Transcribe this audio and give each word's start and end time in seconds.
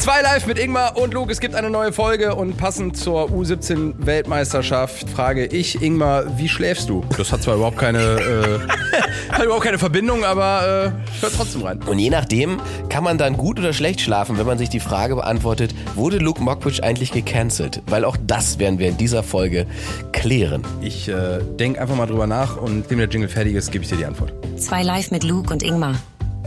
Zwei 0.00 0.22
live 0.22 0.46
mit 0.46 0.58
Ingmar 0.58 0.96
und 0.96 1.12
Luke. 1.12 1.30
Es 1.30 1.40
gibt 1.40 1.54
eine 1.54 1.68
neue 1.68 1.92
Folge 1.92 2.34
und 2.34 2.56
passend 2.56 2.96
zur 2.96 3.28
U17 3.28 3.92
Weltmeisterschaft 3.98 5.10
frage 5.10 5.44
ich 5.44 5.82
Ingmar, 5.82 6.38
wie 6.38 6.48
schläfst 6.48 6.88
du? 6.88 7.04
Das 7.18 7.30
hat 7.32 7.42
zwar 7.42 7.56
überhaupt 7.56 7.76
keine, 7.76 7.98
äh, 7.98 8.58
hat 9.30 9.44
überhaupt 9.44 9.64
keine 9.64 9.78
Verbindung, 9.78 10.24
aber 10.24 10.94
äh, 10.96 11.20
hört 11.20 11.34
trotzdem 11.36 11.64
rein. 11.64 11.82
Und 11.82 11.98
je 11.98 12.08
nachdem 12.08 12.62
kann 12.88 13.04
man 13.04 13.18
dann 13.18 13.36
gut 13.36 13.58
oder 13.58 13.74
schlecht 13.74 14.00
schlafen, 14.00 14.38
wenn 14.38 14.46
man 14.46 14.56
sich 14.56 14.70
die 14.70 14.80
Frage 14.80 15.16
beantwortet, 15.16 15.74
wurde 15.96 16.16
Luke 16.16 16.42
Mockridge 16.42 16.82
eigentlich 16.82 17.12
gecancelt? 17.12 17.82
Weil 17.86 18.06
auch 18.06 18.16
das 18.26 18.58
werden 18.58 18.78
wir 18.78 18.88
in 18.88 18.96
dieser 18.96 19.22
Folge 19.22 19.66
klären. 20.12 20.62
Ich 20.80 21.10
äh, 21.10 21.40
denke 21.58 21.78
einfach 21.78 21.94
mal 21.94 22.06
drüber 22.06 22.26
nach 22.26 22.56
und 22.56 22.88
wenn 22.88 22.96
der 22.96 23.08
Jingle 23.08 23.28
fertig 23.28 23.54
ist, 23.54 23.70
gebe 23.70 23.84
ich 23.84 23.90
dir 23.90 23.98
die 23.98 24.06
Antwort. 24.06 24.32
Zwei 24.56 24.82
live 24.82 25.10
mit 25.10 25.24
Luke 25.24 25.52
und 25.52 25.62
Ingmar. 25.62 25.96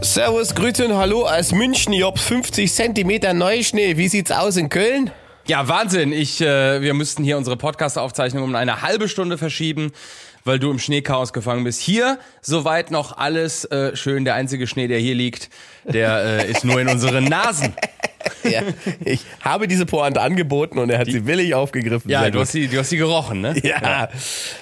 Servus, 0.00 0.54
Grüße 0.54 0.84
und 0.86 0.96
Hallo 0.96 1.26
aus 1.26 1.52
München. 1.52 1.92
Ich 1.92 2.04
hab 2.04 2.18
50 2.18 2.72
Zentimeter 2.72 3.32
Neuschnee. 3.32 3.96
Wie 3.96 4.08
sieht's 4.08 4.30
aus 4.30 4.56
in 4.56 4.68
Köln? 4.68 5.10
Ja, 5.46 5.66
Wahnsinn. 5.68 6.12
Ich, 6.12 6.40
äh, 6.40 6.80
wir 6.82 6.94
müssten 6.94 7.24
hier 7.24 7.38
unsere 7.38 7.56
Podcast-Aufzeichnung 7.56 8.44
um 8.44 8.54
eine 8.54 8.82
halbe 8.82 9.08
Stunde 9.08 9.38
verschieben, 9.38 9.92
weil 10.44 10.58
du 10.58 10.70
im 10.70 10.78
Schneechaos 10.78 11.32
gefangen 11.32 11.64
bist. 11.64 11.80
Hier 11.80 12.18
soweit 12.42 12.90
noch 12.90 13.16
alles 13.16 13.64
äh, 13.66 13.96
schön. 13.96 14.24
Der 14.24 14.34
einzige 14.34 14.66
Schnee, 14.66 14.88
der 14.88 14.98
hier 14.98 15.14
liegt, 15.14 15.48
der 15.84 16.42
äh, 16.42 16.50
ist 16.50 16.64
nur 16.64 16.80
in 16.80 16.88
unseren 16.88 17.24
Nasen. 17.24 17.74
Ja, 18.44 18.60
ich 19.04 19.20
habe 19.40 19.66
diese 19.68 19.86
Pointe 19.86 20.20
angeboten 20.20 20.78
und 20.78 20.90
er 20.90 20.98
hat 20.98 21.06
sie 21.06 21.26
willig 21.26 21.54
aufgegriffen. 21.54 22.10
Ja, 22.10 22.28
du 22.30 22.40
hast, 22.40 22.52
sie, 22.52 22.68
du 22.68 22.78
hast 22.78 22.90
sie 22.90 22.98
gerochen, 22.98 23.40
ne? 23.40 23.54
ja. 23.62 24.08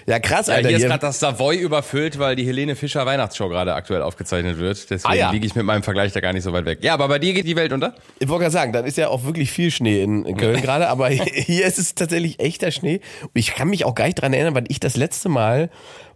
ja, 0.07 0.19
krass, 0.21 0.47
Ja, 0.47 0.55
Alter. 0.55 0.69
hier 0.69 0.77
ist 0.77 0.83
Hier- 0.83 0.89
gerade 0.91 1.01
das 1.01 1.19
Savoy 1.19 1.57
überfüllt, 1.57 2.19
weil 2.19 2.37
die 2.37 2.47
Helene 2.47 2.77
Fischer 2.77 3.05
Weihnachtsshow 3.07 3.49
gerade 3.49 3.75
aktuell 3.75 4.03
aufgezeichnet 4.03 4.59
wird. 4.59 4.89
Deswegen 4.91 5.13
Ah, 5.13 5.17
ja. 5.17 5.31
liege 5.33 5.47
ich 5.47 5.55
mit 5.55 5.65
meinem 5.65 5.83
Vergleich 5.83 6.13
da 6.13 6.21
gar 6.21 6.33
nicht 6.33 6.45
so 6.45 6.53
weit 6.53 6.65
weg. 6.65 6.79
Ja, 6.83 6.95
aber 6.95 7.09
bei 7.09 7.19
dir 7.19 7.33
geht 7.35 7.47
die 7.47 7.57
Welt 7.57 7.73
unter? 7.73 7.95
Ich 8.21 8.29
wollte 8.29 8.43
gerade 8.43 8.53
sagen, 8.53 8.73
dann 8.73 8.85
ist 8.85 8.97
ja 8.99 9.09
auch 9.09 9.25
wirklich 9.25 9.51
viel 9.51 9.71
Schnee 9.71 10.03
in, 10.03 10.25
in 10.25 10.37
Köln 10.37 10.63
gerade, 10.63 10.89
aber 10.89 11.09
hier 11.09 11.67
ist 11.67 11.79
es 11.79 11.95
tatsächlich 11.95 12.39
echter 12.41 12.71
Schnee. 12.71 13.01
Und 13.23 13.31
ich 13.35 13.55
kann 13.55 13.69
mich 13.69 13.85
auch 13.85 13.95
gar 13.95 14.05
nicht 14.07 14.15
dran 14.21 14.33
erinnern, 14.33 14.55
wann 14.55 14.65
ich 14.69 14.79
das 14.81 14.97
letzte 14.97 15.29
Mal 15.29 15.71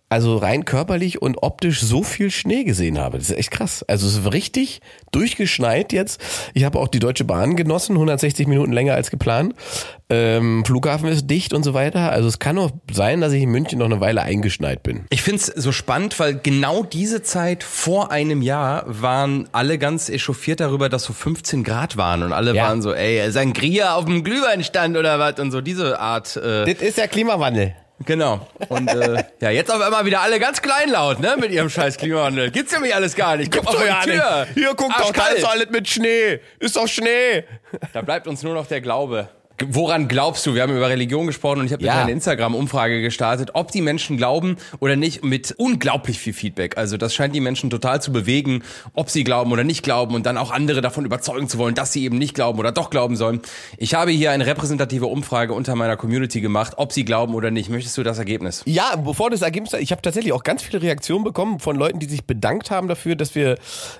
also 0.08 0.36
rein 0.36 0.64
körperlich 0.64 1.20
und 1.20 1.42
optisch 1.42 1.80
so 1.80 2.02
viel 2.04 2.30
Schnee 2.30 2.62
gesehen 2.64 2.98
habe. 2.98 3.18
Das 3.18 3.30
ist 3.30 3.36
echt 3.36 3.50
krass. 3.50 3.84
Also 3.88 4.06
es 4.06 4.18
ist 4.18 4.32
richtig 4.32 4.80
durchgeschneit 5.10 5.92
jetzt. 5.92 6.20
Ich 6.54 6.62
habe 6.64 6.78
auch 6.78 6.86
die 6.88 7.00
Deutsche 7.00 7.24
Bahn 7.24 7.56
genossen, 7.56 7.94
160 7.96 8.46
Minuten 8.46 8.72
länger 8.72 8.94
als 8.94 9.10
geplant. 9.10 9.54
Ähm, 10.08 10.62
Flughafen 10.64 11.08
ist 11.08 11.26
dicht 11.28 11.52
und 11.52 11.64
so 11.64 11.74
weiter. 11.74 12.12
Also 12.12 12.28
es 12.28 12.38
kann 12.38 12.56
auch 12.58 12.70
sein, 12.92 13.20
dass 13.20 13.32
ich 13.32 13.42
in 13.42 13.50
München 13.50 13.80
noch 13.80 13.86
eine 13.86 14.00
Weile 14.00 14.22
eingeschneit 14.22 14.84
bin. 14.84 15.06
Ich 15.10 15.22
find's 15.22 15.46
so 15.46 15.72
spannend, 15.72 16.20
weil 16.20 16.36
genau 16.38 16.84
diese 16.84 17.22
Zeit 17.24 17.64
vor 17.64 18.12
einem 18.12 18.42
Jahr 18.42 18.84
waren 18.86 19.48
alle 19.50 19.78
ganz 19.78 20.08
echauffiert 20.08 20.60
darüber, 20.60 20.88
dass 20.88 21.02
so 21.02 21.12
15 21.12 21.64
Grad 21.64 21.96
waren 21.96 22.22
und 22.22 22.32
alle 22.32 22.54
Ja. 22.54 22.64
waren 22.68 22.82
so, 22.82 22.92
ey, 22.94 23.28
Sangria 23.32 23.96
auf 23.96 24.04
dem 24.04 24.22
Glühweinstand 24.22 24.96
oder 24.96 25.18
was 25.18 25.40
und 25.40 25.50
so 25.50 25.60
diese 25.60 25.98
Art. 25.98 26.36
Äh, 26.36 26.72
Das 26.72 26.80
ist 26.82 26.98
der 26.98 27.08
Klimawandel. 27.08 27.74
Genau. 28.04 28.46
Und 28.68 28.88
äh, 28.88 29.24
ja, 29.40 29.50
jetzt 29.50 29.70
auf 29.70 29.80
einmal 29.80 30.04
wieder 30.04 30.20
alle 30.20 30.38
ganz 30.38 30.60
kleinlaut, 30.62 31.20
ne, 31.20 31.36
mit 31.38 31.50
ihrem 31.50 31.70
scheiß 31.70 31.96
Klimawandel. 31.96 32.50
Gibt's 32.50 32.72
nämlich 32.72 32.94
alles 32.94 33.14
gar 33.14 33.36
nicht. 33.36 33.52
Guck 33.52 33.64
mal 33.64 33.72
vor 33.72 33.84
die 33.84 34.10
Tür. 34.10 34.46
Hier, 34.54 34.74
guck 34.76 34.96
doch, 34.96 35.12
da 35.12 35.28
ist 35.28 35.44
alles 35.44 35.70
mit 35.70 35.88
Schnee. 35.88 36.40
Ist 36.58 36.76
doch 36.76 36.88
Schnee. 36.88 37.44
Da 37.92 38.02
bleibt 38.02 38.26
uns 38.26 38.42
nur 38.42 38.54
noch 38.54 38.66
der 38.66 38.80
Glaube. 38.80 39.28
Woran 39.64 40.06
glaubst 40.08 40.44
du? 40.44 40.54
Wir 40.54 40.62
haben 40.62 40.76
über 40.76 40.88
Religion 40.90 41.26
gesprochen 41.26 41.60
und 41.60 41.66
ich 41.66 41.72
habe 41.72 41.82
Ja. 41.84 42.02
eine 42.02 42.12
Instagram-Umfrage 42.12 43.00
gestartet, 43.00 43.50
ob 43.54 43.70
die 43.70 43.80
Menschen 43.80 44.16
glauben 44.18 44.56
oder 44.80 44.96
nicht, 44.96 45.24
mit 45.24 45.54
unglaublich 45.56 46.18
viel 46.18 46.34
Feedback. 46.34 46.76
Also 46.76 46.96
das 46.98 47.14
scheint 47.14 47.34
die 47.34 47.40
Menschen 47.40 47.70
total 47.70 48.02
zu 48.02 48.12
bewegen, 48.12 48.62
ob 48.92 49.08
sie 49.08 49.24
glauben 49.24 49.52
oder 49.52 49.64
nicht 49.64 49.82
glauben 49.82 50.14
und 50.14 50.26
dann 50.26 50.36
auch 50.36 50.50
andere 50.50 50.82
davon 50.82 51.06
überzeugen 51.06 51.48
zu 51.48 51.56
wollen, 51.58 51.74
dass 51.74 51.92
sie 51.92 52.04
eben 52.04 52.18
nicht 52.18 52.34
glauben 52.34 52.58
oder 52.58 52.70
doch 52.72 52.90
glauben 52.90 53.16
sollen. 53.16 53.40
Ich 53.78 53.94
habe 53.94 54.10
hier 54.10 54.30
eine 54.30 54.44
repräsentative 54.46 55.06
Umfrage 55.06 55.54
unter 55.54 55.74
meiner 55.74 55.96
Community 55.96 56.40
gemacht, 56.42 56.74
ob 56.76 56.92
sie 56.92 57.04
glauben 57.06 57.34
oder 57.34 57.50
nicht. 57.50 57.70
Möchtest 57.70 57.96
du 57.96 58.02
das 58.02 58.18
Ergebnis? 58.18 58.62
Ja, 58.66 58.96
bevor 58.96 59.30
das 59.30 59.40
Ergebnis, 59.42 59.72
ich 59.74 59.90
habe 59.90 60.02
tatsächlich 60.02 60.32
auch 60.34 60.42
ganz 60.42 60.62
viele 60.62 60.82
Reaktionen 60.82 61.24
bekommen 61.24 61.60
von 61.60 61.76
Leuten, 61.76 61.98
die 61.98 62.06
sich 62.06 62.24
bedankt 62.26 62.70
haben 62.70 62.88
dafür, 62.88 63.16
dass 63.16 63.34
wir 63.34 63.56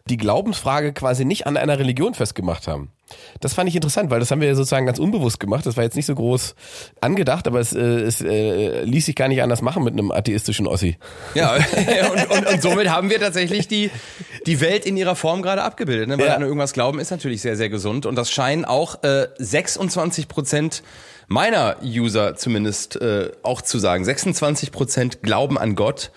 die 0.09 0.19
Glaubensfrage 0.19 0.93
quasi 0.93 1.25
nicht 1.25 1.47
an 1.47 1.57
einer 1.57 1.79
Religion 1.79 2.13
festgemacht 2.15 2.69
haben. 2.69 2.91
Das 3.41 3.55
fand 3.55 3.69
ich 3.69 3.77
interessant, 3.77 4.11
weil 4.11 4.19
das 4.21 4.31
haben 4.31 4.41
wir 4.41 4.55
sozusagen 4.57 4.87
ganz 4.87 4.99
unbewusst 4.99 5.39
gemacht. 5.39 5.65
Das 5.65 5.77
war 5.77 5.85
jetzt 5.85 5.95
nicht 5.97 6.07
so 6.07 6.15
groß 6.15 6.55
angedacht, 7.01 7.47
aber 7.47 7.61
es, 7.61 7.73
äh, 7.73 7.81
es 7.81 8.21
äh, 8.21 8.83
ließ 8.83 9.07
sich 9.07 9.15
gar 9.15 9.29
nicht 9.29 9.43
anders 9.43 9.63
machen 9.63 9.85
mit 9.85 9.93
einem 9.93 10.11
atheistischen 10.11 10.67
Ossi. 10.67 10.97
Ja, 11.35 11.55
und, 12.13 12.31
und, 12.31 12.47
und 12.47 12.63
somit 12.63 12.89
haben 12.91 13.09
wir 13.11 13.21
tatsächlich 13.21 13.69
die, 13.69 13.91
die 14.47 14.61
Welt 14.61 14.85
in 14.87 14.97
ihrer 14.97 15.15
Form 15.17 15.43
gerade 15.43 15.63
abgebildet. 15.63 16.09
Ne? 16.09 16.19
Weil 16.19 16.27
Ja. 16.27 16.35
an 16.35 16.43
irgendwas 16.43 16.73
glauben 16.73 16.99
ist 16.99 17.11
natürlich 17.11 17.43
sehr, 17.43 17.57
sehr 17.57 17.69
gesund. 17.69 18.07
Und 18.07 18.17
das 18.17 18.31
scheinen 18.31 18.65
auch 18.65 19.03
äh, 19.05 19.29
26 19.39 20.29
Prozent 20.29 20.83
meiner 21.29 21.77
User 21.83 22.37
zumindest 22.37 22.97
äh, 22.97 23.31
auch 23.43 23.63
zu 23.63 23.79
sagen. 23.79 24.05
26 24.05 24.71
Prozent 24.73 25.23
glauben 25.23 25.59
an 25.59 25.75
Gott. 25.75 26.11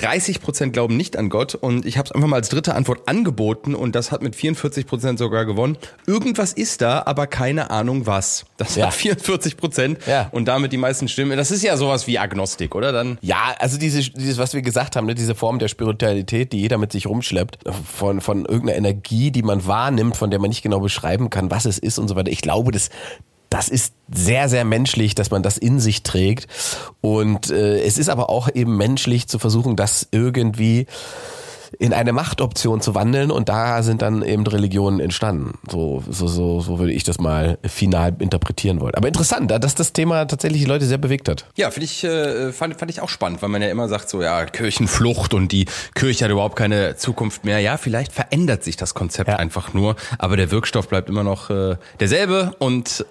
30 0.00 0.40
Prozent 0.40 0.72
glauben 0.72 0.96
nicht 0.96 1.16
an 1.16 1.28
Gott 1.28 1.54
und 1.54 1.86
ich 1.86 1.96
habe 1.98 2.06
es 2.06 2.12
einfach 2.12 2.28
mal 2.28 2.36
als 2.36 2.48
dritte 2.48 2.74
Antwort 2.74 3.08
angeboten 3.08 3.74
und 3.74 3.94
das 3.94 4.12
hat 4.12 4.22
mit 4.22 4.34
44 4.36 4.86
Prozent 4.86 5.18
sogar 5.18 5.44
gewonnen. 5.44 5.76
Irgendwas 6.06 6.52
ist 6.52 6.80
da, 6.80 7.02
aber 7.06 7.26
keine 7.26 7.70
Ahnung 7.70 8.06
was. 8.06 8.44
Das 8.56 8.76
Ja. 8.76 8.86
hat 8.86 8.94
44 8.94 9.56
Prozent 9.56 9.98
Ja. 10.06 10.28
und 10.32 10.46
damit 10.46 10.72
die 10.72 10.76
meisten 10.76 11.08
Stimmen. 11.08 11.36
Das 11.36 11.50
ist 11.50 11.62
ja 11.62 11.76
sowas 11.76 12.06
wie 12.06 12.18
Agnostik, 12.18 12.74
oder? 12.74 12.92
Dann 12.92 13.18
Ja, 13.20 13.54
also 13.58 13.78
diese, 13.78 14.00
dieses, 14.10 14.38
was 14.38 14.54
wir 14.54 14.62
gesagt 14.62 14.96
haben, 14.96 15.06
ne, 15.06 15.14
diese 15.14 15.34
Form 15.34 15.58
der 15.58 15.68
Spiritualität, 15.68 16.52
die 16.52 16.60
jeder 16.60 16.78
mit 16.78 16.92
sich 16.92 17.06
rumschleppt, 17.06 17.58
von, 17.96 18.20
von 18.20 18.44
irgendeiner 18.44 18.76
Energie, 18.78 19.30
die 19.30 19.42
man 19.42 19.66
wahrnimmt, 19.66 20.16
von 20.16 20.30
der 20.30 20.38
man 20.40 20.48
nicht 20.50 20.62
genau 20.62 20.80
beschreiben 20.80 21.30
kann, 21.30 21.50
was 21.50 21.64
es 21.64 21.78
ist 21.78 21.98
und 21.98 22.08
so 22.08 22.16
weiter. 22.16 22.30
Ich 22.30 22.40
glaube, 22.42 22.72
das, 22.72 22.90
das 23.54 23.68
ist 23.68 23.94
sehr, 24.12 24.48
sehr 24.48 24.64
menschlich, 24.64 25.14
dass 25.14 25.30
man 25.30 25.44
das 25.44 25.58
in 25.58 25.78
sich 25.78 26.02
trägt. 26.02 26.48
Und 27.00 27.52
äh, 27.52 27.84
es 27.84 27.98
ist 27.98 28.08
aber 28.08 28.28
auch 28.28 28.48
eben 28.52 28.76
menschlich 28.76 29.28
zu 29.28 29.38
versuchen, 29.38 29.76
das 29.76 30.08
irgendwie 30.10 30.86
in 31.78 31.92
eine 31.92 32.12
Machtoption 32.12 32.80
zu 32.80 32.94
wandeln 32.94 33.30
und 33.32 33.48
da 33.48 33.82
sind 33.82 34.02
dann 34.02 34.22
eben 34.22 34.46
Religionen 34.46 35.00
entstanden. 35.00 35.58
So, 35.68 36.02
so, 36.08 36.26
so, 36.28 36.60
so 36.60 36.78
würde 36.78 36.92
ich 36.92 37.02
das 37.04 37.18
mal 37.18 37.58
final 37.64 38.14
interpretieren 38.18 38.80
wollen. 38.80 38.94
Aber 38.94 39.08
interessant, 39.08 39.50
dass 39.50 39.74
das 39.74 39.92
Thema 39.92 40.24
tatsächlich 40.26 40.62
die 40.62 40.68
Leute 40.68 40.84
sehr 40.84 40.98
bewegt 40.98 41.28
hat. 41.28 41.46
Ja, 41.56 41.70
finde 41.70 41.84
ich, 41.86 42.02
äh, 42.04 42.52
fand, 42.52 42.78
fand 42.78 42.90
ich 42.90 43.00
auch 43.00 43.08
spannend, 43.08 43.42
weil 43.42 43.48
man 43.48 43.62
ja 43.62 43.68
immer 43.68 43.88
sagt, 43.88 44.08
so 44.08 44.22
ja, 44.22 44.46
Kirchenflucht 44.46 45.32
und 45.34 45.50
die 45.52 45.66
Kirche 45.94 46.24
hat 46.24 46.30
überhaupt 46.32 46.56
keine 46.56 46.96
Zukunft 46.96 47.44
mehr. 47.44 47.58
Ja, 47.60 47.76
vielleicht 47.76 48.12
verändert 48.12 48.62
sich 48.64 48.76
das 48.76 48.94
Konzept 48.94 49.28
Ja. 49.28 49.36
einfach 49.36 49.74
nur, 49.74 49.96
aber 50.18 50.36
der 50.36 50.50
Wirkstoff 50.52 50.88
bleibt 50.88 51.08
immer 51.08 51.24
noch 51.24 51.50
äh, 51.50 51.76
derselbe 51.98 52.54
und 52.58 53.04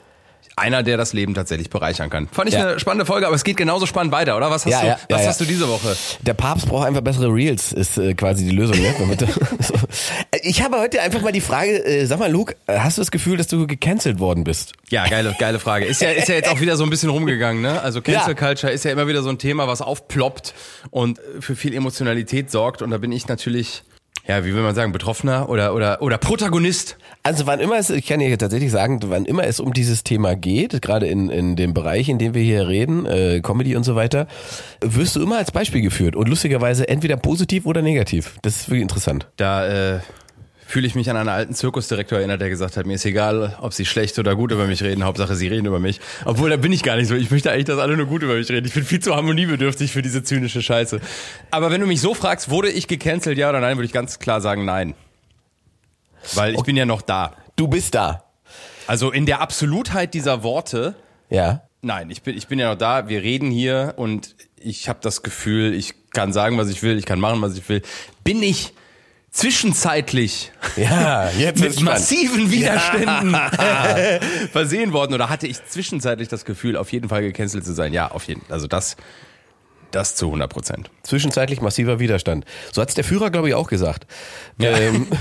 einer, 0.56 0.84
der 0.84 0.98
das 0.98 1.14
Leben 1.14 1.34
tatsächlich 1.34 1.70
bereichern 1.70 2.10
kann. 2.10 2.28
Fand 2.32 2.50
ich 2.50 2.56
Ja. 2.56 2.68
eine 2.70 2.80
spannende 2.80 3.06
Folge, 3.06 3.26
aber 3.28 3.36
es 3.36 3.44
geht 3.44 3.58
genauso 3.58 3.86
spannend 3.86 4.12
weiter, 4.14 4.38
oder? 4.38 4.50
Was 4.52 4.66
hast 4.66 4.72
Ja, 4.72 4.82
du, 4.82 4.88
ja, 4.88 4.98
was 5.10 5.22
ja, 5.24 5.28
hast 5.30 5.40
ja. 5.40 5.46
du 5.46 5.52
diese 5.52 5.68
Woche? 5.68 5.96
Der 6.22 6.34
Papst 6.34 6.68
braucht 6.68 6.88
einfach 6.88 7.02
bessere 7.02 7.28
Reels, 7.34 7.72
ist 7.72 7.98
äh, 7.98 8.14
quasi 8.14 8.46
die 8.46 8.52
Lösung. 8.56 8.78
Ne? 8.80 8.94
Damit- 9.00 9.20
so. 9.60 9.74
Ich 10.44 10.62
habe 10.62 10.78
heute 10.80 11.02
einfach 11.02 11.22
mal 11.22 11.32
die 11.32 11.42
Frage, 11.42 11.84
äh, 11.86 12.06
sag 12.06 12.20
mal 12.20 12.32
Luke, 12.32 12.56
äh, 12.68 12.78
hast 12.80 12.98
du 12.98 13.02
das 13.02 13.12
Gefühl, 13.12 13.38
dass 13.38 13.48
du 13.48 13.66
gecancelt 13.68 14.20
worden 14.20 14.44
bist? 14.44 14.74
Ja, 14.90 15.08
geile, 15.08 15.36
geile 15.40 15.60
Frage. 15.60 15.86
Ist 15.86 16.02
ja, 16.02 16.10
ist 16.12 16.28
ja 16.28 16.36
jetzt 16.36 16.50
auch 16.50 16.60
wieder 16.60 16.78
so 16.78 16.84
ein 16.84 16.90
bisschen 16.90 17.10
rumgegangen, 17.10 17.62
ne? 17.62 17.82
Also 17.82 18.02
Cancel 18.02 18.34
Ja. 18.34 18.48
Culture 18.48 18.72
ist 18.72 18.86
ja 18.86 18.92
immer 18.92 19.08
wieder 19.08 19.24
so 19.24 19.30
ein 19.30 19.38
Thema, 19.40 19.68
was 19.68 19.82
aufploppt 19.82 20.54
und 20.92 21.20
für 21.40 21.56
viel 21.56 21.74
Emotionalität 21.74 22.52
sorgt. 22.52 22.82
Und 22.82 22.92
da 22.92 22.98
bin 22.98 23.12
ich 23.12 23.28
natürlich, 23.28 23.84
ja, 24.26 24.46
wie 24.46 24.54
will 24.54 24.62
man 24.62 24.74
sagen, 24.74 24.92
Betroffener 24.92 25.50
oder, 25.50 25.76
oder, 25.76 26.02
oder 26.02 26.18
Protagonist. 26.18 26.98
Also 27.24 27.46
wann 27.46 27.60
immer 27.60 27.78
es, 27.78 27.90
ich 27.90 28.06
kann 28.06 28.20
dir 28.20 28.38
tatsächlich 28.38 28.72
sagen, 28.72 29.00
wann 29.06 29.26
immer 29.26 29.46
es 29.46 29.60
um 29.60 29.74
dieses 29.74 30.04
Thema 30.04 30.36
geht, 30.36 30.82
gerade 30.82 31.08
in, 31.08 31.30
in 31.30 31.56
dem 31.56 31.74
Bereich, 31.74 32.08
in 32.08 32.20
dem 32.20 32.34
wir 32.34 32.42
hier 32.42 32.68
reden, 32.68 33.06
äh, 33.06 33.42
Comedy 33.42 33.76
und 33.76 33.84
so 33.84 33.96
weiter, 33.96 34.28
wirst 34.82 35.16
du 35.16 35.22
immer 35.22 35.38
als 35.38 35.52
Beispiel 35.52 35.82
geführt 35.82 36.16
und 36.16 36.30
lustigerweise 36.30 36.88
entweder 36.88 37.18
positiv 37.18 37.66
oder 37.66 37.82
negativ. 37.82 38.38
Das 38.42 38.56
ist 38.56 38.70
wirklich 38.70 38.84
interessant. 38.84 39.28
Da 39.36 39.96
äh, 39.96 40.00
fühle 40.74 40.88
ich 40.88 40.96
mich 40.96 41.08
an 41.12 41.18
einen 41.18 41.30
alten 41.30 41.54
Zirkusdirektor 41.54 42.18
erinnert, 42.18 42.42
der 42.42 42.50
gesagt 42.50 42.78
hat, 42.78 42.88
mir 42.88 42.96
ist 42.96 43.06
egal, 43.06 43.56
ob 43.62 43.74
sie 43.74 43.86
schlecht 43.86 44.18
oder 44.18 44.36
gut 44.36 44.52
über 44.52 44.66
mich 44.66 44.82
reden, 44.82 45.04
Hauptsache 45.04 45.36
sie 45.36 45.48
reden 45.48 45.68
über 45.68 45.80
mich. 45.80 46.02
Obwohl, 46.26 46.50
da 46.50 46.58
bin 46.58 46.74
ich 46.74 46.82
gar 46.82 46.96
nicht 46.96 47.10
so. 47.10 47.14
Ich 47.14 47.30
möchte 47.30 47.52
eigentlich, 47.52 47.66
dass 47.66 47.78
alle 47.78 47.96
nur 47.96 48.08
gut 48.08 48.24
über 48.24 48.34
mich 48.34 48.50
reden. 48.50 48.66
Ich 48.66 48.74
bin 48.74 48.84
viel 48.84 49.00
zu 49.00 49.16
harmoniebedürftig 49.16 49.92
für 49.92 50.02
diese 50.02 50.24
zynische 50.24 50.64
Scheiße. 50.64 51.00
Aber 51.52 51.70
wenn 51.70 51.80
du 51.80 51.86
mich 51.86 52.02
so 52.02 52.16
fragst, 52.16 52.50
wurde 52.50 52.72
ich 52.72 52.88
gecancelt, 52.88 53.38
ja 53.38 53.50
oder 53.50 53.60
nein, 53.60 53.78
würde 53.78 53.86
ich 53.86 53.94
ganz 53.94 54.18
klar 54.18 54.42
sagen, 54.42 54.66
nein. 54.66 54.96
Weil 56.34 56.56
ich 56.56 56.64
bin 56.64 56.76
ja 56.76 56.88
noch 56.88 57.04
da. 57.04 57.36
Du 57.56 57.68
bist 57.68 57.94
da. 57.94 58.24
Also 58.88 59.12
in 59.12 59.28
der 59.28 59.42
Absolutheit 59.42 60.16
dieser 60.16 60.42
Worte, 60.42 60.96
Ja. 61.30 61.62
nein, 61.84 62.10
ich 62.10 62.24
bin, 62.24 62.36
ich 62.36 62.48
bin 62.48 62.58
ja 62.58 62.72
noch 62.72 62.80
da, 62.80 63.08
wir 63.10 63.22
reden 63.22 63.52
hier 63.52 63.94
und 63.98 64.36
ich 64.58 64.90
habe 64.90 64.98
das 65.04 65.22
Gefühl, 65.22 65.76
ich 65.76 65.94
kann 66.14 66.34
sagen, 66.34 66.58
was 66.58 66.70
ich 66.72 66.82
will, 66.82 66.98
ich 66.98 67.06
kann 67.06 67.20
machen, 67.20 67.44
was 67.44 67.56
ich 67.56 67.70
will. 67.70 67.84
Bin 68.24 68.42
ich 68.42 68.74
zwischenzeitlich 69.34 70.52
Ja, 70.78 71.30
jetzt 71.32 71.60
mit 71.60 71.82
massiven 71.82 72.52
Widerständen 72.52 73.36
versehen 74.52 74.94
worden 74.94 75.14
oder 75.14 75.30
hatte 75.30 75.48
ich 75.48 75.66
zwischenzeitlich 75.66 76.30
das 76.30 76.46
Gefühl, 76.46 76.78
auf 76.78 76.92
jeden 76.94 77.10
Fall 77.10 77.22
gecancelt 77.22 77.66
zu 77.66 77.74
sein? 77.74 77.92
Ja, 77.92 78.12
auf 78.12 78.26
jeden 78.26 78.42
Fall. 78.42 78.54
Also 78.54 78.68
das 78.68 78.96
Das 79.92 80.16
zu 80.16 80.28
100 80.28 80.50
Prozent. 80.52 80.90
Zwischenzeitlich 81.04 81.62
massiver 81.62 82.00
Widerstand. 82.00 82.46
So 82.72 82.82
hat's 82.82 82.94
der 82.94 83.04
Führer, 83.04 83.30
glaube 83.32 83.50
ich, 83.50 83.56
auch 83.56 83.68
gesagt. 83.68 84.08
Ähm, 84.60 85.08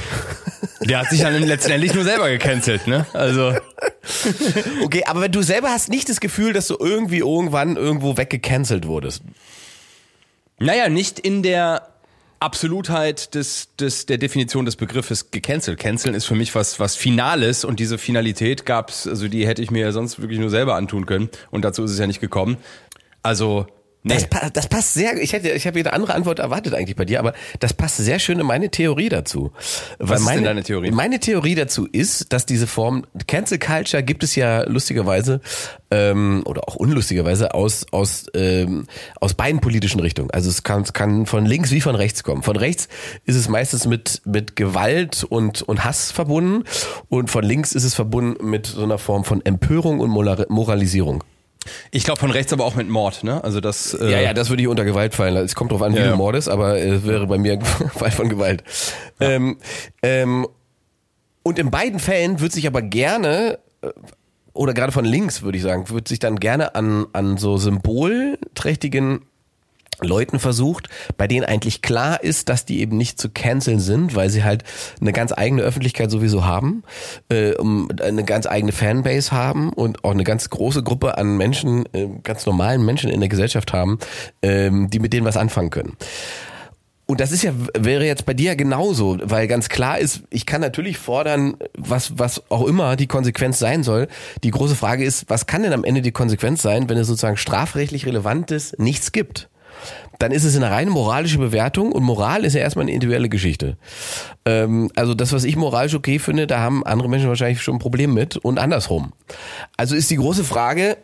Der 0.83 0.99
hat 1.01 1.11
sich 1.11 1.21
dann 1.21 1.43
letztendlich 1.43 1.95
nur 1.95 2.05
selber 2.05 2.29
gecancelt, 2.29 2.87
ne? 2.87 3.07
Also. 3.13 3.55
okay, 4.83 5.05
aber 5.07 5.21
wenn 5.21 5.33
du 5.33 5.43
selber 5.43 5.69
hast 5.71 5.89
nicht 5.89 6.09
das 6.09 6.21
Gefühl, 6.21 6.53
dass 6.53 6.67
du 6.69 6.77
irgendwie 6.79 7.19
irgendwann 7.19 7.77
irgendwo 7.77 8.17
weggecancelt 8.17 8.87
wurdest. 8.87 9.23
Naja, 10.59 10.89
nicht 10.89 11.19
in 11.19 11.43
der 11.43 11.92
Absolutheit 12.43 13.37
des, 13.37 13.77
des, 13.77 14.07
der 14.07 14.19
Definition 14.19 14.65
des 14.65 14.75
Begriffes 14.75 15.31
gecancelt. 15.31 15.79
Canceln 15.79 16.15
ist 16.15 16.25
für 16.25 16.35
mich 16.35 16.55
was, 16.57 16.81
was 16.81 16.97
Finales 16.97 17.65
und 17.65 17.79
diese 17.79 17.99
Finalität 17.99 18.67
gab's, 18.67 19.07
also 19.07 19.29
die 19.29 19.47
hätte 19.47 19.63
ich 19.63 19.71
mir 19.71 19.83
ja 19.83 19.93
sonst 19.93 20.21
wirklich 20.21 20.41
nur 20.41 20.51
selber 20.51 20.75
antun 20.75 21.07
können 21.07 21.31
und 21.53 21.65
dazu 21.65 21.85
ist 21.85 21.93
es 21.93 21.99
ja 22.01 22.09
nicht 22.09 22.21
gekommen. 22.21 22.57
Also, 23.23 23.69
nee. 24.03 24.15
Das, 24.15 24.53
das 24.53 24.69
passt 24.69 24.95
sehr, 24.95 25.17
ich 25.21 25.33
hätte, 25.33 25.51
ich 25.51 25.67
habe 25.67 25.79
eine 25.79 25.93
andere 25.93 26.15
Antwort 26.15 26.39
erwartet 26.39 26.75
eigentlich 26.75 26.97
bei 26.97 27.05
dir, 27.05 27.19
aber 27.19 27.35
das 27.61 27.73
passt 27.73 27.99
sehr 27.99 28.19
schön 28.19 28.39
in 28.39 28.47
meine 28.47 28.71
Theorie 28.71 29.09
dazu. 29.09 29.53
Weil 29.99 30.19
ist 30.19 30.25
meine, 30.25 30.37
denn 30.39 30.45
deine 30.45 30.63
Theorie? 30.63 30.91
Meine 30.91 31.21
Theorie 31.21 31.55
dazu 31.55 31.87
ist, 31.87 32.33
dass 32.33 32.47
diese 32.47 32.67
Form, 32.67 33.05
Cancel 33.27 33.59
Culture 33.59 34.03
gibt 34.03 34.25
es 34.25 34.35
ja 34.35 34.63
lustigerweise, 34.69 35.41
ähm, 35.91 36.43
oder 36.47 36.69
auch 36.69 36.77
unlustigerweise 36.77 37.55
aus, 37.55 37.87
aus, 37.93 38.27
ähm, 38.35 38.87
aus 39.21 39.35
beiden 39.35 39.61
politischen 39.61 40.01
Richtungen. 40.01 40.31
Also 40.31 40.49
es 40.49 40.63
kann, 40.63 40.83
es 40.83 40.93
kann 40.93 41.27
von 41.27 41.45
links 41.45 41.71
wie 41.71 41.81
von 41.81 41.95
rechts 41.95 42.25
kommen. 42.25 42.43
Von 42.43 42.57
rechts 42.57 42.89
ist 43.25 43.37
es 43.37 43.49
meistens 43.49 43.87
mit, 43.87 44.23
mit 44.25 44.57
Gewalt 44.57 45.25
und, 45.25 45.63
und 45.63 45.85
Hass 45.85 46.11
verbunden 46.11 46.65
und 47.09 47.31
von 47.31 47.45
links 47.45 47.73
ist 47.73 47.85
es 47.85 47.95
verbunden 47.95 48.49
mit 48.49 48.67
so 48.67 48.83
einer 48.83 48.99
Form 48.99 49.25
von 49.25 49.45
Empörung 49.45 50.01
und 50.01 50.11
Moral- 50.11 50.47
Moralisierung. 50.49 51.23
Ich 51.91 52.05
glaube 52.05 52.19
von 52.21 52.31
rechts 52.31 52.53
aber 52.53 52.65
auch 52.65 52.75
mit 52.75 52.89
Mord, 52.89 53.23
ne? 53.25 53.43
Also 53.45 53.61
das. 53.61 53.95
Äh, 53.95 54.11
Ja, 54.11 54.21
ja, 54.21 54.35
das 54.35 54.51
würde 54.51 54.63
ich 54.63 54.69
unter 54.69 54.85
Gewalt 54.85 55.15
fallen. 55.15 55.37
Es 55.37 55.55
kommt 55.55 55.73
drauf 55.73 55.83
an, 55.83 55.93
wie 55.93 55.99
Ja, 55.99 56.05
du 56.05 56.11
ja. 56.11 56.17
mordest, 56.17 56.49
aber 56.49 56.79
es 56.79 57.07
wäre 57.07 57.27
bei 57.27 57.39
mir 57.39 57.61
Fall 57.95 58.11
von 58.11 58.29
Gewalt. 58.29 58.65
Ähm, 59.21 59.59
ähm, 60.03 60.47
und 61.43 61.59
in 61.59 61.71
beiden 61.71 61.99
Fällen 62.01 62.41
wird 62.41 62.53
sich 62.53 62.67
aber 62.67 62.83
gerne, 62.83 63.59
äh, 63.83 63.89
oder 64.53 64.75
gerade 64.75 64.93
von 64.93 65.05
links 65.05 65.43
würde 65.43 65.57
ich 65.59 65.65
sagen, 65.65 65.89
wird 65.91 66.09
sich 66.09 66.19
dann 66.19 66.37
gerne 66.37 66.75
an, 66.75 67.07
an 67.13 67.37
so 67.39 67.57
symbolträchtigen 67.57 69.25
Leuten 70.03 70.39
versucht, 70.39 70.89
bei 71.17 71.27
denen 71.27 71.45
eigentlich 71.45 71.83
klar 71.83 72.23
ist, 72.23 72.49
dass 72.49 72.65
die 72.65 72.81
eben 72.81 72.97
nicht 72.97 73.21
zu 73.21 73.31
canceln 73.31 73.81
sind, 73.81 74.15
weil 74.15 74.31
sie 74.31 74.45
halt 74.45 74.65
eine 75.01 75.13
ganz 75.13 75.33
eigene 75.33 75.63
Öffentlichkeit 75.63 76.11
sowieso 76.11 76.45
haben, 76.45 76.83
äh, 77.29 77.55
eine 78.03 78.25
ganz 78.25 78.47
eigene 78.47 78.73
Fanbase 78.73 79.33
haben 79.33 79.73
und 79.73 80.05
auch 80.05 80.13
eine 80.13 80.25
ganz 80.25 80.51
große 80.51 80.83
Gruppe 80.83 81.19
an 81.19 81.37
Menschen, 81.37 81.87
äh, 81.93 82.09
ganz 82.23 82.47
normalen 82.47 82.85
Menschen 82.85 83.11
in 83.11 83.21
der 83.21 83.29
Gesellschaft 83.29 83.73
haben, 83.73 83.99
ähm, 84.43 84.91
die 84.91 84.99
mit 84.99 85.13
denen 85.13 85.27
was 85.27 85.37
anfangen 85.37 85.71
können. 85.71 85.97
Und 87.07 87.21
das 87.21 87.31
ist 87.31 87.43
ja, 87.43 87.53
wäre 87.79 88.07
jetzt 88.07 88.25
bei 88.25 88.33
dir 88.33 88.57
genauso, 88.57 89.19
weil 89.23 89.47
ganz 89.47 89.69
klar 89.69 89.99
ist, 89.99 90.23
ich 90.31 90.47
kann 90.47 90.63
natürlich 90.63 90.97
fordern, 90.97 91.57
was, 91.77 92.19
was 92.19 92.51
auch 92.51 92.67
immer 92.67 92.97
die 92.97 93.07
Konsequenz 93.07 93.59
sein 93.59 93.83
soll. 93.83 94.09
Die 94.45 94.51
große 94.51 94.77
Frage 94.77 95.05
ist, 95.05 95.29
was 95.29 95.47
kann 95.47 95.63
denn 95.63 95.75
am 95.75 95.85
Ende 95.85 96.01
die 96.01 96.13
Konsequenz 96.13 96.63
sein, 96.63 96.89
wenn 96.89 96.97
es 96.97 97.09
sozusagen 97.09 97.37
strafrechtlich 97.37 98.07
Relevantes 98.07 98.75
nichts 98.79 99.13
gibt? 99.13 99.51
Dann 100.19 100.33
ist 100.33 100.45
es 100.45 100.57
eine 100.57 100.71
reine 100.71 100.91
moralische 100.91 101.39
Bewertung 101.39 101.93
und 101.93 102.03
Moral 102.03 102.45
ist 102.45 102.55
ja 102.55 102.61
erstmal 102.61 102.85
eine 102.85 102.93
individuelle 102.93 103.29
Geschichte. 103.29 103.77
Ähm, 104.45 104.91
also 104.95 105.15
das, 105.15 105.33
was 105.33 105.45
ich 105.45 105.57
moralisch 105.57 105.95
okay 105.95 106.19
finde, 106.19 106.47
da 106.47 106.61
haben 106.61 106.85
andere 106.87 107.09
Menschen 107.09 107.29
wahrscheinlich 107.29 107.63
schon 107.63 107.77
ein 107.77 107.81
Problem 107.81 108.15
mit 108.15 108.37
und 108.37 108.59
andersrum. 108.59 109.13
Also 109.77 109.95
ist 109.95 110.11
die 110.11 110.17
große 110.17 110.45
Frage, 110.45 110.97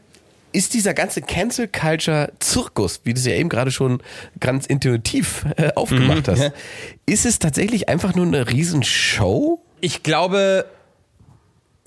ist 0.52 0.74
dieser 0.74 0.94
ganze 0.94 1.20
Cancel 1.20 1.68
Culture 1.68 2.32
Zirkus, 2.40 3.00
wie 3.04 3.12
du 3.12 3.20
es 3.20 3.26
ja 3.26 3.34
eben 3.34 3.48
gerade 3.48 3.70
schon 3.70 4.02
ganz 4.40 4.66
intuitiv 4.66 5.44
äh, 5.56 5.70
aufgemacht 5.74 6.28
hast, 6.28 6.52
ist 7.06 7.26
es 7.26 7.38
tatsächlich 7.38 7.88
einfach 7.88 8.14
nur 8.14 8.26
eine 8.26 8.48
Riesenshow? 8.48 9.60
Ich 9.80 10.02
glaube, 10.02 10.64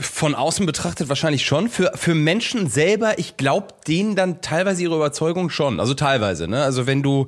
von 0.01 0.35
außen 0.35 0.65
betrachtet 0.65 1.09
wahrscheinlich 1.09 1.45
schon. 1.45 1.69
Für, 1.69 1.91
für 1.95 2.15
Menschen 2.15 2.69
selber, 2.69 3.19
ich 3.19 3.37
glaube 3.37 3.67
denen 3.87 4.15
dann 4.15 4.41
teilweise 4.41 4.83
ihre 4.83 4.95
Überzeugung 4.95 5.49
schon. 5.49 5.79
Also 5.79 5.93
teilweise, 5.93 6.47
ne? 6.47 6.63
Also 6.63 6.87
wenn 6.87 7.03
du 7.03 7.27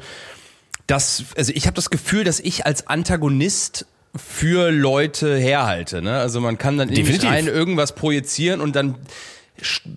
das, 0.88 1.24
also 1.38 1.54
ich 1.56 1.66
habe 1.66 1.76
das 1.76 1.90
Gefühl, 1.90 2.24
dass 2.24 2.40
ich 2.40 2.66
als 2.66 2.88
Antagonist 2.88 3.86
für 4.16 4.70
Leute 4.72 5.38
herhalte. 5.38 6.02
Ne? 6.02 6.18
Also 6.18 6.40
man 6.40 6.58
kann 6.58 6.78
dann 6.78 6.90
in 6.90 7.08
mich 7.08 7.24
rein 7.24 7.48
irgendwas 7.48 7.96
projizieren 7.96 8.62
und 8.62 8.76
dann 8.76 8.96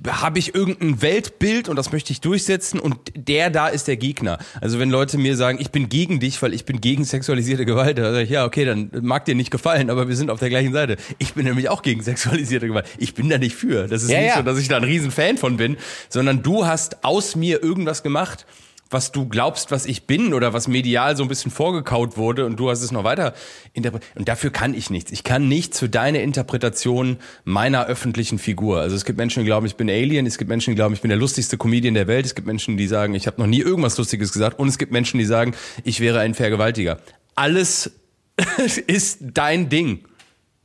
habe 0.07 0.39
ich 0.39 0.55
irgendein 0.55 1.01
Weltbild 1.03 1.69
und 1.69 1.77
das 1.77 1.91
möchte 1.91 2.13
ich 2.13 2.21
durchsetzen 2.21 2.79
und 2.79 2.99
der 3.15 3.51
da 3.51 3.69
ist 3.69 3.89
der 3.89 3.97
Gegner. 3.97 4.39
Also 4.61 4.79
wenn 4.79 4.91
Leute 4.91 5.19
mir 5.19 5.37
sagen, 5.37 5.59
ich 5.61 5.71
bin 5.71 5.89
gegen 5.89 6.21
dich, 6.21 6.41
weil 6.43 6.53
ich 6.53 6.65
bin 6.65 6.81
gegen 6.81 7.05
sexualisierte 7.05 7.65
Gewalt, 7.65 7.99
dann 7.99 8.13
sage 8.13 8.23
ich, 8.23 8.31
ja, 8.31 8.45
okay, 8.45 8.65
dann 8.65 8.91
mag 9.01 9.25
dir 9.25 9.35
nicht 9.35 9.51
gefallen, 9.51 9.89
aber 9.91 10.09
wir 10.09 10.17
sind 10.17 10.31
auf 10.31 10.41
der 10.41 10.51
gleichen 10.51 10.73
Seite. 10.73 10.97
Ich 11.19 11.35
bin 11.35 11.45
nämlich 11.45 11.69
auch 11.69 11.83
gegen 11.83 12.03
sexualisierte 12.03 12.69
Gewalt. 12.69 12.87
Ich 12.99 13.15
bin 13.15 13.29
da 13.29 13.39
nicht 13.39 13.57
für. 13.57 13.89
Das 13.89 14.03
ist 14.03 14.11
Ja, 14.11 14.19
nicht 14.19 14.29
ja. 14.29 14.37
so, 14.37 14.43
dass 14.43 14.59
ich 14.59 14.69
da 14.69 14.77
ein 14.77 14.85
riesen 14.85 15.11
Fan 15.11 15.39
von 15.39 15.57
bin, 15.57 15.77
sondern 16.09 16.43
du 16.43 16.67
hast 16.67 17.05
aus 17.05 17.35
mir 17.35 17.63
irgendwas 17.63 18.03
gemacht, 18.03 18.47
was 18.91 19.13
du 19.13 19.29
glaubst, 19.29 19.71
was 19.71 19.87
ich 19.87 20.07
bin 20.07 20.33
oder 20.33 20.53
was 20.53 20.69
medial 20.69 21.17
so 21.17 21.23
ein 21.23 21.29
bisschen 21.29 21.51
vorgekaut 21.51 22.17
wurde 22.17 22.47
und 22.47 22.57
du 22.57 22.71
hast 22.71 22.83
es 22.83 22.93
noch 22.93 23.05
weiter 23.05 23.35
interpretiert. 23.73 24.17
Und 24.17 24.29
dafür 24.29 24.51
kann 24.51 24.75
ich 24.75 24.91
nichts. 24.91 25.11
Ich 25.11 25.25
kann 25.25 25.49
nichts 25.49 25.81
für 25.81 25.89
deine 25.89 26.23
Interpretation 26.23 27.19
meiner 27.45 27.87
öffentlichen 27.87 28.39
Figur. 28.39 28.81
Also 28.81 28.95
es 28.95 29.05
gibt 29.05 29.19
Menschen, 29.19 29.41
die 29.41 29.47
glauben, 29.47 29.67
ich 29.67 29.77
bin 29.77 29.91
Alien. 29.91 30.27
Es 30.27 30.39
gibt 30.39 30.49
Menschen, 30.49 30.71
die 30.71 30.77
glauben, 30.77 30.95
ich 30.95 31.01
bin 31.01 31.09
der 31.09 31.19
lustigste 31.19 31.59
Comedian 31.59 31.95
der 31.95 32.07
Welt. 32.07 32.27
Es 32.27 32.35
gibt 32.35 32.47
Menschen, 32.47 32.77
die 32.77 32.87
sagen, 32.87 33.15
ich 33.15 33.27
habe 33.27 33.41
noch 33.41 33.49
nie 33.49 33.61
irgendwas 33.61 33.99
Lustiges 33.99 34.33
gesagt. 34.33 34.59
Und 34.59 34.69
es 34.69 34.79
gibt 34.79 34.93
Menschen, 34.93 35.19
die 35.19 35.25
sagen, 35.25 35.55
ich 35.83 36.01
wäre 36.01 36.21
ein 36.21 36.35
Vergewaltiger. 36.35 36.99
Alles 37.35 37.91
ist 38.87 39.19
dein 39.21 39.69
Ding 39.69 40.05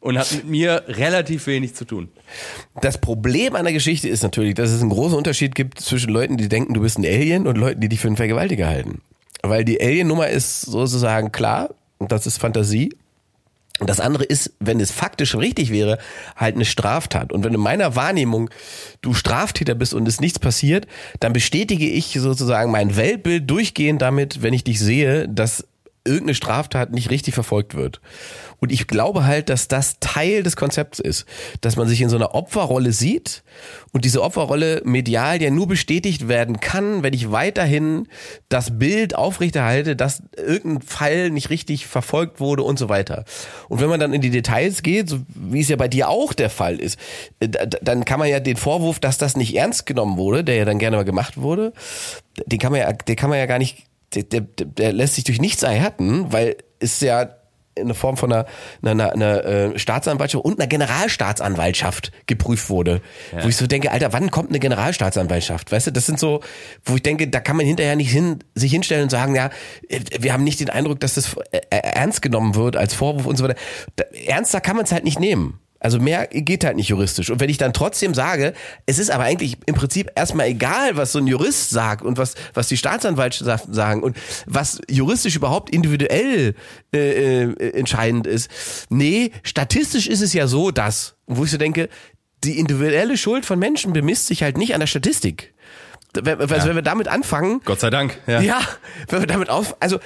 und 0.02 0.18
hat 0.18 0.32
mit 0.34 0.48
mir 0.48 0.84
relativ 0.88 1.48
wenig 1.48 1.76
zu 1.76 1.86
tun. 1.86 2.10
Das 2.82 2.98
Problem 3.00 3.56
an 3.56 3.64
der 3.64 3.74
Geschichte 3.74 4.10
ist 4.10 4.24
natürlich, 4.24 4.56
dass 4.56 4.72
es 4.72 4.82
einen 4.82 4.90
großen 4.90 5.18
Unterschied 5.18 5.56
gibt 5.56 5.80
zwischen 5.80 6.12
Leuten, 6.12 6.38
die 6.38 6.50
denken, 6.50 6.74
du 6.74 6.82
bist 6.82 6.98
ein 6.98 7.06
Alien 7.06 7.48
und 7.48 7.58
Leuten, 7.58 7.80
die 7.80 7.88
dich 7.88 8.02
für 8.02 8.08
einen 8.08 8.18
Vergewaltiger 8.18 8.68
halten. 8.68 9.02
Weil 9.44 9.64
die 9.64 9.80
Alien-Nummer 9.80 10.28
ist 10.28 10.62
sozusagen 10.62 11.32
klar, 11.32 11.74
und 12.00 12.12
das 12.12 12.26
ist 12.26 12.40
Fantasie. 12.40 12.94
Und 13.80 13.90
das 13.90 14.00
andere 14.00 14.24
ist, 14.24 14.54
wenn 14.60 14.80
es 14.80 14.92
faktisch 14.92 15.36
richtig 15.36 15.72
wäre, 15.72 15.98
halt 16.36 16.56
eine 16.56 16.66
Straftat. 16.66 17.32
Und 17.32 17.44
wenn 17.44 17.54
in 17.54 17.60
meiner 17.60 17.96
Wahrnehmung 17.96 18.50
du 19.02 19.14
Straftäter 19.14 19.74
bist 19.74 19.94
und 19.94 20.08
es 20.08 20.20
nichts 20.20 20.38
passiert, 20.38 20.88
dann 21.20 21.34
bestätige 21.34 21.90
ich 21.90 22.14
sozusagen 22.14 22.72
mein 22.72 22.96
Weltbild 22.96 23.50
durchgehend 23.50 24.02
damit, 24.02 24.44
wenn 24.44 24.54
ich 24.54 24.64
dich 24.64 24.80
sehe, 24.80 25.28
dass 25.28 25.68
irgendeine 26.04 26.34
Straftat 26.36 26.92
nicht 26.92 27.12
richtig 27.12 27.36
verfolgt 27.36 27.76
wird. 27.76 28.02
Und 28.60 28.72
ich 28.72 28.88
glaube 28.88 29.26
halt, 29.26 29.50
dass 29.50 29.68
das 29.68 29.98
Teil 30.00 30.42
des 30.42 30.56
Konzepts 30.56 31.00
ist, 31.00 31.26
dass 31.62 31.76
man 31.76 31.88
sich 31.88 32.02
in 32.02 32.10
so 32.10 32.16
einer 32.16 32.34
Opferrolle 32.34 32.92
sieht 32.92 33.44
und 33.92 34.04
diese 34.04 34.24
Opferrolle 34.24 34.82
medial 34.84 35.42
ja 35.42 35.52
nur 35.52 35.68
bestätigt 35.68 36.28
werden 36.28 36.60
kann, 36.60 37.04
wenn 37.04 37.14
ich 37.14 37.32
weiterhin 37.32 38.08
das 38.50 38.80
Bild 38.80 39.16
aufrechterhalte, 39.16 39.96
dass 39.96 40.24
irgendein 40.36 40.82
Fall 40.88 41.30
nicht 41.30 41.50
richtig 41.52 41.86
verfolgt 41.86 42.40
wurde 42.40 42.64
und 42.64 42.80
so 42.80 42.90
weiter. 42.90 43.24
Und 43.70 43.80
wenn 43.80 43.90
man 43.90 44.00
dann 44.00 44.14
in 44.14 44.22
die 44.22 44.32
Details 44.32 44.82
geht, 44.82 45.08
so 45.08 45.20
wie 45.36 45.62
es 45.62 45.70
ja 45.70 45.76
bei 45.76 45.88
dir 45.88 46.10
auch 46.10 46.34
der 46.34 46.50
Fall 46.50 46.80
ist, 46.80 47.00
äh, 47.40 47.50
da- 47.50 47.66
da- 47.68 47.78
dann 47.82 48.06
kann 48.06 48.20
man 48.20 48.28
ja 48.30 48.40
den 48.40 48.58
Vorwurf, 48.58 49.00
dass 49.00 49.18
das 49.20 49.38
nicht 49.38 49.56
ernst 49.56 49.86
genommen 49.86 50.18
wurde, 50.18 50.44
der 50.44 50.56
ja 50.56 50.66
dann 50.66 50.80
gerne 50.80 50.98
mal 50.98 51.04
gemacht 51.06 51.38
wurde, 51.38 51.74
den 52.48 52.58
kann 52.60 52.72
man 52.72 52.82
ja, 52.82 52.92
den 52.92 53.16
kann 53.16 53.30
man 53.30 53.38
ja 53.38 53.46
gar 53.46 53.60
nicht 53.60 53.86
der, 54.14 54.24
der, 54.24 54.42
der 54.42 54.94
lässt 54.94 55.16
sich 55.16 55.24
durch 55.24 55.42
nichts 55.42 55.64
erhärten, 55.64 56.32
weil 56.32 56.58
es 56.80 57.00
ja 57.00 57.30
in 57.76 57.88
der 57.88 57.96
Form 57.96 58.18
von 58.18 58.32
einer, 58.32 58.46
einer, 58.84 59.14
einer, 59.14 59.14
einer 59.14 59.46
äh, 59.46 59.80
Staatsanwaltschaft 59.80 60.44
und 60.44 60.60
einer 60.60 60.68
Generalstaatsanwaltschaft 60.68 62.12
geprüft 62.28 62.70
wurde. 62.70 63.02
Wo 63.42 63.48
ich 63.48 63.56
so 63.56 63.66
denke, 63.66 63.92
Alter, 63.92 64.12
wann 64.12 64.30
kommt 64.30 64.50
eine 64.50 64.60
Generalstaatsanwaltschaft? 64.60 65.72
Weißt 65.72 65.88
du, 65.88 65.92
das 65.92 66.06
sind 66.06 66.20
so, 66.20 66.42
wo 66.84 66.96
ich 66.96 67.04
denke, 67.04 67.30
da 67.30 67.40
kann 67.40 67.56
man 67.56 67.66
hinterher 67.66 67.96
nicht 67.96 68.12
hin, 68.12 68.40
sich 68.56 68.72
hinstellen 68.72 69.04
und 69.04 69.10
sagen, 69.10 69.36
ja, 69.36 69.50
äh, 69.88 70.02
wir 70.20 70.34
haben 70.34 70.44
nicht 70.44 70.60
den 70.60 70.70
Eindruck, 70.70 71.00
dass 71.00 71.14
das 71.14 71.36
äh, 71.52 71.62
ernst 71.70 72.22
genommen 72.22 72.56
wird 72.56 72.76
als 72.76 72.94
Vorwurf 72.94 73.26
und 73.26 73.38
so 73.38 73.46
weiter. 73.46 73.60
Da, 73.96 74.04
ernster 74.28 74.60
kann 74.60 74.76
man 74.76 74.84
es 74.84 74.92
halt 74.92 75.06
nicht 75.06 75.20
nehmen. 75.20 75.61
Also 75.82 76.00
mehr 76.00 76.28
geht 76.28 76.64
halt 76.64 76.76
nicht 76.76 76.90
juristisch. 76.90 77.32
Und 77.32 77.40
wenn 77.40 77.50
ich 77.50 77.58
dann 77.58 77.74
trotzdem 77.74 78.14
sage, 78.14 78.54
es 78.86 79.00
ist 79.00 79.10
aber 79.10 79.24
eigentlich 79.24 79.58
im 79.66 79.74
Prinzip 79.74 80.12
erstmal 80.16 80.46
egal, 80.46 80.96
was 80.96 81.12
so 81.12 81.18
ein 81.18 81.26
Jurist 81.26 81.72
sagt 81.72 82.04
und 82.04 82.20
was, 82.20 82.36
was 82.54 82.68
die 82.68 82.78
Staatsanwaltschaften 82.78 83.74
sagen 83.74 84.04
und 84.04 84.16
was 84.46 84.80
juristisch 84.88 85.36
überhaupt 85.36 85.72
individuell 85.72 86.54
äh, 86.94 87.46
äh, 87.46 87.74
entscheidend 87.74 88.28
ist. 88.28 88.52
Nee, 88.90 89.32
statistisch 89.42 90.06
ist 90.06 90.22
es 90.22 90.34
ja 90.34 90.46
so, 90.46 90.70
dass, 90.70 91.16
wo 91.26 91.46
ich 91.46 91.52
so 91.52 91.58
denke, 91.58 91.90
die 92.44 92.60
individuelle 92.60 93.18
Schuld 93.18 93.44
von 93.44 93.58
Menschen 93.58 93.92
bemisst 93.92 94.28
sich 94.28 94.44
halt 94.44 94.58
nicht 94.58 94.76
an 94.76 94.82
der 94.82 94.88
Statistik. 94.88 95.52
Wenn, 96.14 96.40
also 96.40 96.68
wenn 96.68 96.76
wir 96.76 96.84
damit 96.84 97.08
anfangen, 97.08 97.62
Gott 97.66 97.80
sei 97.80 97.90
Dank. 97.90 98.20
ja, 98.28 98.60
wenn 99.10 99.22
wir 99.22 99.28
damit 99.28 99.50
auf, 99.50 99.78
also 99.80 100.00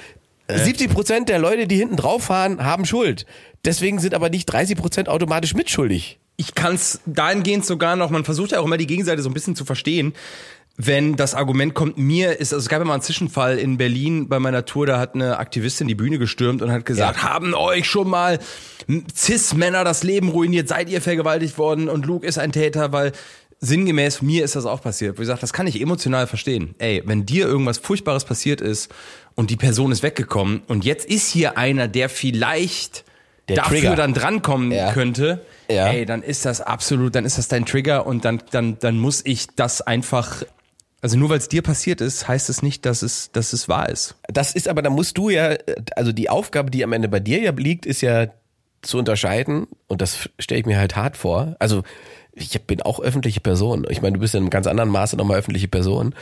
70 0.48 0.90
Prozent 0.92 1.28
der 1.28 1.38
Leute, 1.38 1.66
die 1.66 1.76
hinten 1.76 1.96
drauf 1.96 2.24
fahren, 2.24 2.62
haben 2.64 2.84
Schuld. 2.84 3.26
Deswegen 3.64 3.98
sind 3.98 4.14
aber 4.14 4.30
nicht 4.30 4.46
30 4.46 4.76
Prozent 4.76 5.08
automatisch 5.08 5.54
mitschuldig. 5.54 6.18
ich 6.36 6.54
kann 6.54 6.74
es 6.74 7.00
dahingehend 7.06 7.64
sogar 7.66 7.96
noch, 7.96 8.10
man 8.10 8.24
versucht 8.24 8.52
ja 8.52 8.60
auch 8.60 8.64
immer 8.66 8.76
die 8.76 8.86
Gegenseite 8.86 9.22
so 9.22 9.30
ein 9.30 9.34
bisschen 9.34 9.56
zu 9.56 9.64
verstehen. 9.64 10.12
wenn 10.78 11.16
das 11.16 11.34
Argument 11.34 11.72
kommt, 11.72 11.96
mir 11.96 12.38
ist, 12.38 12.52
also 12.52 12.62
es 12.62 12.68
gab 12.68 12.80
ja 12.80 12.84
mal 12.84 12.92
einen 12.92 13.02
Zwischenfall 13.02 13.58
in 13.58 13.78
Berlin 13.78 14.28
bei 14.28 14.38
meiner 14.38 14.66
Tour, 14.66 14.84
da 14.84 14.98
hat 14.98 15.14
eine 15.14 15.38
Aktivistin 15.38 15.88
die 15.88 15.94
Bühne 15.94 16.18
gestürmt 16.18 16.60
und 16.60 16.70
hat 16.70 16.84
gesagt, 16.84 17.16
Ja. 17.16 17.22
haben 17.32 17.54
euch 17.54 17.88
schon 17.88 18.10
mal 18.10 18.38
Cis-Männer 19.14 19.84
das 19.84 20.02
Leben 20.02 20.28
ruiniert, 20.28 20.68
seid 20.68 20.88
ihr 20.90 21.00
vergewaltigt 21.00 21.56
worden 21.58 21.88
und 21.88 22.04
Luke 22.06 22.26
ist 22.26 22.38
ein 22.38 22.52
Täter, 22.52 22.92
weil 22.92 23.12
sinngemäß 23.58 24.20
mir 24.22 24.44
ist 24.44 24.54
das 24.54 24.66
auch 24.66 24.82
passiert. 24.82 25.18
Ich 25.18 25.26
sage, 25.26 25.40
das 25.40 25.52
kann 25.54 25.66
ich 25.66 25.80
emotional 25.80 26.26
verstehen. 26.26 26.74
Ey, 26.78 27.02
wenn 27.06 27.24
dir 27.24 27.46
irgendwas 27.46 27.78
Furchtbares 27.78 28.24
passiert 28.26 28.60
ist 28.60 28.92
und 29.36 29.50
die 29.50 29.56
Person 29.56 29.92
ist 29.92 30.02
weggekommen 30.02 30.62
und 30.66 30.84
jetzt 30.84 31.06
ist 31.08 31.30
hier 31.30 31.56
einer, 31.56 31.86
der 31.86 32.08
vielleicht 32.08 33.04
Der 33.48 33.56
dafür 33.56 33.78
Trigger. 33.80 33.94
dann 33.96 34.12
drankommen 34.14 34.72
Ja. 34.72 34.92
könnte, 34.92 35.44
Ja. 35.70 35.88
ey, 35.92 36.04
dann 36.04 36.22
ist 36.22 36.44
das 36.44 36.60
absolut, 36.60 37.14
dann 37.14 37.24
ist 37.24 37.38
das 37.38 37.46
dein 37.46 37.64
Trigger 37.64 38.06
und 38.06 38.24
dann, 38.24 38.42
dann, 38.50 38.78
dann 38.80 38.98
muss 38.98 39.22
ich 39.24 39.46
das 39.54 39.80
einfach, 39.82 40.42
also 41.02 41.16
nur 41.16 41.28
weil 41.28 41.38
es 41.38 41.48
dir 41.48 41.62
passiert 41.62 42.00
ist, 42.00 42.26
heißt 42.26 42.48
es 42.50 42.62
nicht, 42.62 42.84
dass 42.86 43.02
es, 43.02 43.30
dass 43.30 43.52
es 43.52 43.68
wahr 43.68 43.88
ist. 43.88 44.16
Das 44.26 44.52
ist 44.54 44.66
aber, 44.68 44.82
da 44.82 44.90
musst 44.90 45.16
du 45.18 45.28
ja, 45.30 45.54
also 45.94 46.10
die 46.12 46.28
Aufgabe, 46.28 46.70
die 46.70 46.82
am 46.82 46.92
Ende 46.92 47.08
bei 47.08 47.20
dir 47.20 47.40
ja 47.40 47.52
liegt, 47.52 47.86
ist 47.86 48.00
ja 48.00 48.26
zu 48.82 48.98
unterscheiden 48.98 49.66
und 49.86 50.00
das 50.00 50.28
stelle 50.38 50.60
ich 50.60 50.66
mir 50.66 50.78
halt 50.78 50.96
hart 50.96 51.16
vor. 51.16 51.56
Also 51.58 51.82
ich 52.32 52.60
bin 52.62 52.82
auch 52.82 53.00
öffentliche 53.00 53.40
Person. 53.40 53.86
Ich 53.90 54.00
meine, 54.02 54.14
du 54.14 54.20
bist 54.20 54.34
in 54.34 54.40
einem 54.42 54.50
ganz 54.50 54.66
anderen 54.66 54.90
Maße 54.90 55.16
nochmal 55.16 55.38
öffentliche 55.38 55.68
Person. 55.68 56.14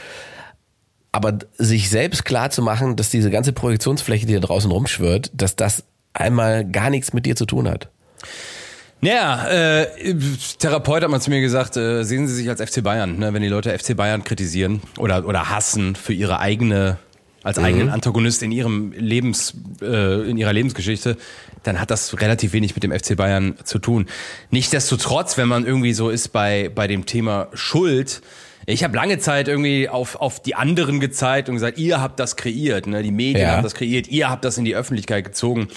Aber 1.15 1.39
sich 1.59 1.91
selbst 1.91 2.25
klar 2.25 2.51
zu 2.51 2.61
machen, 2.61 2.97
dass 2.97 3.09
diese 3.09 3.31
ganze 3.31 3.53
Projektionsfläche, 3.53 4.27
die 4.27 4.35
da 4.35 4.41
draußen 4.41 4.69
rumschwirrt, 4.69 5.31
dass 5.33 5.55
das 5.55 5.85
einmal 6.13 6.65
gar 6.65 6.91
nichts 6.91 7.13
mit 7.13 7.25
dir 7.25 7.37
zu 7.37 7.47
tun 7.47 7.69
hat. 7.69 7.89
Naja, 9.01 9.47
äh, 9.47 10.17
Therapeut 10.59 11.05
hat 11.05 11.11
mal 11.11 11.21
zu 11.21 11.31
mir 11.31 11.41
gesagt, 11.41 11.77
äh, 11.77 12.03
sehen 12.03 12.27
Sie 12.27 12.35
sich 12.35 12.49
als 12.49 12.61
FC 12.61 12.83
Bayern, 12.83 13.17
ne? 13.17 13.33
wenn 13.33 13.43
die 13.43 13.49
Leute 13.49 13.79
FC 13.79 13.97
Bayern 13.97 14.25
kritisieren 14.25 14.81
oder, 14.99 15.25
oder 15.25 15.51
hassen 15.51 15.95
für 15.95 16.13
ihre 16.13 16.41
eigene, 16.41 16.99
als 17.45 17.59
eigenen 17.59 17.91
Antagonist 17.91 18.43
in 18.43 18.51
ihrem 18.51 18.91
Lebens, 18.91 19.55
äh, 19.83 20.29
in 20.29 20.37
ihrer 20.37 20.53
Lebensgeschichte, 20.53 21.17
dann 21.63 21.81
hat 21.81 21.93
das 21.93 22.21
relativ 22.21 22.53
wenig 22.55 22.75
mit 22.75 22.83
dem 22.83 22.91
FC 22.91 23.15
Bayern 23.15 23.55
zu 23.63 23.79
tun. 23.79 24.07
Nichtsdestotrotz, 24.51 25.37
wenn 25.37 25.47
man 25.47 25.65
irgendwie 25.65 25.93
so 25.93 26.11
ist 26.11 26.31
bei, 26.31 26.73
bei 26.75 26.89
dem 26.89 27.07
Thema 27.07 27.47
Schuld, 27.53 28.21
ich 28.67 28.85
habe 28.85 28.97
lange 28.97 29.19
Zeit 29.19 29.49
irgendwie 29.49 29.89
auf, 29.89 30.17
auf 30.17 30.41
die 30.41 30.55
anderen 30.55 31.01
gezeigt 31.01 31.49
und 31.49 31.55
gesagt, 31.57 31.79
ihr 31.79 32.01
habt 32.01 32.19
das 32.21 32.37
kreiert, 32.37 32.87
ne? 32.87 33.03
die 33.03 33.11
Medien 33.11 33.47
Ja. 33.47 33.53
haben 33.57 33.63
das 33.63 33.75
kreiert, 33.75 34.09
ihr 34.09 34.31
habt 34.31 34.45
das 34.45 34.59
in 34.59 34.65
die 34.65 34.75
Öffentlichkeit 34.75 35.25
gezogen 35.25 35.69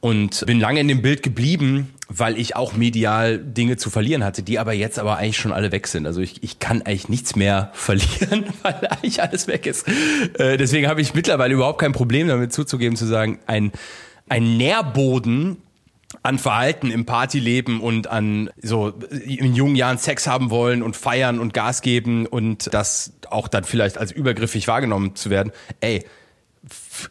und 0.00 0.44
bin 0.46 0.60
lange 0.60 0.78
in 0.80 0.86
dem 0.88 1.02
Bild 1.02 1.22
geblieben, 1.24 1.92
weil 2.08 2.38
ich 2.38 2.54
auch 2.54 2.74
medial 2.74 3.38
Dinge 3.38 3.76
zu 3.76 3.90
verlieren 3.90 4.22
hatte, 4.24 4.42
die 4.44 4.58
aber 4.60 4.72
jetzt 4.72 4.98
aber 4.98 5.16
eigentlich 5.16 5.36
schon 5.38 5.52
alle 5.52 5.72
weg 5.72 5.88
sind. 5.88 6.06
Also 6.06 6.20
ich, 6.20 6.42
ich 6.42 6.58
kann 6.60 6.82
eigentlich 6.82 7.08
nichts 7.08 7.34
mehr 7.34 7.70
verlieren, 7.74 8.44
weil 8.62 8.76
eigentlich 8.88 9.20
alles 9.22 9.48
weg 9.48 9.66
ist. 9.66 9.86
Äh, 10.38 10.56
deswegen 10.56 10.86
habe 10.88 11.00
ich 11.00 11.14
mittlerweile 11.14 11.52
überhaupt 11.54 11.80
kein 11.80 11.92
Problem 11.92 12.28
damit 12.28 12.52
zuzugeben, 12.52 12.96
zu 12.96 13.06
sagen, 13.06 13.40
ein, 13.46 13.72
ein 14.28 14.56
Nährboden 14.56 15.56
an 16.22 16.38
Verhalten 16.38 16.90
im 16.90 17.04
Partyleben 17.04 17.80
und 17.80 18.06
an 18.06 18.50
so 18.62 18.94
in 19.10 19.54
jungen 19.54 19.76
Jahren 19.76 19.98
Sex 19.98 20.26
haben 20.26 20.50
wollen 20.50 20.82
und 20.82 20.96
feiern 20.96 21.38
und 21.38 21.52
Gas 21.52 21.82
geben 21.82 22.26
und 22.26 22.72
das 22.72 23.12
auch 23.28 23.48
dann 23.48 23.64
vielleicht 23.64 23.98
als 23.98 24.10
übergriffig 24.10 24.68
wahrgenommen 24.68 25.14
zu 25.16 25.28
werden. 25.28 25.52
Ey, 25.80 26.04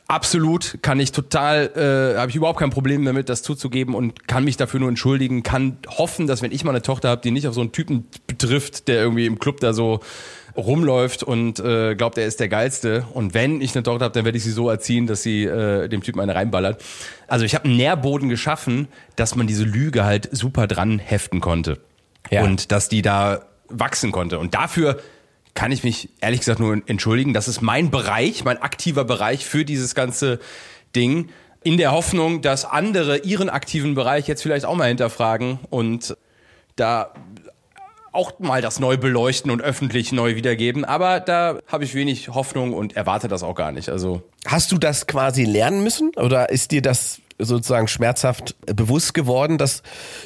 absolut 0.08 0.80
kann 0.82 1.00
ich 1.00 1.12
total, 1.12 1.72
äh, 2.16 2.20
habe 2.20 2.30
ich 2.30 2.36
überhaupt 2.36 2.60
kein 2.60 2.72
Problem 2.72 3.06
damit, 3.06 3.30
das 3.30 3.44
zuzugeben 3.44 3.94
und 3.94 4.28
kann 4.28 4.44
mich 4.44 4.58
dafür 4.58 4.80
nur 4.80 4.90
entschuldigen, 4.90 5.44
kann 5.44 5.78
hoffen, 5.90 6.28
dass 6.28 6.42
wenn 6.42 6.52
ich 6.52 6.64
mal 6.64 6.72
eine 6.72 6.82
Tochter 6.82 7.10
habe, 7.10 7.22
die 7.22 7.32
nicht 7.32 7.48
auf 7.48 7.54
so 7.54 7.62
einen 7.62 7.72
Typen 7.72 8.08
betrifft, 8.26 8.88
der 8.88 9.00
irgendwie 9.00 9.26
im 9.26 9.40
Club 9.40 9.60
da 9.60 9.74
so 9.74 10.00
rumläuft 10.58 11.24
und 11.24 11.60
äh, 11.60 11.96
glaubt, 11.96 12.18
er 12.18 12.26
ist 12.26 12.40
der 12.40 12.50
geilste. 12.50 13.06
Und 13.14 13.34
wenn 13.34 13.62
ich 13.62 13.76
eine 13.76 13.84
Tochter 13.84 14.06
habe, 14.06 14.14
dann 14.14 14.26
werde 14.26 14.38
ich 14.38 14.44
sie 14.44 14.52
so 14.52 14.70
erziehen, 14.70 15.06
dass 15.08 15.22
sie 15.22 15.44
äh, 15.44 15.88
dem 15.88 16.02
Typen 16.02 16.20
eine 16.20 16.36
reinballert. 16.36 16.84
Also 17.28 17.46
ich 17.46 17.54
habe 17.54 17.66
einen 17.66 17.78
Nährboden 17.78 18.28
geschaffen, 18.28 18.88
dass 19.16 19.36
man 19.36 19.48
diese 19.48 19.64
Lüge 19.64 20.04
halt 20.04 20.30
super 20.32 20.68
dran 20.68 21.00
heften 21.00 21.42
konnte. 21.42 21.80
Ja. 22.32 22.44
Und 22.44 22.72
dass 22.72 22.90
die 22.90 23.02
da 23.02 23.46
wachsen 23.70 24.12
konnte. 24.12 24.40
Und 24.40 24.56
dafür 24.56 25.00
kann 25.54 25.72
ich 25.72 25.84
mich 25.84 26.10
ehrlich 26.22 26.42
gesagt 26.42 26.60
nur 26.60 26.82
entschuldigen. 26.86 27.34
Das 27.34 27.48
ist 27.48 27.62
mein 27.62 27.92
Bereich, 27.92 28.44
mein 28.44 28.62
aktiver 28.62 29.06
Bereich 29.06 29.46
für 29.46 29.66
dieses 29.66 29.96
ganze 29.96 30.40
Ding. 30.96 31.30
In 31.64 31.78
der 31.78 31.92
Hoffnung, 31.92 32.42
dass 32.42 32.66
andere 32.66 33.20
ihren 33.20 33.50
aktiven 33.50 33.96
Bereich 33.96 34.28
jetzt 34.28 34.42
vielleicht 34.42 34.66
auch 34.66 34.76
mal 34.76 34.88
hinterfragen 34.88 35.60
und 35.70 36.16
da 36.76 37.12
auch 38.18 38.40
mal 38.40 38.62
das 38.62 38.80
neu 38.80 38.98
beleuchten 38.98 39.52
und 39.52 39.62
öffentlich 39.62 40.12
neu 40.12 40.36
wiedergeben. 40.36 40.84
Aber 40.84 41.20
da 41.20 41.60
habe 41.68 41.84
ich 41.84 41.94
wenig 41.94 42.30
Hoffnung 42.30 42.74
und 42.74 42.96
erwarte 42.96 43.28
das 43.28 43.44
auch 43.44 43.56
gar 43.56 43.72
nicht. 43.72 43.90
Also 43.90 44.24
Hast 44.46 44.72
du 44.72 44.78
das 44.78 45.08
quasi 45.08 45.46
lernen 45.46 45.84
müssen 45.84 46.12
oder 46.16 46.50
ist 46.50 46.72
dir 46.72 46.82
das 46.82 47.22
sozusagen 47.40 47.88
schmerzhaft 47.88 48.56
bewusst 48.66 49.14
geworden, 49.14 49.58
dass 49.58 49.84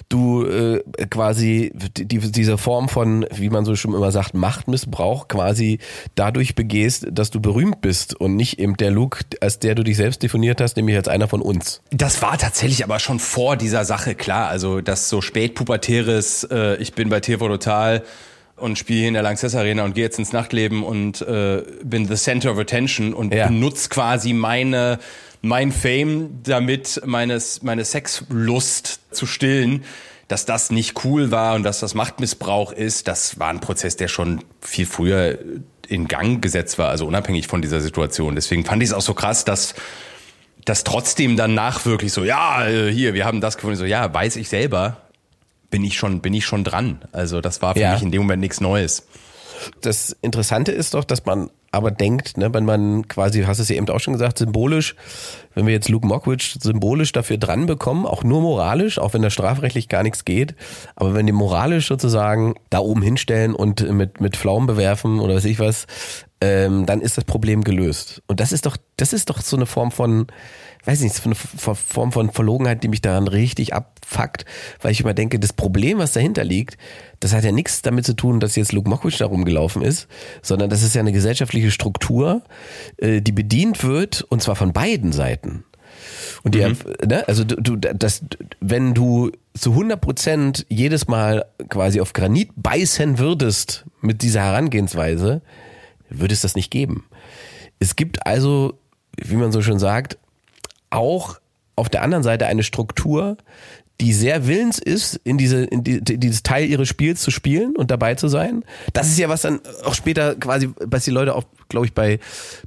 du 0.10 0.46
äh, 0.46 0.82
quasi 1.10 1.72
die, 1.75 2.20
diese 2.20 2.58
Form 2.58 2.88
von, 2.89 3.25
wie 3.34 3.50
man 3.50 3.65
so 3.65 3.75
schon 3.75 3.94
immer 3.94 4.12
sagt, 4.12 4.34
Machtmissbrauch 4.34 5.27
quasi 5.27 5.80
dadurch 6.15 6.56
begehst, 6.56 7.08
dass 7.12 7.30
du 7.30 7.41
berühmt 7.41 7.82
bist 7.82 8.13
und 8.20 8.36
nicht 8.36 8.60
eben 8.60 8.77
der 8.77 8.91
Luke, 8.91 9.25
als 9.41 9.60
der 9.60 9.75
du 9.75 9.84
dich 9.84 9.98
selbst 9.98 10.24
definiert 10.24 10.62
hast, 10.62 10.77
nämlich 10.77 10.96
als 10.96 11.08
einer 11.08 11.27
von 11.27 11.41
uns. 11.41 11.82
Das 11.91 12.22
war 12.22 12.38
tatsächlich 12.38 12.84
aber 12.84 13.00
schon 13.00 13.20
vor 13.20 13.58
dieser 13.58 13.84
Sache 13.84 14.15
klar. 14.15 14.48
Also 14.48 14.80
das 14.82 15.10
so 15.10 15.20
spätpubertäres, 15.22 16.44
äh, 16.51 16.75
ich 16.77 16.94
bin 16.94 17.10
bei 17.10 17.20
TV 17.20 17.48
Total 17.48 18.03
und 18.58 18.77
spiele 18.77 19.00
hier 19.00 19.08
in 19.08 19.13
der 19.15 19.24
Lanxess 19.24 19.56
Arena 19.56 19.84
und 19.84 19.96
gehe 19.96 20.03
jetzt 20.03 20.20
ins 20.20 20.34
Nachtleben 20.34 20.84
und 20.84 21.22
äh, 21.22 21.63
bin 21.84 22.08
the 22.08 22.15
center 22.15 22.51
of 22.51 22.60
attention 22.60 23.13
und 23.13 23.34
Ja. 23.34 23.48
benutze 23.48 23.89
quasi 23.89 24.34
meine 24.34 25.00
mein 25.41 25.71
Fame, 25.71 26.39
damit 26.43 27.01
meines 27.05 27.62
meine 27.63 27.83
Sexlust 27.86 29.00
zu 29.12 29.25
stillen. 29.25 29.83
Dass 30.27 30.45
das 30.45 30.71
nicht 30.71 31.03
cool 31.03 31.29
war 31.29 31.55
und 31.55 31.63
dass 31.63 31.81
das 31.81 31.93
Machtmissbrauch 31.93 32.71
ist, 32.71 33.10
das 33.10 33.38
war 33.38 33.50
ein 33.50 33.60
Prozess, 33.60 33.98
der 33.98 34.07
schon 34.07 34.41
viel 34.62 34.86
früher 34.86 35.38
in 35.89 36.07
Gang 36.07 36.41
gesetzt 36.41 36.77
war, 36.77 36.88
also 36.88 37.05
unabhängig 37.05 37.48
von 37.48 37.62
dieser 37.62 37.81
Situation. 37.81 38.36
Deswegen 38.36 38.63
fand 38.63 38.81
ich 38.81 38.89
es 38.89 38.93
auch 38.93 39.01
so 39.01 39.13
krass, 39.13 39.43
dass 39.43 39.74
das 40.63 40.86
trotzdem 40.86 41.36
danach 41.36 41.86
wirklich 41.86 42.13
so, 42.13 42.24
ja, 42.24 42.65
äh, 42.65 42.89
hier, 42.93 43.13
wir 43.13 43.25
haben 43.25 43.41
das 43.41 43.57
gefunden, 43.57 43.75
so, 43.75 43.83
ja, 43.83 44.13
weiß 44.13 44.38
ich 44.38 44.48
selber, 44.48 45.01
bin 45.69 45.83
ich 45.83 45.98
schon, 45.98 46.21
bin 46.21 46.33
ich 46.33 46.45
schon 46.45 46.63
dran. 46.63 47.01
Also 47.12 47.41
das 47.41 47.62
war 47.62 47.74
für 47.74 47.81
Ja. 47.81 47.91
mich 47.93 48.01
in 48.03 48.12
dem 48.12 48.21
Moment 48.21 48.39
nichts 48.39 48.62
Neues. 48.62 49.03
Das 49.81 50.15
Interessante 50.21 50.71
ist 50.71 50.93
doch, 50.93 51.03
dass 51.03 51.25
man 51.25 51.50
aber 51.71 51.91
denkt, 51.91 52.37
ne, 52.37 52.53
wenn 52.53 52.65
man 52.65 53.07
quasi, 53.07 53.43
hast 53.43 53.59
es 53.59 53.69
ja 53.69 53.77
eben 53.77 53.87
auch 53.89 53.99
schon 53.99 54.13
gesagt, 54.13 54.37
symbolisch, 54.37 54.95
wenn 55.53 55.65
wir 55.65 55.73
jetzt 55.73 55.89
Luke 55.89 56.05
Mockridge 56.05 56.55
symbolisch 56.61 57.13
dafür 57.13 57.37
dran 57.37 57.65
bekommen, 57.65 58.05
auch 58.05 58.23
nur 58.23 58.41
moralisch, 58.41 58.99
auch 58.99 59.13
wenn 59.13 59.21
da 59.21 59.29
strafrechtlich 59.29 59.87
gar 59.87 60.03
nichts 60.03 60.25
geht, 60.25 60.55
aber 60.95 61.13
wenn 61.13 61.25
die 61.25 61.31
moralisch 61.31 61.87
sozusagen 61.87 62.55
da 62.69 62.79
oben 62.79 63.01
hinstellen 63.01 63.55
und 63.55 63.89
mit, 63.89 64.19
mit 64.19 64.35
Pflaumen 64.35 64.67
bewerfen 64.67 65.19
oder 65.19 65.35
weiß 65.35 65.45
ich 65.45 65.59
was, 65.59 65.87
ähm, 66.41 66.88
dann 66.88 67.01
ist 67.01 67.17
das 67.17 67.24
Problem 67.24 67.63
gelöst. 67.63 68.24
Und 68.27 68.39
das 68.39 68.51
ist 68.51 68.65
doch, 68.65 68.75
das 68.98 69.13
ist 69.13 69.29
doch 69.29 69.41
so 69.41 69.55
eine 69.55 69.67
Form 69.67 69.91
von, 69.91 70.27
weiß 70.86 71.01
nicht, 71.01 71.13
so 71.13 71.24
eine 71.25 71.36
Form 71.36 72.12
von 72.12 72.31
Verlogenheit, 72.31 72.83
die 72.83 72.88
mich 72.88 73.01
daran 73.01 73.27
richtig 73.27 73.74
abfuckt, 73.75 74.45
weil 74.81 74.91
ich 74.91 75.01
immer 75.01 75.13
denke, 75.13 75.39
das 75.39 75.53
Problem, 75.53 76.00
was 76.00 76.13
dahinter 76.13 76.43
liegt, 76.43 76.77
das 77.19 77.33
hat 77.33 77.43
ja 77.43 77.51
nichts 77.51 77.83
damit 77.83 78.05
zu 78.05 78.15
tun, 78.15 78.39
dass 78.39 78.55
jetzt 78.55 78.71
Luke 78.71 78.89
Mockridge 78.89 79.17
da 79.19 79.27
rumgelaufen 79.27 79.83
ist, 79.83 80.07
sondern 80.41 80.71
das 80.71 80.81
ist 80.81 80.95
ja 80.95 81.01
eine 81.01 81.12
gesellschaftliche 81.12 81.69
Struktur, 81.69 82.41
äh, 82.98 83.21
die 83.21 83.31
bedient 83.31 83.83
wird, 83.83 84.24
und 84.24 84.41
zwar 84.41 84.55
von 84.55 84.74
beiden 84.74 85.12
Seiten. 85.12 85.63
Und 86.43 86.55
die, 86.55 86.62
ne, 87.05 87.27
also 87.27 87.43
du, 87.43 87.55
du, 87.57 87.75
das, 87.75 88.21
wenn 88.60 88.95
du 88.95 89.31
zu 89.53 89.71
100 89.71 90.01
Prozent 90.01 90.65
jedes 90.69 91.07
Mal 91.07 91.45
quasi 91.69 92.01
auf 92.01 92.13
Granit 92.13 92.50
beißen 92.55 93.19
würdest 93.19 93.86
mit 94.01 94.24
dieser 94.24 94.41
Herangehensweise, 94.41 95.43
würde 96.12 96.34
es 96.34 96.41
das 96.41 96.56
nicht 96.56 96.72
geben. 96.72 97.06
Es 97.80 97.96
gibt 97.96 98.25
also, 98.25 98.80
wie 99.18 99.36
man 99.36 99.51
so 99.51 99.62
schön 99.62 99.80
sagt, 99.80 100.18
auch 100.89 101.39
auf 101.75 101.89
der 101.89 102.03
anderen 102.03 102.24
Seite 102.24 102.46
eine 102.48 102.63
Struktur, 102.63 103.38
die 104.01 104.13
sehr 104.13 104.48
willens 104.48 104.80
ist, 104.80 105.20
in 105.24 105.38
diese, 105.38 105.63
in 105.63 105.84
die, 105.84 106.01
dieses 106.01 106.41
Teil 106.41 106.68
ihres 106.68 106.88
Spiels 106.88 107.22
zu 107.22 107.30
spielen 107.30 107.75
und 107.75 107.91
dabei 107.91 108.15
zu 108.15 108.27
sein. 108.27 108.65
Das 108.94 109.08
ist 109.08 109.20
ja 109.20 109.30
was 109.30 109.44
dann 109.44 109.62
auch 109.86 109.94
später 109.94 110.36
quasi, 110.36 110.70
was 110.80 111.06
die 111.06 111.12
Leute 111.12 111.36
auch, 111.36 111.44
glaube 111.70 111.86
ich, 111.86 111.94
bei, 111.94 112.20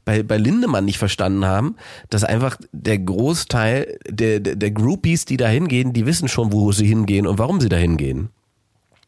bei, 0.05 0.23
bei 0.23 0.37
Lindemann 0.37 0.85
nicht 0.85 0.99
verstanden 0.99 1.45
haben, 1.45 1.77
dass 2.09 2.23
einfach 2.23 2.57
der 2.73 2.99
Großteil 2.99 3.99
der, 4.09 4.39
der, 4.39 4.55
der 4.55 4.71
Groupies, 4.71 5.25
die 5.25 5.37
da 5.37 5.49
hingehen, 5.49 5.93
die 5.93 6.07
wissen 6.07 6.29
schon, 6.29 6.53
wo 6.53 6.71
sie 6.71 6.87
hingehen 6.87 7.27
und 7.27 7.39
warum 7.39 7.61
sie 7.61 7.69
da 7.69 7.77
hingehen. 7.77 8.29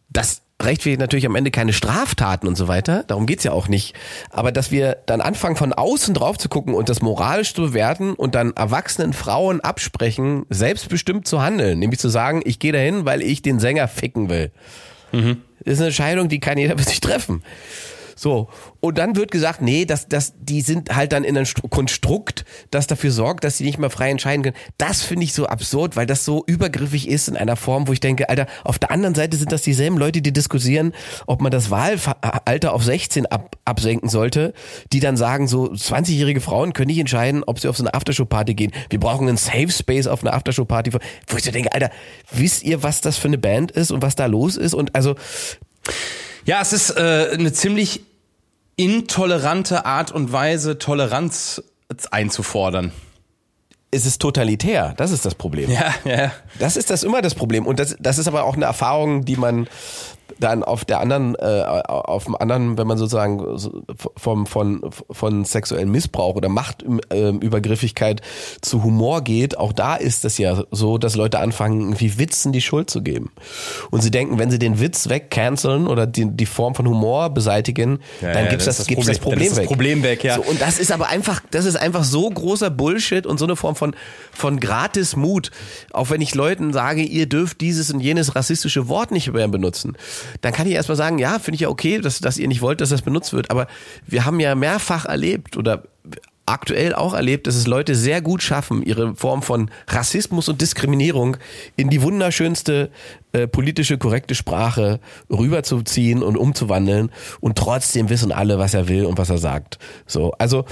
Das 0.09 0.43
rechtfertigt 0.63 1.01
natürlich 1.01 1.27
am 1.27 1.37
Ende 1.37 1.51
keine 1.51 1.73
Straftaten 1.73 2.49
und 2.49 2.57
so 2.57 2.67
weiter, 2.69 3.05
darum 3.07 3.27
geht's 3.27 3.45
ja 3.45 3.53
auch 3.53 3.69
nicht. 3.69 3.95
Aber 4.31 4.53
dass 4.53 4.71
wir 4.71 4.97
dann 5.07 5.21
anfangen, 5.21 5.57
von 5.57 5.73
außen 5.73 6.15
drauf 6.15 6.39
zu 6.39 6.49
gucken 6.49 6.75
und 6.75 6.89
das 6.89 7.03
moralisch 7.03 7.55
zu 7.55 7.63
bewerten 7.63 8.15
und 8.15 8.35
dann 8.35 8.53
erwachsenen 8.55 9.13
Frauen 9.13 9.61
absprechen, 9.61 10.47
selbstbestimmt 10.49 11.27
zu 11.27 11.43
handeln, 11.43 11.79
nämlich 11.79 12.01
zu 12.01 12.09
sagen, 12.09 12.43
ich 12.45 12.59
gehe 12.59 12.73
dahin, 12.73 13.05
weil 13.05 13.23
ich 13.23 13.43
den 13.43 13.61
Sänger 13.61 13.89
ficken 13.89 14.29
will. 14.31 14.51
Das 15.65 15.75
ist 15.75 15.79
eine 15.79 15.89
Entscheidung, 15.89 16.29
die 16.29 16.41
kann 16.41 16.59
jeder 16.59 16.79
für 16.79 16.85
sich 16.85 17.01
treffen. 17.01 17.43
So. 18.19 18.49
Und 18.81 18.97
dann 18.97 19.15
wird 19.15 19.31
gesagt, 19.31 19.61
nee, 19.61 19.85
das, 19.85 20.09
das, 20.09 20.33
die 20.41 20.63
sind 20.63 20.97
halt 20.97 21.13
dann 21.13 21.23
in 21.23 21.37
einem 21.37 21.47
Konstrukt, 21.69 22.47
das 22.71 22.87
dafür 22.87 23.11
sorgt, 23.11 23.45
dass 23.45 23.59
sie 23.59 23.65
nicht 23.65 23.79
mehr 23.79 23.91
frei 23.91 24.11
entscheiden 24.11 24.43
können. 24.43 24.57
Das 24.79 25.03
finde 25.03 25.25
ich 25.25 25.35
so 25.35 25.47
absurd, 25.47 25.97
weil 25.97 26.07
das 26.07 26.25
so 26.25 26.43
übergriffig 26.47 27.09
ist 27.09 27.29
in 27.29 27.37
einer 27.37 27.57
Form, 27.57 27.87
wo 27.87 27.93
ich 27.93 28.01
denke, 28.01 28.31
Alter, 28.31 28.47
auf 28.65 28.79
der 28.79 28.91
anderen 28.91 29.15
Seite 29.15 29.37
sind 29.37 29.53
das 29.53 29.63
dieselben 29.63 29.99
Leute, 29.99 30.23
die 30.23 30.33
diskutieren, 30.33 30.93
ob 31.27 31.43
man 31.43 31.53
das 31.53 31.71
Wahlalter 31.71 32.73
auf 32.73 32.83
16 32.83 33.27
ab, 33.27 33.57
absenken 33.67 34.09
sollte, 34.09 34.55
die 34.93 35.01
dann 35.01 35.19
sagen, 35.19 35.47
so 35.47 35.71
20-jährige 35.71 36.41
Frauen 36.41 36.73
können 36.73 36.89
nicht 36.89 36.99
entscheiden, 36.99 37.45
ob 37.45 37.61
sie 37.61 37.69
auf 37.69 37.77
so 37.77 37.83
eine 37.83 37.93
Aftershow-Party 37.93 38.55
gehen. 38.55 38.73
Wir 38.89 38.99
brauchen 38.99 39.29
einen 39.29 39.37
Safe 39.37 39.71
Space 39.71 40.07
auf 40.07 40.25
einer 40.25 40.33
Aftershow-Party. 40.33 40.93
Wo 40.93 41.37
ich 41.37 41.45
so 41.45 41.51
denke, 41.51 41.73
Alter, 41.73 41.91
wisst 42.33 42.63
ihr, 42.63 42.83
was 42.83 43.03
das 43.03 43.19
für 43.19 43.29
eine 43.29 43.39
Band 43.39 43.73
ist 43.73 43.91
und 43.91 44.01
was 44.01 44.17
da 44.17 44.25
los 44.25 44.57
ist? 44.57 44.73
Und 44.73 44.95
also 44.95 45.17
ja, 46.47 46.61
es 46.63 46.73
ist 46.73 46.91
äh, 46.91 47.31
eine 47.33 47.53
ziemlich 47.53 48.03
intolerante 48.77 49.85
Art 49.85 50.13
und 50.13 50.33
Weise, 50.33 50.79
Toleranz 50.79 51.63
einzufordern. 52.11 52.93
Es 53.91 54.05
ist 54.05 54.21
totalitär, 54.21 54.95
das 54.97 55.11
ist 55.11 55.25
das 55.25 55.35
Problem. 55.35 55.71
Ja, 55.71 55.95
ja. 56.05 56.33
Das 56.59 56.77
ist 56.77 56.91
das 56.91 57.03
immer 57.03 57.23
das 57.23 57.35
Problem. 57.35 57.67
Und 57.67 57.79
das, 57.79 57.97
das 57.99 58.19
ist 58.19 58.29
aber 58.29 58.45
auch 58.45 58.57
eine 58.57 58.65
Erfahrung, 58.65 59.25
die 59.25 59.37
man 59.37 59.69
dann 60.39 60.63
auf 60.63 60.85
der 60.85 61.01
anderen, 61.01 61.35
äh, 61.37 61.63
auf 61.87 62.25
dem 62.25 62.37
anderen, 62.37 62.77
wenn 62.79 62.87
man 62.87 62.99
sozusagen 62.99 63.59
vom, 64.17 64.47
von, 64.47 64.83
von 65.11 65.45
sexuellem 65.45 65.91
Missbrauch 65.91 66.35
oder 66.35 66.49
Machtübergriffigkeit 66.49 68.21
zu 68.61 68.83
Humor 68.83 69.23
geht, 69.23 69.57
auch 69.57 69.73
da 69.73 69.97
ist 69.97 70.25
es 70.25 70.39
ja 70.39 70.65
so, 70.71 70.99
dass 70.99 71.17
Leute 71.17 71.39
anfangen, 71.39 71.81
irgendwie 71.81 72.19
Witzen 72.19 72.53
die 72.53 72.61
Schuld 72.61 72.91
zu 72.91 73.03
geben. 73.03 73.31
Und 73.91 74.03
sie 74.03 74.11
denken, 74.11 74.39
wenn 74.39 74.51
sie 74.51 74.59
den 74.59 74.81
Witz 74.81 75.09
wegcanceln 75.09 75.87
oder 75.87 76.07
die, 76.07 76.27
die 76.27 76.47
Form 76.47 76.75
von 76.75 76.87
Humor 76.87 77.31
beseitigen, 77.31 78.01
ja, 78.21 78.33
dann 78.33 78.45
ja, 78.45 78.51
gibt's 78.51 78.67
das, 78.67 78.79
das, 78.79 78.87
gibt's 78.87 79.07
das 79.07 79.19
Problem, 79.19 79.49
das 79.49 79.59
weg. 79.59 79.67
Problem 79.67 80.03
weg, 80.03 80.25
ja. 80.25 80.37
So, 80.37 80.43
und 80.43 80.61
das 80.61 80.79
ist 80.79 80.93
aber 80.93 81.09
einfach, 81.09 81.41
das 81.51 81.65
ist 81.65 81.77
einfach 81.77 82.05
so 82.05 82.29
großer 82.29 82.71
Bullshit 82.71 83.27
und 83.27 83.39
so 83.39 83.47
eine 83.47 83.57
Form 83.57 83.77
von, 83.77 83.95
von 84.33 84.61
gratis 84.61 85.17
Mut. 85.17 85.51
Auch 85.93 86.11
wenn 86.11 86.21
ich 86.21 86.35
Leuten 86.35 86.73
sage, 86.73 87.03
ihr 87.03 87.27
dürft 87.27 87.61
dieses 87.61 87.91
und 87.91 88.01
jenes 88.01 88.35
rassistische 88.35 88.89
Wort 88.89 89.11
nicht 89.11 89.33
mehr 89.33 89.49
benutzen 89.49 89.97
dann 90.41 90.53
kann 90.53 90.67
ich 90.67 90.75
erstmal 90.75 90.97
sagen, 90.97 91.19
ja, 91.19 91.39
finde 91.39 91.57
ich 91.57 91.63
ja 91.63 91.69
okay, 91.69 91.99
dass, 91.99 92.21
dass 92.21 92.39
ihr 92.39 92.49
nicht 92.49 92.63
wollt, 92.63 92.81
dass 92.81 92.91
das 92.91 93.03
benutzt 93.03 93.33
wird. 93.33 93.51
Aber 93.51 93.67
wir 94.07 94.25
haben 94.25 94.41
ja 94.41 94.55
mehrfach 94.55 95.05
erlebt 95.05 95.57
oder 95.57 95.83
aktuell 96.47 96.95
auch 96.95 97.13
erlebt, 97.13 97.49
dass 97.49 97.57
es 97.57 97.67
Leute 97.67 97.95
sehr 97.97 98.23
gut 98.23 98.43
schaffen, 98.43 98.83
ihre 98.83 99.17
Form 99.17 99.43
von 99.43 99.71
Rassismus 99.89 100.49
und 100.49 100.61
Diskriminierung 100.61 101.37
in 101.75 101.91
die 101.91 102.03
wunderschönste 102.03 102.91
äh, 103.33 103.49
politische 103.49 103.99
korrekte 103.99 104.37
Sprache 104.37 105.01
rüberzuziehen 105.29 106.23
und 106.23 106.37
umzuwandeln 106.37 107.11
und 107.41 107.59
trotzdem 107.59 108.09
wissen 108.09 108.31
alle, 108.31 108.59
was 108.59 108.75
er 108.75 108.89
will 108.89 109.07
und 109.07 109.19
was 109.19 109.29
er 109.29 109.39
sagt. 109.39 109.79
So, 110.07 110.33
also 110.39 110.65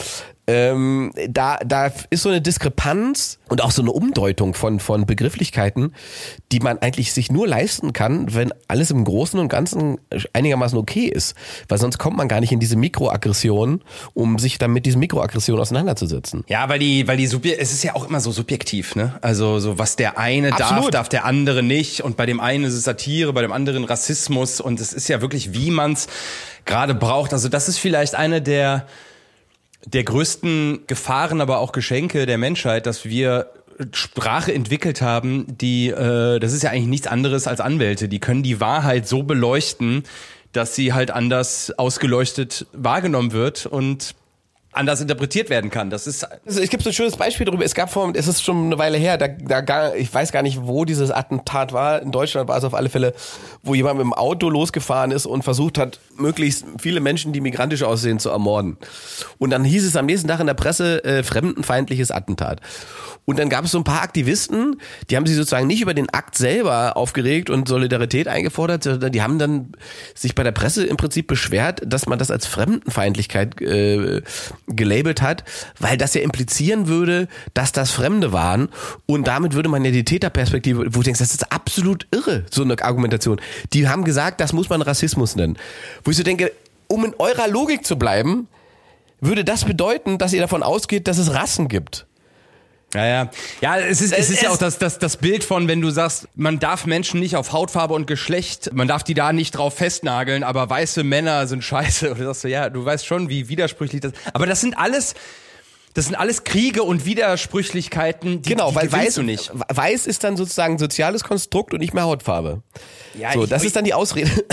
ähm, 0.46 1.12
da, 1.28 1.58
da 1.64 1.90
ist 2.10 2.22
so 2.22 2.28
eine 2.28 2.42
Diskrepanz 2.42 3.38
und 3.48 3.62
auch 3.62 3.70
so 3.70 3.80
eine 3.80 3.92
Umdeutung 3.92 4.54
von, 4.54 4.78
von 4.78 5.06
Begrifflichkeiten, 5.06 5.94
die 6.52 6.60
man 6.60 6.78
eigentlich 6.78 7.12
sich 7.12 7.30
nur 7.30 7.48
leisten 7.48 7.92
kann, 7.92 8.34
wenn 8.34 8.52
alles 8.68 8.90
im 8.90 9.04
Großen 9.04 9.40
und 9.40 9.48
Ganzen 9.48 9.98
einigermaßen 10.32 10.76
okay 10.76 11.06
ist. 11.06 11.34
Weil 11.68 11.78
sonst 11.78 11.98
kommt 11.98 12.16
man 12.16 12.28
gar 12.28 12.40
nicht 12.40 12.52
in 12.52 12.60
diese 12.60 12.76
Mikroaggression, 12.76 13.82
um 14.12 14.38
sich 14.38 14.58
dann 14.58 14.72
mit 14.72 14.84
diesen 14.84 15.00
Mikroaggressionen 15.00 15.62
auseinanderzusetzen. 15.62 16.44
Ja, 16.48 16.68
weil 16.68 16.78
die, 16.78 17.08
weil 17.08 17.16
die 17.16 17.26
Subje 17.26 17.56
es 17.58 17.72
ist 17.72 17.82
ja 17.82 17.94
auch 17.94 18.06
immer 18.06 18.20
so 18.20 18.30
subjektiv, 18.30 18.96
ne? 18.96 19.14
Also 19.22 19.60
so 19.60 19.78
was 19.78 19.96
der 19.96 20.18
eine 20.18 20.52
Absolut. 20.52 20.84
darf, 20.84 20.90
darf 20.90 21.08
der 21.08 21.24
andere 21.24 21.62
nicht. 21.62 22.02
Und 22.02 22.16
bei 22.16 22.26
dem 22.26 22.40
einen 22.40 22.64
ist 22.64 22.74
es 22.74 22.84
Satire, 22.84 23.32
bei 23.32 23.42
dem 23.42 23.52
anderen 23.52 23.84
Rassismus. 23.84 24.60
Und 24.60 24.80
es 24.80 24.92
ist 24.92 25.08
ja 25.08 25.22
wirklich, 25.22 25.54
wie 25.54 25.70
man 25.70 25.92
es 25.92 26.08
gerade 26.66 26.94
braucht. 26.94 27.32
Also 27.32 27.48
das 27.48 27.68
ist 27.68 27.78
vielleicht 27.78 28.14
eine 28.14 28.42
der 28.42 28.86
der 29.86 30.04
größten 30.04 30.86
Gefahren, 30.86 31.40
aber 31.40 31.58
auch 31.58 31.72
Geschenke 31.72 32.26
der 32.26 32.38
Menschheit, 32.38 32.86
dass 32.86 33.04
wir 33.04 33.50
Sprache 33.92 34.54
entwickelt 34.54 35.02
haben, 35.02 35.46
die, 35.48 35.88
äh, 35.88 36.38
das 36.38 36.52
ist 36.52 36.62
ja 36.62 36.70
eigentlich 36.70 36.86
nichts 36.86 37.06
anderes 37.06 37.46
als 37.46 37.60
Anwälte. 37.60 38.08
Die 38.08 38.20
können 38.20 38.42
die 38.42 38.60
Wahrheit 38.60 39.08
so 39.08 39.22
beleuchten, 39.22 40.04
dass 40.52 40.74
sie 40.74 40.92
halt 40.92 41.10
anders 41.10 41.72
ausgeleuchtet 41.76 42.66
wahrgenommen 42.72 43.32
wird 43.32 43.66
und 43.66 44.14
anders 44.74 45.00
interpretiert 45.00 45.50
werden 45.50 45.70
kann. 45.70 45.90
Das 45.90 46.06
ist. 46.06 46.24
Also 46.46 46.60
es 46.60 46.70
gibt 46.70 46.82
so 46.82 46.90
ein 46.90 46.92
schönes 46.92 47.16
Beispiel 47.16 47.46
darüber. 47.46 47.64
Es 47.64 47.74
gab 47.74 47.90
vor, 47.90 48.12
es 48.14 48.28
ist 48.28 48.42
schon 48.42 48.66
eine 48.66 48.78
Weile 48.78 48.98
her, 48.98 49.16
da, 49.16 49.28
da 49.28 49.60
gar, 49.60 49.96
ich 49.96 50.12
weiß 50.12 50.32
gar 50.32 50.42
nicht, 50.42 50.60
wo 50.62 50.84
dieses 50.84 51.10
Attentat 51.10 51.72
war. 51.72 52.02
In 52.02 52.12
Deutschland 52.12 52.48
war 52.48 52.58
es 52.58 52.64
auf 52.64 52.74
alle 52.74 52.88
Fälle, 52.88 53.14
wo 53.62 53.74
jemand 53.74 53.98
mit 53.98 54.04
dem 54.04 54.12
Auto 54.12 54.48
losgefahren 54.48 55.10
ist 55.10 55.26
und 55.26 55.42
versucht 55.42 55.78
hat, 55.78 56.00
möglichst 56.16 56.64
viele 56.78 57.00
Menschen, 57.00 57.32
die 57.32 57.40
migrantisch 57.40 57.82
aussehen, 57.82 58.18
zu 58.18 58.30
ermorden. 58.30 58.76
Und 59.38 59.50
dann 59.50 59.64
hieß 59.64 59.84
es 59.86 59.96
am 59.96 60.06
nächsten 60.06 60.28
Tag 60.28 60.40
in 60.40 60.46
der 60.46 60.54
Presse, 60.54 61.04
äh, 61.04 61.22
fremdenfeindliches 61.22 62.10
Attentat. 62.10 62.60
Und 63.26 63.38
dann 63.38 63.48
gab 63.48 63.64
es 63.64 63.70
so 63.70 63.78
ein 63.78 63.84
paar 63.84 64.02
Aktivisten, 64.02 64.76
die 65.08 65.16
haben 65.16 65.24
sich 65.26 65.36
sozusagen 65.36 65.66
nicht 65.66 65.80
über 65.80 65.94
den 65.94 66.10
Akt 66.10 66.36
selber 66.36 66.96
aufgeregt 66.96 67.48
und 67.48 67.68
Solidarität 67.68 68.28
eingefordert, 68.28 68.84
sondern 68.84 69.12
die 69.12 69.22
haben 69.22 69.38
dann 69.38 69.72
sich 70.14 70.34
bei 70.34 70.42
der 70.42 70.52
Presse 70.52 70.84
im 70.84 70.98
Prinzip 70.98 71.26
beschwert, 71.26 71.80
dass 71.86 72.06
man 72.06 72.18
das 72.18 72.30
als 72.30 72.46
Fremdenfeindlichkeit 72.46 73.60
äh, 73.62 74.20
gelabelt 74.66 75.22
hat, 75.22 75.44
weil 75.78 75.96
das 75.96 76.14
ja 76.14 76.22
implizieren 76.22 76.88
würde, 76.88 77.28
dass 77.52 77.72
das 77.72 77.90
Fremde 77.90 78.32
waren 78.32 78.68
und 79.06 79.26
damit 79.26 79.54
würde 79.54 79.68
man 79.68 79.84
ja 79.84 79.90
die 79.90 80.04
Täterperspektive, 80.04 80.86
wo 80.94 81.00
du 81.00 81.02
denkst, 81.02 81.20
das 81.20 81.32
ist 81.32 81.52
absolut 81.52 82.06
irre, 82.10 82.44
so 82.50 82.62
eine 82.62 82.82
Argumentation. 82.82 83.40
Die 83.72 83.88
haben 83.88 84.04
gesagt, 84.04 84.40
das 84.40 84.52
muss 84.52 84.68
man 84.68 84.82
Rassismus 84.82 85.36
nennen. 85.36 85.58
Wo 86.02 86.10
ich 86.10 86.16
so 86.16 86.22
denke, 86.22 86.52
um 86.88 87.04
in 87.04 87.14
eurer 87.18 87.48
Logik 87.48 87.86
zu 87.86 87.96
bleiben, 87.96 88.48
würde 89.20 89.44
das 89.44 89.64
bedeuten, 89.64 90.18
dass 90.18 90.32
ihr 90.32 90.40
davon 90.40 90.62
ausgeht, 90.62 91.08
dass 91.08 91.18
es 91.18 91.32
Rassen 91.32 91.68
gibt. 91.68 92.06
Ja, 92.94 93.06
ja. 93.06 93.30
Ja, 93.60 93.78
es 93.78 94.00
ist, 94.00 94.12
es 94.12 94.30
ist 94.30 94.42
ja 94.42 94.50
auch 94.50 94.56
das, 94.56 94.78
das, 94.78 94.98
das 94.98 95.16
Bild 95.16 95.42
von, 95.42 95.66
wenn 95.66 95.80
du 95.80 95.90
sagst, 95.90 96.28
man 96.36 96.60
darf 96.60 96.86
Menschen 96.86 97.18
nicht 97.20 97.36
auf 97.36 97.52
Hautfarbe 97.52 97.92
und 97.92 98.06
Geschlecht, 98.06 98.70
man 98.72 98.86
darf 98.86 99.02
die 99.02 99.14
da 99.14 99.32
nicht 99.32 99.52
drauf 99.52 99.74
festnageln, 99.74 100.44
aber 100.44 100.70
weiße 100.70 101.02
Männer 101.02 101.46
sind 101.48 101.64
scheiße. 101.64 102.10
Oder 102.12 102.26
sagst 102.26 102.44
du, 102.44 102.48
ja, 102.48 102.70
du 102.70 102.84
weißt 102.84 103.04
schon, 103.04 103.28
wie 103.28 103.48
widersprüchlich 103.48 104.00
das 104.00 104.12
Aber 104.32 104.46
das 104.46 104.60
sind 104.60 104.78
alles, 104.78 105.14
das 105.94 106.06
sind 106.06 106.16
alles 106.16 106.42
Kriege 106.42 106.82
und 106.82 107.06
Widersprüchlichkeiten, 107.06 108.42
die, 108.42 108.50
genau, 108.50 108.70
die 108.70 108.76
weil 108.76 108.92
weiß, 108.92 109.14
du 109.14 109.22
nicht. 109.22 109.52
Weiß 109.54 110.08
ist 110.08 110.24
dann 110.24 110.36
sozusagen 110.36 110.76
soziales 110.76 111.22
Konstrukt 111.22 111.72
und 111.72 111.78
nicht 111.78 111.94
mehr 111.94 112.02
Hautfarbe. 112.02 112.62
Ja, 113.16 113.32
so, 113.32 113.44
ich, 113.44 113.50
das 113.50 113.64
ist 113.64 113.76
dann 113.76 113.84
die 113.84 113.94
Ausrede. 113.94 114.30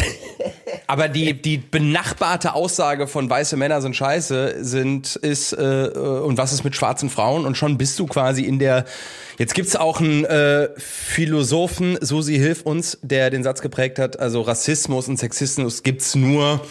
Aber 0.87 1.07
die, 1.07 1.41
die 1.41 1.57
benachbarte 1.57 2.53
Aussage 2.53 3.07
von 3.07 3.27
weiße 3.27 3.57
Männer 3.57 3.81
sind 3.81 3.95
scheiße 3.95 4.63
sind, 4.63 5.15
ist, 5.15 5.53
äh, 5.53 5.55
und 5.95 6.37
was 6.37 6.53
ist 6.53 6.63
mit 6.63 6.75
schwarzen 6.75 7.09
Frauen? 7.09 7.45
Und 7.45 7.57
schon 7.57 7.77
bist 7.77 7.97
du 7.97 8.05
quasi 8.05 8.43
in 8.43 8.59
der, 8.59 8.85
jetzt 9.39 9.55
gibt's 9.55 9.75
auch 9.75 9.99
einen 9.99 10.25
äh, 10.25 10.69
Philosophen, 10.77 11.97
Susi 12.01 12.35
Hilf 12.35 12.61
uns, 12.61 12.99
der 13.01 13.31
den 13.31 13.41
Satz 13.41 13.61
geprägt 13.61 13.97
hat, 13.97 14.19
also 14.19 14.41
Rassismus 14.41 15.07
und 15.07 15.17
Sexismus 15.17 15.81
gibt's 15.81 16.13
nur 16.13 16.61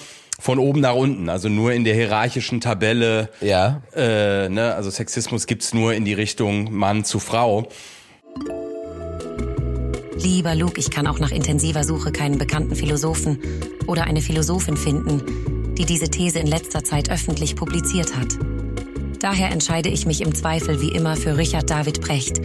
von 0.41 0.59
oben 0.59 0.81
nach 0.81 0.95
unten, 0.95 1.29
also 1.29 1.49
nur 1.49 1.73
in 1.73 1.85
der 1.85 1.95
hierarchischen 1.95 2.61
Tabelle. 2.61 3.29
Ja. 3.41 3.83
Äh, 3.95 4.49
ne? 4.49 4.75
Also 4.75 4.91
Sexismus 4.91 5.47
gibt's 5.47 5.73
nur 5.75 5.95
in 5.95 6.05
die 6.05 6.15
Richtung 6.15 6.73
Mann 6.73 7.05
zu 7.05 7.19
Frau. 7.19 7.69
Lieber 10.17 10.55
Luke, 10.55 10.79
ich 10.79 10.91
kann 10.91 11.07
auch 11.07 11.19
nach 11.19 11.31
intensiver 11.31 11.85
Suche 11.85 12.13
keinen 12.13 12.39
bekannten 12.39 12.75
Philosophen 12.75 13.39
oder 13.87 14.05
eine 14.05 14.21
Philosophin 14.21 14.77
finden, 14.77 15.75
die 15.77 15.85
diese 15.85 16.09
These 16.09 16.39
in 16.39 16.47
letzter 16.47 16.85
Zeit 16.85 17.11
öffentlich 17.11 17.57
publiziert 17.57 18.17
hat. 18.17 18.37
Daher 19.21 19.51
entscheide 19.51 19.89
ich 19.89 20.07
mich 20.07 20.23
im 20.23 20.35
Zweifel 20.35 20.81
wie 20.81 20.91
immer 20.91 21.17
für 21.17 21.37
Richard 21.37 21.71
David 21.71 22.01
Brecht. 22.01 22.41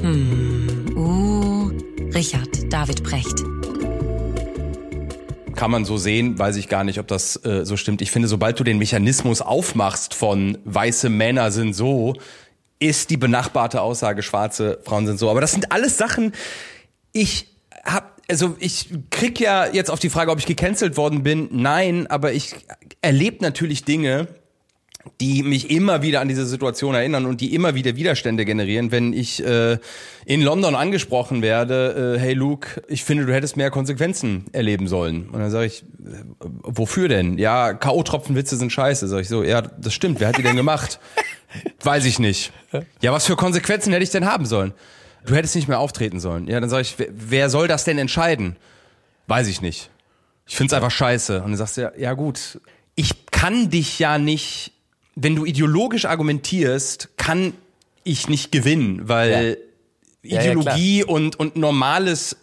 Hm, 0.00 0.94
uh, 0.94 1.70
Richard 2.14 2.72
David 2.72 3.02
Brecht. 3.02 3.55
Kann 5.56 5.70
man 5.70 5.84
so 5.84 5.96
sehen, 5.96 6.38
weiß 6.38 6.56
ich 6.56 6.68
gar 6.68 6.84
nicht, 6.84 7.00
ob 7.00 7.08
das 7.08 7.44
äh, 7.44 7.64
so 7.64 7.76
stimmt. 7.76 8.02
Ich 8.02 8.10
finde, 8.10 8.28
sobald 8.28 8.60
du 8.60 8.64
den 8.64 8.78
Mechanismus 8.78 9.42
aufmachst 9.42 10.14
von 10.14 10.58
weiße 10.64 11.08
Männer 11.08 11.50
sind 11.50 11.74
so, 11.74 12.14
ist 12.78 13.10
die 13.10 13.16
benachbarte 13.16 13.80
Aussage, 13.80 14.22
schwarze 14.22 14.78
Frauen 14.84 15.06
sind 15.06 15.18
so. 15.18 15.30
Aber 15.30 15.40
das 15.40 15.52
sind 15.52 15.72
alles 15.72 15.96
Sachen, 15.96 16.32
ich 17.12 17.48
habe 17.84 18.06
also 18.28 18.56
ich 18.58 18.90
krieg 19.10 19.38
ja 19.38 19.66
jetzt 19.66 19.90
auf 19.90 20.00
die 20.00 20.10
Frage, 20.10 20.30
ob 20.30 20.38
ich 20.38 20.46
gecancelt 20.46 20.96
worden 20.96 21.22
bin. 21.22 21.48
Nein, 21.52 22.06
aber 22.08 22.32
ich 22.32 22.56
erlebe 23.00 23.38
natürlich 23.40 23.84
Dinge, 23.84 24.26
die 25.20 25.42
mich 25.42 25.70
immer 25.70 26.02
wieder 26.02 26.20
an 26.20 26.28
diese 26.28 26.46
Situation 26.46 26.94
erinnern 26.94 27.26
und 27.26 27.40
die 27.40 27.54
immer 27.54 27.74
wieder 27.74 27.96
Widerstände 27.96 28.44
generieren, 28.44 28.92
wenn 28.92 29.12
ich 29.12 29.44
äh, 29.44 29.78
in 30.24 30.42
London 30.42 30.74
angesprochen 30.74 31.42
werde, 31.42 32.16
äh, 32.16 32.20
hey 32.20 32.34
Luke, 32.34 32.82
ich 32.88 33.04
finde, 33.04 33.26
du 33.26 33.34
hättest 33.34 33.56
mehr 33.56 33.70
Konsequenzen 33.70 34.44
erleben 34.52 34.88
sollen. 34.88 35.28
Und 35.28 35.40
dann 35.40 35.50
sage 35.50 35.66
ich, 35.66 35.82
äh, 35.82 36.24
wofür 36.40 37.08
denn? 37.08 37.38
Ja, 37.38 37.74
K.O.-Tropfenwitze 37.74 38.56
sind 38.56 38.72
scheiße. 38.72 39.08
Sag 39.08 39.20
ich 39.20 39.28
so, 39.28 39.42
ja, 39.42 39.62
das 39.62 39.94
stimmt, 39.94 40.20
wer 40.20 40.28
hat 40.28 40.38
die 40.38 40.42
denn 40.42 40.56
gemacht? 40.56 41.00
Weiß 41.82 42.04
ich 42.04 42.18
nicht. 42.18 42.52
Ja, 43.00 43.12
was 43.12 43.26
für 43.26 43.36
Konsequenzen 43.36 43.92
hätte 43.92 44.02
ich 44.02 44.10
denn 44.10 44.26
haben 44.26 44.46
sollen? 44.46 44.74
du 45.26 45.34
hättest 45.34 45.54
nicht 45.56 45.68
mehr 45.68 45.80
auftreten 45.80 46.20
sollen. 46.20 46.48
Ja, 46.48 46.60
dann 46.60 46.70
sage 46.70 46.82
ich, 46.82 46.98
wer, 46.98 47.08
wer 47.12 47.50
soll 47.50 47.68
das 47.68 47.84
denn 47.84 47.98
entscheiden? 47.98 48.56
Weiß 49.26 49.48
ich 49.48 49.60
nicht. 49.60 49.90
Ich 50.46 50.56
find's 50.56 50.72
einfach 50.72 50.90
scheiße. 50.90 51.38
Und 51.42 51.50
dann 51.50 51.56
sagst 51.56 51.76
du, 51.76 51.82
ja, 51.82 51.92
ja 51.96 52.12
gut, 52.14 52.60
ich 52.94 53.26
kann 53.26 53.68
dich 53.68 53.98
ja 53.98 54.18
nicht, 54.18 54.72
wenn 55.16 55.34
du 55.34 55.44
ideologisch 55.44 56.04
argumentierst, 56.04 57.08
kann 57.16 57.54
ich 58.04 58.28
nicht 58.28 58.52
gewinnen, 58.52 59.08
weil 59.08 59.58
Ja, 60.22 60.36
ja, 60.36 60.40
Ideologie 60.40 61.04
und, 61.04 61.38
und 61.38 61.56
normales 61.56 62.34
äh, 62.34 62.36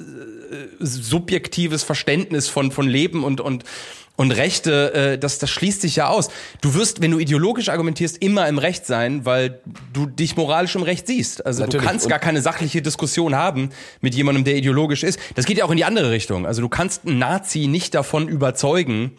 subjektives 0.79 1.83
Verständnis 1.83 2.47
von, 2.47 2.71
von 2.71 2.87
Leben 2.87 3.23
und, 3.23 3.41
und, 3.41 3.63
und 4.15 4.31
Rechte, 4.31 4.93
äh, 4.93 5.17
das, 5.17 5.39
das 5.39 5.49
schließt 5.49 5.81
sich 5.81 5.97
ja 5.97 6.07
aus. 6.07 6.29
Du 6.61 6.75
wirst, 6.75 7.01
wenn 7.01 7.11
du 7.11 7.19
ideologisch 7.19 7.69
argumentierst, 7.69 8.17
immer 8.19 8.47
im 8.47 8.57
Recht 8.57 8.85
sein, 8.85 9.25
weil 9.25 9.59
du 9.91 10.05
dich 10.05 10.35
moralisch 10.37 10.75
im 10.75 10.83
Recht 10.83 11.07
siehst. 11.07 11.45
Also 11.45 11.63
Natürlich. 11.63 11.85
du 11.85 11.91
kannst 11.91 12.09
gar 12.09 12.19
keine 12.19 12.41
sachliche 12.41 12.81
Diskussion 12.81 13.35
haben 13.35 13.69
mit 14.01 14.15
jemandem, 14.15 14.43
der 14.45 14.55
ideologisch 14.55 15.03
ist. 15.03 15.19
Das 15.35 15.45
geht 15.45 15.57
ja 15.57 15.65
auch 15.65 15.71
in 15.71 15.77
die 15.77 15.85
andere 15.85 16.11
Richtung. 16.11 16.45
Also 16.45 16.61
du 16.61 16.69
kannst 16.69 17.05
einen 17.05 17.19
Nazi 17.19 17.67
nicht 17.67 17.95
davon 17.95 18.27
überzeugen, 18.27 19.17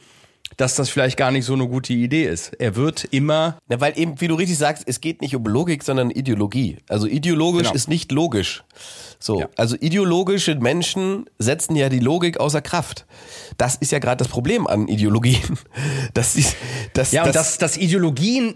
dass 0.56 0.74
das 0.76 0.88
vielleicht 0.90 1.16
gar 1.16 1.30
nicht 1.30 1.44
so 1.44 1.54
eine 1.54 1.66
gute 1.68 1.92
Idee 1.92 2.24
ist. 2.26 2.52
Er 2.58 2.76
wird 2.76 3.04
immer 3.04 3.58
Na, 3.68 3.80
weil 3.80 3.98
eben, 3.98 4.20
wie 4.20 4.28
du 4.28 4.34
richtig 4.34 4.58
sagst, 4.58 4.84
es 4.86 5.00
geht 5.00 5.20
nicht 5.22 5.34
um 5.34 5.44
Logik, 5.44 5.82
sondern 5.82 6.10
Ideologie. 6.10 6.78
Also 6.88 7.06
ideologisch 7.06 7.62
Genau. 7.64 7.74
ist 7.74 7.88
nicht 7.88 8.12
logisch. 8.12 8.62
So, 9.18 9.40
Ja. 9.40 9.48
also 9.56 9.76
ideologische 9.80 10.54
Menschen 10.56 11.26
setzen 11.38 11.76
ja 11.76 11.88
die 11.88 11.98
Logik 12.00 12.38
außer 12.38 12.60
Kraft. 12.62 13.06
Das 13.56 13.76
ist 13.76 13.92
ja 13.92 13.98
gerade 13.98 14.18
das 14.18 14.28
Problem 14.28 14.66
an 14.66 14.88
Ideologien. 14.88 15.58
Das 16.14 16.36
ist, 16.36 16.56
das, 16.92 17.12
Ja, 17.12 17.24
und 17.24 17.34
das, 17.34 17.58
dass, 17.58 17.58
dass 17.58 17.76
Ideologien 17.76 18.54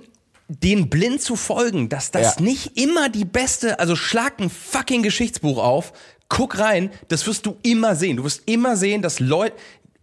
den 0.49 0.89
blind 0.89 1.21
zu 1.21 1.37
folgen, 1.37 1.89
dass 1.89 2.11
das 2.11 2.37
Ja. 2.37 2.43
nicht 2.43 2.79
immer 2.79 3.09
die 3.09 3.25
beste, 3.25 3.79
also 3.81 3.97
schlag 3.97 4.41
ein 4.41 4.49
fucking 4.51 5.03
Geschichtsbuch 5.03 5.59
auf, 5.59 5.93
guck 6.31 6.59
rein, 6.59 6.91
das 7.09 7.27
wirst 7.27 7.47
du 7.47 7.57
immer 7.63 7.97
sehen. 7.97 8.19
Du 8.19 8.25
wirst 8.25 8.43
immer 8.47 8.77
sehen, 8.77 9.01
dass 9.03 9.19
Leute, 9.21 9.55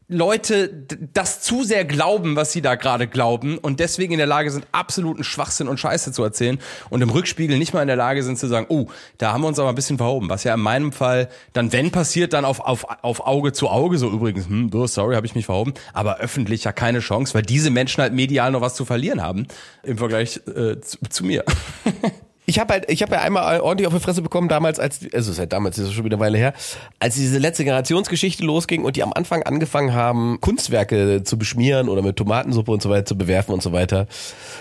Leute 0.08 0.86
das 1.14 1.42
zu 1.42 1.64
sehr 1.64 1.84
glauben, 1.84 2.36
was 2.36 2.52
sie 2.52 2.62
da 2.62 2.76
gerade 2.76 3.08
glauben 3.08 3.58
und 3.58 3.80
deswegen 3.80 4.14
in 4.14 4.20
der 4.20 4.28
Lage 4.28 4.52
sind, 4.52 4.68
absoluten 4.72 5.24
Schwachsinn 5.24 5.68
und 5.68 5.80
Scheiße 5.80 6.12
zu 6.12 6.24
erzählen 6.24 6.60
und 6.92 7.02
im 7.02 7.10
Rückspiegel 7.10 7.58
nicht 7.58 7.74
mal 7.74 7.82
in 7.82 7.88
der 7.88 7.96
Lage 7.96 8.22
sind 8.22 8.38
zu 8.38 8.48
sagen, 8.48 8.68
oh, 8.70 8.86
da 9.18 9.34
haben 9.34 9.42
wir 9.42 9.48
uns 9.48 9.58
aber 9.58 9.70
ein 9.70 9.76
bisschen 9.76 9.98
verhoben. 9.98 10.30
Was 10.30 10.44
ja 10.44 10.54
in 10.54 10.60
meinem 10.60 10.92
Fall 10.92 11.30
dann, 11.54 11.74
wenn 11.74 11.90
passiert, 11.90 12.34
dann 12.34 12.46
auf, 12.46 12.60
auf, 12.60 12.86
auf 13.02 13.26
Auge 13.26 13.52
zu 13.52 13.68
Auge, 13.68 13.98
so 13.98 14.10
übrigens, 14.12 14.48
hm, 14.48 14.70
sorry, 14.88 15.16
habe 15.16 15.26
ich 15.26 15.34
mich 15.34 15.48
verhoben, 15.48 15.74
aber 15.94 16.18
öffentlich 16.18 16.66
ja 16.66 16.72
keine 16.72 17.00
Chance, 17.00 17.34
weil 17.34 17.42
diese 17.42 17.72
Menschen 17.72 18.02
halt 18.02 18.14
medial 18.14 18.52
noch 18.52 18.62
was 18.62 18.76
zu 18.76 18.86
verlieren 18.86 19.24
haben 19.24 19.48
im 19.82 19.98
Vergleich 19.98 20.40
äh, 20.48 20.80
zu, 20.82 21.00
zu 21.10 21.26
mir. 21.26 21.44
ich 22.46 22.60
habe 22.60 22.74
halt, 22.74 22.92
ich 22.92 23.02
habe 23.02 23.14
ja 23.14 23.22
einmal 23.22 23.60
ordentlich 23.60 23.88
auf 23.88 23.94
die 23.94 24.00
Fresse 24.00 24.22
bekommen 24.22 24.48
damals, 24.48 24.80
als, 24.80 25.00
also 25.14 25.34
seit 25.34 25.52
damals 25.52 25.78
ist 25.78 25.88
es 25.88 25.94
schon 25.94 26.06
wieder 26.06 26.18
eine 26.18 26.26
Weile 26.26 26.38
her, 26.38 26.54
als 27.00 27.16
diese 27.16 27.40
letzte 27.40 27.64
Generationsgeschichte 27.64 28.44
losging 28.44 28.84
und 28.84 28.96
die 28.96 29.04
am 29.04 29.14
Anfang 29.14 29.44
angefangen 29.44 29.94
haben, 29.94 30.40
Kunstwerke 30.42 31.24
zu 31.24 31.38
beschmieren 31.38 31.90
oder 31.90 32.02
mit 32.02 32.18
Tomatensuppe 32.18 32.72
und 32.72 32.82
so 32.82 32.90
weiter 32.90 33.06
zu 33.06 33.18
bewerfen 33.18 33.54
und 33.54 33.64
so 33.64 33.72
weiter, 33.72 34.08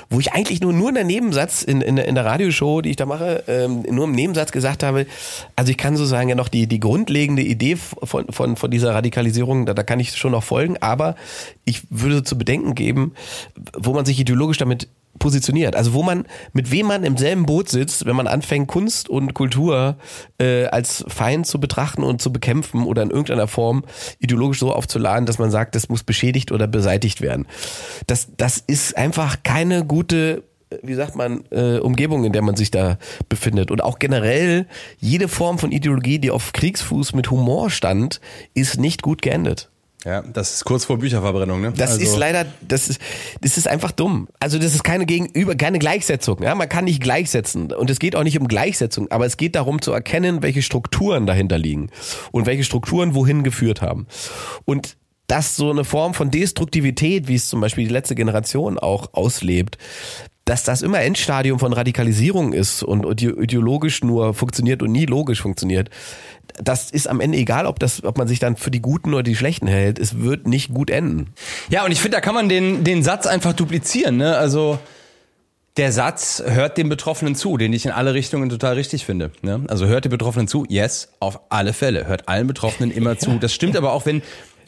wo 0.09 0.19
ich 0.21 0.33
eigentlich 0.33 0.61
nur 0.61 0.73
nur 0.73 0.89
in 0.89 0.95
der 0.95 1.05
Nebensatz 1.05 1.63
in, 1.63 1.81
in, 1.81 1.99
in 1.99 2.15
der 2.15 2.25
Radioshow, 2.25 2.81
die 2.81 2.91
ich 2.91 2.97
da 2.97 3.07
mache, 3.07 3.45
ähm, 3.49 3.83
nur 3.91 4.05
im 4.05 4.13
Nebensatz 4.13 4.51
gesagt 4.51 4.83
habe, 4.83 5.07
also 5.57 5.71
ich 5.71 5.77
kann 5.77 5.97
so 5.97 6.07
sagen 6.07 6.29
ja 6.29 6.35
noch 6.35 6.49
die 6.49 6.67
die 6.67 6.81
grundlegende 6.81 7.43
Idee 7.43 7.77
von 7.77 8.27
von 8.31 8.57
von 8.57 8.71
dieser 8.71 8.95
Radikalisierung, 8.95 9.67
da, 9.67 9.75
da 9.75 9.83
kann 9.83 10.01
ich 10.01 10.17
schon 10.17 10.33
noch 10.33 10.43
folgen, 10.43 10.77
aber 10.81 11.17
ich 11.65 11.83
würde 11.91 12.23
zu 12.23 12.39
bedenken 12.39 12.75
geben, 12.75 13.13
wo 13.77 13.93
man 13.93 14.07
sich 14.07 14.19
ideologisch 14.19 14.59
damit 14.59 14.89
positioniert. 15.19 15.77
Also 15.77 15.93
wo 15.95 16.03
man, 16.03 16.27
mit 16.53 16.71
wem 16.71 16.87
man 16.87 17.05
im 17.05 17.17
selben 17.17 17.47
Boot 17.47 17.69
sitzt, 17.69 18.07
wenn 18.07 18.17
man 18.17 18.27
anfängt, 18.27 18.69
Kunst 18.69 19.09
und 19.09 19.35
Kultur 19.35 19.97
äh, 20.39 20.67
als 20.67 21.05
Feind 21.09 21.47
zu 21.47 21.61
betrachten 21.61 22.03
und 22.03 22.21
zu 22.21 22.33
bekämpfen 22.33 22.85
oder 22.85 23.03
in 23.03 23.11
irgendeiner 23.11 23.49
Form 23.49 23.85
ideologisch 24.19 24.59
so 24.59 24.73
aufzuladen, 24.73 25.27
dass 25.27 25.39
man 25.39 25.51
sagt, 25.51 25.75
das 25.75 25.89
muss 25.89 26.03
beschädigt 26.03 26.53
oder 26.53 26.67
beseitigt 26.67 27.21
werden. 27.21 27.47
Das, 28.07 28.29
das 28.37 28.59
ist 28.59 28.97
einfach 28.97 29.43
keine 29.43 29.85
gute 29.85 30.43
äh, 30.71 30.79
wie 30.83 30.95
sagt 30.95 31.17
man, 31.17 31.45
äh, 31.51 31.79
Umgebung, 31.79 32.25
in 32.25 32.33
der 32.33 32.43
man 32.43 32.57
sich 32.57 32.71
da 32.71 32.99
befindet. 33.29 33.71
Und 33.71 33.83
auch 33.83 33.99
generell, 33.99 34.67
jede 34.99 35.29
Form 35.29 35.59
von 35.59 35.73
Ideologie, 35.73 36.19
die 36.19 36.31
auf 36.31 36.53
Kriegsfuß 36.53 37.15
mit 37.15 37.31
Humor 37.31 37.71
stand, 37.71 38.21
ist 38.55 38.79
nicht 38.79 39.03
gut 39.03 39.23
geendet. 39.23 39.71
Ja, 40.05 40.23
das 40.23 40.55
ist 40.55 40.65
kurz 40.65 40.85
vor 40.85 40.99
Bücherverbrennung, 40.99 41.61
ne? 41.63 41.73
Das 41.75 41.97
ist 41.97 42.17
leider, 42.17 42.45
das 42.61 42.89
ist, 42.89 43.01
das 43.41 43.57
ist 43.57 43.67
einfach 43.67 43.91
dumm. 43.91 44.29
Also 44.39 44.59
das 44.59 44.75
ist 44.75 44.85
keine 44.85 45.07
Gegenüber, 45.07 45.55
keine 45.55 45.79
Gleichsetzung. 45.79 46.43
Ja, 46.43 46.55
man 46.55 46.69
kann 46.69 46.85
nicht 46.85 47.03
gleichsetzen 47.03 47.73
und 47.73 47.89
es 47.89 47.99
geht 47.99 48.15
auch 48.15 48.23
nicht 48.23 48.39
um 48.39 48.47
Gleichsetzung, 48.47 49.11
aber 49.11 49.25
es 49.25 49.39
geht 49.39 49.55
darum 49.55 49.81
zu 49.81 49.93
erkennen, 49.93 50.43
welche 50.43 50.61
Strukturen 50.61 51.27
dahinter 51.27 51.57
liegen 51.57 51.89
und 52.33 52.45
welche 52.45 52.65
Strukturen 52.65 53.15
wohin 53.15 53.43
geführt 53.45 53.81
haben. 53.81 54.07
Und 54.67 54.97
dass 55.27 55.57
so 55.57 55.71
eine 55.71 55.85
Form 55.85 56.13
von 56.13 56.31
Destruktivität, 56.31 57.27
wie 57.29 57.37
es 57.37 57.49
zum 57.49 57.63
Beispiel 57.63 57.87
die 57.87 57.93
letzte 57.93 58.15
Generation 58.15 58.79
auch 58.79 59.15
auslebt, 59.15 59.79
dass 60.45 60.63
das 60.63 60.83
immer 60.83 61.01
Endstadium 61.01 61.59
von 61.59 61.73
Radikalisierung 61.73 62.53
ist 62.53 62.83
und 62.83 63.07
ide- 63.07 63.43
ideologisch 63.43 64.05
nur 64.05 64.35
funktioniert 64.35 64.83
und 64.83 64.93
nie 64.93 65.07
logisch 65.07 65.41
funktioniert, 65.41 65.89
das 66.63 66.91
ist 66.91 67.09
am 67.09 67.21
Ende 67.21 67.39
egal, 67.39 67.67
ob 67.67 67.79
das, 67.79 68.05
ob 68.05 68.19
man 68.19 68.29
sich 68.29 68.39
dann 68.39 68.57
für 68.57 68.71
die 68.71 68.81
Guten 68.81 69.13
oder 69.15 69.23
die 69.23 69.37
Schlechten 69.37 69.67
hält. 69.67 69.99
Es 69.99 70.21
wird 70.21 70.47
nicht 70.47 70.73
gut 70.73 70.91
enden. 70.91 71.35
Ja, 71.69 71.85
und 71.85 71.93
ich 71.93 72.01
finde, 72.01 72.17
da 72.17 72.21
kann 72.21 72.35
man 72.35 72.49
den, 72.49 72.85
den 72.85 73.03
Satz 73.03 73.27
einfach 73.27 73.53
duplizieren, 73.53 74.17
ne? 74.17 74.37
Also, 74.37 74.79
der 75.77 75.91
Satz 75.91 76.43
hört 76.47 76.79
dem 76.79 76.89
Betroffenen 76.89 77.35
zu, 77.35 77.57
den 77.57 77.73
ich 77.73 77.85
in 77.85 77.91
alle 77.91 78.15
Richtungen 78.15 78.49
total 78.49 78.75
richtig 78.75 79.05
finde. 79.05 79.33
Ne? 79.43 79.65
Also 79.67 79.87
hört 79.87 80.05
den 80.05 80.11
Betroffenen 80.11 80.47
zu, 80.47 80.65
yes, 80.69 81.09
auf 81.19 81.41
alle 81.49 81.73
Fälle. 81.73 82.07
Hört 82.07 82.29
allen 82.29 82.47
Betroffenen 82.47 82.93
immer 82.93 83.19
zu. 83.19 83.39
Das 83.39 83.53
stimmt 83.53 83.77
aber 83.77 83.93
auch, 83.93 84.07
wenn, 84.07 84.23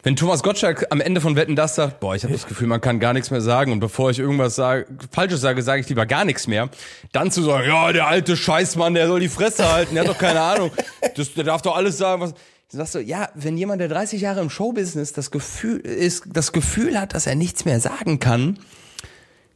wenn 0.07 0.15
Thomas 0.15 0.45
Gottschalk 0.45 0.87
am 0.91 1.01
Ende 1.01 1.21
von 1.21 1.35
Wetten 1.35 1.57
das 1.57 1.75
sagt, 1.75 1.99
boah, 1.99 2.15
ich 2.15 2.23
habe 2.23 2.33
das 2.33 2.47
Gefühl, 2.47 2.69
man 2.69 2.81
kann 2.81 3.01
gar 3.01 3.13
nichts 3.13 3.33
mehr 3.33 3.41
sagen 3.41 3.73
und 3.73 3.81
bevor 3.81 4.09
ich 4.09 4.21
irgendwas 4.21 4.55
sage, 4.55 4.87
Falsches 5.11 5.41
sage, 5.41 5.61
sage 5.63 5.81
ich 5.81 5.89
lieber 5.89 6.07
gar 6.07 6.25
nichts 6.25 6.47
mehr. 6.47 6.71
Dann 7.11 7.33
zu 7.33 7.43
sagen, 7.43 7.67
ja, 7.67 7.93
der 7.93 8.07
alte 8.07 8.37
Scheißmann, 8.37 8.95
der 8.95 9.09
soll 9.09 9.19
die 9.19 9.29
Fresse 9.29 9.69
halten, 9.69 9.97
der 9.97 10.05
hat 10.05 10.11
doch 10.11 10.17
keine 10.19 10.41
Ahnung. 10.41 10.71
Das, 11.17 11.35
der 11.35 11.43
darf 11.43 11.63
doch 11.63 11.75
alles 11.75 11.99
sagen, 11.99 12.23
was. 12.23 12.35
Du 12.71 12.77
sagst 12.77 12.93
so, 12.93 13.01
ja, 13.01 13.31
wenn 13.35 13.59
jemand, 13.59 13.81
der 13.81 13.89
30 13.89 14.21
Jahre 14.21 14.43
im 14.43 14.49
Showbusiness 14.49 15.13
das 15.13 15.33
Gefühl 15.33 15.81
ist, 15.81 16.23
das 16.33 16.53
Gefühl 16.53 17.01
hat, 17.01 17.13
dass 17.13 17.27
er 17.27 17.35
nichts 17.35 17.65
mehr 17.65 17.81
sagen 17.81 18.21
kann, 18.21 18.61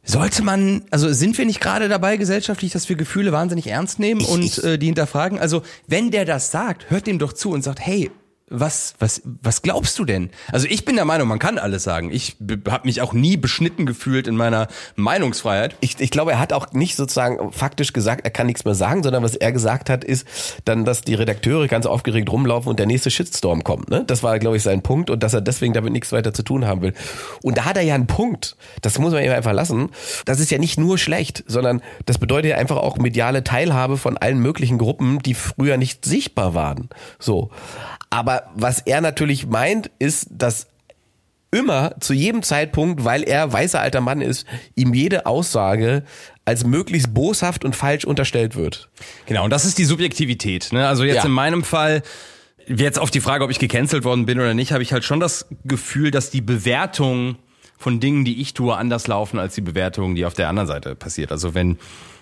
sollte 0.03 0.43
man, 0.43 0.83
also 0.91 1.13
sind 1.13 1.37
wir 1.37 1.45
nicht 1.45 1.61
gerade 1.61 1.87
dabei 1.87 2.17
gesellschaftlich, 2.17 2.73
dass 2.73 2.89
wir 2.89 2.97
Gefühle 2.97 3.31
wahnsinnig 3.31 3.67
ernst 3.67 3.99
nehmen 3.99 4.25
und 4.25 4.61
äh, 4.65 4.77
die 4.77 4.87
hinterfragen? 4.87 5.39
Also, 5.39 5.61
wenn 5.87 6.11
der 6.11 6.25
das 6.25 6.51
sagt, 6.51 6.89
hört 6.89 7.07
dem 7.07 7.19
doch 7.19 7.31
zu 7.31 7.51
und 7.51 7.63
sagt, 7.63 7.79
hey, 7.79 8.11
was, 8.51 8.93
was, 8.99 9.21
was 9.41 9.61
glaubst 9.61 9.97
du 9.97 10.05
denn? 10.05 10.29
Also 10.51 10.67
ich 10.69 10.85
bin 10.85 10.95
der 10.95 11.05
Meinung, 11.05 11.27
man 11.27 11.39
kann 11.39 11.57
alles 11.57 11.83
sagen. 11.83 12.11
Ich 12.11 12.35
habe 12.69 12.85
mich 12.85 13.01
auch 13.01 13.13
nie 13.13 13.37
beschnitten 13.37 13.85
gefühlt 13.85 14.27
in 14.27 14.35
meiner 14.35 14.67
Meinungsfreiheit. 14.95 15.75
Ich, 15.79 15.99
ich 15.99 16.11
glaube, 16.11 16.33
er 16.33 16.39
hat 16.39 16.53
auch 16.53 16.71
nicht 16.73 16.95
sozusagen 16.95 17.51
faktisch 17.51 17.93
gesagt, 17.93 18.25
er 18.25 18.31
kann 18.31 18.47
nichts 18.47 18.65
mehr 18.65 18.75
sagen, 18.75 19.03
sondern 19.03 19.23
was 19.23 19.35
er 19.35 19.51
gesagt 19.51 19.89
hat, 19.89 20.03
ist 20.03 20.27
dann, 20.65 20.85
dass 20.85 21.01
die 21.01 21.13
Redakteure 21.13 21.67
ganz 21.67 21.85
aufgeregt 21.85 22.31
rumlaufen 22.31 22.69
und 22.69 22.77
der 22.77 22.85
nächste 22.85 23.09
Shitstorm 23.09 23.63
kommt. 23.63 23.89
Ne? 23.89 24.03
Das 24.05 24.21
war, 24.21 24.37
glaube 24.39 24.57
ich, 24.57 24.63
sein 24.63 24.81
Punkt 24.81 25.09
und 25.09 25.23
dass 25.23 25.33
er 25.33 25.41
deswegen 25.41 25.73
damit 25.73 25.93
nichts 25.93 26.11
weiter 26.11 26.33
zu 26.33 26.43
tun 26.43 26.67
haben 26.67 26.81
will. 26.81 26.93
Und 27.41 27.57
da 27.57 27.65
hat 27.65 27.77
er 27.77 27.83
ja 27.83 27.95
einen 27.95 28.07
Punkt. 28.07 28.57
Das 28.81 28.99
muss 28.99 29.13
man 29.13 29.23
ihm 29.23 29.31
einfach 29.31 29.53
lassen. 29.53 29.89
Das 30.25 30.39
ist 30.39 30.51
ja 30.51 30.57
nicht 30.57 30.77
nur 30.77 30.97
schlecht, 30.97 31.43
sondern 31.47 31.81
das 32.05 32.17
bedeutet 32.17 32.51
ja 32.51 32.57
einfach 32.57 32.77
auch 32.77 32.97
mediale 32.97 33.43
Teilhabe 33.43 33.97
von 33.97 34.17
allen 34.17 34.39
möglichen 34.39 34.77
Gruppen, 34.77 35.19
die 35.19 35.33
früher 35.33 35.77
nicht 35.77 36.03
sichtbar 36.03 36.53
waren. 36.53 36.89
So. 37.17 37.51
Aber 38.09 38.40
was 38.55 38.79
er 38.81 39.01
natürlich 39.01 39.47
meint, 39.47 39.91
ist, 39.99 40.27
dass 40.31 40.67
immer 41.51 41.95
zu 41.99 42.13
jedem 42.13 42.43
Zeitpunkt, 42.43 43.03
weil 43.03 43.23
er 43.23 43.51
weißer 43.51 43.79
alter 43.81 43.99
Mann 44.01 44.21
ist, 44.21 44.45
ihm 44.75 44.93
jede 44.93 45.25
Aussage 45.25 46.03
als 46.45 46.63
möglichst 46.65 47.13
boshaft 47.13 47.65
und 47.65 47.75
falsch 47.75 48.05
unterstellt 48.05 48.55
wird. 48.55 48.89
Genau, 49.25 49.43
und 49.43 49.49
das 49.49 49.65
ist 49.65 49.77
die 49.77 49.83
Subjektivität. 49.83 50.69
Ne? 50.71 50.87
Also 50.87 51.03
jetzt 51.03 51.17
Ja. 51.17 51.25
in 51.25 51.31
meinem 51.31 51.63
Fall, 51.63 52.03
jetzt 52.67 52.99
auf 52.99 53.11
die 53.11 53.19
Frage, 53.19 53.43
ob 53.43 53.51
ich 53.51 53.59
gecancelt 53.59 54.05
worden 54.05 54.25
bin 54.25 54.39
oder 54.39 54.53
nicht, 54.53 54.71
habe 54.71 54.81
ich 54.81 54.93
halt 54.93 55.03
schon 55.03 55.19
das 55.19 55.47
Gefühl, 55.65 56.09
dass 56.09 56.29
die 56.29 56.41
Bewertung 56.41 57.35
von 57.77 57.99
Dingen, 57.99 58.23
die 58.23 58.41
ich 58.41 58.53
tue, 58.53 58.75
anders 58.77 59.07
laufen 59.07 59.37
als 59.39 59.53
die 59.55 59.61
Bewertung, 59.61 60.15
die 60.15 60.25
auf 60.25 60.33
der 60.35 60.47
anderen 60.47 60.67
Seite 60.67 60.95
passiert. 60.95 61.31
Also 61.33 61.53
wenn 61.53 61.77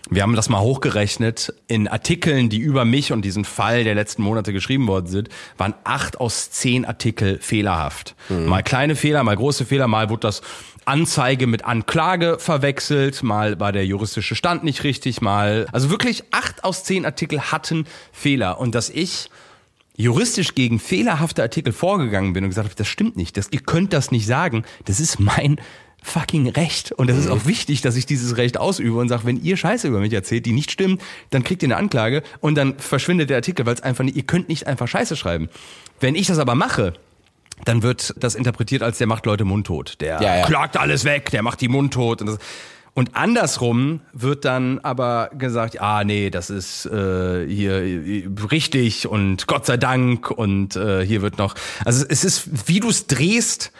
wir 0.09 0.23
haben 0.23 0.35
das 0.35 0.49
mal 0.49 0.59
hochgerechnet, 0.59 1.53
in 1.67 1.87
Artikeln, 1.87 2.49
die 2.49 2.59
über 2.59 2.85
mich 2.85 3.11
und 3.11 3.23
diesen 3.23 3.45
Fall 3.45 3.83
der 3.83 3.95
letzten 3.95 4.23
Monate 4.23 4.53
geschrieben 4.53 4.87
worden 4.87 5.07
sind, 5.07 5.29
waren 5.57 5.73
acht 5.83 6.19
aus 6.19 6.51
zehn 6.51 6.85
Artikel 6.85 7.39
fehlerhaft. 7.41 8.15
Mal 8.47 8.63
kleine 8.63 8.95
Fehler, 8.95 9.23
mal 9.23 9.35
große 9.35 9.65
Fehler, 9.65 9.87
mal 9.87 10.09
wurde 10.09 10.21
das 10.21 10.41
Anzeige 10.85 11.45
mit 11.45 11.65
Anklage 11.65 12.37
verwechselt, 12.39 13.21
mal 13.21 13.59
war 13.59 13.71
der 13.71 13.85
juristische 13.85 14.35
Stand 14.35 14.63
nicht 14.63 14.83
richtig, 14.83 15.21
mal, 15.21 15.67
also 15.71 15.91
wirklich 15.91 16.23
acht 16.31 16.63
aus 16.63 16.83
zehn 16.83 17.05
Artikel 17.05 17.51
hatten 17.51 17.85
Fehler. 18.11 18.59
Und 18.59 18.73
dass 18.73 18.89
ich 18.89 19.29
juristisch 19.95 20.55
gegen 20.55 20.79
fehlerhafte 20.79 21.43
Artikel 21.43 21.73
vorgegangen 21.73 22.33
bin 22.33 22.43
und 22.43 22.49
gesagt 22.49 22.69
habe, 22.69 22.75
das 22.75 22.87
stimmt 22.87 23.17
nicht, 23.17 23.37
das, 23.37 23.49
ihr 23.51 23.59
könnt 23.59 23.93
das 23.93 24.11
nicht 24.11 24.25
sagen, 24.25 24.63
das 24.85 24.99
ist 24.99 25.19
mein 25.19 25.59
fucking 26.01 26.49
Recht 26.49 26.91
und 26.91 27.09
das 27.09 27.17
ist 27.17 27.27
auch 27.27 27.45
wichtig, 27.45 27.81
dass 27.81 27.95
ich 27.95 28.05
dieses 28.05 28.37
Recht 28.37 28.57
ausübe 28.57 28.97
und 28.97 29.09
sage, 29.09 29.25
wenn 29.25 29.41
ihr 29.43 29.57
Scheiße 29.57 29.87
über 29.87 29.99
mich 29.99 30.13
erzählt, 30.13 30.45
die 30.45 30.53
nicht 30.53 30.71
stimmt, 30.71 31.01
dann 31.29 31.43
kriegt 31.43 31.61
ihr 31.61 31.67
eine 31.67 31.77
Anklage 31.77 32.23
und 32.39 32.55
dann 32.55 32.77
verschwindet 32.79 33.29
der 33.29 33.37
Artikel, 33.37 33.65
weil 33.65 33.75
es 33.75 33.81
einfach 33.81 34.03
nicht, 34.03 34.15
ihr 34.15 34.23
könnt 34.23 34.49
nicht 34.49 34.67
einfach 34.67 34.87
Scheiße 34.87 35.15
schreiben. 35.15 35.49
Wenn 35.99 36.15
ich 36.15 36.27
das 36.27 36.39
aber 36.39 36.55
mache, 36.55 36.93
dann 37.65 37.83
wird 37.83 38.13
das 38.17 38.35
interpretiert 38.35 38.83
als 38.83 38.97
der 38.97 39.07
macht 39.07 39.25
Leute 39.25 39.45
mundtot. 39.45 39.99
Der 39.99 40.21
Ja, 40.21 40.37
ja. 40.37 40.45
klagt 40.45 40.77
alles 40.77 41.03
weg, 41.03 41.29
der 41.31 41.43
macht 41.43 41.61
die 41.61 41.67
mundtot. 41.67 42.21
Und, 42.21 42.27
das, 42.27 42.39
und 42.93 43.15
andersrum 43.15 44.01
wird 44.13 44.45
dann 44.45 44.79
aber 44.79 45.29
gesagt, 45.37 45.81
ah 45.81 46.03
nee, 46.03 46.29
das 46.29 46.49
ist 46.49 46.85
äh, 46.85 47.45
hier 47.47 47.81
äh, 47.81 48.29
richtig 48.51 49.07
und 49.07 49.47
Gott 49.47 49.65
sei 49.65 49.77
Dank 49.77 50.31
und 50.31 50.75
äh, 50.75 51.05
hier 51.05 51.21
wird 51.21 51.37
noch. 51.37 51.55
Also 51.85 52.05
es 52.07 52.23
ist, 52.23 52.67
wie 52.67 52.79
du 52.79 52.89
es 52.89 53.07
drehst 53.07 53.71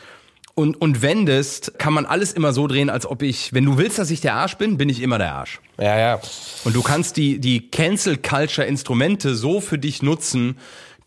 und, 0.59 0.81
und 0.81 1.01
wendest, 1.01 1.79
kann 1.79 1.93
man 1.93 2.05
alles 2.05 2.33
immer 2.33 2.51
so 2.51 2.67
drehen, 2.67 2.89
als 2.89 3.05
ob 3.05 3.21
ich, 3.21 3.53
wenn 3.53 3.63
du 3.63 3.77
willst, 3.77 3.97
dass 3.97 4.11
ich 4.11 4.19
der 4.19 4.33
Arsch 4.33 4.55
bin, 4.57 4.77
bin 4.77 4.89
ich 4.89 5.01
immer 5.01 5.17
der 5.17 5.33
Arsch. 5.33 5.61
Ja, 5.77 5.97
ja. 5.97 6.19
Und 6.65 6.75
du 6.75 6.81
kannst 6.81 7.15
die, 7.15 7.39
die 7.39 7.71
Cancel 7.71 8.17
Culture 8.17 8.67
Instrumente 8.67 9.35
so 9.35 9.61
für 9.61 9.77
dich 9.77 10.03
nutzen, 10.03 10.57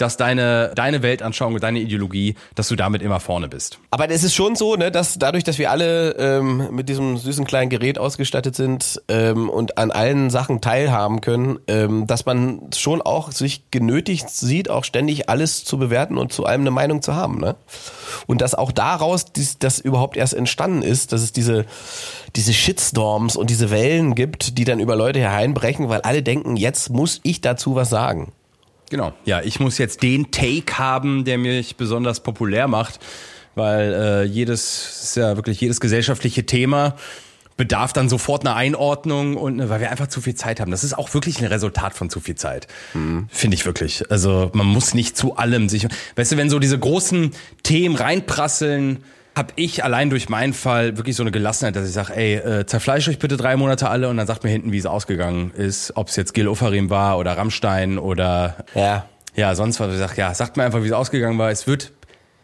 dass 0.03 0.17
deine, 0.17 0.73
deine 0.75 1.03
Weltanschauung 1.03 1.55
und 1.55 1.63
deine 1.63 1.79
Ideologie, 1.79 2.35
dass 2.57 2.67
du 2.67 2.75
damit 2.75 3.03
immer 3.03 3.21
vorne 3.21 3.49
bist. 3.49 3.79
Aber 3.93 4.11
es 4.11 4.25
ist 4.25 4.35
schon 4.35 4.57
so, 4.57 4.75
ne, 4.75 4.91
dass 4.91 5.17
dadurch, 5.17 5.45
dass 5.45 5.59
wir 5.59 5.71
alle 5.71 6.17
ähm, 6.19 6.69
mit 6.73 6.89
diesem 6.89 7.17
süßen 7.17 7.45
kleinen 7.45 7.71
Gerät 7.71 7.99
ausgestattet 7.99 8.57
sind 8.57 9.01
ähm, 9.07 9.49
und 9.49 9.79
an 9.79 9.93
allen 9.93 10.29
Sachen 10.31 10.61
teilhaben 10.61 11.21
können, 11.21 11.61
ähm, 11.69 12.09
dass 12.09 12.27
man 12.27 12.71
schon 12.75 13.01
auch 13.01 13.31
sich 13.31 13.71
genötigt 13.71 14.29
sieht, 14.29 14.69
auch 14.69 14.83
ständig 14.83 15.29
alles 15.29 15.65
zu 15.65 15.79
bewerten 15.79 16.19
und 16.19 16.33
zu 16.33 16.47
allem 16.47 16.63
eine 16.63 16.73
Meinung 16.73 17.01
zu 17.01 17.15
haben. 17.15 17.39
Ne? 17.39 17.55
Und 18.27 18.41
dass 18.41 18.57
auch 18.57 18.73
daraus 18.73 19.27
dies, 19.33 19.61
das 19.61 19.79
überhaupt 19.79 20.17
erst 20.17 20.35
entstanden 20.35 20.83
ist, 20.83 21.13
dass 21.13 21.23
es 21.23 21.33
diese, 21.33 21.65
diese 22.35 22.53
Shitstorms 22.53 23.37
und 23.37 23.51
diese 23.51 23.71
Wellen 23.71 24.17
gibt, 24.17 24.59
die 24.59 24.65
dann 24.65 24.81
über 24.81 24.97
Leute 24.97 25.21
hereinbrechen, 25.21 25.89
weil 25.89 26.01
alle 26.01 26.25
denken, 26.25 26.57
jetzt 26.57 26.91
muss 26.91 27.21
ich 27.23 27.41
dazu 27.41 27.77
was 27.77 27.89
sagen. 27.89 28.33
Genau. 28.93 29.15
Ja, 29.25 29.41
ich 29.41 29.59
muss 29.59 29.79
jetzt 29.79 30.03
den 30.03 30.31
Take 30.33 30.77
haben, 30.77 31.25
der 31.25 31.39
mich 31.39 31.77
besonders 31.77 32.21
populär 32.21 32.69
macht, 32.69 33.01
weil 33.55 33.95
äh, 33.95 34.25
jedes, 34.25 35.05
ist 35.05 35.17
ja 35.17 35.35
wirklich 35.37 35.59
jedes 35.63 35.81
gesellschaftliche 35.81 36.45
Thema 36.45 36.97
bedarf 37.57 37.95
dann 37.95 38.11
sofort 38.11 38.45
einer 38.45 38.55
Einordnung 38.55 39.39
und 39.39 39.61
äh, 39.61 39.71
weil 39.71 39.81
wir 39.81 39.91
einfach 39.91 40.09
zu 40.09 40.21
viel 40.21 40.35
Zeit 40.35 40.61
haben. 40.61 40.71
Das 40.71 40.85
ist 40.85 40.93
auch 40.93 41.15
wirklich 41.15 41.41
ein 41.41 41.47
Resultat 41.47 41.95
von 41.95 42.11
zu 42.11 42.21
viel 42.21 42.35
Zeit. 42.35 42.67
Finde 43.31 43.55
ich 43.55 43.65
wirklich. 43.65 44.11
Also 44.11 44.51
man 44.53 44.67
muss 44.67 44.93
nicht 44.93 45.17
zu 45.17 45.37
allem 45.37 45.71
sich. 45.71 45.87
Weißt 46.17 46.33
du, 46.33 46.37
wenn 46.37 46.51
so 46.51 46.59
diese 46.59 46.79
großen 46.79 47.31
Themen 47.63 47.97
reinprasseln, 47.97 49.05
habe 49.35 49.53
ich 49.57 49.83
allein 49.83 50.11
durch 50.11 50.29
meinen 50.29 50.53
Fall 50.53 50.97
wirklich 50.97 51.17
so 51.17 51.23
eine 51.23 51.31
Gelassenheit, 51.31 51.75
dass 51.77 51.87
ich 51.89 51.95
sage, 51.95 52.15
ey, 52.15 52.35
äh, 52.35 52.67
zerfleischt 52.67 53.09
euch 53.09 53.19
bitte 53.19 53.37
drei 53.37 53.57
Monate 53.57 53.89
alle 53.89 54.09
und 54.09 54.17
dann 54.19 54.27
sagt 54.27 54.45
mir 54.45 54.51
hinten, 54.51 54.73
wie 54.73 54.79
es 54.79 54.87
ausgegangen 54.87 55.53
ist, 55.53 55.97
ob 55.97 56.09
es 56.09 56.17
jetzt 56.17 56.35
Gil 56.35 56.49
Ofarim 56.49 56.91
war 56.91 57.19
oder 57.19 57.37
Rammstein 57.37 57.99
oder 57.99 58.57
Ja. 58.75 59.07
ja, 59.35 59.55
sonst 59.55 59.81
was. 59.81 59.93
Ich 59.93 59.99
sag, 59.99 60.17
ja, 60.19 60.35
sagt 60.35 60.57
mir 60.57 60.65
einfach, 60.65 60.83
wie 60.83 60.87
es 60.87 60.93
ausgegangen 60.93 61.39
war. 61.39 61.51
Es 61.51 61.67
wird 61.67 61.93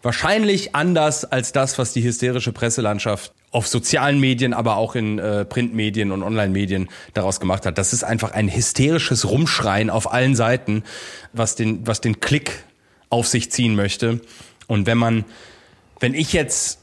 wahrscheinlich 0.03 0.75
anders 0.75 1.25
als 1.25 1.53
das, 1.53 1.79
was 1.79 1.93
die 1.93 2.03
hysterische 2.03 2.53
Presselandschaft 2.53 3.33
auf 3.51 3.67
sozialen 3.67 4.21
Medien, 4.21 4.55
aber 4.55 4.77
auch 4.77 4.95
in 4.95 5.19
äh, 5.19 5.45
Printmedien 5.45 6.13
und 6.13 6.23
Online-Medien 6.23 6.89
daraus 7.15 7.41
gemacht 7.41 7.67
hat. 7.67 7.79
Das 7.79 7.93
ist 7.93 8.05
einfach 8.05 8.33
ein 8.33 8.55
hysterisches 8.55 9.29
Rumschreien 9.29 9.91
auf 9.91 10.13
allen 10.13 10.37
Seiten, 10.37 10.85
was 11.33 11.55
den, 11.55 11.87
was 11.87 12.01
den 12.01 12.21
Klick 12.21 12.65
auf 13.11 13.27
sich 13.27 13.51
ziehen 13.51 13.75
möchte. 13.75 14.21
Und 14.67 14.87
wenn 14.87 14.99
man, 14.99 15.25
wenn 16.01 16.15
ich 16.15 16.33
jetzt 16.33 16.81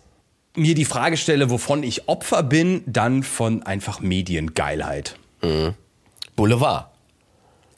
mir 0.56 0.76
die 0.76 0.86
Frage 0.86 1.18
stelle, 1.18 1.50
wovon 1.50 1.84
ich 1.84 2.08
Opfer 2.08 2.44
bin, 2.44 2.84
dann 2.86 3.24
von 3.24 3.64
einfach 3.64 4.00
Mediengeilheit. 4.00 5.18
Boulevard. 6.36 6.88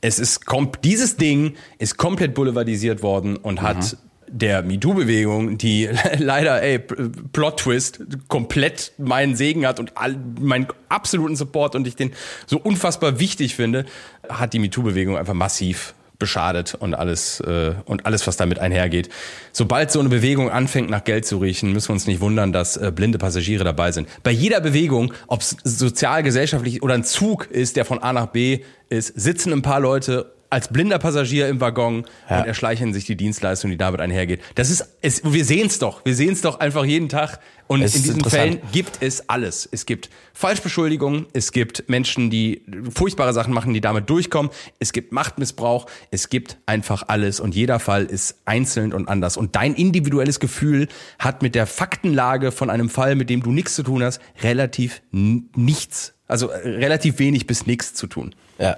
Es 0.02 0.20
ist 0.20 0.42
dieses 0.84 1.18
Ding 1.18 1.56
ist 1.80 1.98
komplett 1.98 2.36
boulevardisiert 2.36 3.02
worden 3.02 3.36
und 3.36 3.62
hat 3.62 3.98
der 4.30 4.62
MeToo-Bewegung, 4.62 5.58
die 5.58 5.90
leider, 6.18 6.62
ey, 6.62 6.80
Plot-Twist, 6.80 8.04
komplett 8.28 8.92
meinen 8.98 9.36
Segen 9.36 9.66
hat 9.66 9.80
und 9.80 9.98
all, 9.98 10.16
meinen 10.40 10.68
absoluten 10.90 11.36
Support 11.36 11.76
und 11.76 11.88
ich 11.88 11.96
den 11.96 12.12
so 12.46 12.60
unfassbar 12.60 13.20
wichtig 13.20 13.56
finde, 13.56 13.86
hat 14.30 14.54
die 14.54 14.60
MeToo-Bewegung 14.60 15.18
einfach 15.18 15.34
massiv 15.34 15.94
beschadet 16.20 16.76
und 16.76 16.94
alles 16.94 17.40
äh, 17.42 17.74
und 17.86 18.06
alles, 18.06 18.26
was 18.28 18.38
damit 18.38 18.60
einhergeht. 18.60 19.10
Sobald 19.52 19.92
so 19.92 20.00
eine 20.00 20.10
Bewegung 20.10 20.50
anfängt, 20.50 20.90
nach 20.90 21.04
Geld 21.04 21.26
zu 21.26 21.38
riechen, 21.38 21.74
müssen 21.74 21.90
wir 21.90 21.94
uns 21.94 22.08
nicht 22.08 22.22
wundern, 22.22 22.52
dass 22.52 22.78
äh, 22.78 22.92
blinde 22.94 23.18
Passagiere 23.18 23.64
dabei 23.64 23.92
sind. 23.92 24.08
Bei 24.24 24.32
jeder 24.32 24.60
Bewegung, 24.60 25.14
ob 25.28 25.42
es 25.42 25.56
sozial, 25.64 26.24
gesellschaftlich 26.24 26.82
oder 26.82 26.96
ein 26.96 27.04
Zug 27.04 27.50
ist, 27.52 27.76
der 27.76 27.86
von 27.86 28.00
A 28.00 28.14
nach 28.14 28.28
B 28.28 28.62
ist, 28.90 29.20
sitzen 29.20 29.54
ein 29.54 29.62
paar 29.62 29.80
Leute 29.80 30.32
als 30.50 30.70
blinder 30.70 31.00
Passagier 31.00 31.48
im 31.48 31.60
Waggon 31.62 32.06
Ja. 32.30 32.40
und 32.42 32.48
erschleichen 32.48 32.94
sich 32.94 33.06
die 33.06 33.16
Dienstleistung, 33.16 33.70
die 33.72 33.78
damit 33.78 34.00
einhergeht. 34.02 34.42
Das 34.56 34.70
ist, 34.70 34.98
es, 35.02 35.22
wir 35.24 35.46
sehen 35.46 35.68
es 35.68 35.80
doch. 35.80 36.04
Wir 36.06 36.16
sehen 36.16 36.34
es 36.34 36.42
doch 36.42 36.60
einfach 36.60 36.86
jeden 36.86 37.10
Tag. 37.10 37.40
Und 37.68 37.82
Es 37.82 37.96
in 37.96 38.04
diesen. 38.04 38.24
Fällen 38.24 38.62
gibt 38.72 39.00
es 39.02 39.28
alles. 39.30 39.68
Es 39.70 39.86
gibt 39.86 40.10
Falschbeschuldigungen, 40.34 41.26
es 41.34 41.52
gibt 41.52 41.90
Menschen, 41.90 42.30
die 42.30 42.62
furchtbare 42.96 43.34
Sachen 43.34 43.54
machen, 43.54 43.74
die 43.74 43.82
damit 43.82 44.10
durchkommen, 44.10 44.52
es 44.80 44.94
gibt 44.94 45.12
Machtmissbrauch, 45.12 45.86
es 46.10 46.30
gibt 46.30 46.58
einfach 46.66 47.04
alles 47.10 47.42
und 47.42 47.54
jeder 47.56 47.80
Fall 47.80 48.06
ist 48.06 48.36
einzeln 48.46 48.94
und 48.94 49.10
anders. 49.10 49.36
Und 49.36 49.58
dein 49.58 49.74
individuelles 49.76 50.40
Gefühl 50.40 50.88
hat 51.20 51.42
mit 51.42 51.56
der 51.56 51.68
Faktenlage 51.68 52.54
von 52.54 52.70
einem 52.70 52.90
Fall, 52.90 53.16
mit 53.16 53.30
dem 53.30 53.44
du 53.44 53.52
nichts 53.52 53.76
zu 53.76 53.84
tun 53.84 54.02
hast, 54.02 54.22
relativ 54.42 55.02
nichts, 55.12 56.14
also 56.28 56.50
äh, 56.50 56.70
relativ 56.70 57.20
wenig 57.20 57.48
bis 57.48 57.66
nichts 57.66 57.94
zu 57.94 58.08
tun. 58.08 58.36
Ja. 58.60 58.78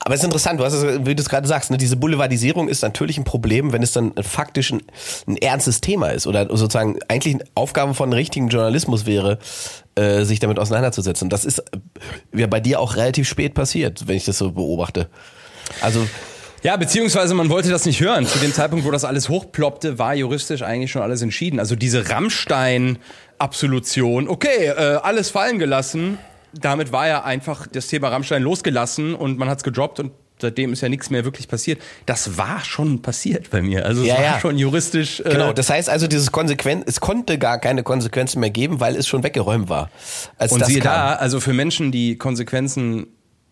Aber 0.00 0.14
es 0.14 0.20
ist 0.20 0.24
interessant, 0.24 0.60
du 0.60 0.64
hast 0.64 0.74
es, 0.74 1.06
wie 1.06 1.14
du 1.14 1.22
es 1.22 1.28
gerade 1.28 1.46
sagst, 1.48 1.70
ne, 1.70 1.78
diese 1.78 1.96
Boulevardisierung 1.96 2.68
ist 2.68 2.82
natürlich 2.82 3.16
ein 3.18 3.24
Problem, 3.24 3.72
wenn 3.72 3.82
es 3.82 3.92
dann 3.92 4.12
faktisch 4.22 4.72
ein, 4.72 4.82
ein 5.26 5.36
ernstes 5.36 5.80
Thema 5.80 6.10
ist 6.10 6.26
oder 6.26 6.46
sozusagen 6.48 6.98
eigentlich 7.08 7.36
eine 7.36 7.44
Aufgabe 7.54 7.94
von 7.94 8.12
richtigen 8.12 8.48
Journalismus 8.48 9.06
wäre, 9.06 9.38
äh, 9.94 10.24
sich 10.24 10.40
damit 10.40 10.58
auseinanderzusetzen. 10.58 11.30
Das 11.30 11.44
ist 11.44 11.60
äh, 11.60 11.78
ja 12.34 12.46
bei 12.46 12.60
dir 12.60 12.80
auch 12.80 12.96
relativ 12.96 13.26
spät 13.28 13.54
passiert, 13.54 14.06
wenn 14.06 14.16
ich 14.16 14.26
das 14.26 14.36
so 14.38 14.52
beobachte. 14.52 15.08
Also 15.80 16.06
Ja, 16.62 16.76
beziehungsweise 16.76 17.34
man 17.34 17.50
wollte 17.50 17.70
das 17.70 17.86
nicht 17.86 18.00
hören. 18.00 18.26
Zu 18.26 18.40
dem 18.40 18.52
Zeitpunkt, 18.52 18.84
wo 18.84 18.90
das 18.90 19.04
alles 19.04 19.28
hochploppte, 19.28 19.96
war 19.98 20.14
juristisch 20.14 20.62
eigentlich 20.62 20.90
schon 20.90 21.02
alles 21.02 21.22
entschieden. 21.22 21.60
Also 21.60 21.76
diese 21.76 22.10
Rammstein-Absolution, 22.10 24.28
okay, 24.28 24.66
äh, 24.66 24.98
alles 25.02 25.30
fallen 25.30 25.58
gelassen. 25.58 26.18
Damit 26.54 26.92
war 26.92 27.06
ja 27.08 27.24
einfach 27.24 27.66
das 27.66 27.88
Thema 27.88 28.08
Rammstein 28.08 28.42
losgelassen 28.42 29.14
und 29.14 29.38
man 29.38 29.48
hat's 29.48 29.62
gedroppt 29.64 30.00
und 30.00 30.12
seitdem 30.40 30.72
ist 30.72 30.80
ja 30.82 30.88
nichts 30.88 31.10
mehr 31.10 31.24
wirklich 31.24 31.48
passiert. 31.48 31.80
Das 32.06 32.38
war 32.38 32.64
schon 32.64 33.02
passiert 33.02 33.50
bei 33.50 33.60
mir. 33.60 33.84
Also 33.84 34.02
es 34.02 34.08
Ja, 34.08 34.14
war 34.14 34.22
ja. 34.22 34.40
schon 34.40 34.56
juristisch. 34.56 35.20
Äh, 35.20 35.30
genau, 35.30 35.52
das 35.52 35.68
heißt 35.68 35.90
also, 35.90 36.06
dieses 36.06 36.30
Konsequenz, 36.32 36.84
es 36.86 37.00
konnte 37.00 37.38
gar 37.38 37.58
keine 37.58 37.82
Konsequenzen 37.82 38.40
mehr 38.40 38.50
geben, 38.50 38.78
weil 38.80 38.94
es 38.96 39.08
schon 39.08 39.24
weggeräumt 39.24 39.68
war. 39.68 39.90
Und 40.48 40.64
siehe 40.64 40.78
kam. 40.80 40.92
da, 40.94 41.12
also 41.14 41.40
für 41.40 41.52
Menschen, 41.52 41.90
die 41.92 42.16
Konsequenzen 42.16 43.08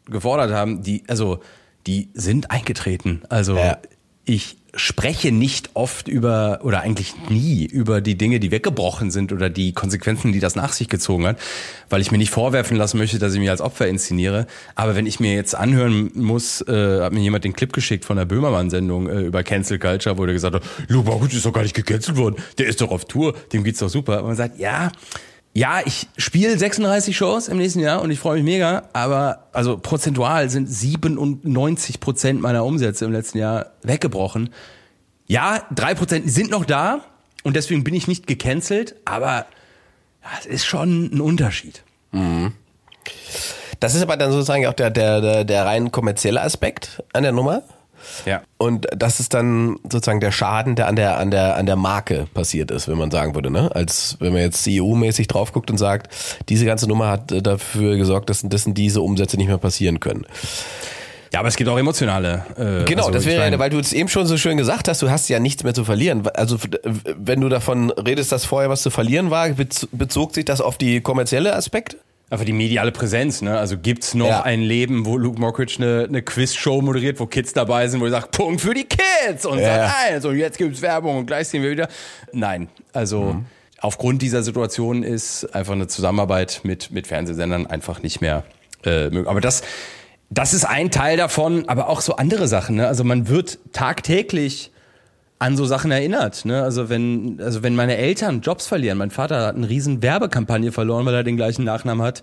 gefordert 0.08 0.52
haben, 0.52 0.82
die, 0.82 1.02
also, 1.08 1.40
die 1.88 2.10
sind 2.14 2.50
eingetreten. 2.52 3.22
Also, 3.28 3.56
Ja. 3.56 3.78
ich 4.24 4.56
spreche 4.76 5.32
nicht 5.32 5.70
oft 5.74 6.06
über, 6.06 6.60
oder 6.62 6.80
eigentlich 6.80 7.14
nie 7.28 7.64
über 7.64 8.00
die 8.00 8.16
Dinge, 8.16 8.38
die 8.38 8.50
weggebrochen 8.50 9.10
sind 9.10 9.32
oder 9.32 9.50
die 9.50 9.72
Konsequenzen, 9.72 10.32
die 10.32 10.40
das 10.40 10.54
nach 10.54 10.72
sich 10.72 10.88
gezogen 10.88 11.26
hat, 11.26 11.38
weil 11.90 12.00
ich 12.00 12.12
mir 12.12 12.18
nicht 12.18 12.30
vorwerfen 12.30 12.76
lassen 12.76 12.98
möchte, 12.98 13.18
dass 13.18 13.34
ich 13.34 13.40
mich 13.40 13.50
als 13.50 13.60
Opfer 13.60 13.88
inszeniere. 13.88 14.46
Aber 14.74 14.94
wenn 14.94 15.06
ich 15.06 15.18
mir 15.18 15.34
jetzt 15.34 15.54
anhören 15.54 16.10
muss, 16.14 16.60
äh, 16.68 17.00
hat 17.00 17.12
mir 17.12 17.20
jemand 17.20 17.44
den 17.44 17.54
Clip 17.54 17.72
geschickt 17.72 18.04
von 18.04 18.16
der 18.16 18.26
Böhmermann-Sendung 18.26 19.08
äh, 19.08 19.20
über 19.22 19.42
Cancel 19.42 19.78
Culture, 19.78 20.18
wo 20.18 20.26
der 20.26 20.34
gesagt 20.34 20.54
hat, 20.54 20.62
Lubagut 20.88 21.32
ist 21.32 21.44
doch 21.44 21.52
gar 21.52 21.62
nicht 21.62 21.74
gecancelt 21.74 22.16
worden, 22.16 22.36
der 22.58 22.66
ist 22.66 22.80
doch 22.80 22.90
auf 22.90 23.06
Tour, 23.06 23.34
dem 23.52 23.64
geht's 23.64 23.80
doch 23.80 23.88
super. 23.88 24.20
Und 24.20 24.26
man 24.28 24.36
sagt, 24.36 24.58
ja, 24.58 24.92
ja, 25.56 25.80
ich 25.86 26.06
spiele 26.18 26.58
36 26.58 27.16
Shows 27.16 27.48
im 27.48 27.56
nächsten 27.56 27.80
Jahr 27.80 28.02
und 28.02 28.10
ich 28.10 28.18
freue 28.18 28.34
mich 28.34 28.44
mega, 28.44 28.90
aber 28.92 29.48
also 29.54 29.78
prozentual 29.78 30.50
sind 30.50 30.66
97 30.66 31.98
Prozent 31.98 32.42
meiner 32.42 32.62
Umsätze 32.62 33.06
im 33.06 33.12
letzten 33.12 33.38
Jahr 33.38 33.72
weggebrochen. 33.82 34.50
Ja, 35.26 35.62
drei 35.74 35.94
Prozent 35.94 36.30
sind 36.30 36.50
noch 36.50 36.66
da 36.66 37.00
und 37.42 37.56
deswegen 37.56 37.84
bin 37.84 37.94
ich 37.94 38.06
nicht 38.06 38.26
gecancelt, 38.26 38.96
aber 39.06 39.46
es 40.40 40.44
ist 40.44 40.66
schon 40.66 41.06
ein 41.06 41.22
Unterschied. 41.22 41.84
Das 43.80 43.94
ist 43.94 44.02
aber 44.02 44.18
dann 44.18 44.32
sozusagen 44.32 44.66
auch 44.66 44.74
der, 44.74 44.90
der, 44.90 45.22
der, 45.22 45.44
der 45.44 45.64
rein 45.64 45.90
kommerzielle 45.90 46.42
Aspekt 46.42 47.02
an 47.14 47.22
der 47.22 47.32
Nummer. 47.32 47.62
Ja. 48.24 48.42
Und 48.58 48.86
das 48.96 49.20
ist 49.20 49.34
dann 49.34 49.76
sozusagen 49.84 50.20
der 50.20 50.32
Schaden, 50.32 50.74
der 50.76 50.88
an 50.88 50.96
der, 50.96 51.18
an 51.18 51.30
der, 51.30 51.56
an 51.56 51.66
der 51.66 51.76
Marke 51.76 52.26
passiert 52.34 52.70
ist, 52.70 52.88
wenn 52.88 52.98
man 52.98 53.10
sagen 53.10 53.34
würde, 53.34 53.50
ne? 53.50 53.70
Als 53.74 54.16
wenn 54.20 54.32
man 54.32 54.42
jetzt 54.42 54.64
CEO-mäßig 54.66 55.26
drauf 55.28 55.52
guckt 55.52 55.70
und 55.70 55.78
sagt, 55.78 56.08
diese 56.48 56.64
ganze 56.66 56.86
Nummer 56.88 57.08
hat 57.08 57.32
äh, 57.32 57.42
dafür 57.42 57.96
gesorgt, 57.96 58.30
dass, 58.30 58.42
dass 58.42 58.64
diese 58.66 59.00
Umsätze 59.02 59.36
nicht 59.36 59.48
mehr 59.48 59.58
passieren 59.58 60.00
können. 60.00 60.26
Ja, 61.32 61.40
aber 61.40 61.48
es 61.48 61.56
gibt 61.56 61.68
auch 61.68 61.76
emotionale. 61.78 62.44
Äh, 62.56 62.84
Genau, 62.84 63.02
also 63.02 63.10
das 63.10 63.22
ich 63.22 63.28
wäre, 63.32 63.50
mein- 63.50 63.58
weil 63.58 63.68
du 63.70 63.78
es 63.78 63.92
eben 63.92 64.08
schon 64.08 64.26
so 64.26 64.36
schön 64.38 64.56
gesagt 64.56 64.88
hast, 64.88 65.02
du 65.02 65.10
hast 65.10 65.28
ja 65.28 65.38
nichts 65.40 65.64
mehr 65.64 65.74
zu 65.74 65.84
verlieren. 65.84 66.26
Also 66.34 66.56
wenn 67.18 67.40
du 67.40 67.48
davon 67.48 67.90
redest, 67.90 68.30
dass 68.32 68.44
vorher 68.44 68.70
was 68.70 68.82
zu 68.82 68.90
verlieren 68.90 69.30
war, 69.30 69.48
bez- 69.48 69.88
bezog 69.92 70.34
sich 70.34 70.44
das 70.44 70.60
auf 70.60 70.78
die 70.78 71.00
kommerzielle 71.00 71.54
Aspekt? 71.54 71.96
Einfach 72.28 72.44
die 72.44 72.52
mediale 72.52 72.90
Präsenz, 72.90 73.40
ne? 73.40 73.56
Also 73.56 73.78
gibt's 73.78 74.12
noch 74.14 74.26
Ja. 74.26 74.42
ein 74.42 74.60
Leben, 74.60 75.06
wo 75.06 75.16
Luke 75.16 75.38
Mockridge 75.40 75.76
eine, 75.78 76.06
eine 76.08 76.22
Quiz-Show 76.22 76.82
moderiert, 76.82 77.20
wo 77.20 77.26
Kids 77.26 77.52
dabei 77.52 77.86
sind, 77.86 78.00
wo 78.00 78.06
er 78.06 78.10
sagt, 78.10 78.32
Punkt 78.32 78.60
für 78.60 78.74
die 78.74 78.84
Kids 78.84 79.46
und 79.46 79.60
Ja. 79.60 79.86
sagt 79.86 79.94
eins 80.10 80.24
und 80.24 80.36
jetzt 80.36 80.58
gibt's 80.58 80.82
Werbung 80.82 81.18
und 81.18 81.26
gleich 81.26 81.46
sehen 81.46 81.62
wir 81.62 81.70
wieder. 81.70 81.88
Nein, 82.32 82.68
also 82.92 83.36
aufgrund 83.78 84.22
dieser 84.22 84.42
Situation 84.42 85.04
ist 85.04 85.44
einfach 85.54 85.74
eine 85.74 85.86
Zusammenarbeit 85.86 86.62
mit, 86.64 86.90
mit 86.90 87.06
Fernsehsendern 87.06 87.68
einfach 87.68 88.02
nicht 88.02 88.20
mehr 88.20 88.42
äh, 88.84 89.04
möglich. 89.04 89.28
Aber 89.28 89.40
das, 89.40 89.62
das 90.28 90.52
ist 90.52 90.64
ein 90.64 90.90
Teil 90.90 91.16
davon, 91.16 91.68
aber 91.68 91.88
auch 91.88 92.00
so 92.00 92.16
andere 92.16 92.48
Sachen, 92.48 92.74
ne? 92.76 92.88
Also 92.88 93.04
man 93.04 93.28
wird 93.28 93.60
tagtäglich 93.72 94.72
an 95.38 95.56
so 95.56 95.66
Sachen 95.66 95.90
erinnert. 95.90 96.44
Ne? 96.44 96.62
Also 96.62 96.88
wenn, 96.88 97.40
also 97.40 97.62
wenn 97.62 97.74
meine 97.74 97.96
Eltern 97.96 98.40
Jobs 98.40 98.66
verlieren, 98.66 98.98
mein 98.98 99.10
Vater 99.10 99.46
hat 99.46 99.56
eine 99.56 99.68
riesen 99.68 100.02
Werbekampagne 100.02 100.72
verloren, 100.72 101.04
weil 101.04 101.14
er 101.14 101.24
den 101.24 101.36
gleichen 101.36 101.64
Nachnamen 101.64 102.04
hat 102.04 102.22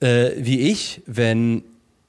äh, 0.00 0.30
wie 0.38 0.60
ich, 0.60 1.02
wenn 1.06 1.62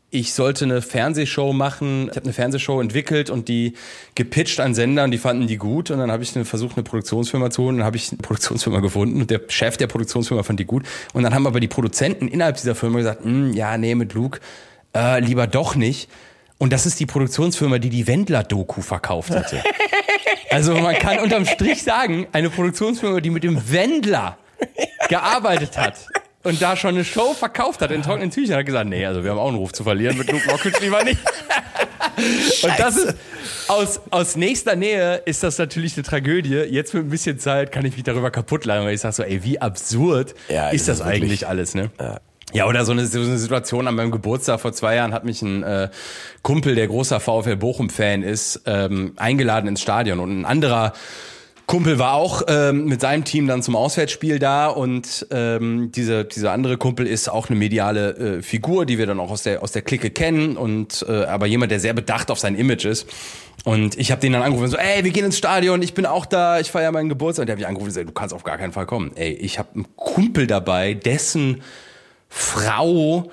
ich 0.10 0.34
sollte 0.34 0.64
eine 0.64 0.82
Fernsehshow 0.82 1.52
machen, 1.52 2.08
ich 2.10 2.16
habe 2.16 2.24
eine 2.24 2.34
Fernsehshow 2.34 2.80
entwickelt 2.80 3.30
und 3.30 3.50
die 3.50 3.74
gepitcht 4.16 4.62
an 4.62 4.74
Sender 4.74 5.04
und 5.04 5.12
die 5.12 5.18
fanden 5.18 5.48
die 5.48 5.58
gut 5.58 5.92
und 5.92 6.00
dann 6.00 6.12
habe 6.12 6.24
ich 6.24 6.34
eine, 6.36 6.46
versucht, 6.46 6.78
eine 6.78 6.84
Produktionsfirma 6.84 7.50
zu 7.50 7.64
holen 7.64 7.78
dann 7.78 7.86
habe 7.86 7.98
ich 7.98 8.12
eine 8.12 8.20
Produktionsfirma 8.20 8.80
gefunden 8.80 9.20
und 9.20 9.30
der 9.30 9.42
Chef 9.50 9.76
der 9.76 9.88
Produktionsfirma 9.88 10.44
fand 10.44 10.62
die 10.62 10.66
gut 10.66 10.84
und 11.14 11.24
dann 11.24 11.34
haben 11.34 11.46
aber 11.46 11.60
die 11.60 11.68
Produzenten 11.68 12.30
innerhalb 12.30 12.56
dieser 12.56 12.74
Firma 12.74 13.00
gesagt, 13.00 13.26
"Hm, 13.26 13.54
ja, 13.54 13.78
nee, 13.78 13.96
mit 13.96 14.14
Luke 14.14 14.40
äh, 14.96 15.20
lieber 15.20 15.46
doch 15.46 15.76
nicht. 15.76 16.10
Und 16.60 16.74
das 16.74 16.86
ist 16.86 17.00
die 17.00 17.06
Produktionsfirma, 17.06 17.78
die 17.78 17.90
die 17.90 18.08
Wendler-Doku 18.08 18.82
verkauft 18.82 19.32
hatte. 19.32 19.62
Also 20.50 20.74
man 20.76 20.96
kann 20.96 21.20
unterm 21.20 21.46
Strich 21.46 21.84
sagen, 21.84 22.26
eine 22.32 22.50
Produktionsfirma, 22.50 23.20
die 23.20 23.30
mit 23.30 23.44
dem 23.44 23.72
Wendler 23.72 24.38
gearbeitet 25.10 25.78
hat 25.78 25.96
und 26.44 26.62
da 26.62 26.76
schon 26.76 26.96
eine 26.96 27.06
Show 27.06 27.34
verkauft 27.34 27.82
hat 27.82 27.92
in 27.92 28.02
trockenen 28.02 28.32
Tüchern, 28.32 28.58
hat 28.58 28.66
gesagt, 28.66 28.90
nee, 28.90 29.06
also 29.06 29.24
wir 29.24 29.32
haben 29.32 29.38
auch 29.38 29.50
einen 29.50 29.58
Ruf 29.58 29.74
zu 29.74 29.84
verlieren, 29.84 30.18
mit 30.18 30.32
Luke 30.32 30.48
Mockridge 30.48 30.80
lieber 30.82 31.04
nicht. 31.04 31.20
Und 32.64 32.80
das 32.80 32.98
ist, 32.98 33.16
aus, 33.68 34.02
aus 34.10 34.36
nächster 34.36 34.76
Nähe 34.76 35.18
ist 35.26 35.44
das 35.44 35.58
natürlich 35.60 35.96
eine 35.96 36.04
Tragödie. 36.04 36.56
Jetzt 36.56 36.94
mit 36.96 37.04
ein 37.04 37.10
bisschen 37.10 37.38
Zeit 37.38 37.72
kann 37.72 37.86
ich 37.86 37.94
mich 37.96 38.04
darüber 38.04 38.32
kaputt 38.32 38.66
lachen, 38.66 38.86
weil 38.86 38.96
ich 38.96 39.02
sage 39.02 39.14
so, 39.14 39.24
ey, 39.24 39.44
wie 39.44 39.62
absurd 39.62 40.34
Ja, 40.50 40.70
ist 40.70 40.82
ist 40.82 40.88
das 40.88 41.00
wirklich. 41.00 41.24
eigentlich 41.24 41.48
alles, 41.48 41.76
ne? 41.76 41.92
Ja, 42.00 42.20
oder 42.54 42.86
so 42.86 42.94
eine, 42.94 43.06
so 43.06 43.20
eine 43.20 43.38
Situation 43.38 43.88
an 43.88 43.96
meinem 43.96 44.12
Geburtstag 44.12 44.62
vor 44.62 44.72
zwei 44.72 44.96
Jahren 44.96 45.14
hat 45.14 45.26
mich 45.26 45.42
ein 45.42 45.64
äh, 45.64 45.90
Kumpel, 46.44 46.76
der 46.76 46.88
großer 46.88 47.20
VfL 47.20 47.58
Bochum-Fan 47.58 48.24
ist, 48.24 48.62
ähm, 48.66 49.14
eingeladen 49.18 49.68
ins 49.68 49.82
Stadion. 49.82 50.20
Und 50.20 50.42
ein 50.42 50.46
anderer 50.46 50.94
Kumpel 51.68 52.00
war 52.00 52.14
auch 52.14 52.44
ähm, 52.48 52.86
mit 52.86 53.02
seinem 53.02 53.26
Team 53.26 53.46
dann 53.46 53.62
zum 53.62 53.76
Auswärtsspiel 53.76 54.40
da 54.40 54.68
und 54.68 55.28
ähm, 55.32 55.92
diese, 55.92 56.24
dieser 56.24 56.54
andere 56.54 56.78
Kumpel 56.78 57.06
ist 57.06 57.28
auch 57.28 57.50
eine 57.50 57.60
mediale 57.60 58.38
äh, 58.38 58.42
Figur, 58.42 58.86
die 58.86 58.98
wir 58.98 59.06
dann 59.06 59.20
auch 59.20 59.30
aus 59.30 59.44
der, 59.44 59.62
aus 59.62 59.74
der 59.74 59.82
Clique 59.82 60.10
kennen 60.10 60.56
und 60.56 61.06
äh, 61.10 61.26
aber 61.26 61.46
jemand, 61.46 61.74
der 61.74 61.82
sehr 61.82 61.94
bedacht 61.94 62.32
auf 62.32 62.40
sein 62.40 62.56
Image 62.56 62.86
ist. 62.86 63.10
Und 63.66 63.98
ich 63.98 64.12
habe 64.12 64.22
den 64.22 64.32
dann 64.32 64.44
angerufen 64.44 64.70
so, 64.70 64.78
ey, 64.78 65.04
wir 65.04 65.12
gehen 65.12 65.26
ins 65.26 65.38
Stadion, 65.38 65.82
ich 65.82 65.94
bin 65.94 66.06
auch 66.06 66.26
da, 66.26 66.62
ich 66.62 66.72
feiere 66.72 66.94
meinen 66.94 67.10
Geburtstag. 67.10 67.44
Und 67.44 67.48
der 67.48 67.56
hat 67.56 67.60
mich 67.60 67.68
angerufen 67.68 67.90
und 67.90 67.96
gesagt, 67.96 68.08
du 68.08 68.14
kannst 68.14 68.34
auf 68.34 68.46
gar 68.46 68.58
keinen 68.58 68.72
Fall 68.72 68.86
kommen. 68.86 69.12
Ey, 69.16 69.34
ich 69.34 69.60
habe 69.60 69.68
einen 69.76 69.88
Kumpel 69.98 70.48
dabei, 70.48 70.94
dessen 70.94 71.62
Frau 72.30 73.32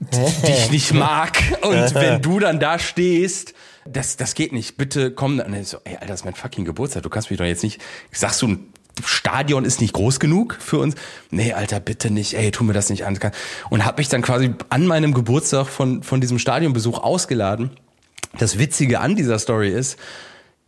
dich 0.00 0.70
nicht 0.70 0.92
mag 0.92 1.38
und 1.62 1.94
wenn 1.94 2.20
du 2.20 2.38
dann 2.38 2.60
da 2.60 2.78
stehst, 2.78 3.54
das, 3.86 4.16
das 4.16 4.34
geht 4.34 4.52
nicht, 4.52 4.76
bitte 4.76 5.10
komm. 5.10 5.38
Und 5.38 5.66
so, 5.66 5.78
ey, 5.84 5.94
Alter, 5.94 6.06
das 6.06 6.20
ist 6.20 6.24
mein 6.24 6.34
fucking 6.34 6.64
Geburtstag, 6.64 7.02
du 7.02 7.08
kannst 7.10 7.30
mich 7.30 7.38
doch 7.38 7.46
jetzt 7.46 7.62
nicht, 7.62 7.80
sagst 8.12 8.42
du, 8.42 8.48
ein 8.48 8.72
Stadion 9.04 9.64
ist 9.64 9.80
nicht 9.80 9.92
groß 9.92 10.20
genug 10.20 10.56
für 10.58 10.78
uns? 10.78 10.94
Nee, 11.30 11.52
Alter, 11.52 11.80
bitte 11.80 12.10
nicht, 12.10 12.34
ey, 12.34 12.50
tu 12.50 12.64
mir 12.64 12.72
das 12.72 12.90
nicht 12.90 13.04
an. 13.04 13.18
Und 13.70 13.84
hab 13.84 13.98
mich 13.98 14.08
dann 14.08 14.22
quasi 14.22 14.54
an 14.70 14.86
meinem 14.86 15.12
Geburtstag 15.12 15.66
von, 15.66 16.02
von 16.02 16.20
diesem 16.20 16.38
Stadionbesuch 16.38 16.98
ausgeladen. 16.98 17.70
Das 18.38 18.58
Witzige 18.58 19.00
an 19.00 19.16
dieser 19.16 19.38
Story 19.38 19.70
ist, 19.70 19.98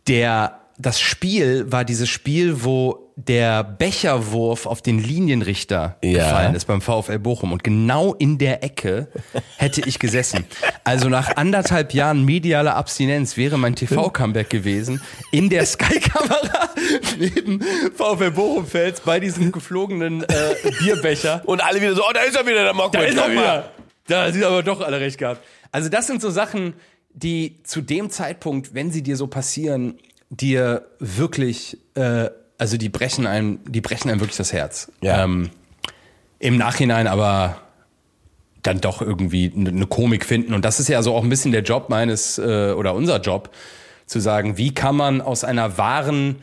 der, 0.07 0.59
das 0.77 0.99
Spiel 0.99 1.71
war 1.71 1.85
dieses 1.85 2.09
Spiel, 2.09 2.63
wo 2.63 3.08
der 3.27 3.63
Becherwurf 3.65 4.65
auf 4.65 4.81
den 4.81 4.97
Linienrichter 4.97 5.97
Ja. 6.03 6.23
gefallen 6.23 6.55
ist 6.55 6.65
beim 6.65 6.81
VfL 6.81 7.19
Bochum. 7.19 7.51
Und 7.51 7.63
genau 7.63 8.13
in 8.13 8.37
der 8.37 8.63
Ecke 8.63 9.09
hätte 9.57 9.81
ich 9.81 9.99
gesessen. 9.99 10.45
Also 10.85 11.09
nach 11.09 11.35
anderthalb 11.35 11.93
Jahren 11.93 12.23
medialer 12.23 12.75
Abstinenz 12.75 13.35
wäre 13.35 13.57
mein 13.57 13.75
TV-Comeback 13.75 14.49
gewesen. 14.49 15.01
In 15.31 15.49
der 15.49 15.65
Sky-Kamera 15.65 16.69
neben 17.19 17.61
VfL 17.95 18.31
Bochum-Fans 18.31 19.01
bei 19.01 19.19
diesem 19.19 19.51
geflogenen 19.51 20.23
äh, 20.23 20.55
Bierbecher. 20.79 21.41
Und 21.45 21.61
alle 21.61 21.81
wieder 21.81 21.95
so, 21.95 22.03
oh, 22.03 22.13
da 22.13 22.21
ist 22.21 22.37
er 22.37 22.45
wieder, 22.45 22.63
der 22.63 22.73
Mock. 22.73 22.93
Da 22.93 23.01
ist 23.01 23.17
er 23.17 23.31
wieder. 23.31 23.71
Da 24.07 24.31
sind 24.31 24.43
aber 24.43 24.63
doch 24.63 24.79
alle 24.81 24.99
recht 24.99 25.17
gehabt. 25.17 25.41
Also 25.71 25.89
das 25.89 26.07
sind 26.07 26.21
so 26.21 26.29
Sachen, 26.29 26.73
die 27.13 27.61
zu 27.63 27.81
dem 27.81 28.09
Zeitpunkt, 28.09 28.73
wenn 28.73 28.91
sie 28.91 29.03
dir 29.03 29.17
so 29.17 29.27
passieren, 29.27 29.99
dir 30.29 30.85
wirklich, 30.99 31.77
äh, 31.95 32.29
also 32.59 32.77
die 32.77 32.89
brechen 32.89 33.25
einem, 33.25 33.59
die 33.67 33.81
brechen 33.81 34.11
einem 34.11 34.19
wirklich 34.19 34.37
das 34.37 34.53
Herz. 34.53 34.91
Ja. 35.01 35.23
Ähm, 35.23 35.49
Im 36.37 36.57
Nachhinein 36.57 37.07
aber 37.07 37.57
dann 38.61 38.81
doch 38.81 39.01
irgendwie 39.01 39.51
eine 39.55 39.87
Komik 39.87 40.25
finden. 40.25 40.53
Und 40.53 40.65
das 40.65 40.79
ist 40.79 40.89
ja 40.89 41.01
so 41.01 41.15
auch 41.15 41.23
ein 41.23 41.29
bisschen 41.29 41.51
der 41.51 41.63
Job 41.63 41.89
meines 41.89 42.37
äh, 42.37 42.73
oder 42.73 42.93
unser 42.93 43.19
Job, 43.21 43.49
zu 44.05 44.19
sagen, 44.19 44.57
wie 44.57 44.73
kann 44.73 44.95
man 44.95 45.21
aus 45.21 45.43
einer 45.43 45.77
wahren 45.77 46.37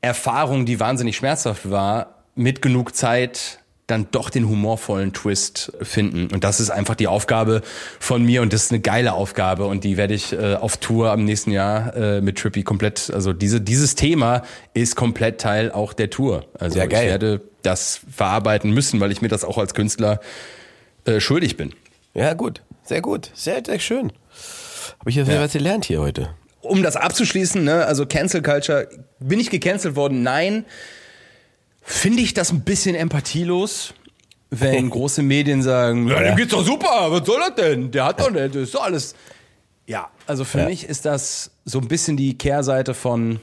Erfahrung, 0.00 0.66
die 0.66 0.80
wahnsinnig 0.80 1.16
schmerzhaft 1.16 1.68
war, 1.70 2.22
mit 2.34 2.62
genug 2.62 2.94
Zeit 2.94 3.58
dann 3.88 4.06
doch 4.10 4.30
den 4.30 4.48
humorvollen 4.48 5.12
Twist 5.12 5.72
finden. 5.82 6.28
Und 6.32 6.44
das 6.44 6.60
ist 6.60 6.70
einfach 6.70 6.94
die 6.94 7.08
Aufgabe 7.08 7.62
von 7.98 8.22
mir 8.22 8.42
und 8.42 8.52
das 8.52 8.64
ist 8.64 8.70
eine 8.70 8.80
geile 8.80 9.14
Aufgabe 9.14 9.64
und 9.64 9.82
die 9.82 9.96
werde 9.96 10.14
ich 10.14 10.32
äh, 10.34 10.54
auf 10.54 10.76
Tour 10.76 11.10
am 11.10 11.24
nächsten 11.24 11.50
Jahr 11.50 11.96
äh, 11.96 12.20
mit 12.20 12.38
Trippy 12.38 12.62
komplett, 12.62 13.10
also 13.12 13.32
diese, 13.32 13.60
dieses 13.60 13.94
Thema 13.94 14.42
ist 14.74 14.94
komplett 14.94 15.40
Teil 15.40 15.72
auch 15.72 15.94
der 15.94 16.10
Tour. 16.10 16.44
Also 16.58 16.74
Sehr 16.74 16.86
geil. 16.86 17.04
ich 17.04 17.10
werde 17.10 17.40
das 17.62 18.02
verarbeiten 18.14 18.70
müssen, 18.72 19.00
weil 19.00 19.10
ich 19.10 19.22
mir 19.22 19.28
das 19.28 19.42
auch 19.42 19.56
als 19.56 19.74
Künstler 19.74 20.20
äh, 21.06 21.18
schuldig 21.18 21.56
bin. 21.56 21.74
Ja, 22.14 22.34
gut. 22.34 22.62
Sehr 22.84 23.00
gut. 23.00 23.30
Sehr, 23.34 23.62
sehr 23.64 23.78
schön. 23.80 24.12
Habe 25.00 25.10
ich 25.10 25.16
jetzt 25.16 25.28
wieder 25.28 25.40
was 25.40 25.52
gelernt 25.52 25.86
hier 25.86 26.00
heute. 26.00 26.30
um 26.60 26.82
das 26.82 26.96
abzuschließen, 26.96 27.64
ne, 27.64 27.86
also 27.86 28.04
Cancel 28.04 28.42
Culture, 28.42 28.88
bin 29.18 29.40
ich 29.40 29.48
gecancelt 29.48 29.96
worden? 29.96 30.22
Nein. 30.22 30.66
Finde 31.90 32.22
ich 32.22 32.34
das 32.34 32.52
ein 32.52 32.60
bisschen 32.60 32.94
empathielos, 32.94 33.94
wenn 34.50 34.90
große 34.90 35.22
Medien 35.22 35.62
sagen, 35.62 36.06
ja, 36.08 36.22
dem 36.22 36.36
geht's 36.36 36.52
doch 36.52 36.64
super, 36.64 37.06
was 37.10 37.26
soll 37.26 37.40
das 37.40 37.54
denn? 37.54 37.90
Der 37.90 38.04
hat 38.04 38.20
doch 38.20 38.30
nicht, 38.30 38.54
das 38.54 38.62
ist 38.64 38.74
doch 38.74 38.82
alles. 38.84 39.14
Ja, 39.86 40.10
also 40.26 40.44
für 40.44 40.58
Ja. 40.60 40.66
mich 40.66 40.84
ist 40.86 41.06
das 41.06 41.50
so 41.64 41.78
ein 41.80 41.88
bisschen 41.88 42.18
die 42.18 42.36
Kehrseite 42.36 42.92
von, 42.92 43.40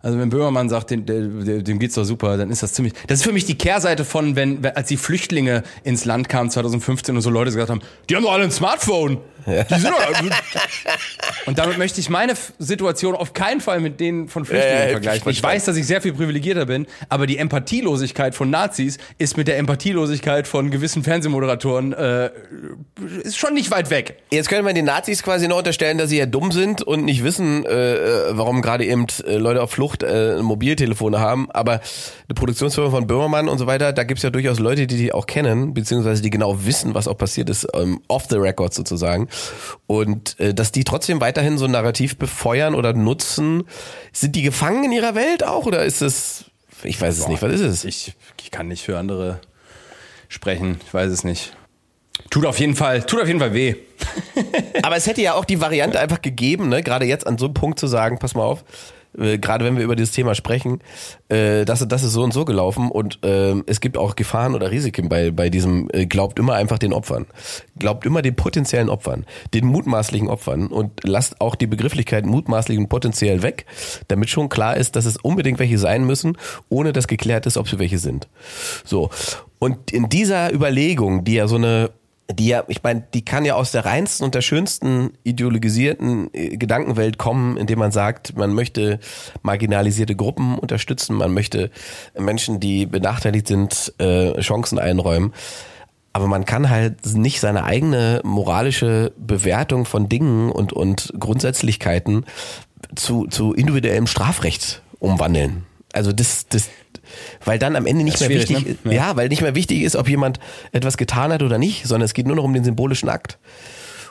also 0.00 0.18
wenn 0.18 0.28
Böhmermann 0.28 0.68
sagt, 0.68 0.90
dem, 0.90 1.06
dem, 1.06 1.78
geht's 1.78 1.94
doch 1.94 2.02
super, 2.04 2.36
dann 2.36 2.50
ist 2.50 2.64
das 2.64 2.72
ziemlich, 2.72 2.94
das 3.06 3.20
ist 3.20 3.24
für 3.24 3.32
mich 3.32 3.44
die 3.46 3.56
Kehrseite 3.56 4.04
von, 4.04 4.34
wenn- 4.34 4.64
als 4.66 4.88
die 4.88 4.96
Flüchtlinge 4.96 5.62
ins 5.84 6.04
Land 6.04 6.28
kamen 6.28 6.50
2015 6.50 7.14
und 7.14 7.22
so 7.22 7.30
Leute 7.30 7.52
gesagt 7.52 7.70
haben, 7.70 7.80
die 8.10 8.16
haben 8.16 8.24
doch 8.24 8.32
alle 8.32 8.42
ein 8.44 8.50
Smartphone. 8.50 9.18
Die 9.46 9.74
sind 9.78 9.92
doch, 9.92 11.46
und 11.46 11.58
damit 11.58 11.78
möchte 11.78 12.00
ich 12.00 12.08
meine 12.08 12.34
Situation 12.58 13.14
auf 13.14 13.32
keinen 13.32 13.60
Fall 13.60 13.80
mit 13.80 14.00
denen 14.00 14.28
von 14.28 14.44
Flüchtlingen 14.44 14.78
Ja, 14.78 14.84
ja, 14.84 14.90
vergleichen. 14.90 15.28
ich 15.30 15.38
Ich 15.38 15.42
weiß, 15.42 15.64
dass 15.64 15.76
ich 15.76 15.86
sehr 15.86 16.00
viel 16.00 16.12
privilegierter 16.12 16.66
bin, 16.66 16.86
aber 17.08 17.26
die 17.26 17.38
Empathielosigkeit 17.38 18.34
von 18.34 18.50
Nazis 18.50 18.98
ist 19.18 19.36
mit 19.36 19.48
der 19.48 19.58
Empathielosigkeit 19.58 20.46
von 20.46 20.70
gewissen 20.70 21.02
Fernsehmoderatoren 21.02 21.92
äh, 21.92 22.30
ist 23.22 23.36
schon 23.36 23.54
nicht 23.54 23.70
weit 23.70 23.90
weg. 23.90 24.18
Jetzt 24.30 24.48
könnte 24.48 24.64
man 24.64 24.74
den 24.74 24.84
Nazis 24.84 25.22
quasi 25.22 25.48
noch 25.48 25.58
unterstellen, 25.58 25.98
dass 25.98 26.10
sie 26.10 26.18
ja 26.18 26.26
dumm 26.26 26.52
sind 26.52 26.82
und 26.82 27.04
nicht 27.04 27.24
wissen, 27.24 27.64
äh, 27.66 27.94
äh, 27.94 28.36
warum 28.36 28.62
gerade 28.62 28.84
eben 28.84 29.06
äh, 29.26 29.36
Leute 29.36 29.62
auf 29.62 29.72
Flucht 29.72 30.02
äh, 30.02 30.40
Mobiltelefone 30.42 31.18
haben. 31.18 31.50
Aber 31.50 31.72
eine 31.72 32.34
Produktionsfirma 32.34 32.90
von 32.90 33.06
Böhmermann 33.06 33.48
und 33.48 33.58
so 33.58 33.66
weiter, 33.66 33.92
da 33.92 34.04
gibt's 34.04 34.22
ja 34.22 34.30
durchaus 34.30 34.58
Leute, 34.58 34.86
die 34.86 34.96
die 34.96 35.12
auch 35.12 35.26
kennen, 35.26 35.74
beziehungsweise 35.74 36.22
die 36.22 36.30
genau 36.30 36.64
wissen, 36.64 36.94
was 36.94 37.08
auch 37.08 37.16
passiert 37.18 37.50
ist, 37.50 37.66
ähm, 37.74 38.00
off 38.08 38.26
the 38.30 38.36
record 38.36 38.72
sozusagen. 38.74 39.28
Und 39.86 40.38
äh, 40.40 40.54
dass 40.54 40.72
die 40.72 40.84
trotzdem 40.84 41.20
weiterhin 41.20 41.58
so 41.58 41.64
ein 41.66 41.70
Narrativ 41.70 42.16
befeuern 42.16 42.74
oder 42.74 42.92
nutzen, 42.92 43.64
sind 44.12 44.36
die 44.36 44.42
gefangen 44.42 44.84
in 44.84 44.92
ihrer 44.92 45.14
Welt 45.14 45.44
auch 45.44 45.66
oder 45.66 45.84
ist 45.84 46.02
es, 46.02 46.44
ich 46.82 47.00
weiß 47.00 47.18
es 47.18 47.28
nicht, 47.28 47.42
was 47.42 47.52
ist 47.52 47.60
es? 47.60 47.84
Ich, 47.84 48.14
ich 48.42 48.50
kann 48.50 48.68
nicht 48.68 48.84
für 48.84 48.98
andere 48.98 49.40
sprechen, 50.28 50.80
ich 50.86 50.94
weiß 50.94 51.10
es 51.10 51.24
nicht. 51.24 51.52
Tut 52.30 52.46
auf 52.46 52.58
jeden 52.58 52.76
Fall, 52.76 53.02
tut 53.02 53.20
auf 53.20 53.26
jeden 53.26 53.40
Fall 53.40 53.54
weh. 53.54 53.74
Aber 54.82 54.96
es 54.96 55.06
hätte 55.06 55.22
ja 55.22 55.34
auch 55.34 55.44
die 55.44 55.60
Variante 55.60 55.98
einfach 55.98 56.22
gegeben, 56.22 56.68
ne, 56.68 56.82
gerade 56.82 57.04
jetzt 57.04 57.26
an 57.26 57.38
so 57.38 57.46
einem 57.46 57.54
Punkt 57.54 57.78
zu 57.78 57.86
sagen, 57.86 58.18
pass 58.18 58.34
mal 58.34 58.44
auf, 58.44 58.64
äh, 59.18 59.38
gerade 59.38 59.64
wenn 59.64 59.76
wir 59.76 59.84
über 59.84 59.96
dieses 59.96 60.14
Thema 60.14 60.34
sprechen, 60.34 60.80
äh, 61.28 61.64
das, 61.64 61.86
das 61.86 62.02
ist 62.02 62.12
so 62.12 62.22
und 62.22 62.32
so 62.32 62.44
gelaufen 62.44 62.90
und 62.90 63.18
äh, 63.24 63.54
es 63.66 63.80
gibt 63.80 63.96
auch 63.98 64.16
Gefahren 64.16 64.54
oder 64.54 64.70
Risiken 64.70 65.08
bei, 65.08 65.30
bei 65.30 65.50
diesem, 65.50 65.88
äh, 65.92 66.06
glaubt 66.06 66.38
immer 66.38 66.54
einfach 66.54 66.78
den 66.78 66.92
Opfern. 66.92 67.26
Glaubt 67.78 68.06
immer 68.06 68.22
den 68.22 68.36
potenziellen 68.36 68.88
Opfern, 68.88 69.26
den 69.54 69.66
mutmaßlichen 69.66 70.28
Opfern 70.28 70.66
und 70.68 71.00
lasst 71.04 71.40
auch 71.40 71.54
die 71.54 71.66
Begrifflichkeit 71.66 72.26
mutmaßlich 72.26 72.78
und 72.78 72.88
potenziell 72.88 73.42
weg, 73.42 73.66
damit 74.08 74.30
schon 74.30 74.48
klar 74.48 74.76
ist, 74.76 74.96
dass 74.96 75.04
es 75.04 75.16
unbedingt 75.16 75.58
welche 75.58 75.78
sein 75.78 76.04
müssen, 76.04 76.36
ohne 76.68 76.92
dass 76.92 77.06
geklärt 77.06 77.46
ist, 77.46 77.56
ob 77.56 77.68
sie 77.68 77.78
welche 77.78 77.98
sind. 77.98 78.28
So. 78.84 79.10
Und 79.58 79.92
in 79.92 80.08
dieser 80.08 80.52
Überlegung, 80.52 81.24
die 81.24 81.34
ja 81.34 81.46
so 81.46 81.56
eine 81.56 81.90
die 82.34 82.46
ja, 82.46 82.64
ich 82.68 82.82
meine, 82.82 83.04
die 83.14 83.24
kann 83.24 83.44
ja 83.44 83.54
aus 83.54 83.72
der 83.72 83.84
reinsten 83.84 84.24
und 84.24 84.34
der 84.34 84.42
schönsten 84.42 85.12
ideologisierten 85.24 86.30
äh, 86.32 86.56
Gedankenwelt 86.56 87.18
kommen, 87.18 87.56
indem 87.56 87.78
man 87.78 87.92
sagt, 87.92 88.36
man 88.36 88.52
möchte 88.54 89.00
marginalisierte 89.42 90.16
Gruppen 90.16 90.58
unterstützen, 90.58 91.16
man 91.16 91.32
möchte 91.32 91.70
Menschen, 92.18 92.60
die 92.60 92.86
benachteiligt 92.86 93.46
sind, 93.46 93.94
äh, 93.98 94.40
Chancen 94.40 94.78
einräumen. 94.78 95.32
Aber 96.12 96.26
man 96.26 96.44
kann 96.44 96.68
halt 96.68 97.14
nicht 97.14 97.40
seine 97.40 97.64
eigene 97.64 98.20
moralische 98.22 99.12
Bewertung 99.16 99.86
von 99.86 100.08
Dingen 100.08 100.50
und, 100.50 100.72
und 100.72 101.12
Grundsätzlichkeiten 101.18 102.26
zu, 102.94 103.26
zu 103.26 103.54
individuellem 103.54 104.06
Strafrecht 104.06 104.82
umwandeln. 104.98 105.64
Also 105.94 106.12
das, 106.12 106.46
das, 106.48 106.68
weil 107.44 107.58
dann 107.58 107.76
am 107.76 107.86
Ende 107.86 108.04
nicht 108.04 108.20
mehr 108.20 108.28
wichtig, 108.28 108.64
ne? 108.84 108.94
ja. 108.94 109.08
ja, 109.08 109.16
weil 109.16 109.28
nicht 109.28 109.42
mehr 109.42 109.54
wichtig 109.54 109.82
ist, 109.82 109.96
ob 109.96 110.08
jemand 110.08 110.38
etwas 110.72 110.96
getan 110.96 111.32
hat 111.32 111.42
oder 111.42 111.58
nicht, 111.58 111.86
sondern 111.86 112.04
es 112.04 112.14
geht 112.14 112.26
nur 112.26 112.36
noch 112.36 112.44
um 112.44 112.54
den 112.54 112.64
symbolischen 112.64 113.08
Akt. 113.08 113.38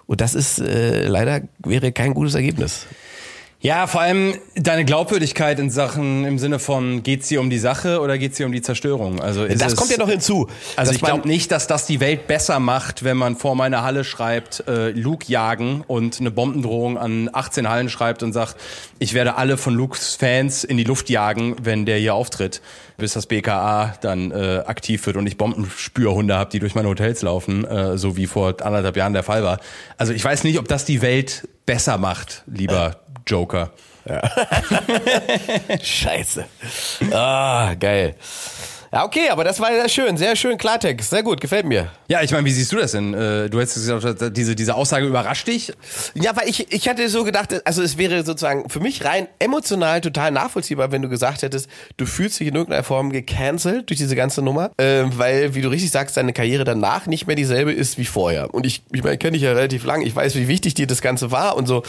Und 0.08 0.22
das 0.22 0.36
ist 0.36 0.60
äh, 0.60 1.08
leider 1.08 1.42
wäre 1.60 1.92
kein 1.92 2.14
gutes 2.14 2.36
Ergebnis. 2.36 2.86
Ja, 3.64 3.86
vor 3.86 4.02
allem 4.02 4.34
deine 4.56 4.86
Glaubwürdigkeit 4.86 5.60
in 5.60 5.70
Sachen 5.70 6.26
im 6.26 6.40
Sinne 6.40 6.58
von 6.58 7.04
geht's 7.04 7.30
hier 7.30 7.40
um 7.40 7.52
die 7.52 7.60
Sache 7.60 8.02
oder 8.02 8.18
geht's 8.18 8.38
hier 8.38 8.48
um 8.48 8.52
die 8.52 8.64
Zerstörung? 8.64 9.22
Also 9.22 9.48
das 9.48 9.74
es, 9.74 9.76
kommt 9.76 9.92
ja 9.92 10.00
noch 10.00 10.10
hinzu. 10.10 10.48
Also 10.76 10.92
ich 10.94 11.00
glaube 11.00 11.28
nicht, 11.28 11.52
dass 11.52 11.68
das 11.68 11.86
die 11.86 12.00
Welt 12.00 12.26
besser 12.26 12.60
macht, 12.60 13.04
wenn 13.04 13.18
man 13.18 13.36
vor 13.36 13.56
meiner 13.56 13.84
Halle 13.84 14.04
schreibt, 14.04 14.64
äh, 14.68 14.90
Luke 14.90 15.28
jagen 15.28 15.84
und 15.86 16.20
eine 16.20 16.32
Bombendrohung 16.32 16.98
an 16.98 17.30
18 17.32 17.70
Hallen 17.70 17.90
schreibt 17.90 18.24
und 18.24 18.34
sagt, 18.34 18.56
ich 18.98 19.14
werde 19.14 19.36
alle 19.36 19.58
von 19.58 19.76
Lukes 19.76 20.16
Fans 20.16 20.64
in 20.64 20.78
die 20.78 20.84
Luft 20.84 21.12
jagen, 21.12 21.56
wenn 21.62 21.86
der 21.86 22.00
hier 22.00 22.16
auftritt, 22.16 22.64
bis 22.98 23.14
das 23.14 23.28
BKA 23.28 23.94
dann 24.02 24.32
äh, 24.32 24.64
aktiv 24.66 25.06
wird 25.06 25.18
und 25.18 25.28
ich 25.28 25.38
Bombenspürhunde 25.38 26.36
habe, 26.36 26.50
die 26.50 26.58
durch 26.58 26.74
meine 26.74 26.88
Hotels 26.88 27.22
laufen, 27.22 27.66
äh, 27.66 27.96
so 28.00 28.18
wie 28.18 28.26
vor 28.26 28.56
anderthalb 28.64 28.98
Jahren 28.98 29.14
der 29.14 29.24
Fall 29.24 29.44
war. 29.44 29.60
Also 30.00 30.14
ich 30.14 30.26
weiß 30.26 30.46
nicht, 30.46 30.58
ob 30.58 30.68
das 30.68 30.84
die 30.84 31.04
Welt 31.04 31.48
besser 31.68 32.00
macht, 32.00 32.44
lieber 32.48 33.01
Joker. 33.28 33.72
Ja. 34.06 34.22
Scheiße. 35.82 36.46
Ah, 37.12 37.74
geil. 37.80 38.16
Ja, 38.94 39.06
okay, 39.06 39.30
aber 39.30 39.46
das 39.46 39.62
war 39.62 39.70
sehr 39.72 39.88
schön, 39.88 40.18
sehr 40.18 40.36
schön 40.36 40.58
Klartext, 40.58 41.12
sehr 41.12 41.24
gut, 41.24 41.40
gefällt 41.40 41.66
mir. 41.66 41.90
Ja, 42.10 42.22
ich 42.24 42.32
meine, 42.32 42.44
wie 42.44 42.52
siehst 42.52 42.74
du 42.74 42.76
das 42.76 42.92
denn? 42.92 43.14
Äh, 43.14 43.50
du 43.50 43.62
hättest 43.62 43.76
gesagt, 43.76 44.36
diese, 44.36 44.54
diese 44.54 44.76
Aussage 44.76 45.06
überrascht 45.06 45.48
dich? 45.48 45.72
Ja, 46.14 46.36
weil 46.36 46.50
ich, 46.50 46.74
ich 46.74 46.90
hatte 46.90 47.08
so 47.08 47.24
gedacht, 47.24 47.66
also 47.66 47.82
es 47.82 47.98
wäre 47.98 48.26
sozusagen 48.26 48.70
für 48.70 48.82
mich 48.82 49.06
rein 49.06 49.30
emotional 49.40 50.02
total 50.02 50.32
nachvollziehbar, 50.32 50.92
wenn 50.92 51.02
du 51.02 51.08
gesagt 51.08 51.42
hättest, 51.42 51.70
du 51.96 52.06
fühlst 52.06 52.42
dich 52.42 52.50
in 52.50 52.56
irgendeiner 52.56 52.84
Form 52.84 53.12
gecancelt 53.12 53.90
durch 53.90 53.98
diese 53.98 54.18
ganze 54.18 54.42
Nummer, 54.42 54.72
äh, 54.76 55.04
weil, 55.16 55.56
wie 55.56 55.62
du 55.62 55.70
richtig 55.70 55.92
sagst, 55.92 56.18
deine 56.18 56.34
Karriere 56.34 56.66
danach 56.66 57.06
nicht 57.06 57.28
mehr 57.28 57.38
dieselbe 57.38 57.72
ist 57.72 57.98
wie 57.98 58.04
vorher. 58.04 58.54
Und 58.54 58.66
ich, 58.66 58.84
ich 58.92 59.04
meine, 59.06 59.18
kenne 59.18 59.34
dich 59.34 59.44
ja 59.44 59.54
relativ 59.54 59.86
lang, 59.86 60.02
ich 60.02 60.14
weiß, 60.14 60.36
wie 60.36 60.50
wichtig 60.50 60.74
dir 60.74 60.88
das 60.88 61.02
Ganze 61.02 61.32
war 61.32 61.56
und 61.56 61.66
so, 61.66 61.84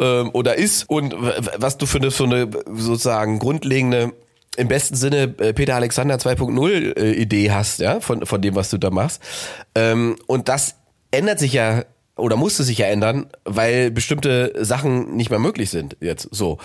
ähm, 0.00 0.30
oder 0.32 0.56
ist 0.56 0.88
und 0.88 1.14
was 1.56 1.78
du 1.78 1.86
für 1.86 1.98
eine, 1.98 2.10
so 2.10 2.24
eine 2.24 2.50
sozusagen 2.74 3.38
grundlegende 3.38 4.12
im 4.58 4.68
besten 4.68 4.96
Sinne 4.96 5.34
äh, 5.38 5.52
Peter 5.52 5.76
Alexander 5.76 6.16
2.0 6.16 6.98
äh, 6.98 7.12
Idee 7.12 7.52
hast, 7.52 7.78
ja, 7.78 8.00
von, 8.00 8.26
von 8.26 8.42
dem, 8.42 8.56
was 8.56 8.70
du 8.70 8.78
da 8.78 8.90
machst. 8.90 9.22
Ähm, 9.74 10.16
und 10.26 10.48
das 10.48 10.74
ändert 11.10 11.38
sich 11.38 11.52
ja 11.52 11.84
oder 12.16 12.36
musste 12.36 12.64
sich 12.64 12.78
ja 12.78 12.86
ändern, 12.86 13.26
weil 13.44 13.92
bestimmte 13.92 14.52
Sachen 14.58 15.14
nicht 15.16 15.30
mehr 15.30 15.38
möglich 15.38 15.70
sind 15.70 15.96
jetzt 16.00 16.28
so. 16.32 16.58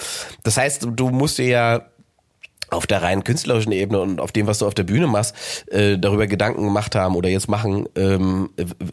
Das 0.43 0.57
heißt, 0.57 0.87
du 0.89 1.09
musst 1.09 1.37
dir 1.37 1.45
ja 1.45 1.85
auf 2.73 2.87
der 2.87 3.01
rein 3.01 3.23
künstlerischen 3.23 3.71
Ebene 3.71 4.01
und 4.01 4.19
auf 4.19 4.31
dem, 4.31 4.47
was 4.47 4.59
du 4.59 4.67
auf 4.67 4.73
der 4.73 4.83
Bühne 4.83 5.07
machst, 5.07 5.35
äh, 5.71 5.97
darüber 5.97 6.27
Gedanken 6.27 6.63
gemacht 6.63 6.95
haben 6.95 7.15
oder 7.15 7.29
jetzt 7.29 7.47
machen, 7.47 7.87
ähm, 7.95 8.49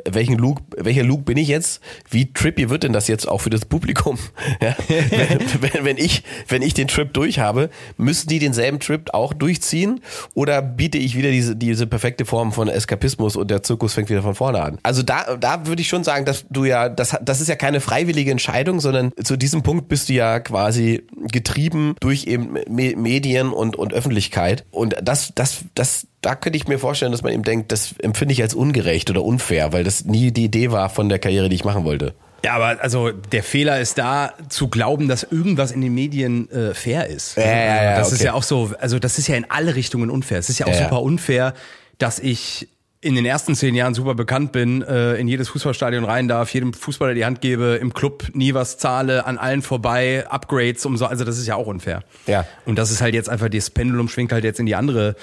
welchen 0.08 0.36
Look, 0.36 0.58
welcher 0.76 1.02
Look 1.02 1.24
bin 1.24 1.36
ich 1.36 1.48
jetzt? 1.48 1.80
Wie 2.10 2.32
trippy 2.32 2.70
wird 2.70 2.82
denn 2.82 2.92
das 2.92 3.08
jetzt 3.08 3.28
auch 3.28 3.38
für 3.38 3.50
das 3.50 3.64
Publikum? 3.64 4.18
Ja? 4.60 4.76
wenn, 4.88 5.40
wenn, 5.62 5.84
wenn, 5.84 5.96
ich, 5.96 6.22
wenn 6.48 6.60
ich 6.60 6.74
den 6.74 6.88
Trip 6.88 7.12
durch 7.14 7.38
habe, 7.38 7.70
müssen 7.96 8.28
die 8.28 8.38
denselben 8.38 8.78
Trip 8.78 9.08
auch 9.14 9.32
durchziehen 9.32 10.00
oder 10.34 10.60
biete 10.60 10.98
ich 10.98 11.16
wieder 11.16 11.30
diese, 11.30 11.56
diese 11.56 11.86
perfekte 11.86 12.24
Form 12.24 12.52
von 12.52 12.68
Eskapismus 12.68 13.36
und 13.36 13.50
der 13.50 13.62
Zirkus 13.62 13.94
fängt 13.94 14.10
wieder 14.10 14.22
von 14.22 14.34
vorne 14.34 14.60
an? 14.60 14.78
Also 14.82 15.02
da, 15.02 15.36
da 15.36 15.66
würde 15.66 15.82
ich 15.82 15.88
schon 15.88 16.04
sagen, 16.04 16.24
dass 16.24 16.44
du 16.50 16.64
ja, 16.64 16.88
das, 16.88 17.16
das 17.22 17.40
ist 17.40 17.48
ja 17.48 17.56
keine 17.56 17.80
freiwillige 17.80 18.30
Entscheidung, 18.30 18.80
sondern 18.80 19.12
zu 19.22 19.36
diesem 19.36 19.62
Punkt 19.62 19.88
bist 19.88 20.08
du 20.08 20.14
ja 20.14 20.40
quasi 20.40 21.02
getrieben 21.30 21.94
durch 22.00 22.26
eben 22.26 22.58
Medien 22.68 23.50
und 23.50 23.69
und, 23.70 23.76
und 23.76 23.94
Öffentlichkeit. 23.94 24.64
Und 24.70 24.96
das, 25.02 25.32
das, 25.34 25.64
das, 25.74 26.06
da 26.20 26.34
könnte 26.34 26.56
ich 26.56 26.68
mir 26.68 26.78
vorstellen, 26.78 27.12
dass 27.12 27.22
man 27.22 27.32
eben 27.32 27.42
denkt, 27.42 27.72
das 27.72 27.94
empfinde 27.98 28.32
ich 28.32 28.42
als 28.42 28.54
ungerecht 28.54 29.10
oder 29.10 29.22
unfair, 29.22 29.72
weil 29.72 29.84
das 29.84 30.04
nie 30.04 30.30
die 30.32 30.44
Idee 30.44 30.70
war 30.70 30.88
von 30.90 31.08
der 31.08 31.18
Karriere, 31.18 31.48
die 31.48 31.56
ich 31.56 31.64
machen 31.64 31.84
wollte. 31.84 32.14
Ja, 32.44 32.54
aber 32.54 32.82
also 32.82 33.10
der 33.10 33.42
Fehler 33.42 33.80
ist 33.80 33.98
da 33.98 34.32
zu 34.48 34.68
glauben, 34.68 35.08
dass 35.08 35.24
irgendwas 35.24 35.72
in 35.72 35.82
den 35.82 35.94
Medien 35.94 36.50
äh, 36.50 36.72
fair 36.74 37.06
ist. 37.06 37.36
Ja, 37.36 37.42
ja, 37.44 37.84
ja, 37.84 37.96
das 37.96 38.08
okay. 38.08 38.16
ist 38.16 38.22
ja 38.22 38.32
auch 38.32 38.42
so, 38.42 38.72
also 38.80 38.98
das 38.98 39.18
ist 39.18 39.28
ja 39.28 39.36
in 39.36 39.44
alle 39.50 39.74
Richtungen 39.74 40.08
unfair. 40.08 40.38
Es 40.38 40.48
ist 40.48 40.58
ja 40.58 40.66
auch 40.66 40.70
Ja, 40.70 40.76
ja. 40.78 40.84
super 40.84 41.02
unfair, 41.02 41.52
dass 41.98 42.18
ich 42.18 42.68
in 43.02 43.14
den 43.14 43.24
ersten 43.24 43.54
zehn 43.54 43.74
Jahren 43.74 43.94
super 43.94 44.14
bekannt 44.14 44.52
bin, 44.52 44.82
äh, 44.82 45.14
in 45.14 45.26
jedes 45.26 45.48
Fußballstadion 45.48 46.04
rein 46.04 46.28
darf, 46.28 46.52
jedem 46.52 46.74
Fußballer 46.74 47.14
die 47.14 47.24
Hand 47.24 47.40
gebe, 47.40 47.78
im 47.80 47.94
Club 47.94 48.28
nie 48.34 48.52
was 48.52 48.76
zahle, 48.76 49.24
an 49.24 49.38
allen 49.38 49.62
vorbei, 49.62 50.26
Upgrades 50.28 50.84
um 50.84 50.98
so, 50.98 51.06
also 51.06 51.24
das 51.24 51.38
ist 51.38 51.46
ja 51.46 51.54
auch 51.54 51.66
unfair. 51.66 52.02
Ja. 52.26 52.44
Und 52.66 52.76
das 52.76 52.90
ist 52.90 53.00
halt 53.00 53.14
jetzt 53.14 53.30
einfach, 53.30 53.48
das 53.48 53.70
Pendulum 53.70 54.08
schwingt 54.08 54.32
halt 54.32 54.44
jetzt 54.44 54.60
in 54.60 54.66
die 54.66 54.74
andere 54.74 55.16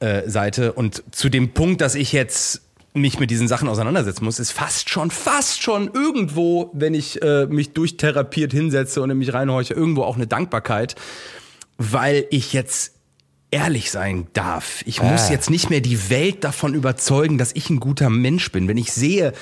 äh, 0.00 0.28
Seite. 0.28 0.72
Und 0.72 1.04
zu 1.12 1.28
dem 1.28 1.50
Punkt, 1.50 1.80
dass 1.80 1.94
ich 1.94 2.12
jetzt 2.12 2.62
mich 2.94 3.20
mit 3.20 3.30
diesen 3.30 3.46
Sachen 3.46 3.68
auseinandersetzen 3.68 4.24
muss, 4.24 4.40
ist 4.40 4.50
fast 4.50 4.90
schon, 4.90 5.12
fast 5.12 5.62
schon 5.62 5.88
irgendwo, 5.94 6.70
wenn 6.72 6.94
ich 6.94 7.22
äh, 7.22 7.46
mich 7.46 7.72
durchtherapiert 7.72 8.52
hinsetze 8.52 9.02
und 9.02 9.10
in 9.10 9.18
mich 9.18 9.32
reinhorche, 9.32 9.74
irgendwo 9.74 10.02
auch 10.02 10.16
eine 10.16 10.26
Dankbarkeit, 10.26 10.96
weil 11.78 12.26
ich 12.30 12.52
jetzt 12.52 12.94
ehrlich 13.52 13.90
sein 13.90 14.28
darf. 14.32 14.82
Ich 14.86 15.02
muss 15.02 15.22
Ah. 15.28 15.32
jetzt 15.32 15.50
nicht 15.50 15.70
mehr 15.70 15.80
die 15.80 16.08
Welt 16.10 16.44
davon 16.44 16.74
überzeugen, 16.74 17.36
dass 17.36 17.50
ich 17.54 17.68
ein 17.70 17.80
guter 17.80 18.08
Mensch 18.08 18.52
bin. 18.52 18.68
Wenn 18.68 18.76
ich 18.76 18.92
sehe, 18.92 19.32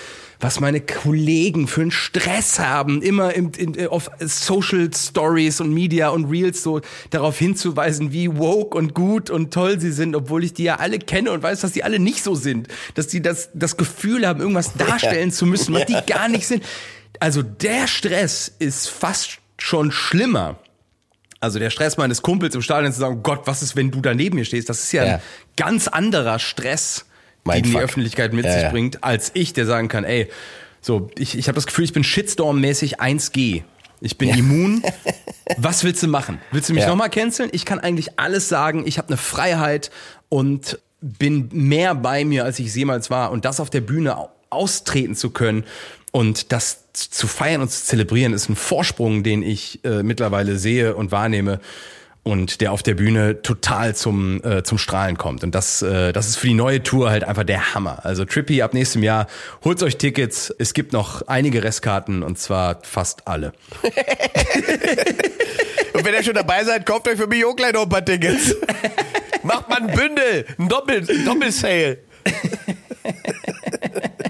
was 0.40 0.60
meine 0.60 0.80
Kollegen 0.80 1.66
für 1.66 1.82
einen 1.82 1.90
Stress 1.90 2.58
haben, 2.58 3.02
immer 3.02 3.34
im, 3.34 3.52
in, 3.56 3.86
auf 3.88 4.10
Social 4.20 4.88
Stories 4.94 5.60
und 5.60 5.74
Media 5.74 6.08
und 6.08 6.26
Reels 6.30 6.62
so 6.62 6.80
darauf 7.10 7.38
hinzuweisen, 7.38 8.12
wie 8.12 8.36
woke 8.38 8.78
und 8.78 8.94
gut 8.94 9.28
und 9.30 9.52
toll 9.52 9.78
sie 9.80 9.92
sind, 9.92 10.16
obwohl 10.16 10.42
ich 10.44 10.54
die 10.54 10.64
ja 10.64 10.76
alle 10.76 10.98
kenne 11.00 11.30
und 11.32 11.42
weiß, 11.42 11.60
dass 11.60 11.72
die 11.72 11.84
alle 11.84 11.98
nicht 11.98 12.22
so 12.22 12.34
sind. 12.34 12.68
Dass 12.94 13.08
die 13.08 13.20
das, 13.20 13.50
das 13.52 13.76
Gefühl 13.76 14.26
haben, 14.26 14.40
irgendwas 14.40 14.74
darstellen 14.74 15.32
zu 15.32 15.44
müssen, 15.44 15.74
was 15.74 15.86
die 15.86 15.96
gar 16.06 16.28
nicht 16.28 16.46
sind. 16.46 16.62
Also 17.20 17.42
der 17.42 17.88
Stress 17.88 18.50
ist 18.58 18.88
fast 18.88 19.38
schon 19.58 19.90
schlimmer. 19.90 20.60
Also 21.40 21.58
der 21.58 21.70
Stress 21.70 21.96
meines 21.96 22.22
Kumpels 22.22 22.54
im 22.54 22.62
Stadion 22.62 22.92
zu 22.92 22.98
sagen, 22.98 23.22
Gott, 23.22 23.42
was 23.46 23.62
ist, 23.62 23.76
wenn 23.76 23.90
du 23.90 24.00
da 24.00 24.14
neben 24.14 24.36
mir 24.36 24.44
stehst? 24.44 24.68
Das 24.68 24.82
ist 24.82 24.92
ja, 24.92 25.04
Ja. 25.04 25.14
ein 25.16 25.20
ganz 25.56 25.86
anderer 25.88 26.38
Stress, 26.38 27.06
Mein 27.44 27.58
den 27.62 27.64
die 27.64 27.72
Fuck. 27.72 27.82
Öffentlichkeit 27.82 28.32
mit 28.32 28.44
Ja, 28.44 28.52
sich 28.52 28.62
ja. 28.62 28.70
bringt, 28.70 29.04
als 29.04 29.30
ich, 29.34 29.52
der 29.52 29.64
sagen 29.66 29.88
kann, 29.88 30.04
ey, 30.04 30.28
so, 30.80 31.10
ich, 31.18 31.36
ich 31.38 31.48
habe 31.48 31.54
das 31.56 31.66
Gefühl, 31.66 31.84
ich 31.84 31.92
bin 31.92 32.02
Shitstorm-mäßig 32.04 32.98
1G. 33.00 33.62
Ich 34.00 34.16
bin 34.18 34.30
immun. 34.30 34.82
Was 35.56 35.82
willst 35.84 36.02
du 36.02 36.08
machen? 36.08 36.40
Willst 36.52 36.68
du 36.68 36.74
mich 36.74 36.86
nochmal 36.86 37.10
canceln? 37.10 37.48
Ich 37.52 37.64
kann 37.64 37.78
eigentlich 37.80 38.18
alles 38.18 38.48
sagen. 38.48 38.84
Ich 38.86 38.98
habe 38.98 39.08
eine 39.08 39.16
Freiheit 39.16 39.90
und 40.28 40.78
bin 41.00 41.48
mehr 41.52 41.94
bei 41.94 42.24
mir, 42.24 42.44
als 42.44 42.58
ich 42.58 42.66
es 42.68 42.74
jemals 42.76 43.10
war. 43.10 43.30
Und 43.32 43.44
das 43.44 43.58
auf 43.60 43.70
der 43.70 43.80
Bühne 43.80 44.16
au- 44.16 44.28
austreten 44.50 45.14
zu 45.16 45.30
können 45.30 45.64
und 46.12 46.52
das 46.52 46.84
zu 46.92 47.26
feiern 47.26 47.60
und 47.60 47.70
zu 47.70 47.84
zelebrieren, 47.84 48.32
ist 48.32 48.48
ein 48.48 48.56
Vorsprung, 48.56 49.22
den 49.22 49.42
ich 49.42 49.84
äh, 49.84 50.02
mittlerweile 50.02 50.58
sehe 50.58 50.96
und 50.96 51.12
wahrnehme 51.12 51.60
und 52.22 52.60
der 52.60 52.72
auf 52.72 52.82
der 52.82 52.94
Bühne 52.94 53.42
total 53.42 53.94
zum, 53.94 54.42
äh, 54.44 54.62
zum 54.62 54.78
Strahlen 54.78 55.16
kommt. 55.16 55.44
Und 55.44 55.54
das, 55.54 55.82
äh, 55.82 56.12
das 56.12 56.28
ist 56.28 56.36
für 56.36 56.46
die 56.46 56.54
neue 56.54 56.82
Tour 56.82 57.10
halt 57.10 57.24
einfach 57.24 57.44
der 57.44 57.74
Hammer. 57.74 58.04
Also 58.04 58.24
Trippy 58.24 58.62
ab 58.62 58.74
nächstem 58.74 59.02
Jahr, 59.02 59.26
holt 59.64 59.82
euch 59.82 59.96
Tickets. 59.96 60.54
Es 60.58 60.74
gibt 60.74 60.92
noch 60.92 61.26
einige 61.26 61.64
Restkarten 61.64 62.22
und 62.22 62.38
zwar 62.38 62.80
fast 62.82 63.26
alle. 63.26 63.52
Und 65.94 66.04
wenn 66.04 66.14
ihr 66.14 66.22
schon 66.22 66.34
dabei 66.34 66.62
seid, 66.62 66.86
kauft 66.86 67.08
euch 67.08 67.16
für 67.16 67.26
mich 67.26 67.44
auch 67.44 67.56
gleich 67.56 67.72
noch 67.72 67.82
ein 67.82 67.88
paar 67.88 68.04
Tickets. 68.04 68.54
Macht 69.42 69.68
mal 69.68 69.80
ein 69.80 69.88
Bündel, 69.88 70.46
ein 70.56 70.68
Doppel, 70.68 71.04
ein 71.10 71.24
Doppelsale. 71.24 71.98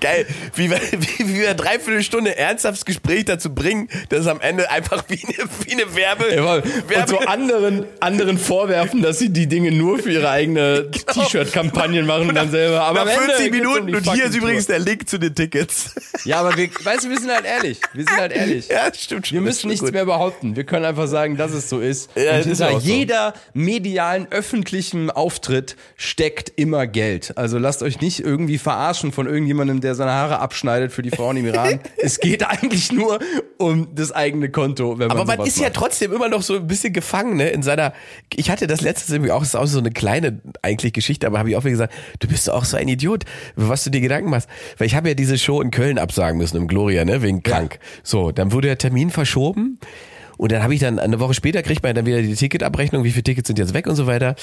geil, 0.00 0.26
wie 0.54 0.70
wir, 0.70 0.80
wie, 0.92 1.28
wie 1.28 1.34
wir 1.40 1.54
dreiviertel 1.54 2.02
Stunde 2.02 2.36
ernsthaftes 2.36 2.84
Gespräch 2.84 3.24
dazu 3.24 3.54
bringen, 3.54 3.88
dass 4.08 4.20
es 4.20 4.26
am 4.26 4.40
Ende 4.40 4.70
einfach 4.70 5.04
wie 5.08 5.22
eine, 5.24 5.48
wie 5.64 5.72
eine 5.72 5.94
Werbe, 5.94 6.34
Ja, 6.34 6.54
und 6.54 6.88
Werbe 6.88 7.08
so 7.08 7.18
anderen, 7.18 7.84
anderen 8.00 8.38
vorwerfen, 8.38 9.02
dass 9.02 9.18
sie 9.18 9.30
die 9.30 9.46
Dinge 9.46 9.72
nur 9.72 9.98
für 9.98 10.12
ihre 10.12 10.30
eigene 10.30 10.90
T-Shirt-Kampagnen 10.90 12.06
machen 12.06 12.28
und 12.28 12.34
dann 12.34 12.50
selber. 12.50 12.82
Aber 12.82 13.04
nach 13.04 13.12
am 13.12 13.22
Ende 13.22 13.34
40 13.34 13.52
geht's 13.52 13.66
um 13.66 13.74
Minuten 13.74 13.96
und 13.96 14.14
hier 14.14 14.24
ist 14.26 14.36
übrigens 14.36 14.66
der 14.66 14.78
Link 14.78 15.08
zu 15.08 15.18
den 15.18 15.34
Tickets. 15.34 15.94
Ja, 16.24 16.40
aber 16.40 16.56
wir, 16.56 16.68
weißt 16.82 17.04
du, 17.04 17.10
wir 17.10 17.18
sind 17.18 17.30
halt 17.30 17.44
ehrlich. 17.44 17.80
Wir 17.92 18.04
sind 18.04 18.16
halt 18.16 18.32
ehrlich. 18.32 18.68
Ja, 18.78 18.92
stimmt 18.94 19.26
schon. 19.26 19.36
Wir 19.36 19.42
müssen 19.42 19.68
nichts 19.68 19.84
gut. 19.84 19.92
mehr 19.92 20.04
behaupten. 20.04 20.54
Wir 20.54 20.64
können 20.64 20.84
einfach 20.84 21.06
sagen, 21.06 21.36
dass 21.36 21.52
es 21.52 21.68
so 21.68 21.80
ist. 21.80 22.10
Ja, 22.14 22.32
und 22.32 22.38
das 22.38 22.46
ist 22.46 22.58
hinter 22.58 22.70
auch 22.70 22.80
so. 22.80 22.86
jeder 22.86 23.34
medialen, 23.54 24.26
öffentlichen 24.30 25.10
Auftritt 25.10 25.76
steckt 25.96 26.52
immer 26.56 26.86
Geld. 26.86 27.36
Also 27.36 27.58
lasst 27.58 27.82
euch 27.82 28.00
nicht 28.00 28.20
irgendwie 28.20 28.58
verarschen 28.58 29.12
von 29.12 29.26
irgendjemandem, 29.26 29.80
der 29.80 29.87
seine 29.94 30.12
Haare 30.12 30.38
abschneidet 30.40 30.92
für 30.92 31.02
die 31.02 31.10
Frauen 31.10 31.36
im 31.36 31.46
Iran. 31.46 31.80
es 31.96 32.20
geht 32.20 32.46
eigentlich 32.46 32.92
nur 32.92 33.18
um 33.58 33.94
das 33.94 34.12
eigene 34.12 34.50
Konto, 34.50 34.98
wenn 34.98 35.08
man 35.08 35.16
Aber 35.16 35.36
man 35.36 35.46
ist 35.46 35.58
ja 35.58 35.64
macht. 35.64 35.74
trotzdem 35.74 36.12
immer 36.12 36.28
noch 36.28 36.42
so 36.42 36.56
ein 36.56 36.66
bisschen 36.66 36.92
gefangen, 36.92 37.36
ne, 37.36 37.50
in 37.50 37.62
seiner, 37.62 37.92
ich 38.34 38.50
hatte 38.50 38.66
das 38.66 38.80
letztes 38.80 39.10
irgendwie 39.10 39.32
auch, 39.32 39.40
das 39.40 39.48
ist 39.48 39.56
auch 39.56 39.66
so 39.66 39.78
eine 39.78 39.90
kleine 39.90 40.40
eigentlich 40.62 40.92
Geschichte, 40.92 41.26
aber 41.26 41.38
habe 41.38 41.50
ich 41.50 41.56
auch 41.56 41.64
wieder 41.64 41.72
gesagt, 41.72 41.94
du 42.20 42.28
bist 42.28 42.48
doch 42.48 42.54
auch 42.54 42.64
so 42.64 42.76
ein 42.76 42.88
Idiot, 42.88 43.24
was 43.56 43.84
du 43.84 43.90
dir 43.90 44.00
Gedanken 44.00 44.30
machst. 44.30 44.48
Weil 44.76 44.86
ich 44.86 44.94
habe 44.94 45.08
ja 45.08 45.14
diese 45.14 45.38
Show 45.38 45.60
in 45.60 45.70
Köln 45.70 45.98
absagen 45.98 46.38
müssen, 46.38 46.56
im 46.56 46.68
Gloria, 46.68 47.04
ne, 47.04 47.22
wegen 47.22 47.42
krank. 47.42 47.78
So, 48.02 48.32
dann 48.32 48.52
wurde 48.52 48.68
der 48.68 48.78
Termin 48.78 49.10
verschoben. 49.10 49.78
Und 50.38 50.52
dann 50.52 50.62
habe 50.62 50.72
ich 50.72 50.80
dann, 50.80 50.98
eine 50.98 51.20
Woche 51.20 51.34
später 51.34 51.62
kriegt 51.62 51.82
man 51.82 51.94
dann 51.94 52.06
wieder 52.06 52.22
die 52.22 52.34
Ticketabrechnung, 52.34 53.04
wie 53.04 53.10
viele 53.10 53.24
Tickets 53.24 53.48
sind 53.48 53.58
jetzt 53.58 53.74
weg 53.74 53.86
und 53.86 53.96
so 53.96 54.06
weiter. 54.06 54.36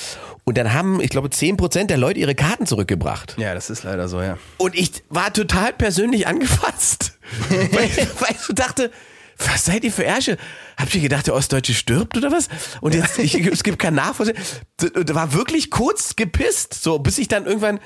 Und 0.43 0.57
dann 0.57 0.73
haben, 0.73 1.01
ich 1.01 1.09
glaube, 1.09 1.29
10% 1.29 1.85
der 1.85 1.97
Leute 1.97 2.19
ihre 2.19 2.35
Karten 2.35 2.67
zurückgebracht. 2.67 3.35
Ja, 3.39 3.55
das 3.55 3.69
ist 3.69 3.83
leider 3.83 4.07
so, 4.07 4.21
ja. 4.21 4.37
Und 4.57 4.75
ich 4.75 5.03
war 5.09 5.33
total 5.33 5.73
persönlich 5.73 6.27
angefasst. 6.27 7.17
weil, 7.49 7.89
weil 8.19 8.31
ich 8.31 8.39
so 8.39 8.53
dachte, 8.53 8.91
was 9.37 9.65
seid 9.65 9.83
ihr 9.83 9.91
für 9.91 10.03
Ärsche? 10.03 10.37
Habt 10.77 10.93
ihr 10.95 11.01
gedacht, 11.01 11.27
der 11.27 11.33
Ostdeutsche 11.33 11.73
stirbt 11.73 12.17
oder 12.17 12.31
was? 12.31 12.49
Und 12.81 12.93
jetzt, 12.93 13.17
ich, 13.17 13.35
es 13.35 13.63
gibt 13.63 13.79
keinen 13.79 13.95
Nachvollziehen. 13.95 14.37
Da 14.77 15.15
war 15.15 15.33
wirklich 15.33 15.71
kurz 15.71 16.15
gepisst, 16.15 16.73
so, 16.73 16.99
bis 16.99 17.17
ich 17.17 17.27
dann 17.27 17.45
irgendwann 17.45 17.79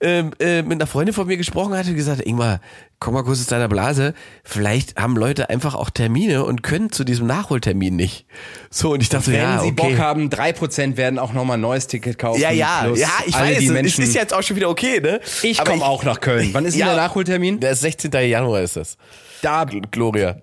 ähm, 0.00 0.32
äh, 0.40 0.62
mit 0.62 0.72
einer 0.72 0.86
Freundin 0.86 1.14
von 1.14 1.26
mir 1.26 1.36
gesprochen 1.36 1.74
hatte 1.74 1.90
und 1.90 1.96
gesagt, 1.96 2.22
Ingmar, 2.26 2.60
komm 3.00 3.14
mal 3.14 3.24
kurz 3.24 3.40
aus 3.40 3.46
deiner 3.46 3.68
Blase. 3.68 4.14
Vielleicht 4.44 4.96
haben 5.00 5.16
Leute 5.16 5.50
einfach 5.50 5.74
auch 5.74 5.90
Termine 5.90 6.44
und 6.44 6.62
können 6.62 6.92
zu 6.92 7.02
diesem 7.02 7.26
Nachholtermin 7.26 7.96
nicht. 7.96 8.26
So, 8.70 8.92
und 8.92 9.00
ich 9.02 9.08
dachte, 9.08 9.32
Wenn 9.32 9.40
ja, 9.40 9.60
sie 9.60 9.68
okay. 9.68 9.90
Bock 9.94 9.98
haben, 9.98 10.28
3% 10.28 10.96
werden 10.96 11.18
auch 11.18 11.32
nochmal 11.32 11.56
ein 11.56 11.62
neues 11.62 11.86
Ticket 11.86 12.18
kaufen. 12.18 12.40
ja, 12.40 12.50
ja, 12.50 12.86
ja, 12.94 13.08
ich 13.26 13.34
weiß, 13.34 13.58
die 13.58 13.66
es 13.66 13.72
Menschen. 13.72 14.04
ist 14.04 14.14
jetzt 14.14 14.32
auch 14.34 14.42
schon 14.42 14.56
wieder 14.56 14.68
okay, 14.68 15.00
ne? 15.00 15.20
ich 15.42 15.64
komme 15.64 15.82
auch 15.84 16.04
nach 16.04 16.20
Köln. 16.20 16.50
Wann 16.52 16.64
ist 16.66 16.74
denn 16.74 16.80
Ja. 16.80 16.94
der 16.94 16.96
Nachholtermin? 16.96 17.58
Der 17.58 17.72
ist 17.72 17.80
16. 17.80 18.12
Januar 18.28 18.60
ist 18.60 18.76
das. 18.76 18.96
Da 19.42 19.64
Gloria. 19.64 20.36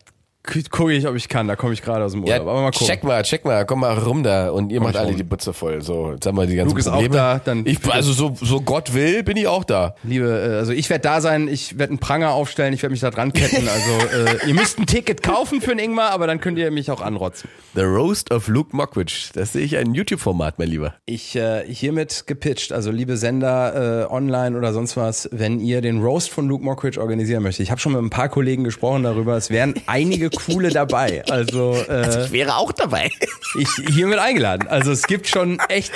Gucke 0.72 0.94
ich, 0.94 1.08
ob 1.08 1.16
ich 1.16 1.28
kann. 1.30 1.48
Da 1.48 1.56
komme 1.56 1.74
ich 1.74 1.82
gerade 1.82 2.04
aus 2.06 2.14
dem 2.14 2.24
Urlaub. 2.24 2.42
Aber 2.42 2.62
mal 2.62 2.72
gucken. 2.72 2.88
check 2.88 3.04
mal, 3.04 3.22
check 3.24 3.46
mal, 3.46 3.66
komm 3.66 3.82
mal 3.82 3.98
rum 3.98 4.24
da 4.24 4.50
und 4.50 4.72
ihr 4.72 4.80
macht 4.82 4.94
ich 4.96 5.00
alle 5.00 5.10
rum. 5.10 5.18
die 5.18 5.24
Butze 5.24 5.54
voll. 5.54 5.82
So, 5.82 6.12
jetzt 6.14 6.26
haben 6.26 6.38
wir 6.38 6.46
die 6.46 6.56
ganzen 6.56 6.70
Luke 6.70 6.80
ist 6.80 6.88
auch 6.88 6.94
Probleme. 6.94 7.16
da, 7.16 7.40
dann- 7.44 7.66
ich, 7.66 7.78
also 7.92 8.12
so, 8.14 8.34
so 8.42 8.62
Gott 8.62 8.94
will, 8.94 9.24
bin 9.24 9.38
ich 9.38 9.48
auch 9.48 9.64
da. 9.64 9.96
Liebe, 10.04 10.28
äh, 10.28 10.56
also 10.58 10.72
ich 10.72 10.90
werde 10.90 11.02
da 11.04 11.22
sein, 11.22 11.48
ich 11.48 11.78
werde 11.78 11.92
einen 11.92 12.00
Pranger 12.00 12.32
aufstellen, 12.32 12.74
ich 12.74 12.82
werde 12.82 12.92
mich 12.92 13.02
da 13.02 13.12
dran 13.12 13.34
ketten. 13.34 13.68
Also 13.78 14.26
äh, 14.46 14.48
ihr 14.48 14.54
müsst 14.54 14.80
ein 14.80 14.86
Ticket 14.86 15.22
kaufen 15.22 15.62
für 15.62 15.70
den 15.72 15.80
Ingmar, 15.80 16.12
aber 16.12 16.26
dann 16.26 16.40
könnt 16.40 16.58
ihr 16.58 16.72
mich 16.72 16.90
auch 16.90 17.02
anrotzen. 17.02 17.50
The 17.76 17.82
Roast 17.82 18.32
of 18.32 18.48
Luke 18.48 18.76
Mockridge. 18.76 19.30
Das 19.34 19.54
sehe 19.54 19.64
ich 19.64 19.78
ein 19.78 19.94
YouTube-Format, 19.94 20.58
mein 20.58 20.70
Lieber. 20.70 20.96
Ich 21.06 21.36
äh, 21.36 21.64
hiermit 21.68 22.24
gepitcht, 22.28 22.72
also 22.72 22.90
liebe 22.92 23.18
Sender 23.18 24.06
äh, 24.10 24.12
online 24.12 24.58
oder 24.58 24.74
sonst 24.74 24.98
was, 24.98 25.30
wenn 25.32 25.60
ihr 25.60 25.82
den 25.82 26.02
Roast 26.02 26.30
von 26.30 26.48
Luke 26.48 26.64
Mockridge 26.64 27.00
organisieren 27.00 27.44
möchtet. 27.44 27.64
Ich 27.66 27.72
habe 27.72 27.80
schon 27.82 27.92
mit 27.94 28.02
ein 28.02 28.10
paar 28.10 28.30
Kollegen 28.30 28.64
gesprochen 28.64 29.04
darüber, 29.04 29.36
es 29.38 29.50
wären 29.50 29.76
einige 29.86 30.30
coole 30.46 30.70
dabei. 30.70 31.24
Also 31.30 31.76
äh, 31.90 32.26
Ich 32.26 32.32
wäre 32.32 32.56
auch 32.58 32.72
dabei. 32.72 33.12
ich 33.60 33.70
hiermit 33.90 34.20
eingeladen. 34.20 34.68
Also 34.68 34.92
es 34.92 35.04
gibt 35.08 35.28
schon 35.28 35.60
echt 35.70 35.92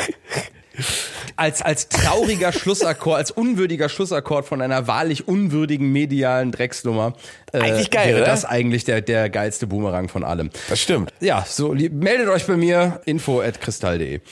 als 1.35 1.61
als 1.61 1.89
trauriger 1.89 2.51
Schlussakkord, 2.51 3.17
als 3.17 3.31
unwürdiger 3.31 3.89
Schlussakkord 3.89 4.45
von 4.45 4.61
einer 4.61 4.87
wahrlich 4.87 5.27
unwürdigen 5.27 5.91
medialen 5.91 6.51
Drecksnummer. 6.51 7.13
Äh, 7.51 7.59
Eigentlich 7.59 7.91
geil, 7.91 8.09
wäre 8.09 8.17
oder? 8.19 8.27
das 8.27 8.45
eigentlich 8.45 8.85
der 8.85 9.01
der 9.01 9.29
geilste 9.29 9.67
Boomerang 9.67 10.07
von 10.07 10.23
allem. 10.23 10.49
Das 10.69 10.79
stimmt. 10.79 11.11
Ja, 11.19 11.45
so 11.47 11.73
meldet 11.73 12.29
euch 12.29 12.45
bei 12.45 12.55
mir 12.57 13.01
info 13.05 13.41
at 13.41 13.59
kristall.de. 13.59 14.21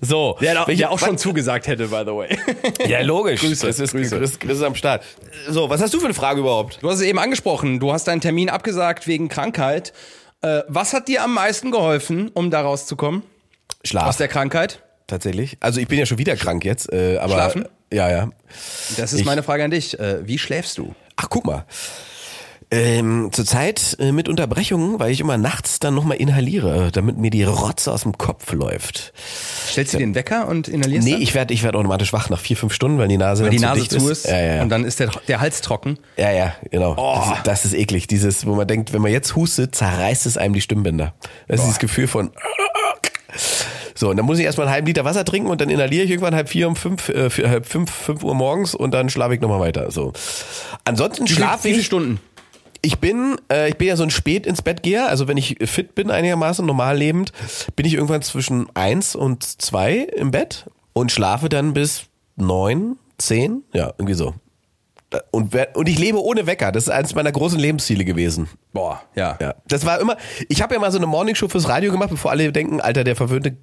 so. 0.00 0.36
Der, 0.40 0.64
der 0.64 0.90
auch 0.90 0.98
schon 0.98 1.18
zugesagt 1.18 1.66
hätte, 1.66 1.88
by 1.88 2.02
the 2.04 2.12
way. 2.12 2.38
Ja, 2.88 3.02
logisch. 3.02 3.40
Grüße, 3.40 3.66
das 3.66 3.78
ist, 3.78 3.92
Grüße. 3.92 4.18
Chris, 4.18 4.38
Chris 4.38 4.58
ist 4.58 4.62
am 4.62 4.74
Start. 4.74 5.04
So, 5.48 5.70
was 5.70 5.80
hast 5.80 5.94
du 5.94 5.98
für 5.98 6.06
eine 6.06 6.14
Frage 6.14 6.40
überhaupt? 6.40 6.78
Du 6.82 6.90
hast 6.90 6.96
es 6.96 7.02
eben 7.02 7.18
angesprochen, 7.18 7.80
du 7.80 7.92
hast 7.92 8.08
deinen 8.08 8.20
Termin 8.20 8.50
abgesagt 8.50 9.06
wegen 9.06 9.28
Krankheit. 9.28 9.92
Äh, 10.42 10.62
was 10.68 10.92
hat 10.92 11.08
dir 11.08 11.22
am 11.22 11.34
meisten 11.34 11.70
geholfen, 11.70 12.30
um 12.34 12.50
da 12.50 12.60
rauszukommen? 12.62 13.22
Schlaf. 13.84 14.06
Aus 14.08 14.16
der 14.16 14.28
Krankheit? 14.28 14.82
Tatsächlich. 15.06 15.56
Also 15.60 15.80
ich 15.80 15.88
bin 15.88 15.98
ja 15.98 16.06
schon 16.06 16.18
wieder 16.18 16.34
krank 16.36 16.64
jetzt, 16.64 16.92
äh, 16.92 17.18
aber. 17.18 17.34
Schlafen? 17.34 17.68
Ja, 17.92 18.10
ja. 18.10 18.30
Das 18.96 19.12
ist 19.12 19.20
Ich- 19.20 19.26
meine 19.26 19.42
Frage 19.42 19.64
an 19.64 19.70
dich. 19.70 19.98
Äh, 20.00 20.26
wie 20.26 20.38
schläfst 20.38 20.78
du? 20.78 20.94
Ach, 21.16 21.26
guck 21.28 21.44
mal. 21.44 21.64
Ähm, 22.70 23.28
Zurzeit 23.30 23.96
äh, 24.00 24.10
mit 24.10 24.28
Unterbrechungen, 24.28 24.98
weil 24.98 25.12
ich 25.12 25.20
immer 25.20 25.36
nachts 25.36 25.78
dann 25.78 25.94
nochmal 25.94 26.16
inhaliere, 26.16 26.90
damit 26.90 27.18
mir 27.18 27.30
die 27.30 27.44
Rotze 27.44 27.92
aus 27.92 28.02
dem 28.02 28.16
Kopf 28.18 28.50
läuft. 28.52 29.12
Stellst 29.70 29.92
du 29.92 29.98
einen 29.98 30.14
Wecker 30.16 30.48
und 30.48 30.66
inhalierst 30.66 31.04
Nee, 31.06 31.12
dann? 31.12 31.22
ich 31.22 31.34
werde 31.34 31.54
ich 31.54 31.62
werd 31.62 31.76
automatisch 31.76 32.12
wach 32.14 32.30
nach 32.30 32.40
vier, 32.40 32.56
fünf 32.56 32.72
Stunden, 32.72 32.98
weil 32.98 33.06
die 33.06 33.18
Nase 33.18 33.44
Weil 33.44 33.50
die 33.50 33.60
Nase 33.60 33.80
dicht 33.80 33.92
zu 33.92 34.08
ist, 34.08 34.26
Ja, 34.26 34.40
ja, 34.40 34.54
ja. 34.56 34.62
und 34.62 34.70
dann 34.70 34.84
ist 34.84 34.98
der, 34.98 35.10
der 35.28 35.40
Hals 35.40 35.60
trocken. 35.60 35.98
ja, 36.16 36.32
ja, 36.32 36.54
genau. 36.70 36.94
Oh. 36.96 37.14
Das, 37.18 37.36
ist, 37.36 37.46
das 37.46 37.64
ist 37.66 37.74
eklig. 37.74 38.06
Dieses, 38.08 38.44
wo 38.46 38.54
man 38.56 38.66
denkt, 38.66 38.92
wenn 38.94 39.02
man 39.02 39.12
jetzt 39.12 39.36
hustet, 39.36 39.74
zerreißt 39.76 40.24
es 40.26 40.36
einem 40.38 40.54
die 40.54 40.62
Stimmbänder. 40.62 41.14
Das 41.46 41.60
ist 41.60 41.66
dieses 41.66 41.78
Gefühl 41.78 42.08
von 42.08 42.32
so, 43.94 44.10
und 44.10 44.16
dann 44.16 44.26
muss 44.26 44.38
ich 44.38 44.44
erstmal 44.44 44.66
einen 44.66 44.74
halben 44.74 44.86
Liter 44.86 45.04
Wasser 45.04 45.24
trinken 45.24 45.48
und 45.48 45.60
dann 45.60 45.70
inhaliere 45.70 46.04
ich 46.04 46.10
irgendwann 46.10 46.34
halb 46.34 46.48
vier 46.48 46.66
um 46.66 46.76
fünf, 46.76 47.08
äh, 47.08 47.30
vier, 47.30 47.48
halb 47.48 47.66
fünf, 47.66 47.90
fünf 47.90 48.24
Uhr 48.24 48.34
morgens 48.34 48.74
und 48.74 48.92
dann 48.92 49.08
schlafe 49.08 49.34
ich 49.34 49.40
nochmal 49.40 49.60
weiter. 49.60 49.90
So. 49.90 50.12
Ansonsten 50.84 51.26
schlafe 51.26 51.64
wie 51.64 51.68
viele 51.68 51.80
ich. 51.80 51.86
Stunden? 51.86 52.20
Ich 52.82 52.98
bin, 52.98 53.36
äh, 53.50 53.68
ich 53.68 53.76
bin 53.76 53.88
ja 53.88 53.96
so 53.96 54.02
ein 54.02 54.10
spät 54.10 54.46
ins 54.46 54.62
Bett 54.62 54.82
geher. 54.82 55.08
Also 55.08 55.28
wenn 55.28 55.36
ich 55.36 55.56
fit 55.64 55.94
bin 55.94 56.10
einigermaßen, 56.10 56.66
normal 56.66 56.98
lebend, 56.98 57.32
bin 57.76 57.86
ich 57.86 57.94
irgendwann 57.94 58.22
zwischen 58.22 58.66
eins 58.74 59.14
und 59.14 59.44
zwei 59.44 59.94
im 59.94 60.32
Bett 60.32 60.66
und 60.92 61.12
schlafe 61.12 61.48
dann 61.48 61.72
bis 61.72 62.04
neun, 62.36 62.98
zehn, 63.16 63.62
ja, 63.72 63.94
irgendwie 63.96 64.14
so. 64.14 64.34
Und, 65.30 65.54
und 65.74 65.88
ich 65.88 65.98
lebe 65.98 66.22
ohne 66.22 66.46
Wecker. 66.46 66.72
Das 66.72 66.84
ist 66.84 66.90
eines 66.90 67.14
meiner 67.14 67.32
großen 67.32 67.58
Lebensziele 67.58 68.04
gewesen. 68.04 68.48
Boah, 68.72 69.02
ja. 69.14 69.38
Ja, 69.40 69.54
das 69.68 69.86
war 69.86 70.00
immer. 70.00 70.16
Ich 70.48 70.62
habe 70.62 70.74
ja 70.74 70.80
mal 70.80 70.90
so 70.90 70.98
eine 70.98 71.06
Morningshow 71.06 71.48
fürs 71.48 71.68
Radio 71.68 71.92
gemacht, 71.92 72.10
bevor 72.10 72.30
alle 72.30 72.50
denken, 72.52 72.80
Alter, 72.80 73.04
der 73.04 73.16
verwöhnte 73.16 73.56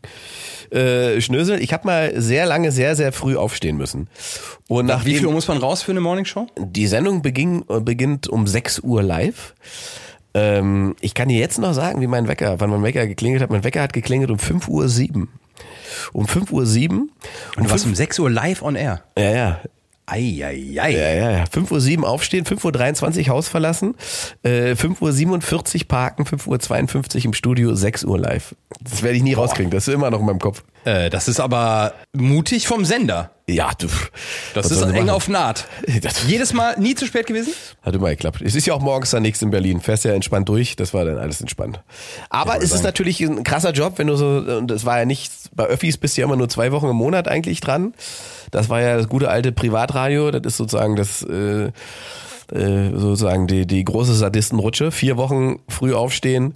äh, 0.72 1.20
Schnösel. 1.22 1.62
Ich 1.62 1.74
habe 1.74 1.86
mal 1.86 2.14
sehr 2.22 2.46
lange, 2.46 2.72
sehr, 2.72 2.96
sehr 2.96 3.12
früh 3.12 3.36
aufstehen 3.36 3.78
müssen. 3.78 4.08
Und 4.68 4.86
Wie 4.86 4.92
nachdem 4.92 5.16
viel 5.18 5.26
Uhr 5.26 5.34
muss 5.34 5.48
man 5.48 5.58
raus 5.58 5.82
für 5.82 5.92
eine 5.92 6.02
Morningshow? 6.02 6.48
die 6.58 6.88
Sendung 6.88 7.22
beging, 7.22 7.66
beginnt 7.84 8.28
um 8.28 8.48
6 8.48 8.80
Uhr 8.80 9.04
live. 9.04 9.54
Ähm, 10.34 10.96
ich 11.02 11.14
kann 11.14 11.28
dir 11.28 11.40
jetzt 11.40 11.60
noch 11.60 11.74
sagen, 11.74 12.00
wie 12.02 12.08
mein 12.08 12.28
Wecker, 12.28 12.60
wann 12.60 12.70
mein 12.70 12.84
Wecker 12.84 13.06
geklingelt 13.06 13.42
hat. 13.42 13.50
Mein 13.50 13.64
Wecker 13.64 13.82
hat 13.82 13.94
geklingelt 13.94 14.32
um 14.32 14.40
5 14.40 14.68
Uhr 14.70 14.88
7. 14.88 15.28
Um 16.14 16.28
5 16.28 16.52
Uhr 16.52 16.66
7. 16.66 17.12
Und 17.58 17.64
du 17.66 17.70
warst 17.70 17.86
um 17.86 17.94
6 17.94 18.20
Uhr 18.20 18.30
live 18.30 18.62
on 18.62 18.76
air. 18.76 19.04
Ja, 19.18 19.32
ja. 19.32 19.60
Eieiei. 20.12 20.54
Ja, 20.74 20.88
ja, 20.88 21.32
ja. 21.32 21.46
5 21.50 21.72
Uhr 21.72 21.80
7 21.80 22.04
aufstehen, 22.04 22.46
5 22.46 22.66
Uhr 22.66 22.72
23 22.72 23.30
Haus 23.30 23.48
verlassen, 23.48 23.96
äh, 24.44 24.76
5 24.76 25.02
Uhr 25.02 25.14
47 25.14 25.88
parken, 25.88 26.26
5 26.26 26.48
Uhr 26.48 26.60
52 26.60 27.26
im 27.26 27.34
Studio, 27.34 27.74
6 27.76 28.04
Uhr 28.04 28.20
live. 28.20 28.56
Das 28.82 29.04
werde 29.04 29.16
ich 29.18 29.24
nie 29.24 29.34
rauskriegen. 29.34 29.72
Das 29.72 29.88
ist 29.88 29.94
immer 29.94 30.12
noch 30.12 30.20
in 30.20 30.26
meinem 30.26 30.40
Kopf. 30.40 30.64
Äh, 30.84 31.10
das 31.10 31.28
ist 31.28 31.40
aber 31.40 31.94
mutig 32.14 32.68
vom 32.68 32.84
Sender. 32.86 33.32
Ja, 33.48 33.72
du. 33.78 33.88
Das 34.54 34.72
ist 34.72 34.82
eng 34.82 34.92
machen? 34.92 35.10
auf 35.10 35.28
Naht. 35.28 35.68
Das- 36.02 36.24
Jedes 36.28 36.54
Mal 36.54 36.80
nie 36.80 36.96
zu 36.96 37.06
spät 37.06 37.28
gewesen? 37.28 37.54
Hat 37.82 37.94
immer 37.96 38.10
geklappt. 38.10 38.42
Es 38.42 38.56
ist 38.56 38.66
ja 38.66 38.74
auch 38.74 38.82
morgens 38.82 39.12
dann 39.12 39.22
nichts 39.24 39.42
in 39.42 39.50
Berlin. 39.52 39.82
Fährst 39.82 40.06
ja 40.06 40.14
entspannt 40.14 40.48
durch. 40.50 40.76
Das 40.76 40.94
war 40.94 41.06
dann 41.06 41.18
alles 41.18 41.42
entspannt. 41.42 41.82
Aber 42.30 42.58
es 42.58 42.64
ist 42.66 42.70
sagen. 42.72 42.84
natürlich 42.84 43.20
ein 43.22 43.44
krasser 43.44 43.72
Job, 43.72 43.94
wenn 43.98 44.08
du 44.08 44.16
so, 44.16 44.26
und 44.58 44.68
das 44.68 44.86
war 44.86 45.00
ja 45.00 45.06
nicht, 45.06 45.32
bei 45.54 45.66
Öffis 45.66 45.98
bist 45.98 46.16
du 46.18 46.22
ja 46.22 46.28
immer 46.28 46.38
nur 46.38 46.50
zwei 46.50 46.72
Wochen 46.72 46.88
im 46.90 46.96
Monat 46.96 47.28
eigentlich 47.28 47.60
dran. 47.60 47.94
Das 48.52 48.70
war 48.70 48.82
ja 48.82 48.98
das 48.98 49.10
gute 49.10 49.30
alte 49.30 49.52
Privatradio. 49.52 50.32
Das 50.32 50.42
ist 50.46 50.58
sozusagen 50.58 50.96
das, 50.96 51.24
äh, 51.24 51.72
äh, 52.52 52.92
sozusagen 52.96 53.48
die, 53.48 53.66
die 53.66 53.84
große 53.84 54.14
Sadistenrutsche. 54.14 54.92
Vier 54.92 55.18
Wochen 55.18 55.60
früh 55.70 55.94
aufstehen 55.94 56.54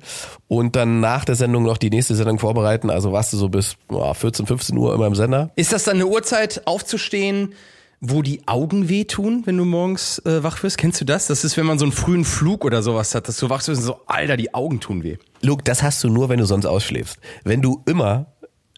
und 0.47 0.75
dann 0.75 0.99
nach 0.99 1.25
der 1.25 1.35
Sendung 1.35 1.63
noch 1.63 1.77
die 1.77 1.89
nächste 1.89 2.15
Sendung 2.15 2.39
vorbereiten. 2.39 2.89
Also 2.89 3.11
warst 3.11 3.33
du 3.33 3.37
so 3.37 3.49
bis 3.49 3.75
boah, 3.87 4.13
14, 4.13 4.45
15 4.45 4.77
Uhr 4.77 4.93
immer 4.93 5.07
im 5.07 5.15
Sender. 5.15 5.51
Ist 5.55 5.73
das 5.73 5.85
dann 5.85 5.95
eine 5.95 6.07
Uhrzeit 6.07 6.63
aufzustehen, 6.65 7.53
wo 8.01 8.21
die 8.21 8.47
Augen 8.47 8.89
wehtun, 8.89 9.43
wenn 9.45 9.57
du 9.57 9.65
morgens 9.65 10.19
äh, 10.25 10.43
wach 10.43 10.61
wirst? 10.63 10.77
Kennst 10.77 11.01
du 11.01 11.05
das? 11.05 11.27
Das 11.27 11.43
ist, 11.43 11.57
wenn 11.57 11.65
man 11.65 11.79
so 11.79 11.85
einen 11.85 11.91
frühen 11.91 12.25
Flug 12.25 12.65
oder 12.65 12.83
sowas 12.83 13.15
hat, 13.15 13.27
dass 13.27 13.37
du 13.37 13.49
wachst 13.49 13.67
wirst 13.67 13.79
und 13.79 13.87
so, 13.87 14.01
Alter, 14.05 14.37
die 14.37 14.53
Augen 14.53 14.79
tun 14.79 15.03
weh. 15.03 15.17
Luke, 15.41 15.63
das 15.63 15.81
hast 15.81 16.03
du 16.03 16.09
nur, 16.09 16.29
wenn 16.29 16.39
du 16.39 16.45
sonst 16.45 16.65
ausschläfst. 16.65 17.19
Wenn 17.43 17.61
du 17.61 17.81
immer 17.85 18.27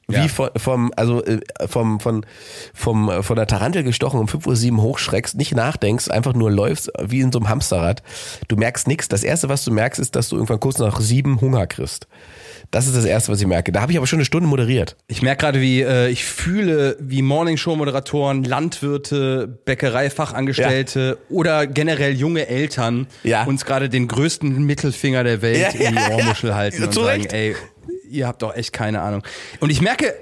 Ja. 0.10 0.24
wie 0.24 0.30
von, 0.30 0.50
vom, 0.56 0.94
also 0.96 1.22
äh, 1.26 1.40
vom, 1.68 2.00
von, 2.00 2.26
vom, 2.74 3.10
äh, 3.10 3.24
von 3.24 3.36
der 3.36 3.46
Tarantel 3.46 3.84
gestochen 3.84 4.20
um 4.22 4.28
5.07 4.28 4.72
Uhr 4.72 4.82
hochschreckst, 4.84 5.36
nicht 5.36 5.54
nachdenkst, 5.54 6.10
einfach 6.10 6.34
nur 6.34 6.50
läufst 6.50 6.90
wie 7.04 7.20
in 7.20 7.32
so 7.34 7.40
einem 7.40 7.50
Hamsterrad. 7.50 8.04
Du 8.48 8.56
merkst 8.56 8.88
nichts. 8.88 9.10
Das 9.10 9.24
erste, 9.24 9.50
was 9.50 9.66
du 9.66 9.72
merkst, 9.72 10.00
ist, 10.00 10.16
dass 10.16 10.30
du 10.30 10.36
irgendwann 10.38 10.62
kurz 10.62 10.78
nach 10.80 11.02
sieben 11.02 11.42
Hunger 11.42 11.68
kriegst. 11.68 12.08
Das 12.72 12.88
ist 12.88 12.96
das 12.98 13.06
erste, 13.06 13.32
was 13.32 13.40
ich 13.42 13.48
merke. 13.48 13.72
Da 13.72 13.82
habe 13.82 13.92
ich 13.92 13.98
aber 13.98 14.08
schon 14.08 14.18
eine 14.20 14.26
Stunde 14.26 14.48
moderiert. 14.48 14.96
Ich 15.08 15.22
merke 15.22 15.42
gerade, 15.42 15.62
wie 15.62 15.82
äh, 15.82 16.10
ich 16.10 16.24
fühle, 16.26 16.98
wie 17.00 17.22
Morningshow-Moderatoren, 17.22 18.44
Landwirte, 18.44 19.48
Bäckereifachangestellte 19.66 21.18
oder 21.30 21.68
generell 21.68 22.14
junge 22.14 22.48
Eltern 22.48 23.08
Ja. 23.24 23.44
uns 23.44 23.66
gerade 23.66 23.90
den 23.90 24.08
größten 24.08 24.64
Mittelfinger 24.64 25.24
der 25.24 25.42
Welt 25.42 25.74
Ja, 25.76 25.88
in 25.90 25.96
die 25.96 26.02
ja, 26.02 26.10
ja. 26.10 26.16
Ohrmuschel 26.16 26.56
halten 26.56 26.84
und 26.84 26.94
Zu 26.94 27.04
sagen, 27.04 27.26
ey, 27.26 27.56
ihr 28.10 28.28
habt 28.28 28.42
doch 28.42 28.56
echt 28.56 28.74
keine 28.74 29.02
Ahnung. 29.02 29.24
Und 29.60 29.70
ich 29.70 29.82
merke, 29.82 30.16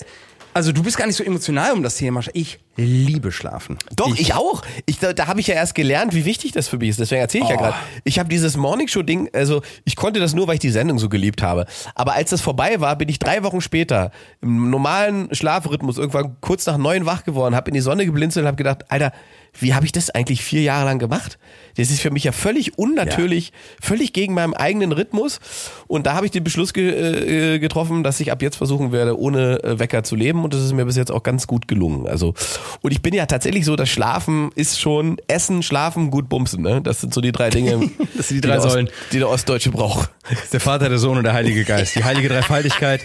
also 0.54 0.72
du 0.72 0.84
bist 0.84 0.98
gar 0.98 1.06
nicht 1.08 1.16
so 1.18 1.24
emotional 1.24 1.74
um 1.74 1.84
das 1.84 1.98
Thema. 1.98 2.22
Ich 2.34 2.60
liebe 2.78 3.32
Schlafen. 3.32 3.78
Doch, 3.96 4.16
ich, 4.18 4.34
auch. 4.34 4.62
Ich, 4.86 5.00
da 5.00 5.14
da 5.14 5.28
habe 5.28 5.40
ich 5.40 5.48
ja 5.48 5.56
erst 5.56 5.76
gelernt, 5.76 6.14
wie 6.14 6.26
wichtig 6.26 6.52
das 6.52 6.68
für 6.68 6.78
mich 6.78 6.90
ist. 6.90 7.00
Deswegen 7.00 7.22
erzähle 7.22 7.44
ich 7.46 7.50
ja 7.50 7.56
Oh. 7.56 7.60
gerade. 7.60 7.76
Ich 8.04 8.20
habe 8.20 8.28
dieses 8.30 8.58
Morningshow-Ding, 8.58 9.30
also 9.34 9.62
ich 9.86 9.96
konnte 9.96 10.20
das 10.20 10.34
nur, 10.34 10.48
weil 10.48 10.56
ich 10.56 10.60
die 10.60 10.72
Sendung 10.72 11.00
so 11.00 11.08
geliebt 11.10 11.42
habe. 11.42 11.66
Aber 11.96 12.14
als 12.14 12.32
das 12.32 12.42
vorbei 12.42 12.80
war, 12.82 12.96
bin 12.98 13.08
ich 13.10 13.20
drei 13.20 13.44
Wochen 13.44 13.62
später 13.62 14.12
im 14.42 14.70
normalen 14.70 15.34
Schlafrhythmus 15.34 15.98
irgendwann 15.98 16.36
kurz 16.42 16.66
nach 16.66 16.78
neun 16.78 17.06
wach 17.06 17.24
geworden, 17.24 17.56
habe 17.56 17.70
in 17.70 17.76
die 17.76 17.82
Sonne 17.82 18.06
geblinzelt 18.06 18.44
und 18.44 18.48
habe 18.48 18.58
gedacht, 18.58 18.86
Alter, 18.90 19.12
wie 19.58 19.74
habe 19.74 19.86
ich 19.86 19.94
das 19.94 20.10
eigentlich 20.10 20.44
vier 20.44 20.62
Jahre 20.64 20.84
lang 20.84 21.00
gemacht? 21.00 21.38
Das 21.78 21.90
ist 21.90 22.02
für 22.02 22.12
mich 22.12 22.26
ja 22.26 22.34
völlig 22.34 22.78
unnatürlich, 22.78 23.54
völlig 23.82 24.12
gegen 24.12 24.34
meinen 24.34 24.54
eigenen 24.54 24.92
Rhythmus. 24.92 25.40
Und 25.88 26.06
da 26.08 26.14
habe 26.14 26.26
ich 26.26 26.34
den 26.34 26.44
Beschluss 26.44 26.74
ge 26.74 27.54
äh, 27.56 27.60
getroffen, 27.60 28.04
dass 28.04 28.20
ich 28.20 28.34
ab 28.34 28.42
jetzt 28.42 28.58
versuchen 28.58 28.92
werde, 28.92 29.18
ohne 29.18 29.64
äh, 29.64 29.80
Wecker 29.80 30.04
zu 30.04 30.18
leben. 30.18 30.44
Und 30.44 30.54
das 30.54 30.62
ist 30.62 30.74
mir 30.74 30.84
bis 30.86 30.98
jetzt 30.98 31.10
auch 31.10 31.24
ganz 31.24 31.48
gut 31.48 31.70
gelungen. 31.70 32.06
Also, 32.06 32.34
und 32.82 32.92
ich 32.92 33.02
bin 33.02 33.14
ja 33.14 33.26
tatsächlich 33.26 33.66
so, 33.66 33.76
das 33.76 33.90
Schlafen 33.90 34.52
ist 34.56 34.80
schon 34.80 35.18
Essen, 35.28 35.64
Schlafen, 35.64 36.12
gut 36.12 36.30
bumsen. 36.30 36.62
Ne? 36.62 36.82
Das 36.82 37.02
sind 37.02 37.14
so 37.14 37.22
die 37.22 37.32
drei 37.32 37.50
Dinge, 37.50 37.90
Das 38.16 38.30
sind 38.30 38.38
die 38.38 38.42
drei 38.48 38.56
der 38.56 38.64
Ost- 38.64 38.72
Säulen. 38.72 38.90
die 39.12 39.20
der 39.20 39.30
Ostdeutsche 39.30 39.72
braucht. 39.72 40.10
Der 40.52 40.60
Vater, 40.60 40.90
der 40.90 40.98
Sohn 40.98 41.18
und 41.18 41.24
der 41.24 41.34
Heilige 41.34 41.64
Geist. 41.66 41.96
Die 41.96 42.04
heilige 42.04 42.30
Dreifaltigkeit 42.30 43.02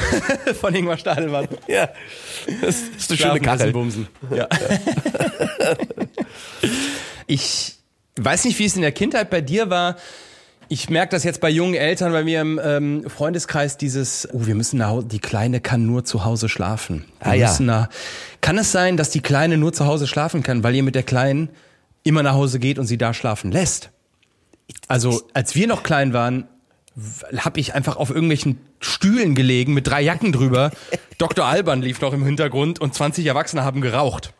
von 0.60 0.74
Ingmar 0.74 0.98
Stadelmann. 0.98 1.48
Ja, 1.68 1.88
das 2.62 2.76
ist 2.96 3.10
eine 3.10 3.18
schöne 3.18 3.32
Essen, 3.34 3.42
Kachel. 3.42 3.72
Bumsen. 3.72 4.08
Ja. 4.34 4.48
ich 7.26 7.74
weiß 8.18 8.44
nicht, 8.44 8.58
wie 8.58 8.64
es 8.64 8.76
in 8.76 8.82
der 8.82 8.92
Kindheit 8.92 9.30
bei 9.30 9.40
dir 9.40 9.70
war. 9.70 9.96
Ich 10.68 10.90
merke 10.90 11.10
das 11.10 11.22
jetzt 11.22 11.40
bei 11.40 11.48
jungen 11.48 11.74
Eltern 11.74 12.10
bei 12.12 12.24
mir 12.24 12.40
im 12.40 12.60
ähm, 12.62 13.04
Freundeskreis 13.08 13.76
dieses, 13.76 14.28
oh, 14.32 14.46
wir 14.46 14.54
müssen 14.56 14.78
nach 14.78 14.88
Hause, 14.88 15.06
die 15.06 15.20
Kleine 15.20 15.60
kann 15.60 15.86
nur 15.86 16.04
zu 16.04 16.24
Hause 16.24 16.48
schlafen. 16.48 17.04
Wir 17.20 17.26
Ah, 17.28 17.34
ja. 17.34 17.48
müssen 17.48 17.66
nach, 17.66 17.88
kann 18.40 18.58
es 18.58 18.72
sein, 18.72 18.96
dass 18.96 19.10
die 19.10 19.20
Kleine 19.20 19.56
nur 19.58 19.72
zu 19.72 19.86
Hause 19.86 20.06
schlafen 20.08 20.42
kann, 20.42 20.64
weil 20.64 20.74
ihr 20.74 20.82
mit 20.82 20.96
der 20.96 21.04
Kleinen 21.04 21.50
immer 22.02 22.22
nach 22.24 22.34
Hause 22.34 22.58
geht 22.58 22.78
und 22.80 22.86
sie 22.86 22.98
da 22.98 23.14
schlafen 23.14 23.52
lässt? 23.52 23.90
Also, 24.88 25.22
als 25.34 25.54
wir 25.54 25.68
noch 25.68 25.84
klein 25.84 26.12
waren, 26.12 26.48
habe 27.36 27.60
ich 27.60 27.74
einfach 27.74 27.96
auf 27.96 28.10
irgendwelchen 28.10 28.58
Stühlen 28.80 29.34
gelegen 29.36 29.72
mit 29.74 29.86
drei 29.86 30.02
Jacken 30.02 30.32
drüber. 30.32 30.72
Dr. 31.18 31.44
Alban 31.44 31.82
lief 31.82 32.00
noch 32.00 32.12
im 32.12 32.24
Hintergrund 32.24 32.80
und 32.80 32.92
20 32.94 33.24
Erwachsene 33.26 33.62
haben 33.62 33.80
geraucht. 33.82 34.32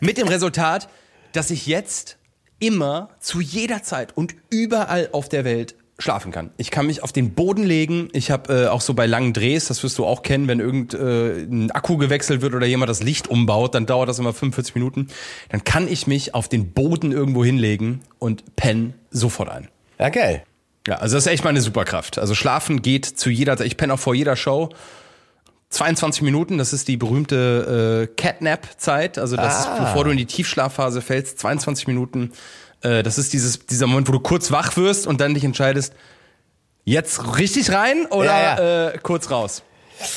Mit 0.00 0.18
dem 0.18 0.26
Resultat, 0.26 0.88
dass 1.32 1.50
ich 1.50 1.66
jetzt 1.66 2.16
immer 2.58 3.10
zu 3.20 3.40
jeder 3.40 3.82
Zeit 3.82 4.16
und 4.16 4.34
überall 4.50 5.08
auf 5.12 5.28
der 5.28 5.44
Welt 5.44 5.74
schlafen 5.98 6.30
kann. 6.30 6.50
Ich 6.58 6.70
kann 6.70 6.86
mich 6.86 7.02
auf 7.02 7.12
den 7.12 7.32
Boden 7.32 7.64
legen. 7.64 8.08
Ich 8.12 8.30
habe 8.30 8.64
äh, 8.64 8.66
auch 8.68 8.82
so 8.82 8.92
bei 8.92 9.06
langen 9.06 9.32
Drehs, 9.32 9.66
das 9.66 9.82
wirst 9.82 9.96
du 9.96 10.04
auch 10.04 10.22
kennen, 10.22 10.46
wenn 10.46 10.60
irgendein 10.60 11.70
äh, 11.70 11.72
Akku 11.72 11.96
gewechselt 11.96 12.42
wird 12.42 12.54
oder 12.54 12.66
jemand 12.66 12.90
das 12.90 13.02
Licht 13.02 13.28
umbaut, 13.28 13.74
dann 13.74 13.86
dauert 13.86 14.08
das 14.08 14.18
immer 14.18 14.34
45 14.34 14.74
Minuten. 14.74 15.08
Dann 15.48 15.64
kann 15.64 15.88
ich 15.88 16.06
mich 16.06 16.34
auf 16.34 16.48
den 16.48 16.72
Boden 16.72 17.12
irgendwo 17.12 17.44
hinlegen 17.44 18.02
und 18.18 18.56
pennen 18.56 18.94
sofort 19.10 19.48
ein. 19.48 19.68
Ja, 19.98 20.10
geil. 20.10 20.42
Ja, 20.86 20.96
also 20.96 21.16
das 21.16 21.26
ist 21.26 21.32
echt 21.32 21.44
meine 21.44 21.60
Superkraft. 21.60 22.18
Also 22.18 22.34
schlafen 22.34 22.82
geht 22.82 23.06
zu 23.06 23.30
jeder 23.30 23.56
Zeit. 23.56 23.66
Ich 23.66 23.76
penne 23.76 23.94
auch 23.94 23.98
vor 23.98 24.14
jeder 24.14 24.36
Show. 24.36 24.68
22 25.70 26.22
Minuten, 26.22 26.58
das 26.58 26.72
ist 26.72 26.88
die 26.88 26.96
berühmte 26.96 28.08
äh, 28.10 28.14
Catnap-Zeit. 28.20 29.18
Also 29.18 29.36
das 29.36 29.60
ist, 29.60 29.66
Ah. 29.66 29.84
bevor 29.84 30.04
du 30.04 30.10
in 30.10 30.16
die 30.16 30.26
Tiefschlafphase 30.26 31.00
fällst, 31.02 31.38
22 31.38 31.86
Minuten. 31.86 32.32
Äh, 32.82 33.02
das 33.02 33.18
ist 33.18 33.32
dieses, 33.32 33.66
dieser 33.66 33.86
Moment, 33.86 34.08
wo 34.08 34.12
du 34.12 34.20
kurz 34.20 34.50
wach 34.52 34.76
wirst 34.76 35.06
und 35.06 35.20
dann 35.20 35.34
dich 35.34 35.44
entscheidest, 35.44 35.92
jetzt 36.84 37.36
richtig 37.38 37.72
rein 37.72 38.06
oder 38.06 38.24
Ja, 38.26 38.88
Äh, 38.90 38.98
kurz 39.02 39.30
raus. 39.30 39.62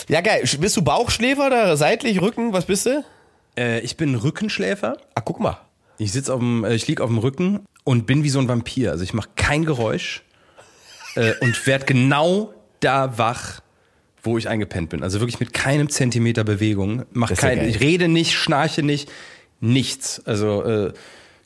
Ja, 0.07 0.21
geil. 0.21 0.43
Bist 0.59 0.77
du 0.77 0.81
Bauchschläfer 0.81 1.47
oder 1.47 1.77
seitlich, 1.77 2.21
Rücken? 2.21 2.53
Was 2.53 2.65
bist 2.65 2.85
du? 2.85 3.03
Äh, 3.57 3.79
ich 3.79 3.97
bin 3.97 4.13
Rückenschläfer. 4.15 4.97
Ah, 5.15 5.21
guck 5.21 5.39
mal. 5.39 5.57
Ich 5.97 6.11
sitz 6.11 6.29
auf 6.29 6.39
dem, 6.39 6.63
äh, 6.63 6.75
ich 6.75 6.87
lieg 6.87 7.01
auf 7.01 7.09
dem 7.09 7.17
Rücken 7.17 7.65
und 7.85 8.05
bin 8.05 8.23
wie 8.23 8.29
so 8.29 8.39
ein 8.39 8.47
Vampir. 8.47 8.91
Also 8.91 9.03
ich 9.03 9.13
mache 9.13 9.29
kein 9.35 9.65
Geräusch 9.65 10.23
äh, 11.15 11.33
und 11.41 11.65
werd 11.65 11.87
genau 11.87 12.53
da 12.81 13.17
wach, 13.17 13.61
wo 14.23 14.37
ich 14.37 14.47
eingepennt 14.49 14.89
bin. 14.89 15.03
Also 15.03 15.19
wirklich 15.19 15.39
mit 15.39 15.53
keinem 15.53 15.89
Zentimeter 15.89 16.43
Bewegung. 16.43 17.03
Mach 17.11 17.29
ja 17.29 17.35
kein, 17.35 17.67
ich 17.67 17.79
rede 17.79 18.07
nicht, 18.07 18.33
schnarche 18.35 18.83
nicht, 18.83 19.09
nichts. 19.61 20.21
Also 20.25 20.63
äh, 20.63 20.93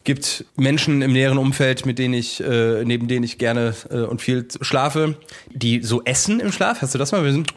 gibt 0.03 0.45
Menschen 0.55 1.01
im 1.01 1.13
näheren 1.13 1.38
Umfeld, 1.38 1.86
mit 1.86 1.99
denen 1.99 2.13
ich, 2.13 2.43
äh, 2.43 2.84
neben 2.84 3.07
denen 3.07 3.24
ich 3.24 3.38
gerne 3.38 3.74
äh, 3.89 3.99
und 4.01 4.21
viel 4.21 4.47
schlafe, 4.61 5.15
die 5.51 5.82
so 5.82 6.03
essen 6.03 6.39
im 6.39 6.51
Schlaf. 6.51 6.82
Hast 6.82 6.93
du 6.93 6.97
das 6.97 7.11
mal? 7.11 7.24
Sind 7.32 7.49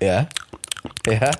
Ja. 0.00 0.28
Ja. 1.06 1.30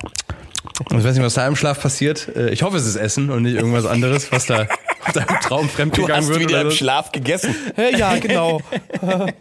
ich 0.90 1.04
weiß 1.04 1.14
nicht, 1.16 1.22
was 1.24 1.34
da 1.34 1.46
im 1.46 1.56
Schlaf 1.56 1.80
passiert. 1.82 2.28
Äh, 2.34 2.50
Ich 2.52 2.62
hoffe, 2.62 2.76
es 2.76 2.86
ist 2.86 2.96
Essen 2.96 3.30
und 3.30 3.42
nicht 3.42 3.56
irgendwas 3.56 3.84
anderes, 3.84 4.30
was 4.32 4.46
da, 4.46 4.66
was 5.04 5.14
da 5.14 5.20
im 5.22 5.40
Traum 5.40 5.62
Du 5.66 5.68
fremdgegangen 5.72 6.16
hast 6.16 6.28
wird. 6.28 6.40
wieder 6.40 6.50
oder 6.50 6.60
im 6.62 6.70
so. 6.70 6.76
Schlaf 6.76 7.12
gegessen. 7.12 7.54
Ja, 7.98 8.16
genau. 8.18 8.60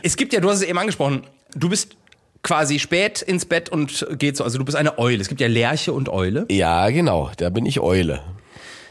Es 0.02 0.16
gibt 0.16 0.32
ja, 0.32 0.40
du 0.40 0.48
hast 0.50 0.58
es 0.58 0.62
eben 0.62 0.78
angesprochen, 0.78 1.22
du 1.54 1.68
bist 1.68 1.96
quasi 2.42 2.78
spät 2.78 3.22
ins 3.22 3.44
Bett 3.44 3.68
und 3.68 4.06
geht 4.18 4.36
so. 4.36 4.44
Also 4.44 4.58
du 4.58 4.64
bist 4.64 4.76
eine 4.76 4.98
Eule. 4.98 5.20
Es 5.20 5.28
gibt 5.28 5.40
ja 5.40 5.46
Lerche 5.46 5.92
und 5.92 6.08
Eule. 6.08 6.46
Ja, 6.50 6.88
genau. 6.90 7.30
Da 7.36 7.50
bin 7.50 7.66
ich 7.66 7.80
Eule. 7.80 8.20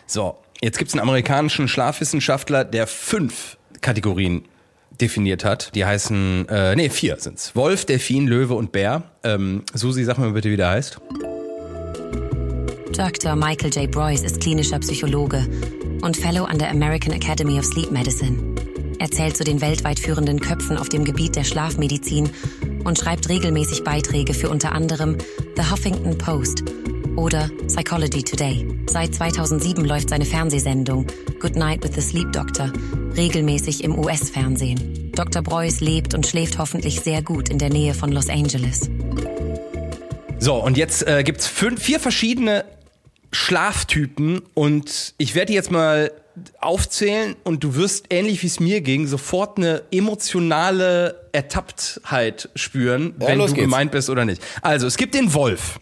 So, 0.05 0.37
jetzt 0.61 0.77
gibt 0.77 0.89
es 0.89 0.93
einen 0.95 1.01
amerikanischen 1.01 1.67
Schlafwissenschaftler, 1.67 2.63
der 2.63 2.87
fünf 2.87 3.57
Kategorien 3.81 4.45
definiert 4.99 5.45
hat. 5.45 5.73
Die 5.75 5.85
heißen, 5.85 6.47
äh, 6.49 6.75
nee, 6.75 6.89
vier 6.89 7.17
sind's. 7.19 7.55
Wolf, 7.55 7.85
Delfin, 7.85 8.27
Löwe 8.27 8.55
und 8.55 8.71
Bär. 8.71 9.03
Ähm, 9.23 9.63
Susi, 9.73 10.03
sag 10.03 10.17
mir 10.17 10.31
bitte, 10.31 10.49
wie 10.49 10.57
der 10.57 10.69
heißt. 10.69 10.99
Dr. 12.91 13.35
Michael 13.35 13.71
J. 13.73 13.89
Broyce 13.89 14.23
ist 14.23 14.41
klinischer 14.41 14.79
Psychologe 14.79 15.47
und 16.01 16.17
Fellow 16.17 16.43
an 16.43 16.59
der 16.59 16.69
American 16.69 17.13
Academy 17.13 17.57
of 17.57 17.65
Sleep 17.65 17.91
Medicine. 17.91 18.68
Er 18.99 19.09
zählt 19.09 19.37
zu 19.37 19.45
den 19.45 19.61
weltweit 19.61 19.97
führenden 19.97 20.41
Köpfen 20.41 20.77
auf 20.77 20.89
dem 20.89 21.05
Gebiet 21.05 21.37
der 21.37 21.45
Schlafmedizin 21.45 22.29
und 22.83 22.99
schreibt 22.99 23.29
regelmäßig 23.29 23.85
Beiträge 23.85 24.33
für 24.33 24.49
unter 24.49 24.73
anderem 24.73 25.17
The 25.55 25.71
Huffington 25.71 26.17
Post 26.17 26.65
oder 27.15 27.49
Psychology 27.67 28.23
Today. 28.23 28.67
Seit 28.87 29.15
2007 29.15 29.85
läuft 29.85 30.09
seine 30.09 30.25
Fernsehsendung 30.25 31.07
Good 31.39 31.55
Night 31.55 31.81
with 31.81 31.95
the 31.95 32.01
Sleep 32.01 32.31
Doctor 32.33 32.73
regelmäßig 33.15 33.85
im 33.85 33.97
US-Fernsehen. 33.97 35.11
Dr. 35.13 35.41
Broyce 35.41 35.79
lebt 35.79 36.13
und 36.13 36.27
schläft 36.27 36.57
hoffentlich 36.57 36.99
sehr 36.99 37.21
gut 37.21 37.49
in 37.49 37.57
der 37.57 37.69
Nähe 37.69 37.93
von 37.93 38.11
Los 38.11 38.29
Angeles. 38.29 38.89
So, 40.39 40.55
und 40.55 40.77
jetzt 40.77 41.07
äh, 41.07 41.23
gibt's 41.23 41.47
fünf, 41.47 41.81
vier 41.81 41.99
verschiedene 41.99 42.65
Schlaftypen 43.31 44.41
und 44.53 45.13
ich 45.17 45.35
werde 45.35 45.47
die 45.47 45.53
jetzt 45.53 45.71
mal 45.71 46.11
aufzählen 46.59 47.35
und 47.43 47.63
du 47.63 47.75
wirst, 47.75 48.05
ähnlich 48.09 48.41
wie 48.43 48.47
es 48.47 48.59
mir 48.59 48.81
ging, 48.81 49.07
sofort 49.07 49.57
eine 49.57 49.83
emotionale 49.91 51.27
Ertapptheit 51.31 52.49
spüren, 52.55 53.15
Ja, 53.19 53.27
wenn 53.27 53.39
du 53.39 53.45
geht's. 53.45 53.57
gemeint 53.57 53.91
bist 53.91 54.09
oder 54.09 54.25
nicht. 54.25 54.41
Also, 54.61 54.87
es 54.87 54.97
gibt 54.97 55.15
den 55.15 55.33
Wolf. 55.33 55.79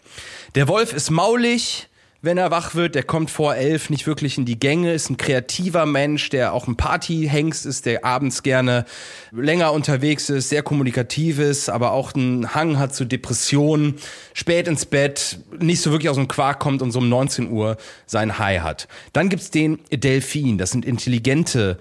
Der 0.54 0.66
Wolf 0.68 0.92
ist 0.92 1.10
maulig, 1.10 1.87
wenn 2.20 2.36
er 2.36 2.50
wach 2.50 2.74
wird, 2.74 2.96
der 2.96 3.04
kommt 3.04 3.30
vor 3.30 3.54
elf 3.54 3.90
nicht 3.90 4.08
wirklich 4.08 4.38
in 4.38 4.44
die 4.44 4.58
Gänge, 4.58 4.92
ist 4.92 5.08
ein 5.08 5.18
kreativer 5.18 5.86
Mensch, 5.86 6.30
der 6.30 6.52
auch 6.52 6.66
ein 6.66 6.76
Partyhengst 6.76 7.64
ist, 7.64 7.86
der 7.86 8.04
abends 8.04 8.42
gerne 8.42 8.86
länger 9.30 9.72
unterwegs 9.72 10.28
ist, 10.28 10.48
sehr 10.48 10.64
kommunikativ 10.64 11.38
ist, 11.38 11.68
aber 11.68 11.92
auch 11.92 12.14
einen 12.14 12.56
Hang 12.56 12.76
hat 12.76 12.92
zu 12.92 13.04
Depressionen, 13.04 13.94
spät 14.34 14.66
ins 14.66 14.84
Bett, 14.84 15.38
nicht 15.60 15.80
so 15.80 15.92
wirklich 15.92 16.10
aus 16.10 16.16
dem 16.16 16.26
Quark 16.26 16.58
kommt 16.58 16.82
und 16.82 16.90
so 16.90 16.98
um 16.98 17.08
19 17.08 17.52
Uhr 17.52 17.76
sein 18.06 18.38
High 18.40 18.62
hat. 18.62 18.88
Dann 19.12 19.28
gibt's 19.28 19.52
den 19.52 19.78
Delfin, 19.92 20.58
das 20.58 20.72
sind 20.72 20.84
intelligente 20.84 21.78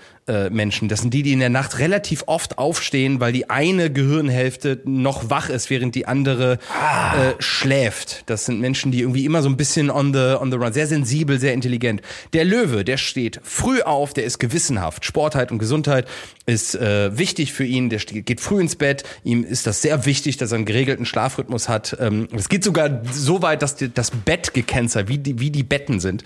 Menschen. 0.50 0.90
Das 0.90 1.02
sind 1.02 1.14
die, 1.14 1.24
die 1.24 1.32
in 1.34 1.40
der 1.40 1.50
Nacht 1.50 1.80
relativ 1.80 2.24
oft 2.28 2.58
aufstehen, 2.58 3.20
weil 3.20 3.32
die 3.32 3.50
eine 3.50 3.92
Gehirnhälfte 3.92 4.82
noch 4.86 5.30
wach 5.30 5.50
ist, 5.50 5.70
während 5.70 5.96
die 5.96 6.06
andere 6.06 6.60
Ah. 6.70 7.16
äh, 7.16 7.34
schläft. 7.40 8.24
Das 8.26 8.46
sind 8.46 8.60
Menschen, 8.60 8.92
die 8.92 9.02
irgendwie 9.02 9.26
immer 9.26 9.42
so 9.42 9.50
ein 9.50 9.58
bisschen 9.58 9.90
on 9.90 10.14
the, 10.14 10.36
on 10.40 10.52
the 10.52 10.58
run, 10.58 10.74
sehr 10.74 10.88
sensibel, 10.88 11.40
sehr 11.40 11.54
intelligent. 11.54 12.02
Der 12.34 12.44
Löwe, 12.46 12.84
der 12.84 12.98
steht 12.98 13.40
früh 13.44 13.82
auf, 13.82 14.14
der 14.14 14.26
ist 14.26 14.40
gewissenhaft. 14.40 15.06
Sportheit 15.06 15.52
und 15.52 15.60
Gesundheit 15.60 16.08
ist 16.46 16.76
äh, 16.76 17.18
wichtig 17.18 17.54
für 17.54 17.66
ihn. 17.66 17.90
Der 17.90 18.00
geht 18.00 18.42
früh 18.42 18.60
ins 18.62 18.76
Bett. 18.76 19.04
Ihm 19.24 19.44
ist 19.44 19.66
das 19.68 19.82
sehr 19.82 20.06
wichtig, 20.06 20.38
dass 20.38 20.52
er 20.52 20.56
einen 20.58 20.66
geregelten 20.66 21.06
Schlafrhythmus 21.06 21.70
hat. 21.70 21.98
Ähm, 22.00 22.28
es 22.36 22.50
geht 22.50 22.64
sogar 22.64 23.02
so 23.12 23.42
weit, 23.42 23.62
dass 23.62 23.76
die, 23.76 23.94
das 23.94 24.12
Bett 24.12 24.54
gekennzeichnet, 24.54 25.10
wie 25.10 25.18
die, 25.18 25.40
wie 25.40 25.52
die 25.52 25.64
Betten 25.64 26.00
sind. 26.00 26.24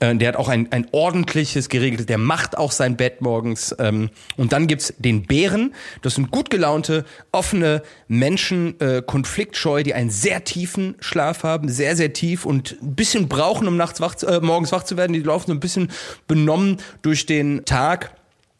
Äh, 0.00 0.14
der 0.16 0.28
hat 0.28 0.36
auch 0.36 0.48
ein, 0.48 0.70
ein 0.72 0.86
ordentliches, 0.92 1.68
geregeltes, 1.68 2.06
der 2.06 2.18
macht 2.18 2.56
auch 2.56 2.72
sein 2.72 2.96
Bett 2.96 3.20
morgens. 3.38 3.74
Ähm, 3.78 4.10
und 4.36 4.52
dann 4.52 4.66
gibt's 4.66 4.92
den 4.98 5.22
Bären. 5.22 5.74
Das 6.02 6.16
sind 6.16 6.30
gut 6.30 6.50
gelaunte, 6.50 7.04
offene 7.30 7.82
Menschen, 8.08 8.78
äh, 8.80 9.00
konfliktscheu, 9.06 9.84
die 9.84 9.94
einen 9.94 10.10
sehr 10.10 10.42
tiefen 10.44 10.96
Schlaf 10.98 11.44
haben, 11.44 11.68
sehr, 11.68 11.94
sehr 11.94 12.12
tief 12.12 12.44
und 12.44 12.76
ein 12.82 12.96
bisschen 12.96 13.28
brauchen, 13.28 13.68
um 13.68 13.76
nachts 13.76 14.00
wach, 14.00 14.20
äh, 14.22 14.40
morgens 14.40 14.72
wach 14.72 14.82
zu 14.82 14.96
werden. 14.96 15.12
Die 15.12 15.20
laufen 15.20 15.46
so 15.46 15.52
ein 15.52 15.60
bisschen 15.60 15.90
benommen 16.26 16.78
durch 17.02 17.26
den 17.26 17.64
Tag 17.64 18.10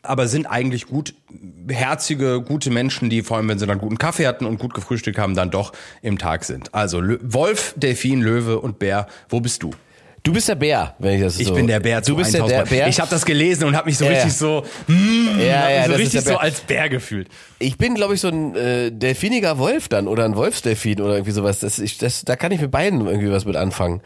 aber 0.01 0.29
sind 0.29 0.47
eigentlich 0.47 0.87
gut 0.87 1.13
herzige, 1.69 2.41
gute 2.41 2.71
Menschen, 2.71 3.11
die 3.11 3.23
vor 3.23 3.37
allem, 3.37 3.49
wenn 3.49 3.59
sie 3.59 3.67
dann 3.67 3.79
guten 3.79 3.99
Kaffee 3.99 4.27
hatten 4.27 4.47
und 4.47 4.59
gut 4.59 4.73
gefrühstückt 4.73 5.19
haben, 5.19 5.35
dann 5.35 5.51
doch 5.51 5.73
im 6.01 6.17
Tag 6.17 6.45
sind. 6.45 6.73
Also 6.73 7.03
Wolf, 7.21 7.75
Delfin, 7.77 8.23
Löwe 8.23 8.59
und 8.61 8.79
Bär, 8.79 9.09
wo 9.29 9.41
bist 9.41 9.63
du? 9.65 9.73
Du 10.29 10.35
bist 10.35 10.47
der 10.47 10.57
Bär, 10.57 10.95
wenn 10.99 11.15
ich 11.15 11.23
das 11.23 11.41
Ich 11.41 11.47
so. 11.47 11.55
bin 11.55 11.67
der 11.67 11.81
Bär. 11.81 12.03
Du 12.03 12.15
bist 12.15 12.35
der, 12.35 12.43
1000 12.43 12.61
der. 12.71 12.77
Bär. 12.77 12.89
Ich 12.89 13.01
habe 13.01 13.09
das 13.09 13.25
gelesen 13.25 13.65
und 13.65 13.75
habe 13.75 13.87
mich 13.87 13.97
so 13.97 14.05
Ja, 14.05 14.11
richtig 14.11 14.35
so, 14.35 14.63
mm, 14.87 15.41
ja, 15.41 15.71
ja, 15.71 15.87
so 15.87 15.95
richtig 15.95 16.21
so 16.21 16.37
als 16.37 16.61
Bär 16.61 16.87
gefühlt. 16.91 17.29
Ich 17.61 17.77
bin, 17.77 17.95
glaube 17.95 18.15
ich, 18.15 18.21
so 18.21 18.29
ein 18.29 18.55
äh, 18.55 18.93
delfiniger 18.93 19.59
Wolf 19.59 19.89
dann 19.89 20.07
oder 20.07 20.25
ein 20.25 20.37
Wolfsdelfin 20.37 21.01
oder 21.01 21.15
irgendwie 21.15 21.33
sowas. 21.33 21.59
Das, 21.59 21.79
ich, 21.81 21.99
das, 21.99 22.25
da 22.25 22.37
kann 22.37 22.53
ich 22.53 22.61
mit 22.61 22.71
beiden 22.71 23.05
irgendwie 23.07 23.33
was 23.33 23.45
mit 23.47 23.57
anfangen. 23.57 24.01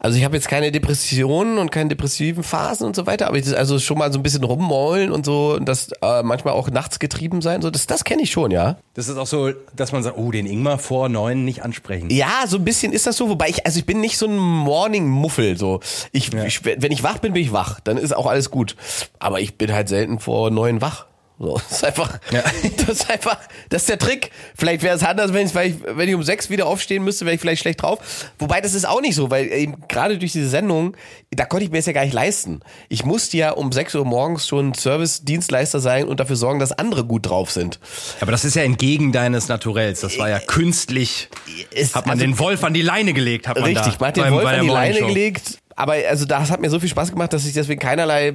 Also 0.00 0.18
ich 0.18 0.24
habe 0.24 0.34
jetzt 0.34 0.48
keine 0.48 0.72
Depressionen 0.72 1.58
und 1.58 1.70
keine 1.70 1.90
depressiven 1.90 2.42
Phasen 2.42 2.86
und 2.86 2.96
so 2.96 3.06
weiter, 3.06 3.28
aber 3.28 3.36
ich, 3.36 3.44
das- 3.44 3.54
also 3.54 3.78
schon 3.78 3.98
mal 3.98 4.12
so 4.12 4.18
ein 4.18 4.22
bisschen 4.22 4.42
rummaulen 4.42 5.12
und 5.12 5.24
so 5.24 5.54
und 5.54 5.66
das 5.68 5.90
äh, 6.02 6.22
manchmal 6.24 6.54
auch 6.54 6.68
nachts 6.70 6.98
getrieben 6.98 7.42
sein, 7.42 7.62
so 7.62 7.70
das, 7.70 7.86
das 7.86 8.02
kenne 8.02 8.22
ich 8.22 8.30
schon, 8.32 8.50
ja. 8.50 8.78
Das 8.94 9.08
ist 9.08 9.16
auch 9.18 9.26
so, 9.26 9.50
dass 9.76 9.92
man 9.92 10.02
sagt, 10.02 10.18
oh, 10.18 10.30
den 10.32 10.46
Ingmar 10.46 10.78
vor 10.78 11.08
neun 11.08 11.44
nicht 11.44 11.62
ansprechen. 11.62 12.08
Ja, 12.10 12.44
so 12.46 12.56
ein 12.56 12.64
bisschen 12.64 12.92
ist 12.92 13.06
das 13.06 13.16
so, 13.16 13.28
wobei 13.28 13.50
ich, 13.50 13.66
also 13.66 13.78
ich 13.78 13.86
bin 13.86 14.00
nicht 14.00 14.16
so 14.18 14.26
ein 14.26 14.36
Morning-Muffel, 14.36 15.56
so. 15.56 15.80
Ich, 16.12 16.32
ich, 16.32 16.64
wenn 16.64 16.90
ich 16.90 17.02
wach 17.02 17.18
bin, 17.18 17.34
bin 17.34 17.42
ich 17.42 17.52
wach, 17.52 17.78
dann 17.80 17.98
ist 17.98 18.16
auch 18.16 18.26
alles 18.26 18.50
gut. 18.50 18.74
Aber 19.18 19.40
ich 19.40 19.56
bin 19.58 19.72
halt 19.72 19.88
selten 19.88 20.18
vor 20.18 20.50
neun 20.50 20.80
wach. 20.80 21.06
So, 21.42 21.54
das 21.70 21.72
ist 21.78 21.84
einfach, 21.84 22.18
Ja. 22.30 22.42
das 22.76 22.88
ist 23.00 23.10
einfach, 23.10 23.38
das 23.70 23.82
ist 23.82 23.88
der 23.88 23.98
Trick. 23.98 24.30
Vielleicht 24.54 24.82
wäre 24.82 24.94
es 24.94 25.02
anders, 25.02 25.32
wenn 25.32 25.46
ich, 25.46 25.52
wenn 25.86 26.06
ich 26.06 26.14
um 26.14 26.22
sechs 26.22 26.50
wieder 26.50 26.66
aufstehen 26.66 27.02
müsste, 27.02 27.24
wäre 27.24 27.34
ich 27.34 27.40
vielleicht 27.40 27.62
schlecht 27.62 27.80
drauf. 27.80 27.98
Wobei 28.38 28.60
das 28.60 28.74
ist 28.74 28.86
auch 28.86 29.00
nicht 29.00 29.14
so, 29.14 29.30
weil 29.30 29.50
eben 29.50 29.76
gerade 29.88 30.18
durch 30.18 30.32
diese 30.32 30.50
Sendung, 30.50 30.94
da 31.30 31.46
konnte 31.46 31.64
ich 31.64 31.70
mir 31.70 31.78
das 31.78 31.86
ja 31.86 31.94
gar 31.94 32.04
nicht 32.04 32.12
leisten. 32.12 32.60
Ich 32.90 33.06
musste 33.06 33.38
ja 33.38 33.52
um 33.52 33.72
sechs 33.72 33.94
Uhr 33.94 34.04
morgens 34.04 34.46
schon 34.46 34.74
Service-Dienstleister 34.74 35.80
sein 35.80 36.04
und 36.08 36.20
dafür 36.20 36.36
sorgen, 36.36 36.60
dass 36.60 36.72
andere 36.72 37.04
gut 37.04 37.26
drauf 37.26 37.50
sind. 37.50 37.80
Aber 38.20 38.32
das 38.32 38.44
ist 38.44 38.54
ja 38.54 38.62
entgegen 38.62 39.10
deines 39.12 39.48
Naturells. 39.48 40.00
Das 40.00 40.18
war 40.18 40.28
ja 40.28 40.40
künstlich. 40.40 41.30
Es- 41.74 41.94
Hat 41.94 42.04
man 42.06 42.18
also- 42.18 42.26
den 42.26 42.38
Wolf 42.38 42.64
an 42.64 42.74
die 42.74 42.82
Leine 42.82 43.14
gelegt, 43.14 43.48
hat 43.48 43.56
man 43.56 43.64
Richtig, 43.64 43.94
da. 43.94 43.96
man 44.00 44.08
hat 44.08 44.16
den 44.18 44.24
beim- 44.24 44.32
Wolf 44.34 44.46
an 44.46 44.60
die 44.60 44.68
Leine 44.68 44.98
gelegt. 45.00 45.58
Aber 45.76 45.94
also 46.08 46.24
das 46.24 46.50
hat 46.50 46.60
mir 46.60 46.70
so 46.70 46.80
viel 46.80 46.88
Spaß 46.88 47.12
gemacht, 47.12 47.32
dass 47.32 47.46
ich 47.46 47.52
deswegen 47.52 47.80
keinerlei, 47.80 48.34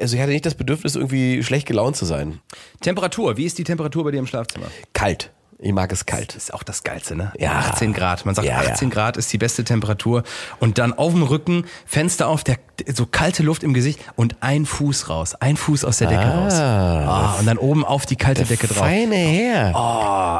also 0.00 0.16
ich 0.16 0.22
hatte 0.22 0.32
nicht 0.32 0.46
das 0.46 0.54
Bedürfnis, 0.54 0.96
irgendwie 0.96 1.42
schlecht 1.42 1.66
gelaunt 1.66 1.96
zu 1.96 2.04
sein. 2.04 2.40
Temperatur, 2.80 3.36
wie 3.36 3.44
ist 3.44 3.58
die 3.58 3.64
Temperatur 3.64 4.04
bei 4.04 4.10
dir 4.10 4.18
im 4.18 4.26
Schlafzimmer? 4.26 4.66
Kalt. 4.92 5.30
Ich 5.64 5.72
mag 5.72 5.92
es 5.92 6.06
kalt. 6.06 6.34
Das 6.34 6.44
ist 6.44 6.54
auch 6.54 6.64
das 6.64 6.82
Geilste, 6.82 7.14
ne? 7.14 7.32
Ja. 7.38 7.52
18 7.52 7.92
Grad. 7.92 8.26
Man 8.26 8.34
sagt, 8.34 8.48
Ja, 8.48 8.58
18 8.58 8.88
ja. 8.88 8.94
Grad 8.94 9.16
ist 9.16 9.32
die 9.32 9.38
beste 9.38 9.62
Temperatur. 9.62 10.24
Und 10.58 10.78
dann 10.78 10.92
auf 10.92 11.12
dem 11.12 11.22
Rücken, 11.22 11.64
Fenster 11.86 12.26
auf, 12.26 12.42
der, 12.42 12.56
so 12.92 13.06
kalte 13.06 13.44
Luft 13.44 13.62
im 13.62 13.72
Gesicht 13.72 14.00
und 14.16 14.34
ein 14.40 14.66
Fuß 14.66 15.08
raus. 15.08 15.34
Ein 15.36 15.56
Fuß 15.56 15.84
aus 15.84 15.98
der 15.98 16.08
Decke 16.08 16.22
Ah. 16.24 16.40
raus. 16.44 16.54
Ah, 16.54 17.36
und 17.38 17.46
dann 17.46 17.58
oben 17.58 17.84
auf 17.84 18.06
die 18.06 18.16
kalte 18.16 18.42
Decke 18.44 18.66
drauf. 18.66 18.78
Feine 18.78 19.14
Herr. 19.14 19.72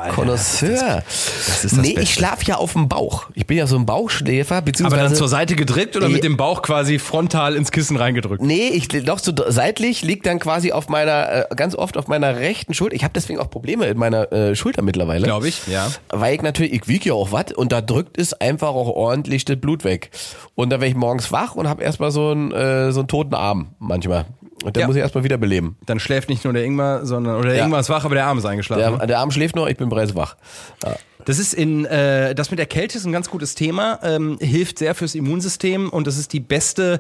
Oh, 0.09 0.13
Connoisseur. 0.13 1.03
das 1.07 1.65
ist 1.65 1.65
das 1.65 1.73
nee, 1.75 1.89
Beste. 1.95 2.01
ich 2.01 2.15
schlafe 2.15 2.45
ja 2.47 2.57
auf 2.57 2.73
dem 2.73 2.89
Bauch. 2.89 3.27
Ich 3.35 3.47
bin 3.47 3.57
ja 3.59 3.69
so 3.69 3.77
ein 3.77 3.87
Bauchschläfer, 3.87 4.57
Aber 4.57 4.65
beziehungsweise. 4.65 5.03
dann 5.05 5.15
zur 5.15 5.29
Seite 5.29 5.55
gedrückt 5.55 5.97
oder 5.97 6.09
Nee. 6.09 6.15
mit 6.15 6.25
dem 6.25 6.37
Bauch 6.37 6.63
quasi 6.63 6.99
frontal 6.99 7.55
ins 7.55 7.71
Kissen 7.71 7.97
reingedrückt? 7.97 8.43
Nee, 8.43 8.69
ich 8.71 8.89
doch 8.89 9.21
so 9.21 9.33
seitlich 9.49 10.03
liegt 10.03 10.27
dann 10.27 10.41
quasi 10.41 10.73
auf 10.73 10.89
meiner 10.89 11.51
äh, 11.51 11.55
ganz 11.55 11.77
oft 11.77 11.97
auf 11.97 12.09
meiner 12.09 12.37
rechten 12.39 12.75
Schulter. 12.75 12.97
Ich 12.97 13.05
habe 13.05 13.13
deswegen 13.15 13.39
auch 13.39 13.51
Probleme 13.51 13.87
in 13.87 13.99
meiner 13.99 14.33
äh, 14.33 14.57
Schulter 14.57 14.83
mittlerweile. 14.83 15.12
Glaube 15.21 15.49
ich, 15.49 15.67
ja. 15.67 15.91
Weil 16.11 16.35
ich 16.35 16.43
natürlich, 16.43 16.73
ich 16.73 16.89
wiege 16.89 17.09
ja 17.11 17.15
auch 17.15 17.33
was 17.33 17.53
und 17.53 17.73
da 17.73 17.81
drückt 17.81 18.19
es 18.19 18.33
einfach 18.35 18.69
auch 18.69 18.89
ordentlich 18.89 19.45
das 19.45 19.57
Blut 19.61 19.85
weg. 19.85 20.11
Und 20.55 20.71
dann 20.71 20.81
werde 20.81 20.91
ich 20.91 20.97
morgens 20.97 21.31
wach 21.33 21.55
und 21.55 21.69
habe 21.69 21.83
erstmal 21.83 22.11
so 22.11 22.31
einen, 22.31 22.53
äh, 22.53 22.93
so 22.93 23.01
einen 23.01 23.09
toten 23.09 23.35
Arm 23.35 23.75
manchmal. 23.79 24.27
Und 24.65 24.77
dann 24.77 24.83
Ja. 24.83 24.87
muss 24.87 24.97
ich 24.97 25.03
erstmal 25.03 25.25
wieder 25.25 25.39
beleben. 25.39 25.77
Dann 25.87 25.99
schläft 25.99 26.29
nicht 26.29 26.45
nur 26.45 26.53
der 26.53 26.65
Ingmar, 26.65 27.05
sondern, 27.05 27.37
oder 27.37 27.49
der 27.51 27.59
Ja. 27.59 27.65
Ingmar 27.65 27.81
ist 27.81 27.89
wach, 27.91 28.05
aber 28.05 28.15
der 28.15 28.27
Arm 28.27 28.39
ist 28.39 28.45
eingeschlafen. 28.45 28.99
Der, 28.99 29.07
der 29.07 29.19
Arm 29.19 29.31
schläft 29.33 29.57
noch, 29.57 29.67
ich 29.67 29.77
bin 29.77 29.89
bereits 29.89 30.15
wach. 30.15 30.37
Ja. 30.85 30.95
Das 31.25 31.39
ist 31.39 31.55
in 31.55 31.85
äh, 31.85 32.35
das 32.35 32.51
mit 32.51 32.59
der 32.59 32.67
Kälte 32.67 32.99
ist 32.99 33.05
ein 33.05 33.13
ganz 33.13 33.31
gutes 33.31 33.55
Thema, 33.55 33.99
ähm, 34.03 34.39
hilft 34.41 34.79
sehr 34.79 34.95
fürs 34.97 35.15
Immunsystem 35.15 35.89
und 35.89 36.07
das 36.09 36.17
ist 36.19 36.33
die 36.33 36.41
beste 36.41 36.99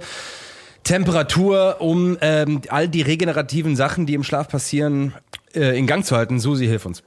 Temperatur, 0.84 1.76
um 1.80 2.18
ähm, 2.20 2.60
all 2.68 2.88
die 2.88 3.02
regenerativen 3.02 3.76
Sachen, 3.76 4.06
die 4.06 4.14
im 4.14 4.24
Schlaf 4.24 4.48
passieren, 4.48 5.12
äh, 5.54 5.78
in 5.78 5.86
Gang 5.86 6.04
zu 6.04 6.16
halten. 6.16 6.40
Susi, 6.40 6.66
hilf 6.66 6.86
uns. 6.86 7.02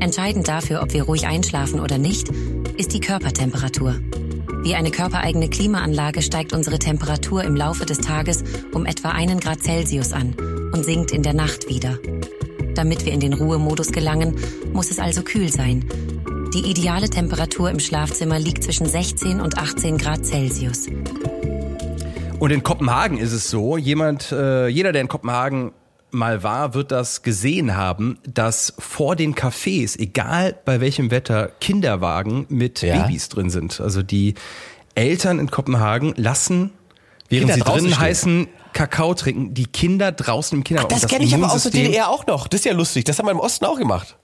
Entscheidend 0.00 0.48
dafür, 0.48 0.82
ob 0.82 0.92
wir 0.92 1.04
ruhig 1.04 1.26
einschlafen 1.26 1.80
oder 1.80 1.98
nicht, 1.98 2.28
ist 2.76 2.92
die 2.92 3.00
Körpertemperatur. 3.00 3.96
Wie 4.62 4.74
eine 4.74 4.90
körpereigene 4.90 5.48
Klimaanlage 5.48 6.22
steigt 6.22 6.52
unsere 6.52 6.78
Temperatur 6.78 7.44
im 7.44 7.56
Laufe 7.56 7.86
des 7.86 7.98
Tages 7.98 8.44
um 8.72 8.84
etwa 8.84 9.10
einen 9.10 9.40
Grad 9.40 9.62
Celsius 9.62 10.12
an 10.12 10.34
und 10.72 10.84
sinkt 10.84 11.12
in 11.12 11.22
der 11.22 11.34
Nacht 11.34 11.68
wieder. 11.68 11.98
Damit 12.74 13.06
wir 13.06 13.12
in 13.12 13.20
den 13.20 13.32
Ruhemodus 13.32 13.92
gelangen, 13.92 14.36
muss 14.72 14.90
es 14.90 14.98
also 14.98 15.22
kühl 15.22 15.50
sein. 15.50 15.84
Die 16.52 16.70
ideale 16.70 17.08
Temperatur 17.08 17.70
im 17.70 17.78
Schlafzimmer 17.80 18.38
liegt 18.38 18.64
zwischen 18.64 18.86
16 18.86 19.40
und 19.40 19.56
18 19.56 19.98
Grad 19.98 20.26
Celsius. 20.26 20.86
Und 22.38 22.50
in 22.50 22.62
Kopenhagen 22.62 23.18
ist 23.18 23.32
es 23.32 23.48
so, 23.48 23.78
jemand, 23.78 24.30
äh, 24.30 24.68
jeder, 24.68 24.92
der 24.92 25.00
in 25.00 25.08
Kopenhagen 25.08 25.72
mal 26.16 26.42
war, 26.42 26.74
wird 26.74 26.90
das 26.90 27.22
gesehen 27.22 27.76
haben, 27.76 28.18
dass 28.26 28.74
vor 28.78 29.14
den 29.14 29.34
Cafés, 29.34 29.98
egal 29.98 30.56
bei 30.64 30.80
welchem 30.80 31.10
Wetter, 31.10 31.50
Kinderwagen 31.60 32.46
mit 32.48 32.82
Ja. 32.82 33.02
Babys 33.02 33.28
drin 33.28 33.50
sind. 33.50 33.80
Also 33.80 34.02
die 34.02 34.34
Eltern 34.94 35.38
in 35.38 35.50
Kopenhagen 35.50 36.14
lassen, 36.16 36.72
während 37.28 37.52
Kinder 37.52 37.72
sie 37.80 37.86
stehen. 37.88 37.98
heißen 38.00 38.48
Kakao 38.72 39.14
trinken, 39.14 39.54
die 39.54 39.66
Kinder 39.66 40.12
draußen 40.12 40.58
im 40.58 40.64
Kinderwagen. 40.64 40.94
Das 40.94 41.04
Und 41.04 41.10
kenne 41.10 41.24
ich 41.24 41.34
aber 41.34 41.52
aus 41.52 41.62
der 41.62 41.72
DDR 41.72 42.08
auch 42.10 42.26
noch. 42.26 42.48
Das 42.48 42.60
ist 42.60 42.64
ja 42.64 42.72
lustig. 42.72 43.04
Das 43.04 43.18
haben 43.18 43.26
wir 43.26 43.32
im 43.32 43.40
Osten 43.40 43.64
auch 43.64 43.78
gemacht. 43.78 44.16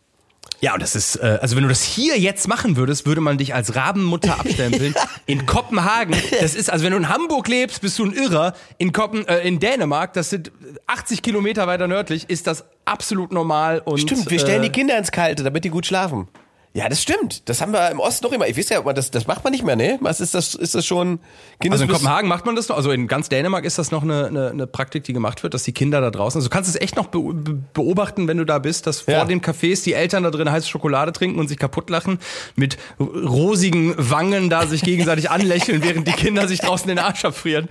Ja, 0.62 0.74
und 0.74 0.80
das 0.80 0.94
ist, 0.94 1.16
äh, 1.16 1.40
also 1.42 1.56
wenn 1.56 1.64
du 1.64 1.68
das 1.68 1.82
hier 1.82 2.16
jetzt 2.20 2.46
machen 2.46 2.76
würdest, 2.76 3.04
würde 3.04 3.20
man 3.20 3.36
dich 3.36 3.52
als 3.52 3.74
Rabenmutter 3.74 4.38
abstempeln. 4.38 4.94
in 5.26 5.44
Kopenhagen, 5.44 6.14
das 6.40 6.54
ist, 6.54 6.70
also 6.70 6.84
wenn 6.84 6.92
du 6.92 6.98
in 6.98 7.08
Hamburg 7.08 7.48
lebst, 7.48 7.80
bist 7.82 7.98
du 7.98 8.04
ein 8.04 8.12
Irrer. 8.12 8.54
In 8.78 8.92
Kopen, 8.92 9.26
äh, 9.26 9.40
in 9.40 9.58
Dänemark, 9.58 10.12
das 10.12 10.30
sind 10.30 10.52
80 10.86 11.22
Kilometer 11.22 11.66
weiter 11.66 11.88
nördlich, 11.88 12.30
ist 12.30 12.46
das 12.46 12.64
absolut 12.84 13.32
normal 13.32 13.82
und. 13.84 13.98
Stimmt, 13.98 14.30
wir 14.30 14.38
stellen 14.38 14.62
äh, 14.62 14.66
die 14.66 14.72
Kinder 14.72 14.96
ins 14.96 15.10
Kalte, 15.10 15.42
damit 15.42 15.64
die 15.64 15.70
gut 15.70 15.84
schlafen. 15.84 16.28
Ja, 16.74 16.88
das 16.88 17.02
stimmt. 17.02 17.50
Das 17.50 17.60
haben 17.60 17.72
wir 17.74 17.90
im 17.90 18.00
Osten 18.00 18.24
noch 18.24 18.32
immer. 18.32 18.48
Ich 18.48 18.56
weiß 18.56 18.70
ja, 18.70 18.80
das, 18.94 19.10
das 19.10 19.26
macht 19.26 19.44
man 19.44 19.52
nicht 19.52 19.62
mehr, 19.62 19.76
ne? 19.76 19.98
Was 20.00 20.22
ist 20.22 20.34
das, 20.34 20.54
ist 20.54 20.74
das 20.74 20.86
schon 20.86 21.18
Kindes 21.60 21.82
Also 21.82 21.84
in 21.84 21.98
Kopenhagen 21.98 22.28
macht 22.30 22.46
man 22.46 22.56
das 22.56 22.66
noch, 22.70 22.76
also 22.78 22.90
in 22.92 23.08
ganz 23.08 23.28
Dänemark 23.28 23.66
ist 23.66 23.76
das 23.78 23.90
noch 23.90 24.02
eine, 24.02 24.28
eine, 24.28 24.48
eine 24.50 24.66
Praktik, 24.66 25.04
die 25.04 25.12
gemacht 25.12 25.42
wird, 25.42 25.52
dass 25.52 25.64
die 25.64 25.72
Kinder 25.72 26.00
da 26.00 26.10
draußen, 26.10 26.38
also 26.38 26.48
du 26.48 26.52
kannst 26.52 26.70
es 26.70 26.76
echt 26.80 26.96
noch 26.96 27.08
be 27.08 27.18
be- 27.20 27.58
beobachten, 27.74 28.26
wenn 28.26 28.38
du 28.38 28.46
da 28.46 28.58
bist, 28.58 28.86
dass 28.86 29.02
vor 29.02 29.12
Ja. 29.12 29.24
den 29.26 29.42
Cafés 29.42 29.84
die 29.84 29.92
Eltern 29.92 30.22
da 30.22 30.30
drin 30.30 30.50
heiße 30.50 30.66
Schokolade 30.66 31.12
trinken 31.12 31.38
und 31.38 31.48
sich 31.48 31.58
kaputt 31.58 31.90
lachen, 31.90 32.18
mit 32.56 32.78
rosigen 32.98 33.94
Wangen 33.98 34.48
da 34.50 34.66
sich 34.66 34.82
gegenseitig 34.82 35.30
anlächeln, 35.30 35.82
während 35.84 36.06
die 36.08 36.12
Kinder 36.12 36.48
sich 36.48 36.60
draußen 36.60 36.88
den 36.88 36.98
Arsch 36.98 37.24
abfrieren. 37.24 37.68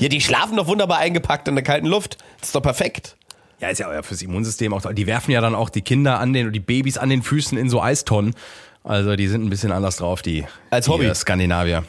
Ja, 0.00 0.08
die 0.08 0.20
schlafen 0.20 0.56
doch 0.56 0.68
wunderbar 0.68 0.98
eingepackt 0.98 1.48
in 1.48 1.54
der 1.56 1.64
kalten 1.64 1.86
Luft. 1.86 2.18
Das 2.38 2.50
ist 2.50 2.54
doch 2.54 2.62
perfekt. 2.62 3.16
Ja, 3.60 3.68
ist 3.68 3.78
ja 3.78 3.88
auch 3.88 4.04
fürs 4.04 4.20
Immunsystem 4.22 4.74
auch, 4.74 4.92
die 4.92 5.06
werfen 5.06 5.30
ja 5.30 5.40
dann 5.40 5.54
auch 5.54 5.70
die 5.70 5.80
Kinder 5.82 6.20
an 6.20 6.32
den, 6.32 6.52
die 6.52 6.60
Babys 6.60 6.98
an 6.98 7.08
den 7.08 7.22
Füßen 7.22 7.56
in 7.56 7.70
so 7.70 7.80
Eistonnen. 7.82 8.34
Also 8.84 9.16
die 9.16 9.26
sind 9.28 9.44
ein 9.44 9.50
bisschen 9.50 9.72
anders 9.72 9.96
drauf, 9.96 10.22
die, 10.22 10.44
Als 10.70 10.84
die 10.84 10.90
Hobby. 10.92 11.06
äh, 11.06 11.14
Skandinavier. 11.14 11.84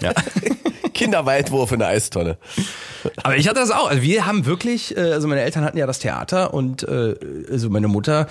Ja. 0.00 0.12
Kinderweitwurf 0.94 1.72
in 1.72 1.78
der 1.78 1.88
Eistonne. 1.88 2.36
Aber 3.22 3.36
ich 3.36 3.48
hatte 3.48 3.60
das 3.60 3.70
auch. 3.70 3.88
Also 3.88 4.02
wir 4.02 4.26
haben 4.26 4.44
wirklich, 4.46 4.96
äh, 4.96 5.00
also 5.12 5.26
meine 5.28 5.40
Eltern 5.40 5.64
hatten 5.64 5.78
ja 5.78 5.86
das 5.86 5.98
Theater 5.98 6.52
und 6.54 6.82
äh, 6.84 7.14
also 7.50 7.70
meine 7.70 7.88
Mutter 7.88 8.28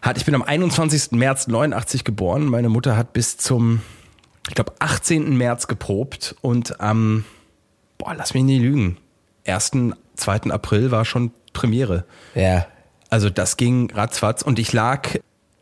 hat, 0.00 0.16
ich 0.16 0.24
bin 0.24 0.34
am 0.34 0.42
21. 0.42 1.12
März 1.12 1.46
89 1.46 2.04
geboren. 2.04 2.46
Meine 2.46 2.68
Mutter 2.68 2.96
hat 2.96 3.12
bis 3.12 3.36
zum, 3.36 3.82
ich 4.48 4.54
glaube, 4.54 4.72
18. 4.80 5.36
März 5.36 5.68
geprobt 5.68 6.34
und 6.40 6.80
am, 6.80 7.24
boah, 7.98 8.14
lass 8.14 8.34
mich 8.34 8.42
nicht 8.42 8.62
lügen, 8.62 8.96
1. 9.46 9.72
2. 10.16 10.50
April 10.50 10.90
war 10.90 11.04
schon 11.04 11.30
Premiere. 11.52 12.04
Ja. 12.34 12.66
Also 13.10 13.30
das 13.30 13.56
ging 13.56 13.90
ratzfatz 13.90 14.42
und 14.42 14.58
ich 14.58 14.72
lag 14.72 15.08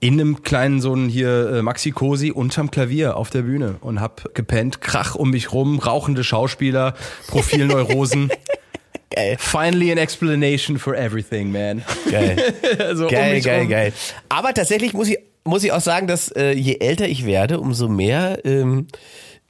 in 0.01 0.15
einem 0.15 0.43
kleinen 0.43 0.81
so 0.81 0.95
ein 0.95 1.09
hier 1.09 1.51
äh, 1.51 1.63
Maxi 1.63 1.91
Cosi 1.91 2.31
unterm 2.31 2.71
Klavier 2.71 3.17
auf 3.17 3.31
der 3.31 3.43
Bühne 3.43 3.77
und 3.81 4.01
hab 4.01 4.35
gepennt, 4.35 4.81
Krach 4.81 5.15
um 5.15 5.31
mich 5.31 5.53
rum, 5.53 5.79
rauchende 5.79 6.25
Schauspieler, 6.25 6.95
Profilneurosen. 7.27 8.31
Geil. 9.11 9.37
Finally 9.39 9.91
an 9.91 9.99
explanation 9.99 10.79
for 10.79 10.95
everything, 10.95 11.51
man. 11.51 11.83
Geil. 12.11 12.39
also 12.79 13.05
um 13.05 13.11
Geil, 13.11 13.35
mich 13.35 13.45
geil, 13.45 13.61
rum. 13.63 13.69
geil. 13.69 13.93
Aber 14.29 14.55
tatsächlich 14.55 14.95
muss 14.95 15.09
ich, 15.09 15.19
muss 15.45 15.65
ich 15.65 15.73
auch 15.73 15.81
sagen, 15.81 16.07
dass 16.07 16.31
äh, 16.31 16.53
je 16.53 16.77
älter 16.79 17.09
ich 17.09 17.27
werde, 17.27 17.59
umso 17.59 17.89
mehr 17.89 18.45
ähm, 18.45 18.87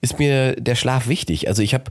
ist 0.00 0.18
mir 0.18 0.56
der 0.56 0.76
Schlaf 0.76 1.08
wichtig. 1.08 1.48
Also 1.48 1.62
ich 1.62 1.74
habe 1.74 1.84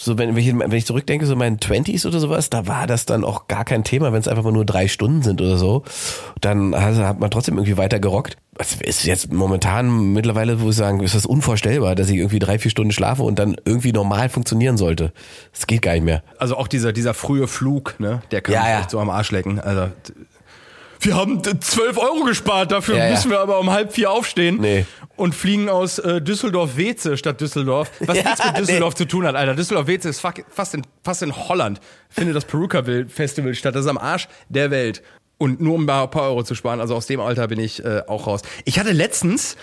so, 0.00 0.16
wenn, 0.16 0.36
wenn 0.36 0.42
ich, 0.42 0.56
wenn 0.56 0.72
ich 0.72 0.86
zurückdenke, 0.86 1.26
so 1.26 1.34
meinen 1.34 1.58
Twenties 1.58 2.06
oder 2.06 2.20
sowas, 2.20 2.50
da 2.50 2.68
war 2.68 2.86
das 2.86 3.04
dann 3.04 3.24
auch 3.24 3.48
gar 3.48 3.64
kein 3.64 3.82
Thema, 3.82 4.12
wenn 4.12 4.20
es 4.20 4.28
einfach 4.28 4.44
mal 4.44 4.52
nur 4.52 4.64
drei 4.64 4.86
Stunden 4.86 5.22
sind 5.22 5.42
oder 5.42 5.58
so. 5.58 5.82
Dann 6.40 6.72
also, 6.72 7.04
hat 7.04 7.18
man 7.18 7.32
trotzdem 7.32 7.56
irgendwie 7.56 7.76
weiter 7.76 7.98
gerockt. 7.98 8.36
Es 8.58 8.76
ist 8.80 9.04
jetzt 9.04 9.32
momentan 9.32 10.12
mittlerweile, 10.12 10.60
wo 10.60 10.70
ich 10.70 10.76
sagen, 10.76 11.00
ist 11.00 11.16
das 11.16 11.26
unvorstellbar, 11.26 11.96
dass 11.96 12.08
ich 12.10 12.16
irgendwie 12.16 12.38
drei, 12.38 12.60
vier 12.60 12.70
Stunden 12.70 12.92
schlafe 12.92 13.24
und 13.24 13.40
dann 13.40 13.56
irgendwie 13.64 13.92
normal 13.92 14.28
funktionieren 14.28 14.76
sollte. 14.76 15.12
Das 15.52 15.66
geht 15.66 15.82
gar 15.82 15.94
nicht 15.94 16.04
mehr. 16.04 16.22
Also 16.38 16.56
auch 16.56 16.68
dieser, 16.68 16.92
dieser 16.92 17.12
frühe 17.12 17.48
Flug, 17.48 17.96
ne? 17.98 18.22
Der 18.30 18.40
kann 18.40 18.54
Ja, 18.54 18.68
ja. 18.68 18.80
echt 18.80 18.90
so 18.90 19.00
am 19.00 19.10
Arsch 19.10 19.32
lecken. 19.32 19.58
Also 19.58 19.88
wir 21.00 21.16
haben 21.16 21.42
12 21.42 21.98
Euro 21.98 22.24
gespart, 22.24 22.72
dafür 22.72 22.98
ja. 22.98 23.10
müssen 23.10 23.30
wir 23.30 23.40
aber 23.40 23.60
um 23.60 23.70
halb 23.70 23.92
vier 23.92 24.10
aufstehen 24.10 24.58
Nee. 24.60 24.84
Und 25.18 25.34
fliegen 25.34 25.68
aus 25.68 25.98
äh, 25.98 26.20
Düsseldorf-Weze 26.22 27.16
statt 27.16 27.40
Düsseldorf. 27.40 27.90
Was 28.00 28.16
Ja, 28.16 28.22
nichts 28.24 28.44
mit 28.44 28.52
nee. 28.54 28.60
Düsseldorf 28.60 28.94
zu 28.94 29.04
tun 29.06 29.26
hat, 29.26 29.34
Alter. 29.34 29.54
Düsseldorf-Weze 29.54 30.08
ist 30.08 30.20
fast 30.20 30.74
in, 30.74 30.82
fast 31.02 31.22
in 31.22 31.36
Holland. 31.36 31.80
Findet 32.08 32.36
das 32.36 32.44
Perukaville-Festival 32.46 33.54
statt. 33.54 33.74
Das 33.74 33.84
ist 33.84 33.90
am 33.90 33.98
Arsch 33.98 34.28
der 34.48 34.70
Welt. 34.70 35.02
Und 35.36 35.60
nur 35.60 35.74
um 35.74 35.82
ein 35.88 36.10
paar 36.10 36.22
Euro 36.22 36.42
zu 36.42 36.54
sparen. 36.54 36.80
Also 36.80 36.94
aus 36.96 37.06
dem 37.06 37.20
Alter 37.20 37.46
bin 37.48 37.60
ich 37.60 37.84
äh, 37.84 38.02
auch 38.08 38.26
raus. 38.26 38.40
Ich 38.64 38.78
hatte 38.78 38.92
letztens 38.92 39.56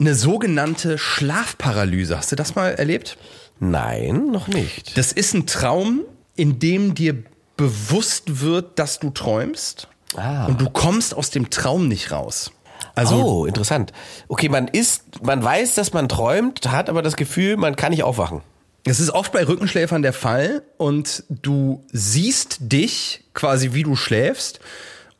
eine 0.00 0.14
sogenannte 0.14 0.98
Schlafparalyse. 0.98 2.16
Hast 2.16 2.32
du 2.32 2.36
das 2.36 2.54
mal 2.54 2.70
erlebt? 2.74 3.16
Nein, 3.60 4.30
noch 4.30 4.48
nicht. 4.48 4.96
Das 4.96 5.12
ist 5.12 5.34
ein 5.34 5.46
Traum, 5.46 6.02
in 6.36 6.58
dem 6.58 6.94
dir 6.94 7.16
bewusst 7.56 8.40
wird, 8.40 8.78
dass 8.78 8.98
du 9.00 9.10
träumst 9.10 9.88
Ah. 10.16 10.46
und 10.46 10.58
du 10.60 10.70
kommst 10.70 11.14
aus 11.14 11.28
dem 11.30 11.50
Traum 11.50 11.86
nicht 11.86 12.12
raus. 12.12 12.50
Also 12.98 13.16
oh, 13.16 13.46
interessant. 13.46 13.92
Okay, 14.28 14.48
man 14.48 14.68
ist, 14.68 15.22
man 15.22 15.42
weiß, 15.42 15.74
dass 15.74 15.92
man 15.92 16.08
träumt, 16.08 16.70
hat 16.70 16.88
aber 16.88 17.02
das 17.02 17.16
Gefühl, 17.16 17.56
man 17.56 17.76
kann 17.76 17.90
nicht 17.90 18.02
aufwachen. 18.02 18.42
es 18.84 19.00
ist 19.00 19.10
oft 19.10 19.32
bei 19.32 19.46
Rückenschläfern 19.46 20.02
der 20.02 20.12
Fall 20.12 20.62
und 20.76 21.24
du 21.28 21.84
siehst 21.92 22.58
dich 22.60 23.24
quasi, 23.34 23.74
wie 23.74 23.82
du 23.82 23.96
schläfst. 23.96 24.60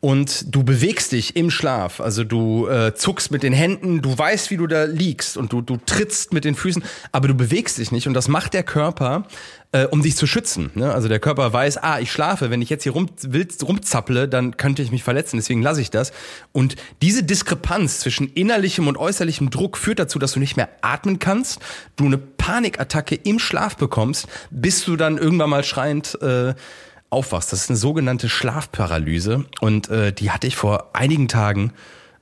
Und 0.01 0.55
du 0.55 0.63
bewegst 0.63 1.11
dich 1.11 1.35
im 1.35 1.51
Schlaf, 1.51 1.99
also 1.99 2.23
du 2.23 2.69
äh, 2.69 2.95
zuckst 2.95 3.31
mit 3.31 3.43
den 3.43 3.51
Händen, 3.51 4.01
du 4.01 4.17
weißt, 4.17 4.49
wie 4.49 4.55
du 4.55 4.65
da 4.65 4.85
liegst 4.85 5.35
und 5.35 5.51
du, 5.51 5.59
du 5.61 5.75
trittst 5.75 6.31
mit 6.31 6.45
den 6.45 6.55
Füßen, 6.55 6.85
aber 7.11 7.27
du 7.27 7.33
bewegst 7.33 7.77
dich 7.79 7.91
nicht 7.91 8.07
und 8.07 8.13
das 8.13 8.29
macht 8.29 8.53
der 8.53 8.63
Körper, 8.63 9.25
äh, 9.71 9.85
um 9.85 10.01
dich 10.01 10.15
zu 10.15 10.25
schützen. 10.25 10.71
Ne? 10.73 10.91
Also 10.91 11.07
der 11.07 11.19
Körper 11.19 11.53
weiß, 11.53 11.77
ah, 11.77 11.99
ich 11.99 12.11
schlafe, 12.11 12.49
wenn 12.49 12.61
ich 12.61 12.69
jetzt 12.69 12.83
hier 12.83 12.93
rum, 12.93 13.07
wild 13.21 13.55
rumzapple, 13.61 14.27
dann 14.27 14.57
könnte 14.57 14.81
ich 14.81 14.91
mich 14.91 15.03
verletzen, 15.03 15.37
deswegen 15.37 15.61
lasse 15.61 15.81
ich 15.81 15.91
das. 15.91 16.11
Und 16.51 16.75
diese 17.01 17.23
Diskrepanz 17.23 17.99
zwischen 17.99 18.27
innerlichem 18.33 18.87
und 18.87 18.97
äußerlichem 18.97 19.49
Druck 19.49 19.77
führt 19.77 19.99
dazu, 19.99 20.17
dass 20.17 20.33
du 20.33 20.39
nicht 20.39 20.57
mehr 20.57 20.69
atmen 20.81 21.19
kannst, 21.19 21.59
du 21.97 22.05
eine 22.05 22.17
Panikattacke 22.17 23.15
im 23.15 23.37
Schlaf 23.37 23.77
bekommst, 23.77 24.27
bis 24.49 24.83
du 24.85 24.95
dann 24.95 25.17
irgendwann 25.17 25.51
mal 25.51 25.63
schreiend 25.63 26.19
äh, 26.21 26.55
aufwachst. 27.11 27.53
Das 27.53 27.61
ist 27.61 27.69
eine 27.69 27.77
sogenannte 27.77 28.29
Schlafparalyse 28.29 29.45
und 29.61 29.89
äh, 29.89 30.13
die 30.13 30.31
hatte 30.31 30.47
ich 30.47 30.55
vor 30.55 30.89
einigen 30.93 31.27
Tagen 31.27 31.73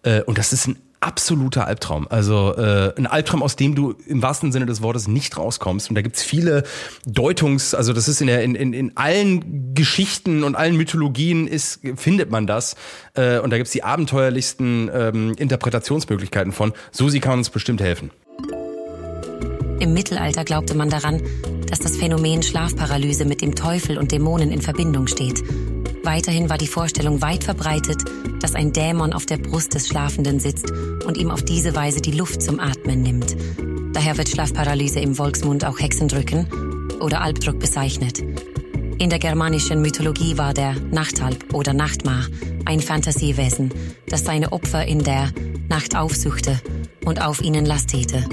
äh, 0.03 0.21
und 0.21 0.37
das 0.37 0.51
ist 0.51 0.67
ein 0.67 0.77
absoluter 0.99 1.67
Albtraum. 1.67 2.07
Also 2.09 2.55
äh, 2.55 2.93
ein 2.97 3.07
Albtraum, 3.07 3.43
aus 3.43 3.55
dem 3.55 3.75
du 3.75 3.95
im 4.07 4.21
wahrsten 4.21 4.51
Sinne 4.51 4.65
des 4.65 4.81
Wortes 4.81 5.07
nicht 5.07 5.37
rauskommst. 5.37 5.89
Und 5.89 5.95
da 5.95 6.01
gibt's 6.01 6.23
viele 6.23 6.63
Deutungs, 7.05 7.73
also 7.75 7.93
das 7.93 8.07
ist 8.07 8.21
in, 8.21 8.27
der, 8.27 8.43
in, 8.43 8.55
in, 8.55 8.73
in 8.73 8.97
allen 8.97 9.73
Geschichten 9.73 10.43
und 10.43 10.55
allen 10.55 10.75
Mythologien 10.75 11.47
ist, 11.47 11.81
findet 11.95 12.31
man 12.31 12.47
das. 12.47 12.75
Äh, 13.13 13.39
und 13.39 13.51
da 13.51 13.57
gibt's 13.57 13.71
die 13.71 13.83
abenteuerlichsten 13.83 14.89
ähm, 14.93 15.33
Interpretationsmöglichkeiten 15.37 16.51
von. 16.51 16.73
Susi 16.91 17.19
kann 17.19 17.39
uns 17.39 17.49
bestimmt 17.49 17.81
helfen. 17.81 18.11
Im 19.80 19.93
Mittelalter 19.93 20.43
glaubte 20.43 20.75
man 20.75 20.89
daran, 20.89 21.21
dass 21.69 21.80
das 21.80 21.97
Phänomen 21.97 22.41
Schlafparalyse 22.41 23.25
mit 23.25 23.41
dem 23.41 23.55
Teufel 23.55 23.97
und 23.97 24.11
Dämonen 24.11 24.51
in 24.51 24.61
Verbindung 24.61 25.07
steht. 25.07 25.43
Weiterhin 26.03 26.49
war 26.49 26.57
die 26.57 26.67
Vorstellung 26.67 27.21
weit 27.21 27.43
verbreitet, 27.43 28.03
dass 28.39 28.55
ein 28.55 28.71
Dämon 28.71 29.13
auf 29.13 29.25
der 29.25 29.38
Brust 29.38 29.73
des 29.75 29.88
Schlafenden 29.88 30.39
sitzt 30.39 30.71
und 31.05 31.17
ihm 31.17 31.30
auf 31.30 31.43
diese 31.43 31.75
Weise 31.75 32.01
die 32.01 32.11
Luft 32.11 32.41
zum 32.41 32.59
Atmen 32.59 33.01
nimmt. 33.03 33.36
Daher 33.93 34.17
wird 34.17 34.30
Schlafparalyse 34.30 34.99
im 34.99 35.15
Volksmund 35.15 35.65
auch 35.65 35.80
Hexendrücken 35.80 36.47
oder 36.99 37.21
Albdruck 37.21 37.59
bezeichnet. 37.59 38.23
In 38.99 39.09
der 39.09 39.19
germanischen 39.19 39.82
Mythologie 39.82 40.38
war 40.38 40.53
der 40.53 40.75
Nachthalb 40.91 41.53
oder 41.53 41.73
Nachtmar 41.73 42.25
ein 42.65 42.80
Fantasiewesen, 42.80 43.71
das 44.07 44.23
seine 44.23 44.53
Opfer 44.53 44.86
in 44.86 45.03
der 45.03 45.32
Nacht 45.69 45.95
aufsuchte 45.95 46.59
und 47.05 47.21
auf 47.21 47.41
ihnen 47.41 47.65
Lastete. 47.65 48.25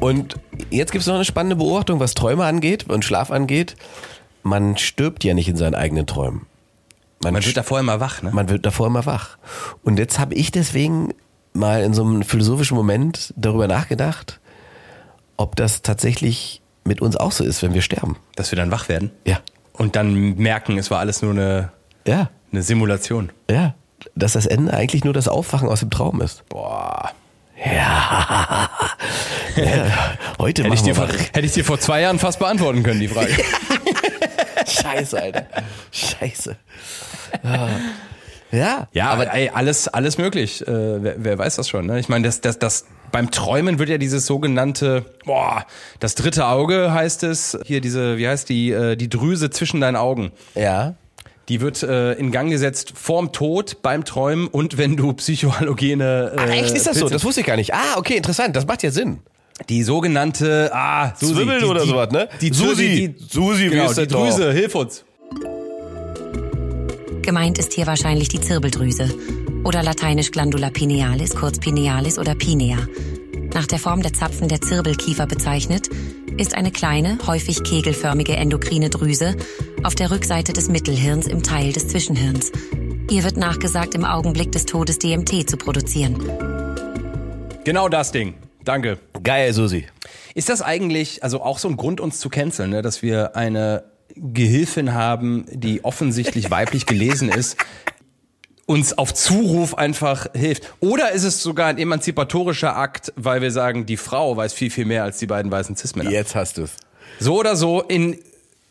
Und 0.00 0.36
jetzt 0.70 0.92
gibt 0.92 1.02
es 1.02 1.08
noch 1.08 1.14
eine 1.16 1.24
spannende 1.24 1.56
Beobachtung, 1.56 2.00
was 2.00 2.14
Träume 2.14 2.44
angeht 2.44 2.88
und 2.88 3.04
Schlaf 3.04 3.30
angeht. 3.30 3.76
Man 4.42 4.76
stirbt 4.76 5.24
ja 5.24 5.34
nicht 5.34 5.48
in 5.48 5.56
seinen 5.56 5.74
eigenen 5.74 6.06
Träumen. 6.06 6.46
Man 7.22 7.34
wird 7.44 7.56
da 7.56 7.62
vorher 7.64 7.82
mal 7.82 7.98
wach, 8.00 8.22
ne? 8.22 8.30
Man 8.32 8.48
wird 8.48 8.64
davor 8.64 8.86
immer 8.86 9.04
wach. 9.04 9.38
Und 9.82 9.98
jetzt 9.98 10.18
habe 10.20 10.34
ich 10.34 10.52
deswegen 10.52 11.12
mal 11.52 11.82
in 11.82 11.92
so 11.92 12.04
einem 12.04 12.22
philosophischen 12.22 12.76
Moment 12.76 13.34
darüber 13.36 13.66
nachgedacht, 13.66 14.38
ob 15.36 15.56
das 15.56 15.82
tatsächlich 15.82 16.62
mit 16.84 17.00
uns 17.02 17.16
auch 17.16 17.32
so 17.32 17.42
ist, 17.42 17.62
wenn 17.62 17.74
wir 17.74 17.82
sterben. 17.82 18.16
Dass 18.36 18.52
wir 18.52 18.56
dann 18.56 18.70
wach 18.70 18.88
werden. 18.88 19.10
Ja. 19.26 19.40
Und 19.72 19.96
dann 19.96 20.36
merken, 20.36 20.78
es 20.78 20.90
war 20.92 21.00
alles 21.00 21.22
nur 21.22 21.32
eine, 21.32 21.72
Ja, 22.06 22.30
eine 22.52 22.62
Simulation. 22.62 23.30
ja. 23.50 23.74
Dass 24.14 24.34
das 24.34 24.46
Ende 24.46 24.72
eigentlich 24.72 25.02
nur 25.02 25.12
das 25.12 25.26
Aufwachen 25.26 25.68
aus 25.68 25.80
dem 25.80 25.90
Traum 25.90 26.20
ist. 26.20 26.48
Boah. 26.48 27.10
Ja. 27.64 28.70
ja. 29.56 29.86
Heute 30.38 30.64
Hätte 30.64 30.74
ich, 30.74 30.82
dir 30.82 30.94
vor, 30.94 31.08
hätte 31.08 31.46
ich 31.46 31.52
dir 31.52 31.64
vor 31.64 31.78
zwei 31.80 32.00
Jahren 32.00 32.18
fast 32.18 32.38
beantworten 32.38 32.82
können, 32.82 33.00
die 33.00 33.08
Frage. 33.08 33.32
Scheiße, 34.66 35.20
Alter. 35.20 35.46
Scheiße. 35.90 36.56
Ja. 37.42 37.68
Ja, 38.50 38.88
Ja, 38.92 39.10
aber 39.10 39.22
aber 39.24 39.34
ey, 39.34 39.50
alles, 39.50 39.88
alles 39.88 40.16
möglich. 40.16 40.66
Äh, 40.66 41.02
wer, 41.02 41.14
wer 41.18 41.38
weiß 41.38 41.56
das 41.56 41.68
schon? 41.68 41.86
Ne? 41.86 41.98
Ich 42.00 42.08
meine, 42.08 42.26
das, 42.26 42.40
das, 42.40 42.58
das, 42.58 42.86
beim 43.12 43.30
Träumen 43.30 43.78
wird 43.78 43.88
ja 43.90 43.98
dieses 43.98 44.24
sogenannte, 44.26 45.04
boah, 45.26 45.66
das 46.00 46.14
dritte 46.14 46.46
Auge 46.46 46.92
heißt 46.92 47.24
es, 47.24 47.58
hier 47.64 47.80
diese, 47.80 48.16
wie 48.16 48.26
heißt 48.28 48.48
die, 48.48 48.70
äh, 48.70 48.96
die 48.96 49.08
Drüse 49.08 49.50
zwischen 49.50 49.80
deinen 49.80 49.96
Augen. 49.96 50.32
ja. 50.54 50.94
Die 51.48 51.60
wird 51.62 51.82
äh, 51.82 52.12
in 52.14 52.30
Gang 52.30 52.50
gesetzt 52.50 52.92
vorm 52.94 53.32
Tod, 53.32 53.80
beim 53.82 54.04
Träumen 54.04 54.48
und 54.48 54.76
wenn 54.76 54.96
du 54.96 55.12
psychohalogene. 55.14 56.32
Äh, 56.36 56.40
Ach, 56.40 56.48
echt 56.50 56.74
ist 56.74 56.86
das 56.86 56.98
so? 56.98 57.06
Pilze- 57.06 57.12
Das 57.12 57.24
wusste 57.24 57.40
ich 57.40 57.46
gar 57.46 57.56
nicht. 57.56 57.72
Ah, 57.72 57.96
okay, 57.96 58.16
interessant. 58.16 58.54
Das 58.54 58.66
macht 58.66 58.82
ja 58.82 58.90
Sinn. 58.90 59.20
Die 59.68 59.82
sogenannte, 59.82 60.70
ah, 60.72 61.14
Susi, 61.18 61.34
Zwibbeln 61.34 61.60
die, 61.60 61.64
oder 61.66 61.82
die, 61.82 61.88
sowas, 61.88 62.10
ne? 62.12 62.28
Die 62.40 62.52
Susi, 62.52 63.14
die, 63.18 63.24
Susi, 63.28 63.64
wie 63.64 63.68
genau, 63.70 63.86
ist 63.90 63.96
die 63.98 64.02
das 64.06 64.08
doch? 64.12 64.24
Drüse, 64.28 64.52
hilf 64.52 64.74
uns. 64.74 65.04
Gemeint 67.22 67.58
ist 67.58 67.72
hier 67.74 67.86
wahrscheinlich 67.86 68.28
die 68.28 68.40
Zirbeldrüse 68.40 69.08
oder 69.64 69.82
lateinisch 69.82 70.30
Glandula 70.30 70.70
pinealis, 70.70 71.34
kurz 71.34 71.58
pinealis 71.58 72.18
oder 72.18 72.34
pinea. 72.34 72.78
Nach 73.54 73.66
der 73.66 73.78
Form 73.78 74.02
der 74.02 74.12
Zapfen 74.12 74.48
der 74.48 74.60
Zirbelkiefer 74.60 75.26
bezeichnet, 75.26 75.88
ist 76.36 76.54
eine 76.54 76.70
kleine, 76.70 77.18
häufig 77.26 77.64
kegelförmige 77.64 78.36
endokrine 78.36 78.90
Drüse 78.90 79.36
auf 79.82 79.94
der 79.94 80.10
Rückseite 80.10 80.52
des 80.52 80.68
Mittelhirns 80.68 81.26
im 81.26 81.42
Teil 81.42 81.72
des 81.72 81.88
Zwischenhirns. 81.88 82.52
Ihr 83.10 83.24
wird 83.24 83.36
nachgesagt, 83.36 83.94
im 83.94 84.04
Augenblick 84.04 84.52
des 84.52 84.66
Todes 84.66 84.98
DMT 84.98 85.48
zu 85.48 85.56
produzieren. 85.56 86.18
Genau 87.64 87.88
das 87.88 88.12
Ding. 88.12 88.34
Danke. 88.64 88.98
Geil, 89.22 89.52
Susi. 89.52 89.86
Ist 90.34 90.50
das 90.50 90.62
eigentlich, 90.62 91.22
also 91.22 91.42
auch 91.42 91.58
so 91.58 91.68
ein 91.68 91.76
Grund, 91.76 92.00
uns 92.00 92.20
zu 92.20 92.28
canceln, 92.28 92.70
ne? 92.70 92.82
dass 92.82 93.02
wir 93.02 93.34
eine 93.34 93.84
Gehilfin 94.14 94.94
haben, 94.94 95.46
die 95.50 95.84
offensichtlich 95.84 96.50
weiblich 96.50 96.86
gelesen 96.86 97.28
ist, 97.28 97.56
uns 98.68 98.96
auf 98.96 99.14
Zuruf 99.14 99.76
einfach 99.76 100.26
hilft? 100.34 100.74
Oder 100.80 101.12
ist 101.12 101.24
es 101.24 101.42
sogar 101.42 101.68
ein 101.68 101.78
emanzipatorischer 101.78 102.76
Akt, 102.76 103.14
weil 103.16 103.40
wir 103.40 103.50
sagen, 103.50 103.86
die 103.86 103.96
Frau 103.96 104.36
weiß 104.36 104.52
viel, 104.52 104.70
viel 104.70 104.84
mehr 104.84 105.04
als 105.04 105.18
die 105.18 105.26
beiden 105.26 105.50
weißen 105.50 105.74
Cis-Männer? 105.74 106.10
Jetzt 106.10 106.34
hast 106.34 106.58
du's. 106.58 106.72
So 107.18 107.38
oder 107.38 107.56
so, 107.56 107.80
in 107.80 108.18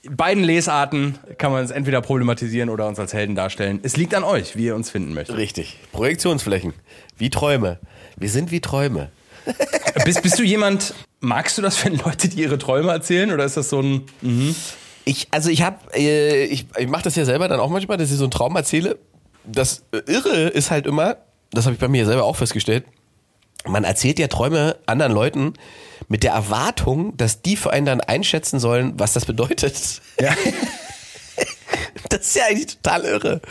beiden 0.08 0.43
Lesarten 0.43 1.18
kann 1.39 1.52
man 1.52 1.66
es 1.66 1.72
entweder 1.72 2.02
problematisieren 2.02 2.70
oder 2.70 2.88
uns 2.88 3.00
als 3.00 3.12
Helden 3.14 3.36
darstellen. 3.36 3.80
Es 3.82 3.98
liegt 3.98 4.14
an 4.14 4.24
euch, 4.24 4.56
wie 4.56 4.66
ihr 4.66 4.76
uns 4.76 4.91
finden 4.91 5.16
möchtet. 5.16 5.36
Richtig. 5.36 5.80
Projektionsflächen. 5.91 6.74
Wie 7.18 7.32
Träume. 7.32 7.80
Wir 8.18 8.30
sind 8.30 8.52
wie 8.52 8.62
Träume. 8.62 9.10
Bist, 10.06 10.22
bist 10.22 10.38
du 10.38 10.43
jemand, 10.43 10.93
magst 11.22 11.58
du 11.58 11.62
das, 11.64 11.84
wenn 11.84 11.98
Leute 11.98 12.30
dir 12.30 12.43
ihre 12.43 12.58
Träume 12.60 12.91
erzählen 12.91 13.32
oder 13.32 13.45
ist 13.45 13.58
das 13.58 13.70
so 13.70 13.82
ein, 13.82 14.04
mhm. 14.22 14.56
Ich, 15.08 15.30
also 15.32 15.50
ich 15.50 15.62
habe, 15.62 15.78
äh, 15.95 16.43
ich, 16.45 16.66
ich 16.78 16.88
mache 16.88 17.04
das 17.04 17.16
ja 17.16 17.24
selber 17.24 17.48
dann 17.48 17.62
auch 17.62 17.70
manchmal, 17.70 17.98
dass 17.98 18.12
ich 18.12 18.18
so 18.18 18.26
einen 18.26 18.32
Traum 18.32 18.58
erzähle. 18.58 19.00
Das 19.48 19.84
Irre 20.06 20.48
ist 20.50 20.72
halt 20.72 20.86
immer, 20.86 21.18
das 21.52 21.66
habe 21.66 21.74
ich 21.74 21.80
bei 21.80 21.88
mir 21.88 22.06
selber 22.06 22.26
auch 22.26 22.36
festgestellt, 22.36 22.86
man 23.66 23.84
erzählt 23.84 24.20
ja 24.20 24.28
Träume 24.28 24.78
anderen 24.86 25.12
Leuten 25.12 25.54
mit 26.08 26.24
der 26.24 26.32
Erwartung, 26.32 27.16
dass 27.18 27.41
die 27.41 27.58
für 27.58 27.72
einen 27.72 27.86
dann 27.86 28.02
einschätzen 28.02 28.60
sollen, 28.60 28.93
was 28.98 29.14
das 29.14 29.26
bedeutet. 29.26 30.02
Ja. 30.20 30.34
Das 32.18 32.22
ist 32.22 32.36
ja 32.36 32.43
eigentlich 32.49 32.78
total 32.78 33.03
irre. 33.03 33.41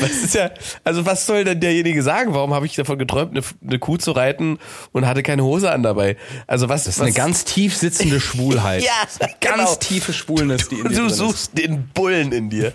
Was 0.00 0.10
ist 0.10 0.34
ja, 0.34 0.50
also 0.84 1.04
was 1.04 1.26
soll 1.26 1.44
denn 1.44 1.60
derjenige 1.60 2.02
sagen? 2.02 2.32
Warum 2.32 2.54
habe 2.54 2.64
ich 2.64 2.74
davon 2.74 2.98
geträumt, 2.98 3.32
eine, 3.32 3.42
eine, 3.66 3.78
Kuh 3.78 3.96
zu 3.96 4.12
reiten 4.12 4.58
und 4.92 5.06
hatte 5.06 5.22
keine 5.22 5.42
Hose 5.44 5.70
an 5.70 5.82
dabei? 5.82 6.16
Also 6.46 6.68
was? 6.68 6.84
Das 6.84 6.94
ist 6.94 7.00
was, 7.00 7.06
eine 7.06 7.14
ganz 7.14 7.44
tief 7.44 7.76
sitzende 7.76 8.20
Schwulheit. 8.20 8.82
ja, 8.84 9.26
ganz 9.40 9.40
genau. 9.40 9.74
tiefe 9.74 10.12
Schwulness, 10.12 10.68
die 10.68 10.76
in 10.76 10.84
dir 10.84 10.90
Du 10.90 11.06
drin 11.06 11.10
suchst 11.10 11.58
den 11.58 11.88
Bullen 11.88 12.32
in 12.32 12.50
dir. 12.50 12.72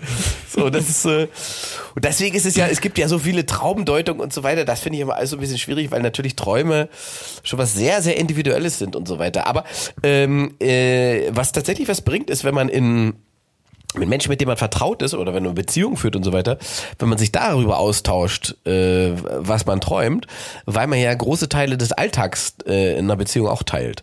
So, 0.48 0.68
das 0.68 0.88
ist 0.88 1.04
äh, 1.06 1.28
und 1.94 2.04
deswegen 2.04 2.36
ist 2.36 2.46
es 2.46 2.56
ja, 2.56 2.66
es 2.66 2.80
gibt 2.80 2.98
ja 2.98 3.08
so 3.08 3.18
viele 3.18 3.46
Traumdeutungen 3.46 4.20
und 4.20 4.32
so 4.32 4.42
weiter. 4.42 4.64
Das 4.64 4.80
finde 4.80 4.96
ich 4.96 5.02
immer 5.02 5.16
alles 5.16 5.30
so 5.30 5.36
ein 5.36 5.40
bisschen 5.40 5.58
schwierig, 5.58 5.90
weil 5.90 6.02
natürlich 6.02 6.36
Träume 6.36 6.88
schon 7.42 7.58
was 7.58 7.74
sehr, 7.74 8.02
sehr 8.02 8.16
Individuelles 8.16 8.78
sind 8.78 8.96
und 8.96 9.08
so 9.08 9.18
weiter. 9.18 9.46
Aber 9.46 9.64
ähm, 10.02 10.54
äh, 10.60 11.30
was 11.30 11.52
tatsächlich 11.52 11.88
was 11.88 12.02
bringt, 12.02 12.30
ist, 12.30 12.44
wenn 12.44 12.54
man 12.54 12.68
in 12.68 13.14
mit 13.96 14.08
Menschen, 14.08 14.30
mit 14.30 14.40
denen 14.40 14.48
man 14.48 14.56
vertraut 14.56 15.02
ist 15.02 15.14
oder 15.14 15.34
wenn 15.34 15.42
man 15.42 15.50
eine 15.50 15.54
Beziehung 15.54 15.96
führt 15.96 16.14
und 16.14 16.22
so 16.22 16.32
weiter, 16.32 16.58
wenn 16.98 17.08
man 17.08 17.18
sich 17.18 17.32
darüber 17.32 17.78
austauscht, 17.78 18.54
äh, 18.64 19.12
was 19.14 19.66
man 19.66 19.80
träumt, 19.80 20.26
weil 20.64 20.86
man 20.86 20.98
ja 20.98 21.12
große 21.12 21.48
Teile 21.48 21.76
des 21.76 21.92
Alltags 21.92 22.54
äh, 22.66 22.92
in 22.92 23.06
einer 23.06 23.16
Beziehung 23.16 23.48
auch 23.48 23.64
teilt. 23.64 24.02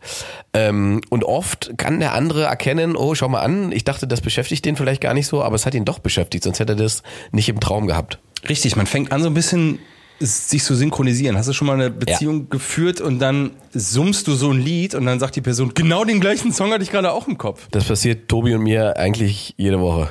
Ähm, 0.54 1.02
und 1.10 1.24
oft 1.24 1.78
kann 1.78 2.00
der 2.00 2.14
andere 2.14 2.44
erkennen, 2.44 2.96
oh, 2.98 3.16
schau 3.16 3.30
mal 3.30 3.42
an, 3.42 3.72
ich 3.72 3.86
dachte, 3.86 4.08
das 4.08 4.22
beschäftigt 4.22 4.66
den 4.66 4.76
vielleicht 4.76 5.02
gar 5.02 5.14
nicht 5.14 5.28
so, 5.28 5.42
aber 5.42 5.56
es 5.56 5.66
hat 5.66 5.74
ihn 5.74 5.86
doch 5.86 6.00
beschäftigt, 6.00 6.44
sonst 6.44 6.60
hätte 6.60 6.74
er 6.74 6.78
das 6.78 7.04
nicht 7.32 7.48
im 7.48 7.60
Traum 7.60 7.88
gehabt. 7.88 8.20
Richtig, 8.48 8.76
man 8.76 8.88
fängt 8.88 9.12
an 9.12 9.22
so 9.22 9.28
ein 9.28 9.34
bisschen 9.34 9.80
sich 10.20 10.64
zu 10.64 10.76
synchronisieren. 10.76 11.38
Hast 11.38 11.48
du 11.50 11.54
schon 11.54 11.68
mal 11.68 11.74
eine 11.74 11.90
Beziehung 11.90 12.42
ja. 12.42 12.46
geführt 12.50 13.02
und 13.02 13.20
dann 13.20 13.52
summst 13.74 14.28
du 14.28 14.34
so 14.34 14.52
ein 14.52 14.60
Lied 14.60 14.96
und 14.96 15.06
dann 15.06 15.20
sagt 15.20 15.36
die 15.36 15.42
Person, 15.42 15.74
genau 15.74 16.04
den 16.04 16.20
gleichen 16.20 16.52
Song 16.52 16.72
hatte 16.72 16.84
ich 16.84 16.92
gerade 16.92 17.12
auch 17.12 17.28
im 17.28 17.38
Kopf. 17.38 17.68
Das 17.72 17.86
passiert 17.86 18.28
Tobi 18.28 18.56
und 18.56 18.64
mir 18.64 18.98
eigentlich 18.98 19.54
jede 19.58 19.80
Woche. 19.80 20.10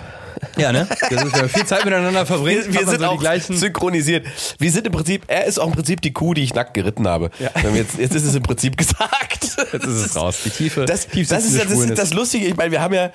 Ja, 0.56 0.72
ne? 0.72 0.86
Das 0.88 1.24
ist, 1.24 1.32
wenn 1.32 1.42
wir 1.42 1.48
viel 1.48 1.66
Zeit 1.66 1.84
miteinander 1.84 2.26
verbringen. 2.26 2.64
Wir, 2.66 2.80
wir 2.80 2.86
sind 2.86 3.00
so 3.00 3.06
auch 3.06 3.18
gleichen 3.18 3.56
synchronisiert. 3.56 4.26
Wir 4.58 4.70
sind 4.70 4.86
im 4.86 4.92
Prinzip, 4.92 5.24
er 5.26 5.44
ist 5.44 5.58
auch 5.58 5.66
im 5.66 5.72
Prinzip 5.72 6.00
die 6.00 6.12
Kuh, 6.12 6.34
die 6.34 6.42
ich 6.42 6.54
nackt 6.54 6.74
geritten 6.74 7.06
habe. 7.06 7.30
Ja. 7.38 7.50
Jetzt, 7.74 7.98
jetzt 7.98 8.14
ist 8.14 8.24
es 8.24 8.34
im 8.34 8.42
Prinzip 8.42 8.76
gesagt. 8.76 9.56
Jetzt 9.72 9.84
ist 9.84 10.06
es 10.06 10.16
raus. 10.16 10.38
Die 10.44 10.50
Tiefe. 10.50 10.84
Das, 10.84 11.06
tief 11.08 11.28
das, 11.28 11.44
ist, 11.44 11.58
das 11.58 11.70
ist 11.70 11.98
das 11.98 12.14
Lustige. 12.14 12.46
Ich 12.46 12.56
meine, 12.56 12.70
wir 12.70 12.80
haben 12.80 12.94
ja, 12.94 13.10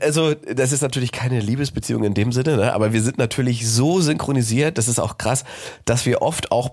also 0.00 0.34
das 0.34 0.72
ist 0.72 0.82
natürlich 0.82 1.12
keine 1.12 1.40
Liebesbeziehung 1.40 2.04
in 2.04 2.14
dem 2.14 2.32
Sinne, 2.32 2.56
ne? 2.56 2.72
aber 2.72 2.92
wir 2.92 3.02
sind 3.02 3.18
natürlich 3.18 3.68
so 3.68 4.00
synchronisiert, 4.00 4.78
das 4.78 4.88
ist 4.88 4.98
auch 4.98 5.18
krass, 5.18 5.44
dass 5.84 6.06
wir 6.06 6.22
oft 6.22 6.52
auch 6.52 6.70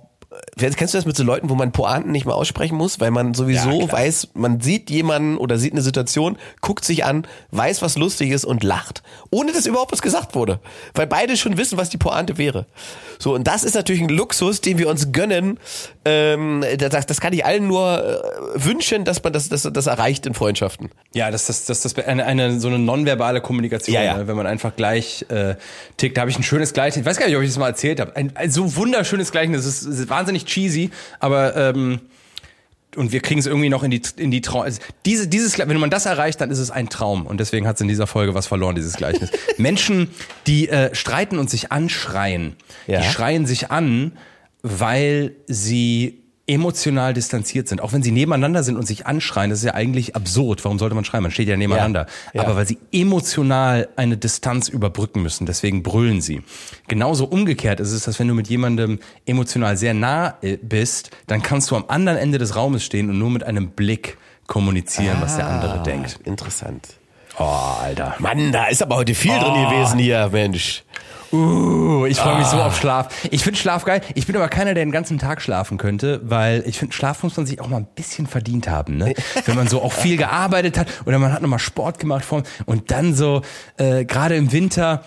Kennst 0.57 0.93
du 0.93 0.97
das 0.97 1.05
mit 1.05 1.15
so 1.15 1.23
Leuten, 1.23 1.49
wo 1.49 1.55
man 1.55 1.71
Pointen 1.71 2.11
nicht 2.11 2.25
mehr 2.25 2.35
aussprechen 2.35 2.75
muss, 2.75 2.99
weil 2.99 3.11
man 3.11 3.33
sowieso 3.33 3.81
ja, 3.81 3.91
weiß, 3.91 4.29
man 4.33 4.59
sieht 4.59 4.89
jemanden 4.89 5.37
oder 5.37 5.57
sieht 5.57 5.71
eine 5.71 5.81
Situation, 5.81 6.37
guckt 6.59 6.83
sich 6.83 7.05
an, 7.05 7.25
weiß, 7.51 7.81
was 7.81 7.97
lustig 7.97 8.31
ist 8.31 8.45
und 8.45 8.63
lacht. 8.63 9.01
Ohne 9.29 9.53
dass 9.53 9.65
überhaupt 9.65 9.91
was 9.91 10.01
gesagt 10.01 10.35
wurde. 10.35 10.59
Weil 10.93 11.07
beide 11.07 11.37
schon 11.37 11.57
wissen, 11.57 11.77
was 11.77 11.89
die 11.89 11.97
Pointe 11.97 12.37
wäre. 12.37 12.65
So, 13.17 13.33
und 13.33 13.47
das 13.47 13.63
ist 13.63 13.75
natürlich 13.75 14.01
ein 14.01 14.09
Luxus, 14.09 14.61
den 14.61 14.77
wir 14.77 14.89
uns 14.89 15.11
gönnen. 15.11 15.59
Ähm, 16.03 16.65
das, 16.77 17.05
das 17.05 17.21
kann 17.21 17.33
ich 17.33 17.45
allen 17.45 17.67
nur 17.67 18.03
äh, 18.03 18.63
wünschen, 18.63 19.05
dass 19.05 19.23
man 19.23 19.31
das, 19.31 19.47
das, 19.49 19.63
das 19.71 19.87
erreicht 19.87 20.25
in 20.25 20.33
Freundschaften. 20.33 20.89
Ja, 21.13 21.31
das 21.31 21.49
ist 21.49 21.69
das, 21.69 21.81
das, 21.81 21.93
das 21.93 22.05
eine, 22.05 22.25
eine 22.25 22.59
so 22.59 22.67
eine 22.67 22.79
nonverbale 22.79 23.41
Kommunikation, 23.41 23.93
ja, 23.93 24.03
ja. 24.03 24.17
Ne? 24.17 24.27
wenn 24.27 24.35
man 24.35 24.47
einfach 24.47 24.75
gleich 24.75 25.25
äh, 25.29 25.55
tickt. 25.97 26.17
Da 26.17 26.21
habe 26.21 26.31
ich 26.31 26.37
ein 26.37 26.43
schönes 26.43 26.73
Gleichnis, 26.73 27.01
ich 27.01 27.05
weiß 27.05 27.17
gar 27.17 27.27
nicht, 27.27 27.35
ob 27.35 27.43
ich 27.43 27.49
das 27.49 27.57
mal 27.57 27.67
erzählt 27.67 27.99
habe. 27.99 28.15
Ein, 28.15 28.35
ein 28.35 28.51
so 28.51 28.75
wunderschönes 28.75 29.31
Gleichnis, 29.31 29.65
das 29.65 29.75
ist, 29.75 29.87
das 29.87 29.99
ist 29.99 30.09
wahnsinnig 30.09 30.40
cheesy, 30.45 30.89
aber 31.19 31.55
ähm, 31.55 31.99
und 32.97 33.13
wir 33.13 33.21
kriegen 33.21 33.39
es 33.39 33.45
irgendwie 33.45 33.69
noch 33.69 33.83
in 33.83 33.91
die 33.91 34.01
in 34.17 34.31
die 34.31 34.41
Traum. 34.41 34.65
Diese, 35.05 35.27
dieses, 35.27 35.57
wenn 35.57 35.77
man 35.79 35.89
das 35.89 36.05
erreicht, 36.05 36.41
dann 36.41 36.51
ist 36.51 36.59
es 36.59 36.71
ein 36.71 36.89
Traum 36.89 37.25
und 37.25 37.39
deswegen 37.39 37.65
hat 37.65 37.75
es 37.75 37.81
in 37.81 37.87
dieser 37.87 38.05
Folge 38.07 38.33
was 38.33 38.47
verloren, 38.47 38.75
dieses 38.75 38.97
Gleichnis. 38.97 39.29
Menschen, 39.57 40.09
die 40.45 40.67
äh, 40.67 40.93
streiten 40.93 41.39
und 41.39 41.49
sich 41.49 41.71
anschreien, 41.71 42.55
Ja. 42.87 42.99
die 42.99 43.07
schreien 43.07 43.45
sich 43.45 43.71
an, 43.71 44.11
weil 44.61 45.35
sie 45.47 46.20
emotional 46.51 47.13
distanziert 47.13 47.69
sind, 47.69 47.81
auch 47.81 47.93
wenn 47.93 48.03
sie 48.03 48.11
nebeneinander 48.11 48.61
sind 48.61 48.75
und 48.75 48.85
sich 48.85 49.07
anschreien, 49.07 49.49
das 49.49 49.59
ist 49.59 49.65
ja 49.65 49.73
eigentlich 49.73 50.17
absurd. 50.17 50.63
Warum 50.65 50.79
sollte 50.79 50.95
man 50.95 51.05
schreien? 51.05 51.23
Man 51.23 51.31
steht 51.31 51.47
ja 51.47 51.55
nebeneinander. 51.55 52.07
Ja. 52.33 52.41
Aber 52.41 52.57
weil 52.57 52.67
sie 52.67 52.77
emotional 52.91 53.87
eine 53.95 54.17
Distanz 54.17 54.67
überbrücken 54.67 55.21
müssen, 55.21 55.45
deswegen 55.45 55.81
brüllen 55.81 56.19
sie. 56.19 56.43
Genauso 56.89 57.23
umgekehrt 57.25 57.79
ist 57.79 57.93
es, 57.93 58.03
dass 58.03 58.19
wenn 58.19 58.27
du 58.27 58.33
mit 58.33 58.49
jemandem 58.49 58.99
emotional 59.25 59.77
sehr 59.77 59.93
nah 59.93 60.35
äh, 60.41 60.57
bist, 60.57 61.11
dann 61.27 61.41
kannst 61.41 61.71
du 61.71 61.77
am 61.77 61.85
anderen 61.87 62.17
Ende 62.17 62.37
des 62.37 62.57
Raumes 62.57 62.83
stehen 62.83 63.09
und 63.09 63.17
nur 63.17 63.29
mit 63.29 63.45
einem 63.45 63.69
Blick 63.69 64.17
kommunizieren, 64.47 65.17
was 65.21 65.37
der 65.37 65.47
andere 65.47 65.81
denkt. 65.83 66.19
Interessant. 66.25 66.89
Oh, 67.39 67.43
Alter. 67.43 68.15
Mann, 68.19 68.51
da 68.51 68.65
ist 68.65 68.83
aber 68.83 68.97
heute 68.97 69.15
viel 69.15 69.31
drin 69.39 69.53
gewesen 69.53 69.99
hier, 69.99 70.29
Mensch. 70.33 70.83
Uh, 71.31 72.05
ich 72.07 72.17
freue 72.17 72.37
mich 72.37 72.47
so 72.47 72.57
Ah. 72.57 72.67
auf 72.67 72.77
Schlaf. 72.77 73.07
Ich 73.31 73.43
finde 73.43 73.57
Schlaf 73.59 73.85
geil. 73.85 74.01
Ich 74.15 74.27
bin 74.27 74.35
aber 74.35 74.49
keiner, 74.49 74.73
der 74.73 74.83
den 74.85 74.91
ganzen 74.91 75.17
Tag 75.17 75.41
schlafen 75.41 75.77
könnte, 75.77 76.19
weil 76.23 76.63
ich 76.67 76.77
finde, 76.77 76.93
Schlaf 76.93 77.23
muss 77.23 77.37
man 77.37 77.45
sich 77.45 77.61
auch 77.61 77.67
mal 77.67 77.77
ein 77.77 77.87
bisschen 77.95 78.27
verdient 78.27 78.67
haben. 78.67 78.97
Ne? 78.97 79.13
Wenn 79.45 79.55
man 79.55 79.67
so 79.67 79.81
auch 79.81 79.93
viel 79.93 80.17
gearbeitet 80.17 80.77
hat 80.77 80.87
oder 81.05 81.19
man 81.19 81.31
hat 81.31 81.41
nochmal 81.41 81.59
Sport 81.59 81.99
gemacht 81.99 82.25
vor 82.25 82.43
und 82.65 82.91
dann 82.91 83.15
so 83.15 83.41
äh, 83.77 84.03
gerade 84.05 84.35
im 84.35 84.51
Winter 84.51 85.03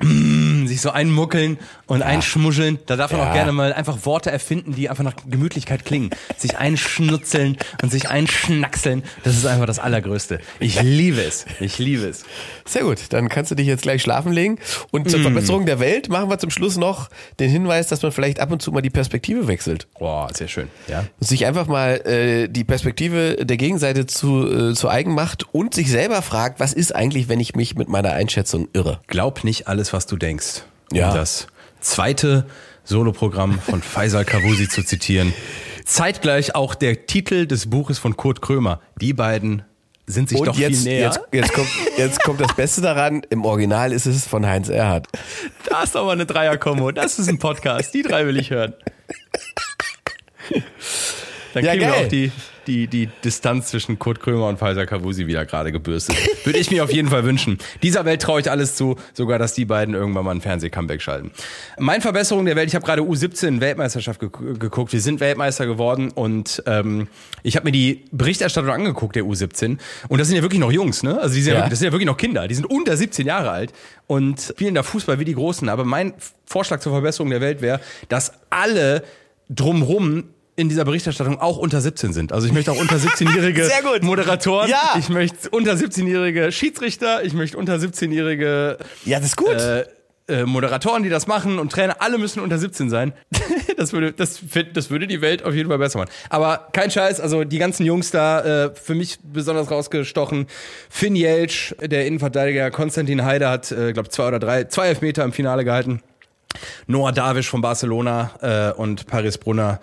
mm, 0.00 0.66
sich 0.66 0.80
so 0.80 0.90
einmuckeln 0.90 1.58
und 1.90 2.02
einschmuscheln. 2.02 2.78
Da 2.86 2.96
darf 2.96 3.10
man 3.12 3.20
Ja. 3.20 3.28
auch 3.28 3.34
gerne 3.34 3.52
mal 3.52 3.72
einfach 3.72 4.04
Worte 4.06 4.30
erfinden, 4.30 4.74
die 4.74 4.88
einfach 4.88 5.02
nach 5.04 5.14
Gemütlichkeit 5.28 5.84
klingen. 5.84 6.10
Sich 6.36 6.56
einschnutzeln 6.56 7.58
und 7.82 7.90
sich 7.90 8.08
einschnackseln. 8.08 9.02
Das 9.24 9.36
ist 9.36 9.44
einfach 9.44 9.66
das 9.66 9.78
Allergrößte. 9.78 10.40
Ich 10.60 10.80
liebe 10.80 11.20
es. 11.22 11.46
Ich 11.58 11.78
liebe 11.78 12.06
es. 12.06 12.24
Sehr 12.64 12.82
gut, 12.84 12.98
dann 13.10 13.28
kannst 13.28 13.50
du 13.50 13.54
dich 13.56 13.66
jetzt 13.66 13.82
gleich 13.82 14.02
schlafen 14.02 14.32
legen. 14.32 14.58
Und 14.92 15.10
zur 15.10 15.20
Verbesserung 15.20 15.66
der 15.66 15.80
Welt 15.80 16.08
machen 16.08 16.30
wir 16.30 16.38
zum 16.38 16.50
Schluss 16.50 16.76
noch 16.76 17.10
den 17.40 17.50
Hinweis, 17.50 17.88
dass 17.88 18.02
man 18.02 18.12
vielleicht 18.12 18.40
ab 18.40 18.52
und 18.52 18.62
zu 18.62 18.70
mal 18.72 18.80
die 18.82 18.90
Perspektive 18.90 19.48
wechselt. 19.48 19.88
Boah, 19.98 20.28
sehr 20.32 20.48
schön. 20.48 20.68
Ja. 20.88 21.00
Und 21.20 21.26
sich 21.26 21.44
einfach 21.46 21.66
mal 21.66 21.96
äh, 22.06 22.48
die 22.48 22.64
Perspektive 22.64 23.44
der 23.44 23.56
Gegenseite 23.56 24.06
zu, 24.06 24.70
äh, 24.70 24.74
zu 24.74 24.88
eigen 24.88 25.14
macht 25.14 25.52
und 25.52 25.74
sich 25.74 25.90
selber 25.90 26.22
fragt, 26.22 26.60
was 26.60 26.72
ist 26.72 26.94
eigentlich, 26.94 27.28
wenn 27.28 27.40
ich 27.40 27.56
mich 27.56 27.74
mit 27.74 27.88
meiner 27.88 28.12
Einschätzung 28.12 28.68
irre? 28.72 29.00
Glaub 29.08 29.42
nicht 29.44 29.66
alles, 29.66 29.92
was 29.92 30.06
du 30.06 30.16
denkst. 30.16 30.62
Ja. 30.92 31.10
Um 31.10 31.16
das 31.16 31.46
zweite 31.80 32.46
Soloprogramm 32.84 33.58
von 33.60 33.82
Faisal 33.82 34.24
Kavusi 34.24 34.68
zu 34.68 34.82
zitieren. 34.82 35.32
Zeitgleich 35.84 36.54
auch 36.54 36.74
der 36.74 37.06
Titel 37.06 37.46
des 37.46 37.68
Buches 37.68 37.98
von 37.98 38.16
Kurt 38.16 38.42
Krömer. 38.42 38.80
Die 39.00 39.12
beiden 39.12 39.62
sind 40.06 40.28
sich 40.28 40.38
und 40.38 40.48
doch 40.48 40.56
jetzt, 40.56 40.82
viel 40.82 40.92
näher. 40.92 41.06
jetzt, 41.06 41.20
jetzt, 41.32 41.52
kommt, 41.52 41.68
jetzt 41.96 42.22
kommt 42.24 42.40
das 42.40 42.54
Beste 42.54 42.80
daran, 42.80 43.22
im 43.30 43.44
Original 43.44 43.92
ist 43.92 44.06
es 44.06 44.26
von 44.26 44.46
Heinz 44.46 44.68
Erhardt. 44.68 45.06
Da 45.68 45.82
ist 45.82 45.94
doch 45.94 46.04
mal 46.04 46.12
eine 46.12 46.26
Dreier-Kombo. 46.26 46.90
Das 46.92 47.18
ist 47.18 47.28
ein 47.28 47.38
Podcast. 47.38 47.94
Die 47.94 48.02
drei 48.02 48.26
will 48.26 48.36
ich 48.38 48.50
hören. 48.50 48.74
Dann 51.54 51.64
Ja, 51.64 51.70
kriegen 51.72 51.84
wir 51.86 51.92
geil. 51.92 52.04
auch 52.04 52.08
die, 52.08 52.32
die, 52.66 52.86
die 52.86 53.08
Distanz 53.24 53.68
zwischen 53.68 53.98
Kurt 53.98 54.20
Krömer 54.20 54.46
und 54.48 54.58
Faisal 54.58 54.86
Kavusi 54.86 55.26
wieder 55.26 55.44
gerade 55.46 55.72
gebürstet. 55.72 56.16
Würde 56.44 56.58
ich 56.58 56.70
mir 56.70 56.84
auf 56.84 56.92
jeden 56.92 57.08
Fall 57.08 57.24
wünschen. 57.24 57.58
Dieser 57.82 58.04
Welt 58.04 58.22
traue 58.22 58.40
ich 58.40 58.50
alles 58.50 58.76
zu, 58.76 58.96
sogar, 59.14 59.38
dass 59.38 59.54
die 59.54 59.64
beiden 59.64 59.94
irgendwann 59.94 60.24
mal 60.24 60.30
ein 60.32 60.40
Fernseh-Comeback 60.40 61.02
schalten. 61.02 61.32
Mein 61.78 62.00
Verbesserung 62.02 62.44
der 62.44 62.54
Welt, 62.56 62.68
ich 62.68 62.74
habe 62.74 62.84
gerade 62.86 63.02
U17 63.02 63.60
Weltmeisterschaft 63.60 64.20
gek- 64.22 64.58
geguckt. 64.58 64.92
Wir 64.92 65.00
sind 65.00 65.18
Weltmeister 65.20 65.66
geworden 65.66 66.10
und 66.12 66.62
ähm, 66.66 67.08
ich 67.42 67.56
habe 67.56 67.64
mir 67.64 67.72
die 67.72 68.04
Berichterstattung 68.12 68.70
angeguckt, 68.70 69.16
der 69.16 69.24
U17. 69.24 69.78
Und 70.08 70.18
das 70.18 70.28
sind 70.28 70.36
ja 70.36 70.42
wirklich 70.42 70.60
noch 70.60 70.70
Jungs, 70.70 71.02
ne? 71.02 71.18
Also 71.20 71.34
die 71.34 71.42
sind 71.42 71.52
ja. 71.52 71.58
Ja. 71.58 71.60
wirklich, 71.64 71.70
das 71.70 71.78
sind 71.80 71.86
ja 71.86 71.92
wirklich 71.92 72.06
noch 72.06 72.16
Kinder. 72.16 72.46
Die 72.46 72.54
sind 72.54 72.66
unter 72.66 72.96
17 72.96 73.26
Jahre 73.26 73.50
alt 73.50 73.72
und 74.06 74.40
spielen 74.40 74.74
da 74.74 74.82
Fußball 74.82 75.18
wie 75.18 75.24
die 75.24 75.34
Großen. 75.34 75.68
Aber 75.68 75.84
mein 75.84 76.14
Vorschlag 76.46 76.80
zur 76.80 76.92
Verbesserung 76.92 77.30
der 77.30 77.40
Welt 77.40 77.60
wäre, 77.62 77.80
dass 78.08 78.32
alle 78.50 79.02
drumrum 79.48 80.24
in 80.60 80.68
dieser 80.68 80.84
Berichterstattung 80.84 81.40
auch 81.40 81.56
unter 81.56 81.80
17 81.80 82.12
sind. 82.12 82.32
Also 82.32 82.46
ich 82.46 82.52
möchte 82.52 82.70
auch 82.70 82.78
unter 82.80 82.96
17-jährige 82.96 83.64
Sehr 83.66 83.82
gut. 83.82 84.02
Moderatoren, 84.02 84.68
Ja. 84.68 84.94
ich 84.98 85.08
möchte 85.08 85.48
unter 85.50 85.72
17-jährige 85.72 86.52
Schiedsrichter, 86.52 87.24
ich 87.24 87.32
möchte 87.32 87.56
unter 87.56 87.76
17-jährige 87.76 88.76
Ja, 89.04 89.18
das 89.18 89.28
ist 89.28 89.36
gut. 89.36 89.48
äh, 89.54 89.84
äh, 90.28 90.44
Moderatoren, 90.44 91.02
die 91.02 91.08
das 91.08 91.26
machen 91.26 91.58
und 91.58 91.72
Trainer, 91.72 91.96
alle 92.00 92.18
müssen 92.18 92.40
unter 92.40 92.58
17 92.58 92.90
sein. 92.90 93.14
das 93.78 93.92
würde, 93.92 94.12
das, 94.12 94.40
das 94.74 94.90
würde 94.90 95.06
die 95.06 95.22
Welt 95.22 95.44
auf 95.44 95.54
jeden 95.54 95.68
Fall 95.70 95.78
besser 95.78 95.98
machen. 95.98 96.10
Aber 96.28 96.68
kein 96.72 96.90
Scheiß, 96.90 97.20
also 97.20 97.44
die 97.44 97.58
ganzen 97.58 97.84
Jungs 97.86 98.10
da, 98.10 98.66
äh, 98.66 98.74
für 98.74 98.94
mich 98.94 99.18
besonders 99.24 99.70
rausgestochen. 99.70 100.46
Finn 100.90 101.16
Jelsch, 101.16 101.74
der 101.80 102.06
Innenverteidiger, 102.06 102.70
Konstantin 102.70 103.24
Heide 103.24 103.48
hat, 103.48 103.72
äh, 103.72 103.92
glaube 103.92 104.10
zwei 104.10 104.28
oder 104.28 104.38
drei, 104.38 104.64
zwei 104.64 104.88
Elfmeter 104.88 105.24
im 105.24 105.32
Finale 105.32 105.64
gehalten. 105.64 106.02
Noah 106.86 107.12
Davisch 107.12 107.48
von 107.48 107.60
Barcelona 107.60 108.30
äh, 108.42 108.72
und 108.78 109.06
Paris 109.06 109.38
Brunner, 109.38 109.80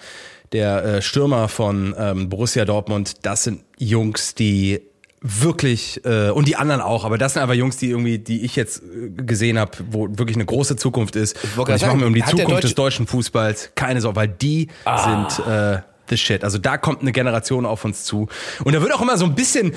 der 0.53 0.83
äh, 0.85 1.01
Stürmer 1.01 1.47
von 1.49 1.95
ähm, 1.97 2.29
Borussia 2.29 2.65
Dortmund, 2.65 3.25
das 3.25 3.43
sind 3.43 3.63
Jungs, 3.77 4.35
die 4.35 4.81
wirklich 5.21 6.05
äh, 6.05 6.29
und 6.29 6.47
die 6.47 6.55
anderen 6.55 6.79
auch, 6.79 7.03
aber 7.03 7.17
das 7.17 7.33
sind 7.33 7.41
einfach 7.41 7.55
Jungs, 7.55 7.77
die 7.77 7.89
irgendwie, 7.89 8.19
die 8.19 8.45
ich 8.45 8.55
jetzt 8.55 8.81
äh, 8.83 9.09
gesehen 9.09 9.57
habe, 9.59 9.71
wo 9.89 10.07
wirklich 10.09 10.37
eine 10.37 10.45
große 10.45 10.75
Zukunft 10.75 11.15
ist. 11.15 11.35
wollte 11.57 11.71
Und 11.71 11.77
ich 11.77 11.85
mache 11.85 11.97
mir 11.97 12.05
um 12.05 12.13
die 12.13 12.23
Zukunft 12.23 12.63
des 12.63 12.75
Deutsche- 12.75 12.75
deutschen 12.75 13.07
Fußballs 13.07 13.71
keine 13.75 13.99
Sorge, 13.99 14.15
weil 14.15 14.27
die 14.27 14.67
sind 14.85 15.45
äh, 15.47 15.79
the 16.09 16.17
shit. 16.17 16.43
Also 16.43 16.59
da 16.59 16.77
kommt 16.77 17.01
eine 17.01 17.11
Generation 17.11 17.65
auf 17.65 17.83
uns 17.83 18.03
zu. 18.03 18.27
Und 18.63 18.73
da 18.73 18.81
wird 18.81 18.93
auch 18.93 19.01
immer 19.01 19.17
so 19.17 19.25
ein 19.25 19.35
bisschen 19.35 19.73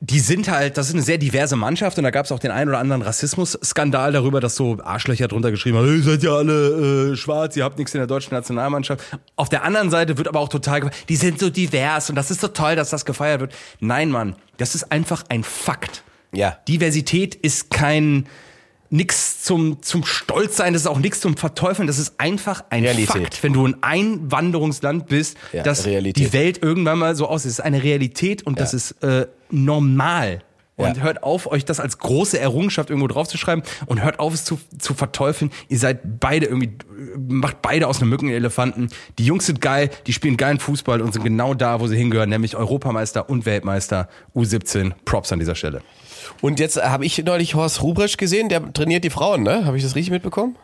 die 0.00 0.20
sind 0.20 0.48
halt, 0.48 0.76
das 0.78 0.86
ist 0.88 0.94
eine 0.94 1.02
sehr 1.02 1.18
diverse 1.18 1.56
Mannschaft 1.56 1.98
und 1.98 2.04
da 2.04 2.10
gab 2.10 2.24
es 2.24 2.30
auch 2.30 2.38
den 2.38 2.52
einen 2.52 2.68
oder 2.68 2.78
anderen 2.78 3.02
Rassismus-Skandal 3.02 4.12
darüber, 4.12 4.40
dass 4.40 4.54
so 4.54 4.78
Arschlöcher 4.82 5.26
drunter 5.26 5.50
geschrieben 5.50 5.76
haben, 5.78 5.88
ihr 5.88 6.02
seid 6.04 6.22
ja 6.22 6.34
alle 6.36 7.12
äh, 7.12 7.16
schwarz, 7.16 7.56
ihr 7.56 7.64
habt 7.64 7.78
nichts 7.78 7.94
in 7.94 7.98
der 7.98 8.06
deutschen 8.06 8.32
Nationalmannschaft. 8.32 9.02
Auf 9.34 9.48
der 9.48 9.64
anderen 9.64 9.90
Seite 9.90 10.16
wird 10.16 10.28
aber 10.28 10.38
auch 10.38 10.48
total, 10.48 10.82
ge- 10.82 10.90
die 11.08 11.16
sind 11.16 11.40
so 11.40 11.50
divers 11.50 12.10
und 12.10 12.16
das 12.16 12.30
ist 12.30 12.40
so 12.40 12.48
toll, 12.48 12.76
dass 12.76 12.90
das 12.90 13.04
gefeiert 13.04 13.40
wird. 13.40 13.52
Nein, 13.80 14.10
Mann, 14.10 14.36
das 14.56 14.76
ist 14.76 14.92
einfach 14.92 15.24
ein 15.30 15.42
Fakt. 15.42 16.04
Ja. 16.32 16.58
Diversität 16.68 17.34
ist 17.34 17.70
kein 17.70 18.26
nix 18.90 19.42
zum 19.42 19.82
zum 19.82 20.04
Stolz 20.04 20.56
sein, 20.56 20.72
das 20.72 20.82
ist 20.82 20.86
auch 20.88 20.98
nichts 20.98 21.20
zum 21.20 21.36
Verteufeln, 21.36 21.86
das 21.86 21.98
ist 21.98 22.14
einfach 22.18 22.64
ein 22.70 22.82
Realität. 22.82 23.08
Fakt. 23.22 23.42
Wenn 23.42 23.52
du 23.52 23.66
ein 23.66 23.76
Einwanderungsland 23.82 25.06
bist, 25.08 25.36
Ja, 25.52 25.62
dass 25.62 25.86
Realität. 25.86 26.24
die 26.26 26.32
Welt 26.32 26.62
irgendwann 26.62 26.98
mal 26.98 27.14
so 27.16 27.26
aussieht, 27.28 27.50
es 27.50 27.58
ist 27.58 27.64
eine 27.64 27.82
Realität 27.82 28.42
und 28.46 28.60
das 28.60 28.74
ist 28.74 28.92
äh, 29.02 29.26
normal. 29.50 30.42
Und 30.76 30.96
Ja. 30.96 31.02
hört 31.02 31.24
auf, 31.24 31.48
euch 31.50 31.64
das 31.64 31.80
als 31.80 31.98
große 31.98 32.38
Errungenschaft 32.38 32.88
irgendwo 32.90 33.08
draufzuschreiben 33.08 33.64
und 33.86 34.00
hört 34.04 34.20
auf, 34.20 34.32
es 34.32 34.44
zu, 34.44 34.60
zu 34.78 34.94
verteufeln. 34.94 35.50
Ihr 35.68 35.78
seid 35.78 36.20
beide 36.20 36.46
irgendwie, 36.46 36.70
macht 37.18 37.62
beide 37.62 37.88
aus 37.88 38.00
einem 38.00 38.10
Mücken 38.10 38.26
einen 38.26 38.36
Elefanten. 38.36 38.88
Die 39.18 39.24
Jungs 39.24 39.46
sind 39.46 39.60
geil, 39.60 39.90
die 40.06 40.12
spielen 40.12 40.36
geilen 40.36 40.60
Fußball 40.60 41.00
und 41.00 41.12
sind 41.12 41.24
genau 41.24 41.54
da, 41.54 41.80
wo 41.80 41.88
sie 41.88 41.96
hingehören, 41.96 42.28
nämlich 42.30 42.54
Europameister 42.54 43.28
und 43.28 43.44
Weltmeister 43.44 44.08
U17. 44.36 44.92
Props 45.04 45.32
an 45.32 45.40
dieser 45.40 45.56
Stelle. 45.56 45.82
Und 46.40 46.60
jetzt 46.60 46.82
habe 46.82 47.04
ich 47.04 47.22
neulich 47.24 47.54
Horst 47.54 47.82
Rubrisch 47.82 48.16
gesehen, 48.16 48.48
der 48.48 48.72
trainiert 48.72 49.04
die 49.04 49.10
Frauen, 49.10 49.42
ne? 49.42 49.66
Habe 49.66 49.76
ich 49.76 49.82
das 49.82 49.94
richtig 49.94 50.10
mitbekommen? 50.10 50.56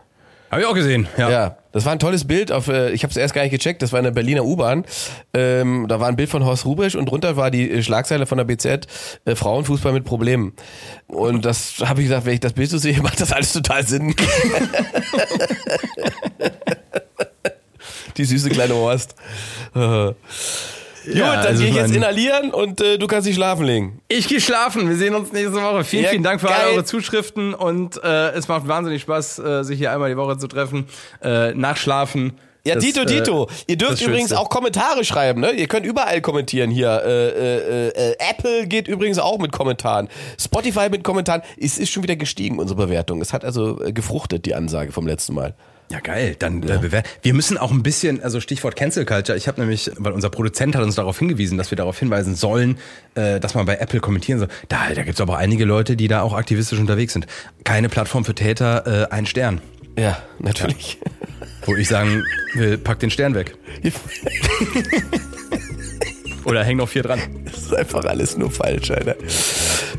Habe 0.55 0.63
ich 0.63 0.69
auch 0.69 0.75
gesehen, 0.75 1.09
ja. 1.17 1.29
Ja, 1.29 1.57
das 1.73 1.85
war 1.85 1.91
ein 1.91 1.99
tolles 1.99 2.29
Bild. 2.29 2.53
Auf, 2.53 2.69
äh, 2.69 2.93
ich 2.93 3.03
habe 3.03 3.11
es 3.11 3.17
erst 3.17 3.35
gar 3.35 3.43
nicht 3.43 3.51
gecheckt. 3.51 3.83
Das 3.83 3.91
war 3.91 3.99
in 3.99 4.05
der 4.05 4.13
Berliner 4.13 4.45
U-Bahn. 4.45 4.85
Ähm, 5.33 5.87
da 5.89 5.99
war 5.99 6.07
ein 6.07 6.15
Bild 6.15 6.29
von 6.31 6.45
Horst 6.45 6.65
Rubrisch 6.65 6.95
und 6.95 7.07
drunter 7.07 7.37
war 7.37 7.51
die 7.51 7.69
äh, 7.69 7.83
Schlagzeile 7.83 8.25
von 8.27 8.39
der 8.39 8.45
BZ 8.45 8.87
äh, 9.25 9.35
Frauenfußball 9.35 9.93
mit 9.93 10.05
Problemen. 10.05 10.53
Und 11.09 11.45
das 11.45 11.81
habe 11.85 12.03
ich 12.03 12.07
gesagt, 12.07 12.27
wenn 12.27 12.35
ich 12.35 12.41
das 12.41 12.53
Bild 12.53 12.71
so 12.71 12.79
sehe, 12.79 12.97
macht 13.03 13.21
das 13.21 13.33
alles 13.33 13.53
total 13.53 13.85
Sinn. 13.85 14.15
die 18.17 18.25
süße 18.25 18.51
kleine 18.51 18.75
Horst. 18.75 19.17
Äh. 21.05 21.09
Gut, 21.11 21.17
Ja, 21.17 21.37
dann 21.37 21.47
also 21.47 21.61
gehe 21.63 21.71
ich 21.71 21.77
jetzt 21.77 21.95
inhalieren 21.95 22.51
und 22.51 22.81
äh, 22.81 22.99
du 22.99 23.07
kannst 23.07 23.27
dich 23.27 23.35
schlafen 23.35 23.65
legen. 23.67 24.01
Ich 24.09 24.29
gehe 24.29 24.41
schlafen. 24.41 24.89
Wir 24.89 24.97
sehen 24.97 25.15
uns 25.15 25.33
nächste 25.33 25.55
Woche. 25.55 25.85
Vielen, 25.85 26.05
Ja, 26.05 26.11
vielen 26.11 26.23
Dank 26.23 26.41
für 26.41 26.47
geil. 26.49 26.57
all 26.65 26.73
eure 26.73 26.85
Zuschriften 26.85 27.55
und 27.55 28.03
äh, 28.03 28.31
es 28.31 28.49
macht 28.49 28.67
wahnsinnig 28.69 29.03
Spaß, 29.03 29.39
äh, 29.39 29.63
sich 29.65 29.79
hier 29.79 29.93
einmal 29.93 30.11
die 30.11 30.17
Woche 30.17 30.39
zu 30.39 30.47
treffen. 30.49 30.87
Äh, 31.23 31.53
nachschlafen. 31.55 32.35
Ja, 32.67 32.77
Das, 32.77 32.85
Dito, 32.85 33.03
äh, 33.03 33.05
Dito. 33.07 33.49
Ihr 33.67 33.77
dürft 33.77 34.01
übrigens 34.01 34.31
Schönste. 34.31 34.39
auch 34.39 34.49
Kommentare 34.49 35.05
schreiben, 35.05 35.43
ne? 35.43 35.51
Ihr 35.53 35.67
könnt 35.67 35.85
überall 35.85 36.23
kommentieren 36.23 36.71
hier. 36.71 37.03
Äh, 37.05 37.29
äh, 37.29 37.89
äh, 38.13 38.17
Apple 38.19 38.67
geht 38.67 38.89
übrigens 38.89 39.19
auch 39.19 39.39
mit 39.39 39.53
Kommentaren. 39.53 40.09
Spotify 40.41 40.89
mit 40.89 41.05
Kommentaren. 41.05 41.43
Es 41.61 41.77
ist 41.77 41.91
schon 41.91 42.03
wieder 42.03 42.17
gestiegen, 42.17 42.59
unsere 42.59 42.79
Bewertung. 42.87 43.21
Es 43.21 43.35
hat 43.35 43.45
also 43.45 43.83
äh, 43.85 43.93
gefruchtet, 43.93 44.47
die 44.47 44.55
Ansage 44.55 44.93
vom 44.93 45.07
letzten 45.07 45.35
Mal. 45.35 45.55
Ja, 45.91 46.01
geil. 46.01 46.35
Dann 46.39 46.63
äh, 46.63 46.79
bewer- 46.79 47.03
wir 47.23 47.35
müssen 47.35 47.59
auch 47.59 47.71
ein 47.71 47.83
bisschen, 47.83 48.23
also 48.23 48.41
Stichwort 48.41 48.75
Cancel 48.75 49.05
Culture. 49.05 49.37
Ich 49.37 49.47
habe 49.49 49.61
nämlich, 49.61 49.91
weil 49.99 50.13
unser 50.13 50.31
Produzent 50.31 50.75
hat 50.75 50.83
uns 50.83 50.95
darauf 50.95 51.19
hingewiesen, 51.19 51.59
dass 51.59 51.71
wir 51.71 51.77
darauf 51.77 51.99
hinweisen 51.99 52.35
sollen, 52.35 52.79
äh, 53.15 53.39
dass 53.39 53.55
man 53.55 53.67
bei 53.67 53.77
Apple 53.77 54.01
kommentieren 54.01 54.39
soll. 54.41 54.49
Da, 54.69 54.79
da 54.95 55.03
gibt's 55.03 55.21
aber 55.21 55.37
einige 55.39 55.65
Leute, 55.65 55.95
die 55.97 56.09
da 56.09 56.23
auch 56.23 56.33
aktivistisch 56.33 56.79
unterwegs 56.79 57.13
sind. 57.13 57.27
Keine 57.65 57.89
Plattform 57.89 58.25
für 58.25 58.35
Täter, 58.35 59.09
äh, 59.11 59.13
ein 59.15 59.27
Stern. 59.27 59.61
Ja, 59.99 60.21
natürlich. 60.41 60.99
Wo 61.67 61.77
ich 61.77 61.87
sagen 61.89 62.25
will, 62.55 62.79
pack 62.79 62.99
den 63.01 63.11
Stern 63.11 63.35
weg. 63.35 63.55
Oder 66.45 66.65
häng 66.65 66.77
noch 66.77 66.89
vier 66.89 67.03
dran. 67.03 67.21
Das 67.45 67.59
ist 67.59 67.75
einfach 67.75 68.05
alles 68.05 68.37
nur 68.37 68.51
falsch, 68.51 68.91
Alter. 68.91 69.17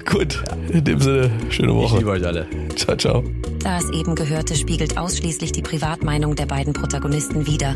Gut, 0.05 0.43
in 0.71 0.83
dem 0.83 0.99
Sinne, 1.01 1.31
schöne 1.49 1.69
Ich 1.69 1.75
Woche. 1.75 1.97
liebe 1.97 2.11
euch 2.11 2.25
alle. 2.25 2.47
Ciao, 2.75 2.95
ciao. 2.95 3.23
Das 3.59 3.89
eben 3.89 4.13
Gehörte 4.15 4.55
spiegelt 4.55 4.97
ausschließlich 4.97 5.51
die 5.51 5.63
Privatmeinung 5.63 6.35
der 6.35 6.45
beiden 6.45 6.73
Protagonisten 6.73 7.47
wider. 7.47 7.75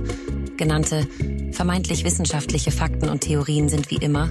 Genannte 0.57 1.07
vermeintlich 1.51 2.03
wissenschaftliche 2.03 2.71
Fakten 2.71 3.09
und 3.09 3.21
Theorien 3.21 3.69
sind 3.69 3.89
wie 3.89 3.97
immer 3.97 4.29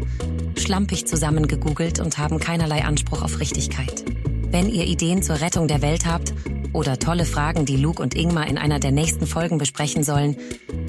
schlampig 0.57 1.07
zusammengegoogelt 1.07 2.01
und 2.01 2.19
haben 2.19 2.39
keinerlei 2.39 2.85
Anspruch 2.85 3.23
auf 3.23 3.41
Richtigkeit. 3.41 4.05
Wenn 4.51 4.69
ihr 4.69 4.87
Ideen 4.87 5.23
zur 5.23 5.41
Rettung 5.41 5.69
der 5.69 5.83
Welt 5.83 6.07
habt 6.07 6.33
oder 6.73 6.99
tolle 6.99 7.25
Fragen, 7.25 7.67
die 7.67 7.77
Luke 7.77 8.03
und 8.03 8.15
Ingmar 8.15 8.47
in 8.47 8.59
einer 8.59 8.79
der 8.79 8.93
nächsten 8.93 9.27
Folgen 9.27 9.59
besprechen 9.59 10.05
sollen, 10.05 10.37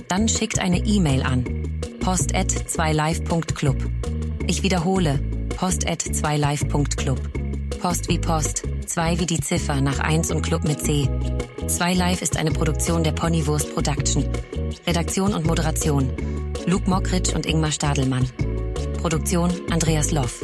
dann 0.08 0.30
schickt 0.30 0.60
eine 0.60 0.80
E-Mail 0.86 1.24
an 1.24 1.44
post@2live.club. 2.00 3.78
Ich 4.48 4.64
wiederhole, 4.64 5.20
post@2live.club. 5.58 7.20
Post 7.82 8.10
wie 8.10 8.20
Post, 8.20 8.64
2 8.88 9.20
wie 9.20 9.26
die 9.26 9.40
Ziffer 9.40 9.80
nach 9.80 10.00
1 10.00 10.32
und 10.32 10.42
Club 10.42 10.64
mit 10.64 10.82
C. 10.82 11.08
2 11.68 11.94
Live 11.94 12.22
ist 12.22 12.36
eine 12.36 12.52
Produktion 12.52 13.04
der 13.04 13.12
Ponywurst 13.12 13.74
Production. 13.74 14.26
Redaktion 14.88 15.34
und 15.34 15.46
Moderation 15.46 16.10
Luke 16.66 16.90
Mockridge 16.90 17.36
und 17.36 17.46
Ingmar 17.46 17.72
Stadelmann. 17.72 18.28
Produktion 19.02 19.52
Andreas 19.70 20.12
Loff. 20.12 20.44